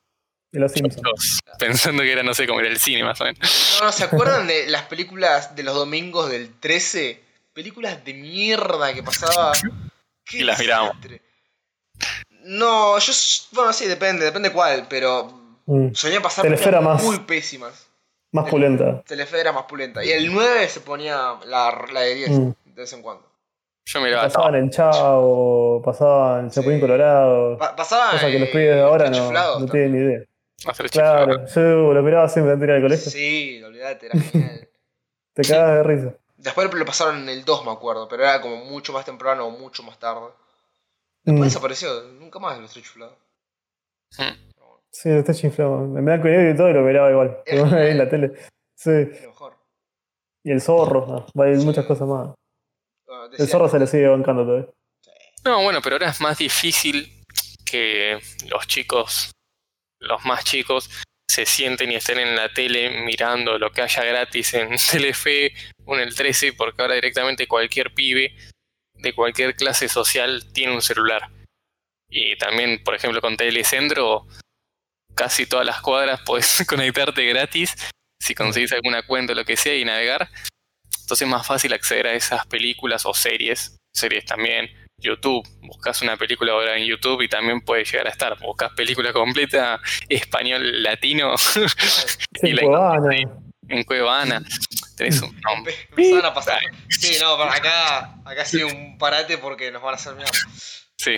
los 0.60 0.72
Simpsons. 0.72 1.40
Pensando 1.60 2.04
que 2.04 2.12
era, 2.12 2.24
no 2.24 2.34
sé, 2.34 2.48
como 2.48 2.60
era 2.60 2.70
el 2.70 2.78
cine 2.78 3.04
más 3.04 3.20
o 3.22 3.26
menos. 3.26 3.80
No, 3.82 3.92
¿se 3.92 4.04
acuerdan 4.04 4.48
de 4.48 4.68
las 4.68 4.84
películas 4.84 5.56
de 5.56 5.64
los 5.64 5.76
domingos 5.76 6.30
del 6.30 6.54
13? 6.60 7.22
Películas 7.54 8.04
de 8.04 8.14
mierda 8.14 8.94
que 8.94 9.04
pasaba. 9.04 9.54
y 10.32 10.44
las 10.44 10.60
miramos. 10.60 10.96
No, 12.44 12.98
yo. 13.00 13.14
Bueno, 13.52 13.74
sí, 13.74 13.88
depende, 13.88 14.26
depende 14.26 14.52
cuál, 14.52 14.88
pero. 14.90 15.46
Mm. 15.66 15.94
Solía 15.94 16.22
pasar 16.22 16.44
Telefera 16.44 16.82
más, 16.82 17.04
muy 17.04 17.20
pésimas. 17.20 17.88
Más 18.32 18.50
pulenta. 18.50 19.02
Telefera 19.04 19.52
más 19.52 19.64
pulenta. 19.64 20.04
Y 20.04 20.12
el 20.12 20.32
9 20.32 20.68
se 20.68 20.82
ponía 20.82 21.36
la, 21.46 21.86
la 21.92 22.02
de 22.02 22.16
10 22.16 22.30
mm. 22.30 22.54
de 22.66 22.82
vez 22.82 22.94
en 22.94 23.02
cuando. 23.02 23.26
Yo 23.86 24.02
miraba. 24.02 24.24
Pasaban 24.24 24.56
en 24.56 24.70
Chavo, 24.72 25.82
pasaban 25.84 26.46
en 26.46 26.52
Chapulín 26.52 26.80
Colorado. 26.80 27.58
pasaban. 27.58 28.12
Cosa 28.12 28.28
que 28.28 28.40
los 28.40 28.50
pibes 28.50 28.76
de 28.76 28.82
ahora 28.82 29.10
no, 29.10 29.32
no 29.60 29.66
tienen 29.68 29.92
ni 29.94 30.00
idea. 30.00 30.20
Claro, 30.92 31.46
yo 31.48 31.94
lo 31.94 32.02
miraba 32.02 32.28
siempre 32.30 32.54
antes 32.54 32.68
de 32.68 32.74
ir 32.74 32.78
al 32.78 32.82
colegio. 32.82 33.12
Sí, 33.12 33.62
olvídate, 33.64 34.08
era 34.08 34.20
genial. 34.20 34.70
Te 35.34 35.44
cagas 35.44 35.76
de 35.76 35.84
risa. 35.84 36.18
Después 36.38 36.74
lo 36.74 36.86
pasaron 36.86 37.24
en 37.24 37.30
el 37.30 37.44
2, 37.44 37.66
me 37.66 37.72
acuerdo, 37.72 38.08
pero 38.08 38.24
era 38.24 38.42
como 38.42 38.58
mucho 38.66 38.94
más 38.94 39.06
temprano 39.06 39.48
o 39.48 39.52
mucho 39.52 39.84
más 39.84 40.00
tarde. 40.00 40.28
Después 41.24 41.42
mm. 41.42 41.44
desapareció, 41.44 42.04
nunca 42.20 42.40
más 42.40 42.58
lo 42.60 42.66
estoy 42.66 42.84
chiflado. 42.84 43.18
Hmm. 44.18 44.36
Sí, 44.92 45.10
lo 45.10 45.20
estoy 45.20 45.36
chiflado. 45.36 45.80
Me 45.88 46.12
da 46.12 46.22
cuidado 46.22 46.50
y 46.50 46.56
todo 46.56 46.70
y 46.70 46.74
lo 46.74 46.82
miraba 46.82 47.12
igual. 47.12 47.38
en 47.46 47.98
la 47.98 48.10
tele. 48.10 48.34
Sí. 48.76 48.90
mejor. 48.90 49.58
Y 50.44 50.52
el 50.52 50.62
zorro, 50.62 51.28
no, 51.34 51.44
hay 51.44 51.56
muchas 51.58 51.86
cosas 51.86 52.08
más. 52.08 52.30
el 53.38 53.48
zorro 53.48 53.68
se 53.68 53.80
le 53.80 53.88
sigue 53.88 54.08
bancando 54.08 54.46
todavía. 54.46 54.70
No, 55.44 55.64
bueno, 55.64 55.80
pero 55.84 55.96
ahora 55.96 56.10
es 56.10 56.22
más 56.22 56.38
difícil 56.38 57.24
que 57.66 58.20
los 58.48 58.68
chicos 58.68 59.35
los 60.06 60.24
más 60.26 60.44
chicos 60.44 60.90
se 61.30 61.46
sienten 61.46 61.92
y 61.92 61.96
estén 61.96 62.20
en 62.20 62.36
la 62.36 62.54
tele 62.54 63.04
mirando 63.04 63.58
lo 63.60 63.72
que 63.72 63.82
haya 63.82 64.04
gratis 64.04 64.54
en 64.54 64.76
Telefe 64.92 65.54
o 65.86 65.96
en 65.96 66.02
el 66.02 66.16
13, 66.16 66.54
porque 66.54 66.82
ahora 66.82 66.96
directamente 66.96 67.48
cualquier 67.48 67.94
pibe 67.94 68.36
de 68.94 69.14
cualquier 69.14 69.56
clase 69.56 69.90
social 69.90 70.52
tiene 70.54 70.74
un 70.74 70.82
celular. 70.82 71.30
Y 72.10 72.38
también, 72.38 72.82
por 72.84 72.96
ejemplo, 72.96 73.20
con 73.20 73.36
Telecentro, 73.36 74.28
casi 75.16 75.46
todas 75.46 75.66
las 75.66 75.82
cuadras 75.82 76.22
puedes 76.26 76.64
conectarte 76.68 77.26
gratis 77.26 77.76
si 78.22 78.34
conseguís 78.34 78.72
alguna 78.72 79.06
cuenta 79.06 79.34
o 79.34 79.36
lo 79.36 79.46
que 79.46 79.58
sea 79.58 79.76
y 79.76 79.86
navegar. 79.86 80.30
Entonces 81.02 81.28
es 81.28 81.32
más 81.32 81.46
fácil 81.46 81.74
acceder 81.74 82.08
a 82.08 82.14
esas 82.14 82.48
películas 82.48 83.06
o 83.06 83.14
series, 83.14 83.78
series 83.94 84.26
también, 84.26 84.85
YouTube, 84.98 85.48
buscas 85.62 86.02
una 86.02 86.18
película 86.18 86.54
ahora 86.54 86.78
en 86.78 86.86
YouTube 86.86 87.22
y 87.22 87.28
también 87.28 87.62
puede 87.62 87.84
llegar 87.84 88.08
a 88.08 88.12
estar. 88.12 88.40
Buscas 88.40 88.72
película 88.74 89.14
completa, 89.14 89.80
español, 90.10 90.84
latino, 90.84 91.36
y 92.42 92.54
la 92.54 93.00
en 93.68 93.84
Cuevana. 93.84 94.44
Tenés 94.96 95.22
un 95.22 95.40
nombre. 95.42 95.76
a 96.24 96.34
pasar. 96.34 96.60
Sí, 96.90 97.18
no, 97.20 97.34
acá, 97.36 98.16
acá 98.24 98.46
sí 98.46 98.64
un 98.64 98.98
parate 98.98 99.38
porque 99.38 99.72
nos 99.72 99.82
van 99.82 99.94
a 99.94 99.98
hacer 99.98 100.16
miedo. 100.16 100.30
Sí, 100.98 101.18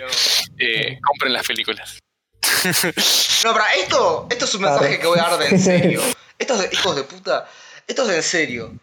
eh, 0.58 1.00
compren 1.02 1.34
las 1.34 1.46
películas. 1.46 2.00
No, 3.44 3.54
pero 3.54 3.66
esto, 3.80 4.28
esto 4.32 4.46
es 4.46 4.56
un 4.56 4.62
mensaje 4.64 5.00
que 5.00 5.06
voy 5.06 5.20
a 5.20 5.30
dar 5.30 5.38
de 5.38 5.48
en 5.48 5.60
serio. 5.64 6.02
Estos 6.40 6.74
hijos 6.74 6.96
de 6.96 7.04
puta, 7.04 7.48
esto 7.86 8.10
es 8.10 8.16
en 8.16 8.24
serio. 8.24 8.74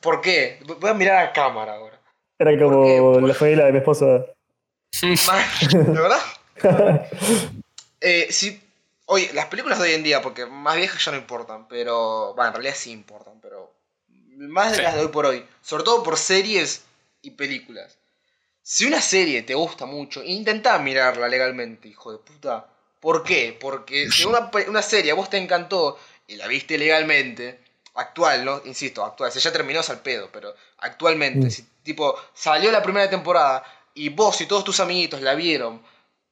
¿Por 0.00 0.20
qué? 0.20 0.60
Voy 0.64 0.90
a 0.90 0.94
mirar 0.94 1.16
a 1.26 1.32
cámara 1.32 1.74
ahora. 1.74 1.93
Era 2.38 2.58
como 2.58 3.20
la 3.20 3.34
familia 3.34 3.66
de 3.66 3.72
mi 3.72 3.78
esposa. 3.78 4.06
¿De 5.02 5.86
verdad? 5.86 6.22
eh, 8.00 8.26
si, 8.30 8.60
Hoy, 9.06 9.28
las 9.34 9.46
películas 9.46 9.78
de 9.78 9.84
hoy 9.88 9.94
en 9.94 10.02
día, 10.02 10.22
porque 10.22 10.46
más 10.46 10.76
viejas 10.76 11.04
ya 11.04 11.12
no 11.12 11.18
importan, 11.18 11.68
pero. 11.68 12.32
Bueno, 12.34 12.48
en 12.48 12.54
realidad 12.54 12.74
sí 12.76 12.90
importan, 12.90 13.34
pero. 13.42 13.70
Más 14.08 14.70
de 14.72 14.76
Sí. 14.78 14.82
las 14.82 14.94
de 14.94 15.02
hoy 15.02 15.08
por 15.08 15.26
hoy. 15.26 15.44
Sobre 15.60 15.84
todo 15.84 16.02
por 16.02 16.16
series 16.16 16.84
y 17.20 17.32
películas. 17.32 17.98
Si 18.62 18.86
una 18.86 19.02
serie 19.02 19.42
te 19.42 19.54
gusta 19.54 19.84
mucho, 19.84 20.22
intentá 20.24 20.78
mirarla 20.78 21.28
legalmente, 21.28 21.86
hijo 21.88 22.12
de 22.12 22.18
puta. 22.18 22.66
¿Por 22.98 23.22
qué? 23.22 23.54
Porque 23.60 24.10
si 24.10 24.24
una, 24.24 24.50
una 24.68 24.80
serie 24.80 25.12
a 25.12 25.14
vos 25.14 25.28
te 25.28 25.36
encantó 25.36 25.98
y 26.26 26.36
la 26.36 26.46
viste 26.46 26.78
legalmente, 26.78 27.60
actual, 27.96 28.42
¿no? 28.46 28.62
Insisto, 28.64 29.04
actual, 29.04 29.30
si 29.30 29.38
ya 29.40 29.52
terminó 29.52 29.80
es 29.80 29.90
al 29.90 30.00
pedo, 30.00 30.30
pero 30.32 30.54
actualmente, 30.78 31.48
Mm. 31.48 31.50
si 31.50 31.66
tipo 31.84 32.16
salió 32.34 32.72
la 32.72 32.82
primera 32.82 33.08
temporada 33.08 33.62
y 33.94 34.08
vos 34.08 34.40
y 34.40 34.46
todos 34.46 34.64
tus 34.64 34.80
amiguitos 34.80 35.20
la 35.22 35.34
vieron, 35.34 35.80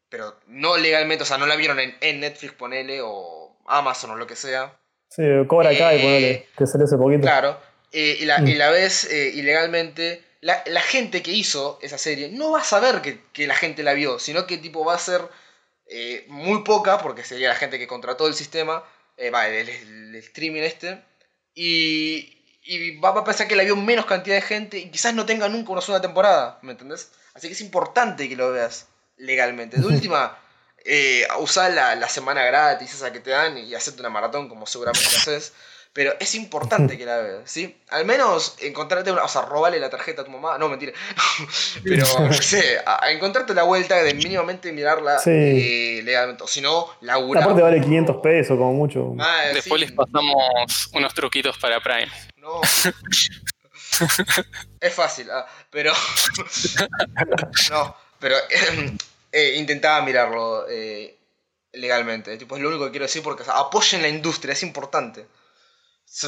pero 0.09 0.37
no 0.49 0.77
legalmente, 0.77 1.23
o 1.23 1.27
sea, 1.27 1.39
no 1.39 1.47
la 1.47 1.55
vieron 1.57 1.79
en, 1.79 1.97
en 2.01 2.19
Netflix, 2.21 2.55
ponele, 2.55 3.01
o 3.03 3.57
Amazon 3.67 4.11
o 4.11 4.17
lo 4.17 4.27
que 4.27 4.35
sea, 4.37 4.77
Sí, 5.09 5.23
Cobra 5.47 5.77
Kai, 5.77 5.99
Eh, 5.99 6.03
ponele, 6.03 6.49
que 6.59 6.67
salió 6.67 6.87
hace 6.87 6.97
poquito. 6.97 7.21
Claro, 7.23 7.61
eh, 7.93 8.17
y, 8.21 8.25
la, 8.25 8.39
Mm. 8.39 8.49
y 8.49 8.55
la 8.55 8.71
ves 8.71 9.05
eh, 9.05 9.31
ilegalmente, 9.35 10.25
la, 10.41 10.63
la 10.67 10.81
gente 10.81 11.23
que 11.23 11.33
hizo 11.33 11.79
esa 11.83 11.99
serie 11.99 12.31
no 12.31 12.51
va 12.51 12.63
a 12.63 12.65
saber 12.65 13.03
que, 13.03 13.21
que 13.35 13.47
la 13.47 13.55
gente 13.55 13.83
la 13.83 13.93
vio, 13.93 14.19
sino 14.19 14.47
que 14.47 14.57
tipo 14.57 14.85
va 14.85 14.95
a 14.95 14.99
ser 14.99 15.21
eh, 15.87 16.25
muy 16.29 16.65
poca, 16.65 16.97
porque 16.99 17.23
sería 17.25 17.49
la 17.51 17.55
gente 17.57 17.79
que 17.79 17.87
contrató 17.87 18.27
el 18.27 18.33
sistema, 18.35 18.83
va, 19.33 19.47
el, 19.49 19.69
el- 19.69 20.09
el 20.09 20.15
streaming 20.17 20.63
este, 20.63 21.03
y, 21.55 22.42
y 22.65 22.97
va 22.99 23.11
a 23.11 23.25
pensar 23.25 23.49
que 23.49 23.57
la 23.57 23.63
vio 23.65 23.77
menos 23.77 24.07
cantidad 24.07 24.37
de 24.37 24.43
gente 24.43 24.79
y 24.79 24.91
quizás 24.91 25.15
no 25.15 25.27
tenga 25.27 25.49
nunca 25.49 25.73
una 25.73 25.81
segunda 25.81 26.01
temporada, 26.03 26.59
¿me 26.63 26.73
entendés? 26.73 27.11
Así 27.35 27.47
que 27.49 27.55
es 27.55 27.61
importante 27.61 28.29
que 28.29 28.37
lo 28.37 28.53
veas 28.53 28.87
legalmente. 29.17 29.79
De 29.81 29.87
última, 30.13 30.37
eh, 30.85 31.27
usar 31.39 31.73
la, 31.73 31.95
la 31.97 32.09
semana 32.09 32.45
gratis 32.45 32.95
esa 32.95 33.13
que 33.13 33.21
te 33.21 33.31
dan 33.31 33.57
y 33.59 33.75
hacerte 33.75 34.01
una 34.01 34.11
maratón 34.11 34.49
como 34.49 34.67
seguramente 34.67 35.07
haces. 35.17 35.53
Pero 35.95 36.15
es 36.21 36.35
importante 36.35 36.97
que 36.97 37.05
la 37.05 37.19
veas, 37.19 37.51
¿sí? 37.51 37.77
Al 37.91 38.07
menos 38.07 38.57
encontrarte 38.61 39.13
una. 39.13 39.25
O 39.25 39.29
sea, 39.29 39.43
robarle 39.43 39.79
la 39.79 39.91
tarjeta 39.91 40.23
a 40.23 40.25
tu 40.25 40.31
mamá. 40.31 40.57
No, 40.57 40.71
mentira. 40.71 40.95
Pero, 41.85 42.07
no 42.19 42.33
sé, 42.33 42.79
a, 42.87 43.05
a 43.05 43.11
encontrarte 43.13 43.53
la 43.53 43.65
vuelta 43.65 44.03
de 44.03 44.15
mínimamente 44.15 44.73
mirarla 44.73 45.19
Sí. 45.19 45.29
eh, 45.31 46.01
legalmente. 46.03 46.45
O 46.45 46.47
si 46.47 46.63
no, 46.63 46.87
laburar. 47.03 47.43
Aparte 47.45 47.61
vale 47.61 47.79
500 47.83 48.17
pesos 48.23 48.57
como 48.57 48.73
mucho. 48.73 49.15
Ah, 49.19 49.49
Después 49.53 49.81
sí, 49.83 49.87
les 49.87 49.93
pasamos 49.93 50.89
unos 50.95 51.13
truquitos 51.13 51.59
para 51.59 51.79
Prime. 51.81 52.11
No. 52.43 52.61
es 54.81 54.95
fácil, 54.95 55.31
ah, 55.31 55.47
pero. 55.71 55.93
no, 57.71 57.97
pero 58.19 58.37
eh, 59.31 59.55
intentaba 59.57 60.03
mirarlo 60.05 60.67
eh, 60.69 61.17
legalmente. 61.73 62.37
Tipo, 62.37 62.57
es 62.57 62.63
lo 62.63 62.69
único 62.69 62.85
que 62.87 62.91
quiero 62.93 63.07
decir 63.07 63.23
porque 63.23 63.43
o 63.43 63.45
sea, 63.47 63.59
apoyen 63.59 64.03
la 64.03 64.09
industria, 64.09 64.53
es 64.53 64.63
importante. 64.63 65.27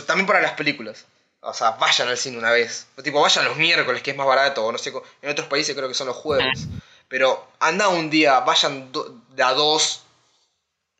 También 0.06 0.26
para 0.26 0.40
las 0.40 0.52
películas. 0.52 1.04
O 1.40 1.52
sea, 1.52 1.72
vayan 1.72 2.08
al 2.08 2.16
cine 2.16 2.38
una 2.38 2.50
vez. 2.52 2.86
O 2.96 3.02
tipo, 3.02 3.20
vayan 3.20 3.44
los 3.44 3.56
miércoles, 3.56 4.02
que 4.02 4.12
es 4.12 4.16
más 4.16 4.26
barato. 4.26 4.64
O 4.64 4.72
no 4.72 4.78
sé, 4.78 4.92
en 5.22 5.30
otros 5.30 5.48
países 5.48 5.76
creo 5.76 5.88
que 5.88 5.94
son 5.94 6.06
los 6.06 6.16
jueves. 6.16 6.66
Pero 7.08 7.48
anda 7.60 7.88
un 7.88 8.08
día, 8.10 8.40
vayan 8.40 8.90
do- 8.92 9.22
de 9.30 9.42
a 9.42 9.52
dos. 9.52 10.04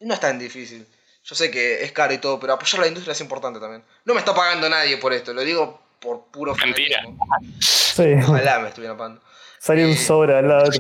No 0.01 0.15
es 0.15 0.21
tan 0.21 0.39
difícil. 0.39 0.87
Yo 1.25 1.35
sé 1.35 1.51
que 1.51 1.83
es 1.83 1.93
caro 1.93 2.13
y 2.13 2.19
todo, 2.19 2.39
pero 2.39 2.53
apoyar 2.53 2.81
la 2.83 2.87
industria 2.89 3.13
es 3.13 3.21
importante 3.21 3.59
también. 3.59 3.83
No 4.05 4.13
me 4.15 4.21
está 4.21 4.35
pagando 4.35 4.69
nadie 4.69 4.99
por 4.99 5.13
esto, 5.13 5.33
lo 5.33 5.41
digo 5.43 5.81
por 5.99 6.27
puro 6.27 6.55
Mentira. 6.55 7.01
fanatismo. 7.03 7.27
Sí, 7.61 8.15
Ojalá 8.29 8.59
me 8.61 8.69
estuvieran 8.69 8.99
pagando. 8.99 9.23
salió 9.59 9.87
un 9.87 9.93
Eh. 9.93 9.97
sobre 9.97 10.37
al 10.37 10.47
lado. 10.49 10.71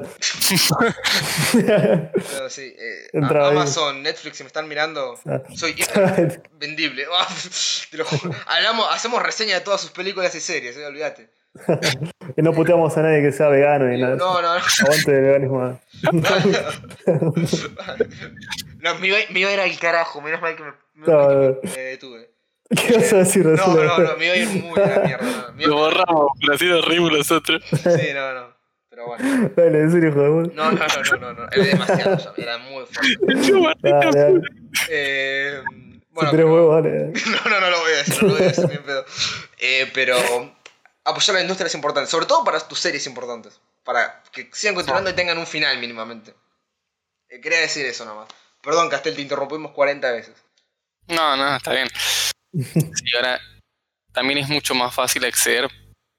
Pero 1.52 2.50
sí, 2.50 2.74
eh, 2.78 3.08
ahí. 3.14 3.22
Amazon, 3.50 4.02
Netflix, 4.02 4.36
si 4.36 4.42
me 4.42 4.48
están 4.48 4.68
mirando, 4.68 5.18
soy 5.54 5.74
vendible. 6.58 7.06
Te 7.90 7.96
lo 7.96 8.04
juro. 8.04 8.34
Hablamos, 8.46 8.86
hacemos 8.90 9.22
reseña 9.22 9.54
de 9.54 9.60
todas 9.62 9.80
sus 9.80 9.90
películas 9.92 10.34
y 10.34 10.40
series, 10.40 10.76
eh, 10.76 10.84
olvídate. 10.84 11.30
y 12.36 12.42
no 12.42 12.52
puteamos 12.52 12.94
a 12.98 13.02
nadie 13.02 13.22
que 13.22 13.32
sea 13.32 13.48
vegano 13.48 13.86
ni 13.86 13.98
nada. 14.00 14.16
No, 14.16 14.42
no, 14.42 14.58
no. 14.58 14.64
Aguante 14.82 15.10
el 15.16 15.22
veganismo. 15.22 15.80
No, 18.84 18.94
me 18.96 19.06
iba, 19.08 19.16
me 19.30 19.40
iba 19.40 19.48
a 19.48 19.52
ir 19.54 19.60
al 19.60 19.78
carajo, 19.78 20.20
menos 20.20 20.42
mal 20.42 20.54
que 20.54 20.62
me, 20.62 20.72
menos 20.92 21.56
que 21.62 21.68
me, 21.68 21.78
detuve. 21.84 22.30
¿Qué 22.68 22.96
vas 22.98 23.12
a 23.14 23.16
decir 23.16 23.46
No, 23.46 23.66
no, 23.66 23.98
no, 23.98 24.16
me 24.18 24.26
iba 24.26 24.34
a 24.34 24.36
ir 24.36 24.48
muy 24.62 24.78
a 24.78 24.86
la 24.86 24.98
mierda. 25.00 25.54
No, 25.56 25.66
Lo 25.68 25.76
borramos, 25.76 26.32
pero 26.38 26.52
así 26.52 26.70
reímos 26.82 27.12
nosotros. 27.12 27.62
Sí, 27.70 28.08
no, 28.12 28.34
no. 28.34 28.54
Pero 28.90 29.06
bueno. 29.06 29.50
Dale, 29.56 29.80
en 29.80 29.90
serio, 29.90 30.10
hijo 30.10 30.20
de 30.20 30.28
puta. 30.28 30.54
No, 30.54 30.72
no, 30.72 30.86
no, 30.86 31.02
no, 31.02 31.16
no, 31.16 31.32
no. 31.32 31.50
Era 31.50 31.64
demasiado 31.64 32.18
ya, 32.18 32.42
era 32.42 32.58
muy 32.58 32.84
fuerte. 32.84 33.88
Dale, 33.88 34.18
dale. 34.18 34.40
Eh, 34.90 35.62
si 35.64 36.00
bueno, 36.10 36.30
tenés 36.30 36.30
pero- 36.30 36.52
huevos, 36.52 36.74
dale. 36.84 36.90
no, 37.44 37.50
no, 37.50 37.60
no 37.60 37.70
lo 37.70 37.80
voy 37.80 37.92
a 37.92 37.96
decir, 37.96 38.22
no 38.22 38.28
lo 38.28 38.34
voy 38.34 38.42
a 38.42 38.48
decir 38.48 38.68
bien 38.68 38.82
pedo. 38.82 39.06
Eh, 39.60 39.90
pero 39.94 40.16
apoyar 41.04 41.36
a 41.36 41.38
la 41.38 41.40
industria 41.40 41.68
es 41.68 41.74
importante, 41.74 42.10
sobre 42.10 42.26
todo 42.26 42.44
para 42.44 42.60
tus 42.60 42.80
series 42.80 43.06
importantes. 43.06 43.58
Para 43.82 44.22
que 44.30 44.50
sigan 44.52 44.74
continuando 44.74 45.08
y 45.08 45.14
tengan 45.14 45.38
un 45.38 45.46
final 45.46 45.78
mínimamente. 45.78 46.34
Eh, 47.30 47.40
quería 47.40 47.60
decir 47.60 47.86
eso 47.86 48.04
nomás. 48.04 48.28
Perdón, 48.64 48.88
Castel, 48.88 49.14
te 49.14 49.22
interrumpimos 49.22 49.72
40 49.72 50.10
veces. 50.12 50.34
No, 51.08 51.36
no, 51.36 51.56
está 51.56 51.72
bien. 51.72 51.88
Sí, 52.54 53.16
ahora 53.16 53.40
también 54.12 54.38
es 54.38 54.48
mucho 54.48 54.76
más 54.76 54.94
fácil 54.94 55.24
acceder 55.24 55.68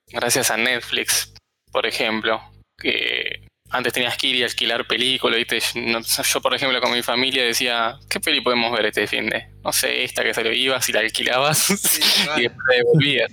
gracias 0.08 0.52
a 0.52 0.58
Netflix, 0.58 1.34
por 1.72 1.86
ejemplo, 1.86 2.42
que 2.78 3.48
antes 3.70 3.94
tenías 3.94 4.18
que 4.18 4.28
ir 4.28 4.36
y 4.36 4.44
alquilar 4.44 4.86
películas, 4.86 5.38
¿viste? 5.38 5.60
No- 5.80 6.02
yo, 6.02 6.42
por 6.42 6.54
ejemplo, 6.54 6.82
con 6.82 6.92
mi 6.92 7.02
familia 7.02 7.46
decía, 7.46 7.98
¿qué 8.10 8.20
peli 8.20 8.42
podemos 8.42 8.72
ver 8.74 8.88
este 8.88 9.08
fin 9.08 9.30
de? 9.30 9.48
No 9.64 9.72
sé, 9.72 10.04
esta 10.04 10.24
que 10.24 10.34
salió, 10.34 10.52
ibas 10.52 10.88
y 10.90 10.92
la 10.92 11.00
alquilabas 11.00 11.58
Sí, 11.58 12.02
y 12.38 12.42
después 12.42 12.66
la 12.68 12.76
devolvías, 12.76 13.32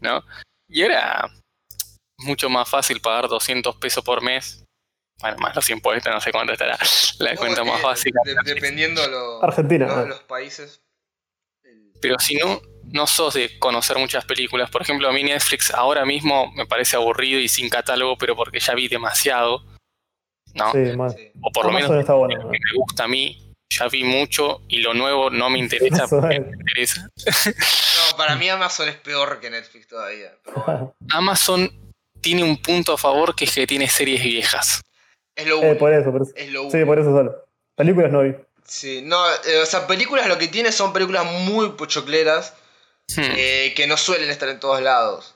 ¿no? 0.00 0.22
Y 0.68 0.82
ahora 0.82 1.28
mucho 2.18 2.48
más 2.48 2.68
fácil 2.68 3.00
pagar 3.00 3.28
200 3.28 3.76
pesos 3.76 4.04
por 4.04 4.22
mes, 4.22 4.63
bueno, 5.24 5.38
más 5.38 5.56
los 5.56 5.70
impuestos, 5.70 6.12
no 6.12 6.20
sé 6.20 6.30
cuánto 6.32 6.52
estará 6.52 6.76
la 7.18 7.34
cuenta 7.36 7.64
más 7.64 7.80
eh, 7.80 7.82
básica. 7.82 8.20
de- 8.24 8.54
dependiendo 8.54 9.06
lo, 9.08 9.42
Argentina, 9.42 9.86
lo- 9.86 9.92
ah. 9.94 10.04
los 10.04 10.20
países. 10.24 10.82
Pero 12.02 12.18
si 12.18 12.34
no, 12.36 12.60
no 12.92 13.06
sos 13.06 13.32
de 13.32 13.58
conocer 13.58 13.96
muchas 13.96 14.26
películas. 14.26 14.68
Por 14.70 14.82
ejemplo, 14.82 15.08
a 15.08 15.12
mí 15.12 15.22
Netflix 15.22 15.70
ahora 15.70 16.04
mismo 16.04 16.52
me 16.52 16.66
parece 16.66 16.96
aburrido 16.96 17.40
y 17.40 17.48
sin 17.48 17.70
catálogo, 17.70 18.18
pero 18.18 18.36
porque 18.36 18.60
ya 18.60 18.74
vi 18.74 18.88
demasiado. 18.88 19.64
¿No? 20.52 20.70
Sí, 20.72 20.84
sí. 21.16 21.32
O 21.42 21.50
por 21.50 21.64
lo 21.66 21.72
menos 21.72 21.86
Amazon 21.88 22.00
está 22.00 22.12
bueno. 22.12 22.34
lo 22.42 22.50
que 22.50 22.58
me 22.58 22.78
gusta 22.78 23.04
a 23.04 23.08
mí, 23.08 23.50
ya 23.70 23.88
vi 23.88 24.04
mucho 24.04 24.60
y 24.68 24.80
lo 24.82 24.92
nuevo 24.92 25.30
no 25.30 25.48
me 25.48 25.58
interesa 25.58 26.04
Eso 26.04 26.20
porque 26.20 26.36
es. 26.36 26.46
me 26.46 26.52
interesa. 26.52 27.08
No, 27.46 28.16
para 28.18 28.36
mí 28.36 28.48
Amazon 28.50 28.88
es 28.90 28.96
peor 28.96 29.40
que 29.40 29.48
Netflix 29.48 29.86
todavía. 29.88 30.32
Pero 30.44 30.62
bueno, 30.66 30.94
Amazon 31.10 31.70
tiene 32.20 32.44
un 32.44 32.56
punto 32.60 32.92
a 32.92 32.98
favor 32.98 33.34
que 33.34 33.46
es 33.46 33.54
que 33.54 33.66
tiene 33.66 33.88
series 33.88 34.22
viejas. 34.22 34.82
Es 35.36 35.46
lo 35.46 35.56
Eh, 35.56 35.66
único. 35.70 35.78
por 35.78 35.92
eso, 35.92 36.12
por 36.12 36.22
eso. 36.22 36.32
Es 36.36 36.50
lo 36.50 36.70
Sí, 36.70 36.84
por 36.84 36.98
eso 36.98 37.10
solo. 37.10 37.44
Películas 37.76 38.12
no 38.12 38.22
vi. 38.22 38.34
Sí, 38.66 39.02
no, 39.04 39.18
eh, 39.46 39.58
o 39.62 39.66
sea, 39.66 39.86
películas 39.86 40.26
lo 40.26 40.38
que 40.38 40.48
tiene 40.48 40.72
son 40.72 40.92
películas 40.92 41.24
muy 41.24 41.70
pochocleras 41.70 42.54
Hmm. 43.16 43.20
eh, 43.36 43.74
que 43.76 43.86
no 43.86 43.96
suelen 43.98 44.30
estar 44.30 44.48
en 44.48 44.58
todos 44.60 44.80
lados. 44.80 45.34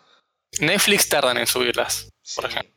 Netflix 0.60 1.08
tardan 1.10 1.36
en 1.36 1.46
subirlas, 1.46 2.08
por 2.34 2.46
ejemplo. 2.46 2.72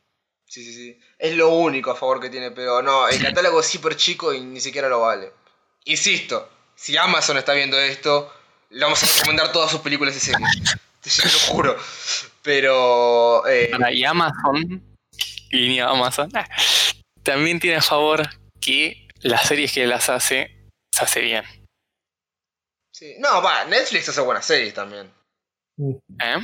Sí, 0.46 0.62
sí, 0.62 0.74
sí. 0.74 1.00
Es 1.18 1.34
lo 1.34 1.48
único 1.48 1.90
a 1.90 1.96
favor 1.96 2.20
que 2.20 2.28
tiene, 2.28 2.50
pero 2.50 2.82
no, 2.82 3.08
el 3.08 3.22
catálogo 3.22 3.60
es 3.60 3.66
súper 3.68 3.96
chico 3.96 4.34
y 4.34 4.40
ni 4.42 4.60
siquiera 4.60 4.90
lo 4.90 5.00
vale. 5.00 5.32
Insisto, 5.86 6.46
si 6.74 6.94
Amazon 6.98 7.38
está 7.38 7.54
viendo 7.54 7.78
esto, 7.78 8.30
le 8.68 8.84
vamos 8.84 9.02
a 9.02 9.06
recomendar 9.18 9.50
todas 9.50 9.70
sus 9.70 9.80
películas 9.80 10.14
y 10.14 10.20
series. 10.20 10.42
Te 11.00 11.10
lo 11.24 11.38
juro. 11.54 11.76
Pero. 12.42 13.46
eh, 13.48 13.70
y 13.92 14.04
Amazon, 14.04 14.96
línea 15.50 15.88
Amazon, 15.88 16.30
también 17.22 17.60
tiene 17.60 17.76
a 17.76 17.82
favor 17.82 18.28
que 18.60 19.08
las 19.20 19.46
series 19.48 19.72
que 19.72 19.86
las 19.86 20.08
hace, 20.08 20.68
se 20.94 21.04
hace 21.04 21.20
bien. 21.20 21.44
sí. 22.94 23.14
No, 23.18 23.42
va, 23.42 23.64
Netflix 23.64 24.08
hace 24.08 24.20
buenas 24.20 24.44
series 24.46 24.74
también. 24.74 25.12
¿eh? 26.20 26.38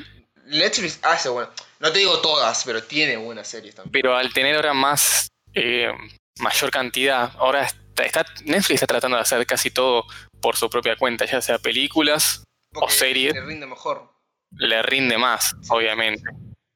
Netflix 0.46 0.98
hace 1.02 1.28
buenas. 1.28 1.52
No 1.80 1.92
te 1.92 1.98
digo 2.00 2.20
todas, 2.20 2.64
pero 2.64 2.82
tiene 2.82 3.16
buenas 3.16 3.48
series 3.48 3.74
también. 3.74 3.92
Pero 3.92 4.16
al 4.16 4.32
tener 4.32 4.56
ahora 4.56 4.72
más, 4.74 5.28
eh, 5.54 5.92
mayor 6.38 6.70
cantidad, 6.70 7.32
ahora 7.38 7.62
está, 7.64 8.04
está- 8.04 8.26
Netflix 8.44 8.70
está 8.82 8.86
tratando 8.86 9.16
de 9.16 9.22
hacer 9.22 9.44
casi 9.46 9.70
todo 9.70 10.04
por 10.40 10.56
su 10.56 10.68
propia 10.70 10.96
cuenta, 10.96 11.24
ya 11.26 11.40
sea 11.42 11.58
películas, 11.58 12.44
Porque 12.72 12.92
series. 12.94 13.34
Le 13.34 13.40
rinde 13.44 13.66
mejor. 13.66 14.10
le 14.52 14.82
rinde 14.82 15.18
más, 15.18 15.54
obviamente. 15.68 16.22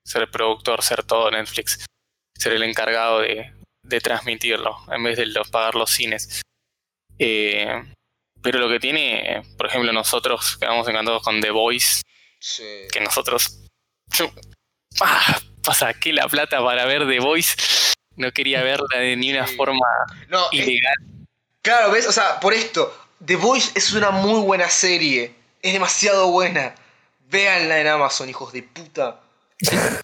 Ser 0.06 0.30
productor, 0.30 0.82
ser 0.82 1.04
todo 1.04 1.30
Netflix, 1.30 1.86
ser 2.36 2.52
el 2.54 2.62
encargado 2.64 3.20
de, 3.20 3.52
de 3.82 4.00
transmitirlo 4.00 4.76
en 4.90 5.02
vez 5.02 5.16
de 5.16 5.26
los, 5.26 5.50
pagar 5.50 5.74
los 5.74 5.90
cines. 5.90 6.42
Eh, 7.18 7.82
pero 8.40 8.58
lo 8.58 8.68
que 8.68 8.80
tiene, 8.80 9.42
por 9.56 9.66
ejemplo, 9.66 9.92
nosotros 9.92 10.56
quedamos 10.56 10.86
encantados 10.88 11.22
con 11.22 11.40
The 11.40 11.50
Voice, 11.50 12.02
Sí. 12.40 12.64
que 12.92 13.00
nosotros. 13.00 13.60
Yo, 14.14 14.30
ah, 15.00 15.38
saqué 15.72 16.12
la 16.12 16.26
plata 16.28 16.62
para 16.64 16.84
ver 16.86 17.06
The 17.06 17.20
Voice, 17.20 17.94
no 18.16 18.32
quería 18.32 18.62
verla 18.62 18.98
de 18.98 19.16
ni 19.16 19.30
una 19.32 19.46
Sí. 19.46 19.56
forma 19.56 19.86
No, 20.28 20.46
ilegal. 20.50 20.94
Claro, 21.62 21.92
¿ves? 21.92 22.06
O 22.08 22.12
sea, 22.12 22.40
por 22.40 22.52
esto, 22.52 22.92
The 23.24 23.36
Voice 23.36 23.70
es 23.76 23.92
una 23.92 24.10
muy 24.10 24.40
buena 24.40 24.68
serie. 24.68 25.34
Es 25.62 25.72
demasiado 25.72 26.30
buena. 26.32 26.74
Véanla 27.30 27.80
en 27.80 27.86
Amazon, 27.86 28.28
hijos 28.28 28.52
de 28.52 28.64
puta. 28.64 29.20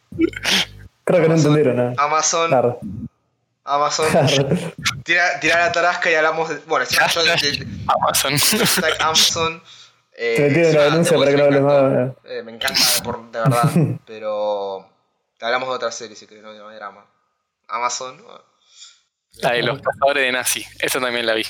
Creo 1.04 1.22
que 1.22 1.28
no 1.28 1.34
entendieron 1.34 1.76
nada. 1.76 1.94
Amazon, 1.98 2.48
Claro. 2.48 2.78
Amazon. 3.68 4.06
Claro. 4.10 4.72
Tira, 5.04 5.40
tira 5.40 5.58
la 5.60 5.72
tarasca 5.72 6.10
y 6.10 6.14
hablamos 6.14 6.48
de. 6.48 6.56
Bueno, 6.66 6.84
encima 6.84 7.06
yo 7.06 7.22
de, 7.22 7.66
Amazon. 7.86 8.38
hashtag 8.38 8.96
Amazon. 9.00 9.62
Eh, 10.12 10.50
Te 10.52 10.72
la 10.72 10.84
denuncia 10.84 11.16
para 11.16 11.30
que 11.30 11.36
no 11.36 11.44
hables 11.44 11.62
más. 11.62 12.12
Eh, 12.24 12.42
me 12.42 12.52
encanta, 12.52 12.80
por, 13.04 13.30
de 13.30 13.38
verdad. 13.38 13.70
pero. 14.06 14.88
Te 15.38 15.46
hablamos 15.46 15.68
de 15.68 15.74
otra 15.76 15.92
serie 15.92 16.16
si 16.16 16.26
querés, 16.26 16.42
no 16.42 16.52
de 16.52 16.76
drama. 16.76 17.06
Amazon. 17.68 18.22
bueno. 18.22 18.42
La 19.40 19.52
de 19.52 19.62
los 19.62 19.80
cazadores 19.80 20.24
de 20.24 20.32
nazi. 20.32 20.66
Esa 20.80 21.00
también 21.00 21.24
la 21.24 21.34
vi. 21.34 21.44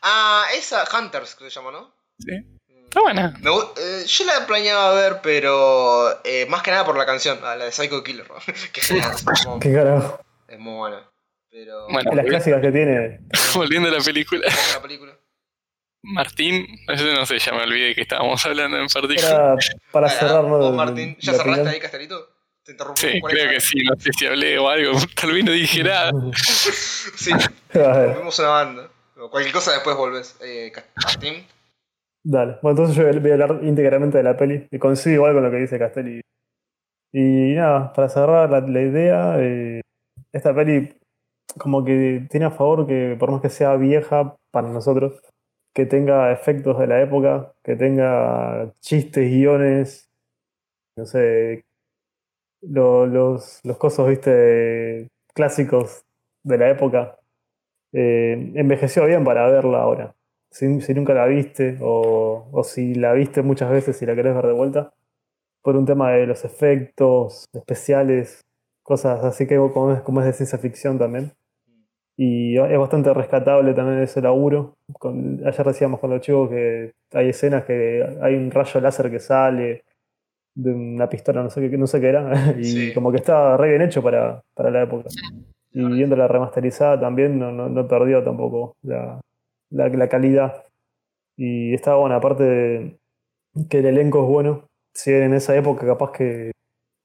Ah, 0.00 0.46
esa, 0.54 0.84
Hunters, 0.96 1.34
que 1.34 1.44
se 1.44 1.50
llama, 1.50 1.72
¿no? 1.72 1.92
Sí. 2.18 2.32
Está 2.84 3.02
buena. 3.02 3.34
Me 3.40 3.50
eh, 3.50 4.06
yo 4.06 4.24
la 4.24 4.46
planeaba 4.46 4.94
ver, 4.94 5.20
pero 5.22 6.24
eh, 6.24 6.46
más 6.48 6.62
que 6.62 6.70
nada 6.70 6.86
por 6.86 6.96
la 6.96 7.04
canción, 7.04 7.38
ah, 7.42 7.54
la 7.54 7.66
de 7.66 7.72
Psycho 7.72 8.02
Killer, 8.02 8.26
¿no? 8.30 8.36
que 8.72 8.80
¿Qué 9.60 9.72
carajo? 9.74 10.20
Es 10.48 10.58
muy 10.58 10.74
buena. 10.76 11.08
Pero. 11.50 11.86
Bueno. 11.88 12.10
Las 12.14 12.26
clásicas 12.26 12.60
que 12.60 12.72
tiene. 12.72 13.20
Volviendo 13.54 13.88
a 13.88 13.92
la 13.92 14.00
película. 14.00 14.40
¿cómo 14.42 14.56
es 14.60 14.74
la 14.74 14.82
película? 14.82 15.18
Martín, 16.02 16.66
no 16.86 17.26
sé, 17.26 17.38
ya 17.38 17.52
me 17.52 17.62
olvidé 17.64 17.94
que 17.94 18.02
estábamos 18.02 18.44
hablando 18.46 18.78
en 18.78 18.86
particular. 18.86 19.32
Era 19.32 19.56
para 19.90 20.06
Ah, 20.06 20.10
cerrar, 20.10 20.44
Martín, 20.46 21.16
¿ya 21.20 21.32
la 21.32 21.38
cerraste 21.38 21.50
opinión. 21.60 21.68
ahí, 21.68 21.80
Castelito? 21.80 22.28
¿Te 22.64 22.72
interrumpí? 22.72 23.00
Sí, 23.00 23.20
creo 23.20 23.50
que 23.50 23.60
sí, 23.60 23.78
no 23.82 23.98
sé 23.98 24.10
si 24.12 24.26
hablé 24.26 24.58
o 24.58 24.68
algo, 24.68 24.92
tal 25.20 25.32
vez 25.32 25.44
no 25.44 25.52
dije 25.52 25.82
nada. 25.82 26.12
Sí, 26.32 27.32
A 27.32 27.98
ver, 27.98 28.08
volvimos 28.10 28.38
una 28.38 28.48
banda. 28.48 28.88
O 29.16 29.28
Cualquier 29.30 29.52
cosa 29.52 29.72
después 29.72 29.96
volvés. 29.96 30.36
Eh, 30.40 30.72
Martín. 31.04 31.44
Dale. 32.24 32.58
Bueno, 32.62 32.78
entonces 32.78 32.96
yo 32.96 33.20
voy 33.20 33.30
a 33.30 33.34
hablar 33.34 33.58
íntegramente 33.62 34.18
de 34.18 34.24
la 34.24 34.36
peli. 34.36 34.68
Y 34.70 34.78
coincido 34.78 35.14
igual 35.16 35.34
con 35.34 35.42
lo 35.42 35.50
que 35.50 35.56
dice 35.56 35.78
Castelli. 35.78 36.20
Y 37.12 37.54
nada, 37.54 37.92
para 37.92 38.08
cerrar 38.08 38.48
la, 38.50 38.60
la 38.60 38.80
idea, 38.80 39.34
eh, 39.38 39.80
esta 40.38 40.54
peli 40.54 40.96
como 41.58 41.84
que 41.84 42.26
tiene 42.30 42.46
a 42.46 42.50
favor 42.50 42.86
que 42.86 43.16
por 43.18 43.30
más 43.32 43.42
que 43.42 43.50
sea 43.50 43.76
vieja 43.76 44.36
para 44.52 44.68
nosotros, 44.70 45.20
que 45.74 45.86
tenga 45.86 46.32
efectos 46.32 46.78
de 46.78 46.86
la 46.88 47.02
época, 47.02 47.54
que 47.64 47.76
tenga 47.76 48.72
chistes, 48.80 49.30
guiones, 49.30 50.10
no 50.96 51.06
sé, 51.06 51.64
lo- 52.62 53.06
los, 53.06 53.60
los 53.64 53.76
cosos, 53.78 54.08
viste, 54.08 55.08
clásicos 55.34 56.02
de 56.42 56.58
la 56.58 56.70
época. 56.70 57.18
Eh, 57.92 58.52
envejeció 58.56 59.06
bien 59.06 59.24
para 59.24 59.48
verla 59.50 59.80
ahora. 59.82 60.14
Si, 60.50 60.66
nunca 60.94 61.14
la 61.14 61.26
viste 61.26 61.78
o, 61.82 62.48
o 62.52 62.64
si 62.64 62.94
la 62.94 63.12
viste 63.14 63.42
muchas 63.42 63.70
veces 63.70 64.00
y 64.02 64.06
la 64.06 64.14
querés 64.16 64.34
ver 64.34 64.46
de 64.46 64.52
vuelta, 64.52 64.92
por 65.62 65.76
un 65.76 65.86
tema 65.86 66.12
de 66.12 66.26
los 66.26 66.44
efectos 66.44 67.46
especiales, 67.52 68.42
cosas 68.88 69.22
así 69.24 69.46
que 69.46 69.56
como 69.56 69.92
es, 69.92 70.00
como 70.00 70.20
es 70.20 70.26
de 70.26 70.32
ciencia 70.32 70.58
ficción 70.58 70.98
también. 70.98 71.32
Y 72.16 72.58
es 72.58 72.78
bastante 72.78 73.14
rescatable 73.14 73.74
también 73.74 74.00
ese 74.00 74.20
laburo. 74.20 74.74
Con, 74.94 75.40
ayer 75.46 75.66
decíamos 75.66 76.00
con 76.00 76.10
los 76.10 76.20
chicos 76.20 76.50
que 76.50 76.92
hay 77.12 77.28
escenas 77.28 77.64
que 77.64 78.04
hay 78.20 78.34
un 78.34 78.50
rayo 78.50 78.80
láser 78.80 79.08
que 79.10 79.20
sale 79.20 79.84
de 80.56 80.72
una 80.74 81.08
pistola, 81.08 81.44
no 81.44 81.50
sé 81.50 81.70
qué, 81.70 81.78
no 81.78 81.86
sé 81.86 82.00
qué 82.00 82.08
era, 82.08 82.32
y 82.58 82.64
Sí. 82.64 82.94
como 82.94 83.12
que 83.12 83.18
está 83.18 83.56
re 83.56 83.68
bien 83.68 83.82
hecho 83.82 84.02
para, 84.02 84.42
para 84.54 84.70
la 84.70 84.82
época. 84.82 85.08
Y 85.72 85.84
viendo 85.84 86.16
la 86.16 86.26
remasterizada 86.26 86.98
también 86.98 87.38
no, 87.38 87.52
no, 87.52 87.68
no 87.68 87.86
perdió 87.86 88.24
tampoco 88.24 88.74
la, 88.82 89.20
la, 89.70 89.88
la 89.88 90.08
calidad. 90.08 90.64
Y 91.36 91.72
estaba 91.74 91.98
bueno, 91.98 92.16
aparte 92.16 92.42
de 92.42 92.98
que 93.70 93.78
el 93.78 93.86
elenco 93.86 94.22
es 94.24 94.28
bueno. 94.28 94.64
Si 94.92 95.12
en 95.12 95.34
esa 95.34 95.54
época 95.54 95.86
capaz 95.86 96.10
que 96.10 96.50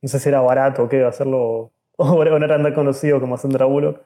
no 0.04 0.10
sé 0.10 0.20
si 0.20 0.30
era 0.30 0.42
barato 0.42 0.84
o 0.84 0.90
qué 0.90 1.04
hacerlo, 1.06 1.74
o 1.98 2.26
no 2.26 2.38
era 2.46 2.62
tan 2.64 2.76
conocido 2.76 3.22
como 3.22 3.38
Sandra 3.38 3.66
Bullock. 3.66 4.02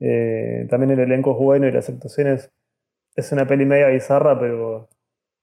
Eh, 0.00 0.66
también 0.70 0.92
el 0.92 1.00
elenco 1.00 1.32
es 1.32 1.38
bueno 1.38 1.68
y 1.68 1.72
las 1.72 1.88
actuaciones 1.88 2.50
es 3.16 3.32
una 3.32 3.46
peli 3.46 3.66
media 3.66 3.88
bizarra, 3.88 4.38
pero, 4.40 4.88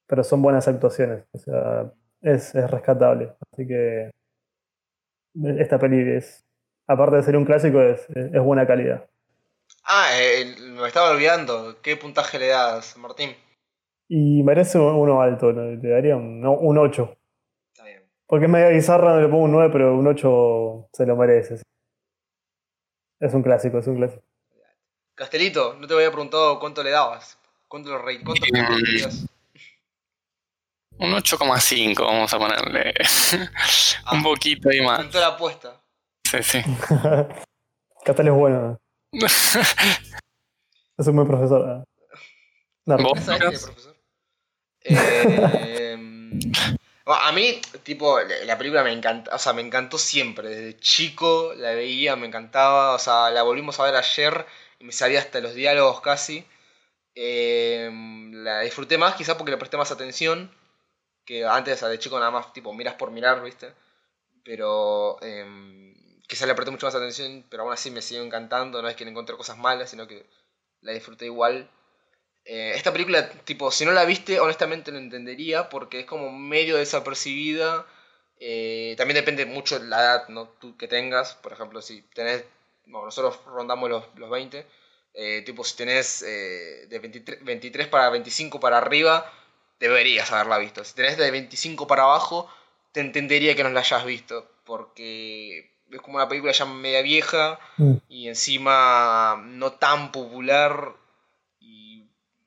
pero 0.07 0.23
son 0.23 0.41
buenas 0.41 0.67
actuaciones. 0.67 1.25
O 1.33 1.37
sea, 1.39 1.93
es, 2.21 2.55
es 2.55 2.71
rescatable. 2.71 3.33
Así 3.53 3.67
que 3.67 4.11
esta 5.59 5.79
peli 5.79 6.17
es, 6.17 6.45
aparte 6.87 7.17
de 7.17 7.23
ser 7.23 7.37
un 7.37 7.45
clásico, 7.45 7.81
es, 7.81 8.09
es 8.09 8.41
buena 8.41 8.67
calidad. 8.67 9.07
Ah, 9.85 10.09
eh, 10.19 10.55
me 10.59 10.87
estaba 10.87 11.11
olvidando. 11.11 11.81
¿Qué 11.81 11.95
puntaje 11.95 12.39
le 12.39 12.47
das, 12.47 12.97
Martín? 12.97 13.35
Y 14.09 14.43
merece 14.43 14.79
un- 14.79 14.95
uno 14.95 15.21
alto, 15.21 15.51
le 15.51 15.77
daría 15.77 16.17
un, 16.17 16.41
no, 16.41 16.53
un 16.53 16.77
8. 16.77 17.15
Porque 18.29 18.45
es 18.45 18.51
media 18.51 18.69
bizarra, 18.69 19.15
no 19.15 19.21
le 19.21 19.27
pongo 19.27 19.45
un 19.45 19.51
9, 19.53 19.69
pero 19.73 19.95
un 19.95 20.05
8 20.05 20.89
se 20.93 21.05
lo 21.07 21.15
merece. 21.15 21.57
sí. 21.57 21.63
Es 23.19 23.33
un 23.33 23.41
clásico, 23.41 23.79
es 23.79 23.87
un 23.87 23.97
clásico. 23.97 24.23
Castelito, 25.15 25.73
no 25.73 25.87
te 25.87 25.95
había 25.95 26.11
preguntado 26.11 26.59
cuánto 26.59 26.83
le 26.83 26.91
dabas. 26.91 27.39
¿Cuánto, 27.67 27.89
lo 27.89 27.97
rey, 27.97 28.19
puntos 28.23 28.47
le 28.51 29.01
das? 29.01 29.25
Un 30.99 31.11
8,5 31.11 32.05
vamos 32.05 32.31
a 32.31 32.37
ponerle. 32.37 32.93
un 34.13 34.21
poquito 34.21 34.71
y 34.71 34.81
más. 34.81 34.99
Aumentó 34.99 35.19
la 35.19 35.27
apuesta. 35.27 35.81
Sí, 36.23 36.43
sí. 36.43 36.61
Castel 38.05 38.27
es 38.27 38.33
bueno, 38.33 38.79
es 39.11 41.07
un 41.07 41.15
buen 41.15 41.27
profesor. 41.27 41.83
No, 42.85 42.97
¿Vos? 42.97 43.19
¿Sabes 43.21 43.41
qué, 43.41 43.65
profesor? 43.65 43.97
Eh, 44.81 45.97
a 47.13 47.31
mí, 47.31 47.61
tipo, 47.83 48.19
la 48.21 48.45
la 48.45 48.57
película 48.57 48.83
me 48.83 48.91
encanta, 48.93 49.33
o 49.35 49.39
sea, 49.39 49.53
me 49.53 49.61
encantó 49.61 49.97
siempre. 49.97 50.49
Desde 50.49 50.79
chico 50.79 51.53
la 51.55 51.73
veía, 51.73 52.15
me 52.15 52.27
encantaba. 52.27 52.93
O 52.95 52.99
sea, 52.99 53.29
la 53.31 53.43
volvimos 53.43 53.79
a 53.79 53.83
ver 53.85 53.95
ayer 53.95 54.45
y 54.79 54.83
me 54.85 54.91
sabía 54.91 55.19
hasta 55.19 55.39
los 55.41 55.53
diálogos 55.53 56.01
casi. 56.01 56.45
Eh, 57.15 57.89
la 58.33 58.61
disfruté 58.61 58.97
más, 58.97 59.15
quizás 59.15 59.35
porque 59.37 59.51
le 59.51 59.57
presté 59.57 59.77
más 59.77 59.91
atención. 59.91 60.51
Que 61.25 61.45
antes, 61.45 61.75
o 61.75 61.79
sea, 61.79 61.89
de 61.89 61.99
chico 61.99 62.19
nada 62.19 62.31
más, 62.31 62.53
tipo, 62.53 62.73
miras 62.73 62.95
por 62.95 63.11
mirar, 63.11 63.43
¿viste? 63.43 63.73
Pero 64.43 65.17
eh, 65.21 65.45
quizás 66.27 66.47
le 66.47 66.55
presté 66.55 66.71
mucho 66.71 66.87
más 66.87 66.95
atención, 66.95 67.45
pero 67.49 67.63
aún 67.63 67.73
así 67.73 67.91
me 67.91 68.01
sigue 68.01 68.23
encantando. 68.23 68.81
No 68.81 68.89
es 68.89 68.95
que 68.95 69.05
le 69.05 69.11
encontré 69.11 69.35
cosas 69.37 69.57
malas, 69.57 69.89
sino 69.89 70.07
que 70.07 70.25
la 70.81 70.93
disfruté 70.93 71.25
igual. 71.25 71.69
Eh, 72.45 72.73
esta 72.75 72.91
película, 72.91 73.29
tipo, 73.45 73.69
si 73.71 73.85
no 73.85 73.91
la 73.91 74.05
viste, 74.05 74.39
honestamente 74.39 74.91
no 74.91 74.97
entendería 74.97 75.69
porque 75.69 76.01
es 76.01 76.05
como 76.05 76.31
medio 76.31 76.77
desapercibida. 76.77 77.85
Eh, 78.39 78.95
también 78.97 79.15
depende 79.15 79.45
mucho 79.45 79.79
de 79.79 79.87
la 79.87 79.99
edad 80.01 80.29
¿no? 80.29 80.47
Tú 80.59 80.77
que 80.77 80.87
tengas. 80.87 81.35
Por 81.35 81.53
ejemplo, 81.53 81.81
si 81.81 82.01
tenés. 82.13 82.43
Bueno, 82.85 83.05
nosotros 83.05 83.39
rondamos 83.45 83.89
los, 83.89 84.03
los 84.15 84.29
20. 84.29 84.65
eh, 85.13 85.41
tipo, 85.45 85.63
si 85.63 85.75
tenés 85.75 86.21
de 86.21 86.99
23, 87.01 87.43
23 87.43 87.87
para 87.87 88.09
25 88.09 88.59
para 88.59 88.77
arriba, 88.77 89.31
deberías 89.79 90.31
haberla 90.31 90.57
visto. 90.57 90.83
Si 90.83 90.95
tenés 90.95 91.17
de 91.17 91.29
25 91.31 91.87
para 91.87 92.03
abajo, 92.03 92.49
te 92.93 93.01
entendería 93.01 93.55
que 93.55 93.63
no 93.63 93.69
la 93.69 93.81
hayas 93.81 94.05
visto. 94.05 94.49
Porque 94.65 95.71
es 95.91 96.01
como 96.01 96.17
una 96.17 96.27
película 96.29 96.51
ya 96.53 96.65
media 96.65 97.01
vieja 97.01 97.59
Mm. 97.77 97.93
y 98.09 98.27
encima 98.27 99.41
no 99.45 99.73
tan 99.73 100.11
popular. 100.11 100.93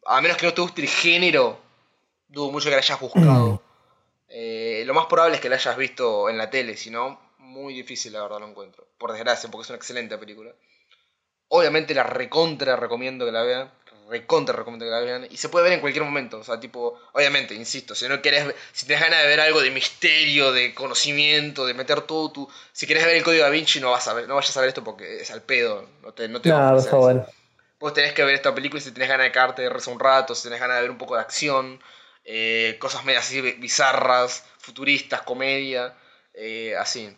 A 0.06 0.20
menos 0.20 0.36
que 0.36 0.46
no 0.46 0.54
te 0.54 0.60
guste 0.60 0.82
el 0.82 0.88
género, 0.88 1.58
dudo 2.28 2.50
mucho 2.50 2.66
que 2.66 2.72
la 2.72 2.78
hayas 2.78 3.00
buscado. 3.00 3.62
Eh, 4.28 4.82
lo 4.86 4.94
más 4.94 5.06
probable 5.06 5.36
es 5.36 5.40
que 5.40 5.48
la 5.48 5.56
hayas 5.56 5.76
visto 5.76 6.28
en 6.28 6.38
la 6.38 6.48
tele, 6.48 6.76
si 6.76 6.90
no, 6.90 7.20
muy 7.38 7.74
difícil, 7.74 8.14
la 8.14 8.22
verdad, 8.22 8.40
lo 8.40 8.48
encuentro. 8.48 8.86
Por 8.98 9.12
desgracia, 9.12 9.50
porque 9.50 9.64
es 9.64 9.68
una 9.68 9.76
excelente 9.76 10.16
película. 10.16 10.52
Obviamente 11.48 11.94
la 11.94 12.02
recontra 12.02 12.76
recomiendo 12.76 13.26
que 13.26 13.32
la 13.32 13.42
vean. 13.42 13.70
Recontra 14.08 14.56
recomiendo 14.56 14.86
que 14.86 14.90
la 14.90 15.00
vean. 15.00 15.26
Y 15.30 15.36
se 15.36 15.50
puede 15.50 15.64
ver 15.64 15.74
en 15.74 15.80
cualquier 15.80 16.04
momento. 16.04 16.38
O 16.38 16.44
sea, 16.44 16.58
tipo, 16.58 16.98
obviamente, 17.12 17.54
insisto, 17.54 17.94
si 17.94 18.08
no 18.08 18.22
querés, 18.22 18.54
si 18.72 18.86
tenés 18.86 19.02
ganas 19.02 19.22
de 19.22 19.28
ver 19.28 19.40
algo 19.40 19.60
de 19.60 19.70
misterio, 19.70 20.52
de 20.52 20.74
conocimiento, 20.74 21.66
de 21.66 21.74
meter 21.74 22.00
todo 22.02 22.32
tu. 22.32 22.48
Si 22.72 22.86
querés 22.86 23.04
ver 23.04 23.16
el 23.16 23.22
código 23.22 23.44
da 23.44 23.50
Vinci, 23.50 23.80
no 23.80 23.90
vas 23.90 24.08
a 24.08 24.14
ver, 24.14 24.26
no 24.26 24.34
vayas 24.34 24.56
a 24.56 24.60
ver 24.60 24.68
esto 24.70 24.82
porque 24.82 25.20
es 25.20 25.30
al 25.30 25.42
pedo. 25.42 25.86
No 26.02 26.12
te, 26.12 26.28
no 26.28 26.40
te 26.40 26.48
eso. 27.82 27.88
Vos 27.88 27.94
tenés 27.94 28.12
que 28.12 28.24
ver 28.24 28.34
esta 28.34 28.54
película 28.54 28.80
si 28.80 28.92
tenés 28.92 29.08
ganas 29.08 29.26
de 29.26 29.32
quedarte 29.32 29.62
de 29.62 29.70
risa 29.70 29.90
un 29.90 30.00
rato, 30.00 30.34
si 30.34 30.44
tenés 30.44 30.60
ganas 30.60 30.76
de 30.76 30.82
ver 30.82 30.90
un 30.90 30.98
poco 30.98 31.16
de 31.16 31.20
acción, 31.20 31.80
eh, 32.24 32.76
cosas 32.78 33.04
medio 33.04 33.18
así 33.18 33.40
bizarras, 33.40 34.44
futuristas, 34.58 35.22
comedia, 35.22 35.94
eh, 36.34 36.76
así. 36.76 37.14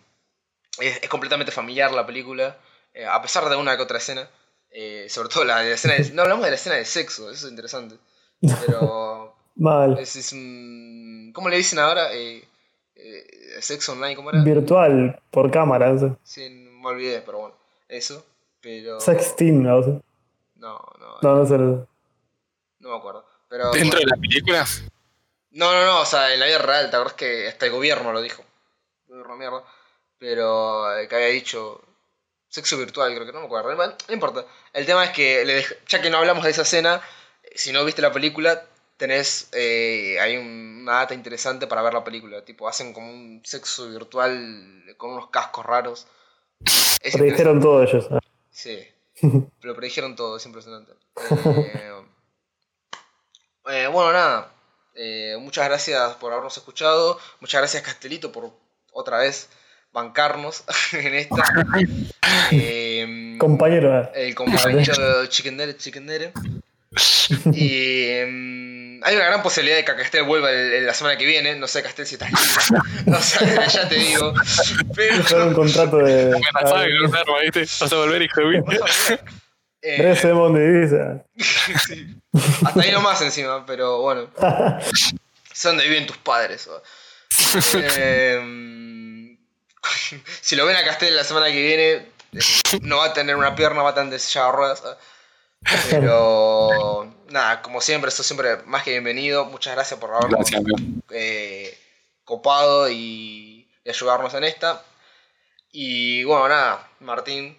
Es, 0.80 1.02
es 1.02 1.08
completamente 1.08 1.52
familiar 1.52 1.92
la 1.92 2.06
película, 2.06 2.56
eh, 2.94 3.06
a 3.06 3.20
pesar 3.22 3.48
de 3.48 3.56
una 3.56 3.76
que 3.76 3.82
otra 3.82 3.98
escena, 3.98 4.28
sobre 5.08 5.28
todo 5.28 5.44
la, 5.44 5.60
de 5.60 5.68
la 5.68 5.74
escena 5.76 5.94
de, 5.94 6.10
No 6.12 6.22
hablamos 6.22 6.44
de 6.44 6.50
la 6.50 6.56
escena 6.56 6.76
de 6.76 6.84
sexo, 6.84 7.30
eso 7.30 7.46
es 7.46 7.50
interesante. 7.50 7.96
Pero 8.40 9.36
Mal. 9.56 9.98
es, 9.98 10.16
es 10.16 10.32
un... 10.32 11.30
¿Cómo 11.32 11.48
le 11.48 11.58
dicen 11.58 11.78
ahora? 11.78 12.08
Sexo 13.60 13.92
online, 13.92 14.16
¿cómo 14.16 14.30
era? 14.30 14.42
Virtual, 14.42 15.20
por 15.30 15.50
cámara, 15.50 15.96
sé. 15.98 16.12
Sí, 16.24 16.48
me 16.48 16.88
olvidé, 16.88 17.20
pero 17.20 17.38
bueno, 17.38 17.54
eso. 17.88 18.24
Pero... 18.60 18.98
Sexting, 18.98 19.62
no 19.62 20.02
No, 22.80 22.90
me 22.90 22.96
acuerdo. 22.96 23.26
Pero, 23.48 23.70
¿Dentro 23.72 23.98
de 23.98 24.06
la 24.06 24.16
película? 24.16 24.66
No, 25.52 25.72
no, 25.72 25.84
no, 25.86 26.00
o 26.00 26.04
sea, 26.06 26.32
en 26.34 26.40
la 26.40 26.46
vida 26.46 26.58
real, 26.58 26.90
¿te 26.90 26.96
acuerdas 26.96 27.14
que 27.14 27.46
hasta 27.48 27.66
el 27.66 27.72
gobierno 27.72 28.12
lo 28.12 28.20
dijo? 28.20 28.42
El 29.08 29.14
gobierno 29.14 29.36
mierda. 29.36 29.64
Pero 30.18 30.96
eh, 30.98 31.06
que 31.08 31.14
había 31.14 31.28
dicho 31.28 31.80
sexo 32.48 32.76
virtual, 32.78 33.14
creo 33.14 33.26
que 33.26 33.32
no 33.32 33.40
me 33.40 33.46
acuerdo. 33.46 33.74
Bueno, 33.76 33.94
no 34.08 34.14
importa. 34.14 34.44
El 34.72 34.86
tema 34.86 35.04
es 35.04 35.10
que, 35.10 35.44
le 35.44 35.62
dej- 35.62 35.76
ya 35.88 36.00
que 36.02 36.10
no 36.10 36.18
hablamos 36.18 36.44
de 36.44 36.50
esa 36.50 36.62
escena, 36.62 37.00
si 37.54 37.72
no 37.72 37.84
viste 37.84 38.02
la 38.02 38.12
película, 38.12 38.64
tenés 38.96 39.48
eh, 39.52 40.18
hay 40.20 40.36
un- 40.36 40.80
una 40.82 40.94
data 40.94 41.14
interesante 41.14 41.66
para 41.66 41.82
ver 41.82 41.94
la 41.94 42.04
película. 42.04 42.44
Tipo, 42.44 42.68
hacen 42.68 42.92
como 42.92 43.08
un 43.10 43.42
sexo 43.44 43.88
virtual 43.88 44.84
con 44.96 45.10
unos 45.12 45.30
cascos 45.30 45.64
raros. 45.66 46.06
Es 47.00 47.16
Predijeron 47.16 47.60
todo 47.60 47.82
ellos. 47.82 48.06
ah. 48.10 48.18
Sí. 48.50 48.86
Pero 49.60 49.74
predijeron 49.74 50.16
todo, 50.16 50.36
es 50.36 50.46
impresionante. 50.46 50.92
Eh, 51.30 51.92
eh, 53.70 53.86
bueno, 53.86 54.12
nada. 54.12 54.52
Eh, 54.94 55.36
muchas 55.40 55.66
gracias 55.66 56.14
por 56.14 56.32
habernos 56.32 56.56
escuchado. 56.56 57.18
Muchas 57.40 57.60
gracias, 57.60 57.82
Castelito, 57.82 58.30
por 58.30 58.50
otra 58.92 59.18
vez 59.18 59.48
bancarnos 59.92 60.64
en 60.92 61.14
esta. 61.14 61.44
Compañero, 63.38 64.12
el 64.14 64.34
compañero 64.34 65.26
Chickendere, 65.26 65.76
Chickendere. 65.76 66.32
Y 67.52 68.06
em, 68.08 68.73
hay 69.04 69.16
una 69.16 69.26
gran 69.26 69.42
posibilidad 69.42 69.76
de 69.76 69.84
que 69.84 69.94
Castel 69.94 70.24
vuelva 70.24 70.50
el- 70.50 70.72
el- 70.72 70.86
la 70.86 70.94
semana 70.94 71.16
que 71.16 71.24
viene. 71.26 71.54
No 71.56 71.68
sé, 71.68 71.82
Castel, 71.82 72.06
si 72.06 72.14
estás 72.14 72.30
libre. 72.30 72.82
No 73.06 73.20
sé, 73.20 73.58
ya 73.72 73.88
te 73.88 73.94
digo. 73.96 74.32
Pero. 74.96 75.22
Fue 75.24 75.46
un 75.46 75.54
contrato 75.54 75.98
de. 75.98 76.30
Me 76.30 76.40
que 76.40 77.08
se 77.10 77.18
arma, 77.18 77.38
¿viste? 77.42 77.60
Vas 77.80 77.92
a 77.92 77.96
volver, 77.96 78.22
hijo 78.22 78.40
de 78.40 78.46
mí. 78.46 78.58
Eh. 79.86 79.98
Sí. 81.36 82.16
Hasta 82.64 82.80
ahí 82.80 82.90
nomás 82.90 83.20
encima, 83.20 83.66
pero 83.66 84.00
bueno. 84.00 84.30
Sé 85.52 85.68
dónde 85.68 85.84
viven 85.86 86.06
tus 86.06 86.16
padres. 86.16 86.66
Em, 87.98 89.36
si 90.40 90.56
lo 90.56 90.64
ven 90.66 90.76
a 90.76 90.84
Castel 90.84 91.14
la 91.14 91.22
semana 91.24 91.46
que 91.46 91.62
viene, 91.62 91.90
eh, 91.92 92.78
no 92.80 92.96
va 92.98 93.06
a 93.06 93.12
tener 93.12 93.36
una 93.36 93.54
pierna, 93.54 93.82
va 93.82 93.90
a 93.90 93.94
tener 93.94 94.18
silla 94.18 94.46
de 94.46 94.52
ruedas. 94.52 94.78
¿sabes? 94.80 94.96
Pero 95.90 97.12
nada, 97.30 97.62
como 97.62 97.80
siempre, 97.80 98.08
esto 98.08 98.22
siempre 98.22 98.58
más 98.66 98.82
que 98.82 98.90
bienvenido. 98.92 99.44
Muchas 99.46 99.74
gracias 99.74 99.98
por 99.98 100.14
habernos 100.14 100.48
eh, 101.10 101.76
copado 102.24 102.88
y, 102.90 103.68
y 103.84 103.88
ayudarnos 103.90 104.32
en 104.34 104.44
esta. 104.44 104.82
Y 105.72 106.22
bueno, 106.24 106.48
nada, 106.48 106.88
Martín, 107.00 107.58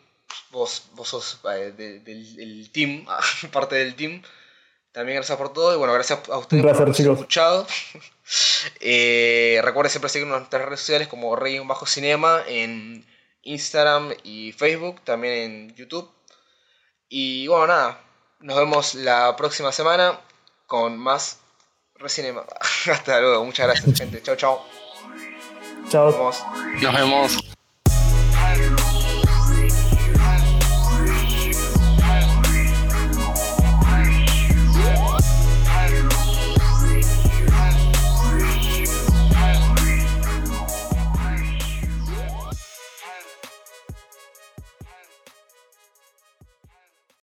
vos, 0.51 0.83
vos 0.93 1.09
sos 1.09 1.39
eh, 1.53 1.73
de- 1.75 1.99
del, 1.99 2.35
del 2.35 2.71
team, 2.71 3.05
parte 3.51 3.75
del 3.75 3.95
team. 3.95 4.21
También 4.91 5.17
gracias 5.17 5.37
por 5.37 5.51
todo 5.51 5.73
y 5.73 5.77
bueno, 5.77 5.93
gracias 5.93 6.19
a 6.29 6.37
ustedes 6.37 6.63
Un 6.63 6.69
placer, 6.69 6.85
por 6.85 6.95
chicos. 6.95 7.13
escuchado. 7.19 7.67
Eh, 8.79 9.59
recuerden 9.63 9.91
siempre 9.91 10.09
seguirnos 10.09 10.37
en 10.37 10.39
nuestras 10.41 10.65
redes 10.65 10.79
sociales 10.79 11.07
como 11.07 11.35
Rey 11.35 11.59
Bajo 11.59 11.85
Cinema 11.85 12.41
en 12.47 13.05
Instagram 13.43 14.11
y 14.23 14.51
Facebook, 14.53 15.01
también 15.03 15.33
en 15.35 15.75
YouTube. 15.75 16.09
Y 17.09 17.47
bueno, 17.47 17.67
nada, 17.67 17.99
nos 18.39 18.57
vemos 18.57 18.95
la 18.95 19.35
próxima 19.35 19.71
semana 19.71 20.19
con 20.67 20.97
más 20.97 21.39
Recinema. 21.95 22.43
Hasta 22.91 23.21
luego, 23.21 23.45
muchas 23.45 23.67
gracias, 23.67 23.97
gente. 23.97 24.21
Chao, 24.21 24.35
chao. 24.35 24.65
Chao. 25.89 26.05
Nos 26.05 26.15
vemos. 26.15 26.43
Nos 26.81 26.93
vemos. 26.93 27.54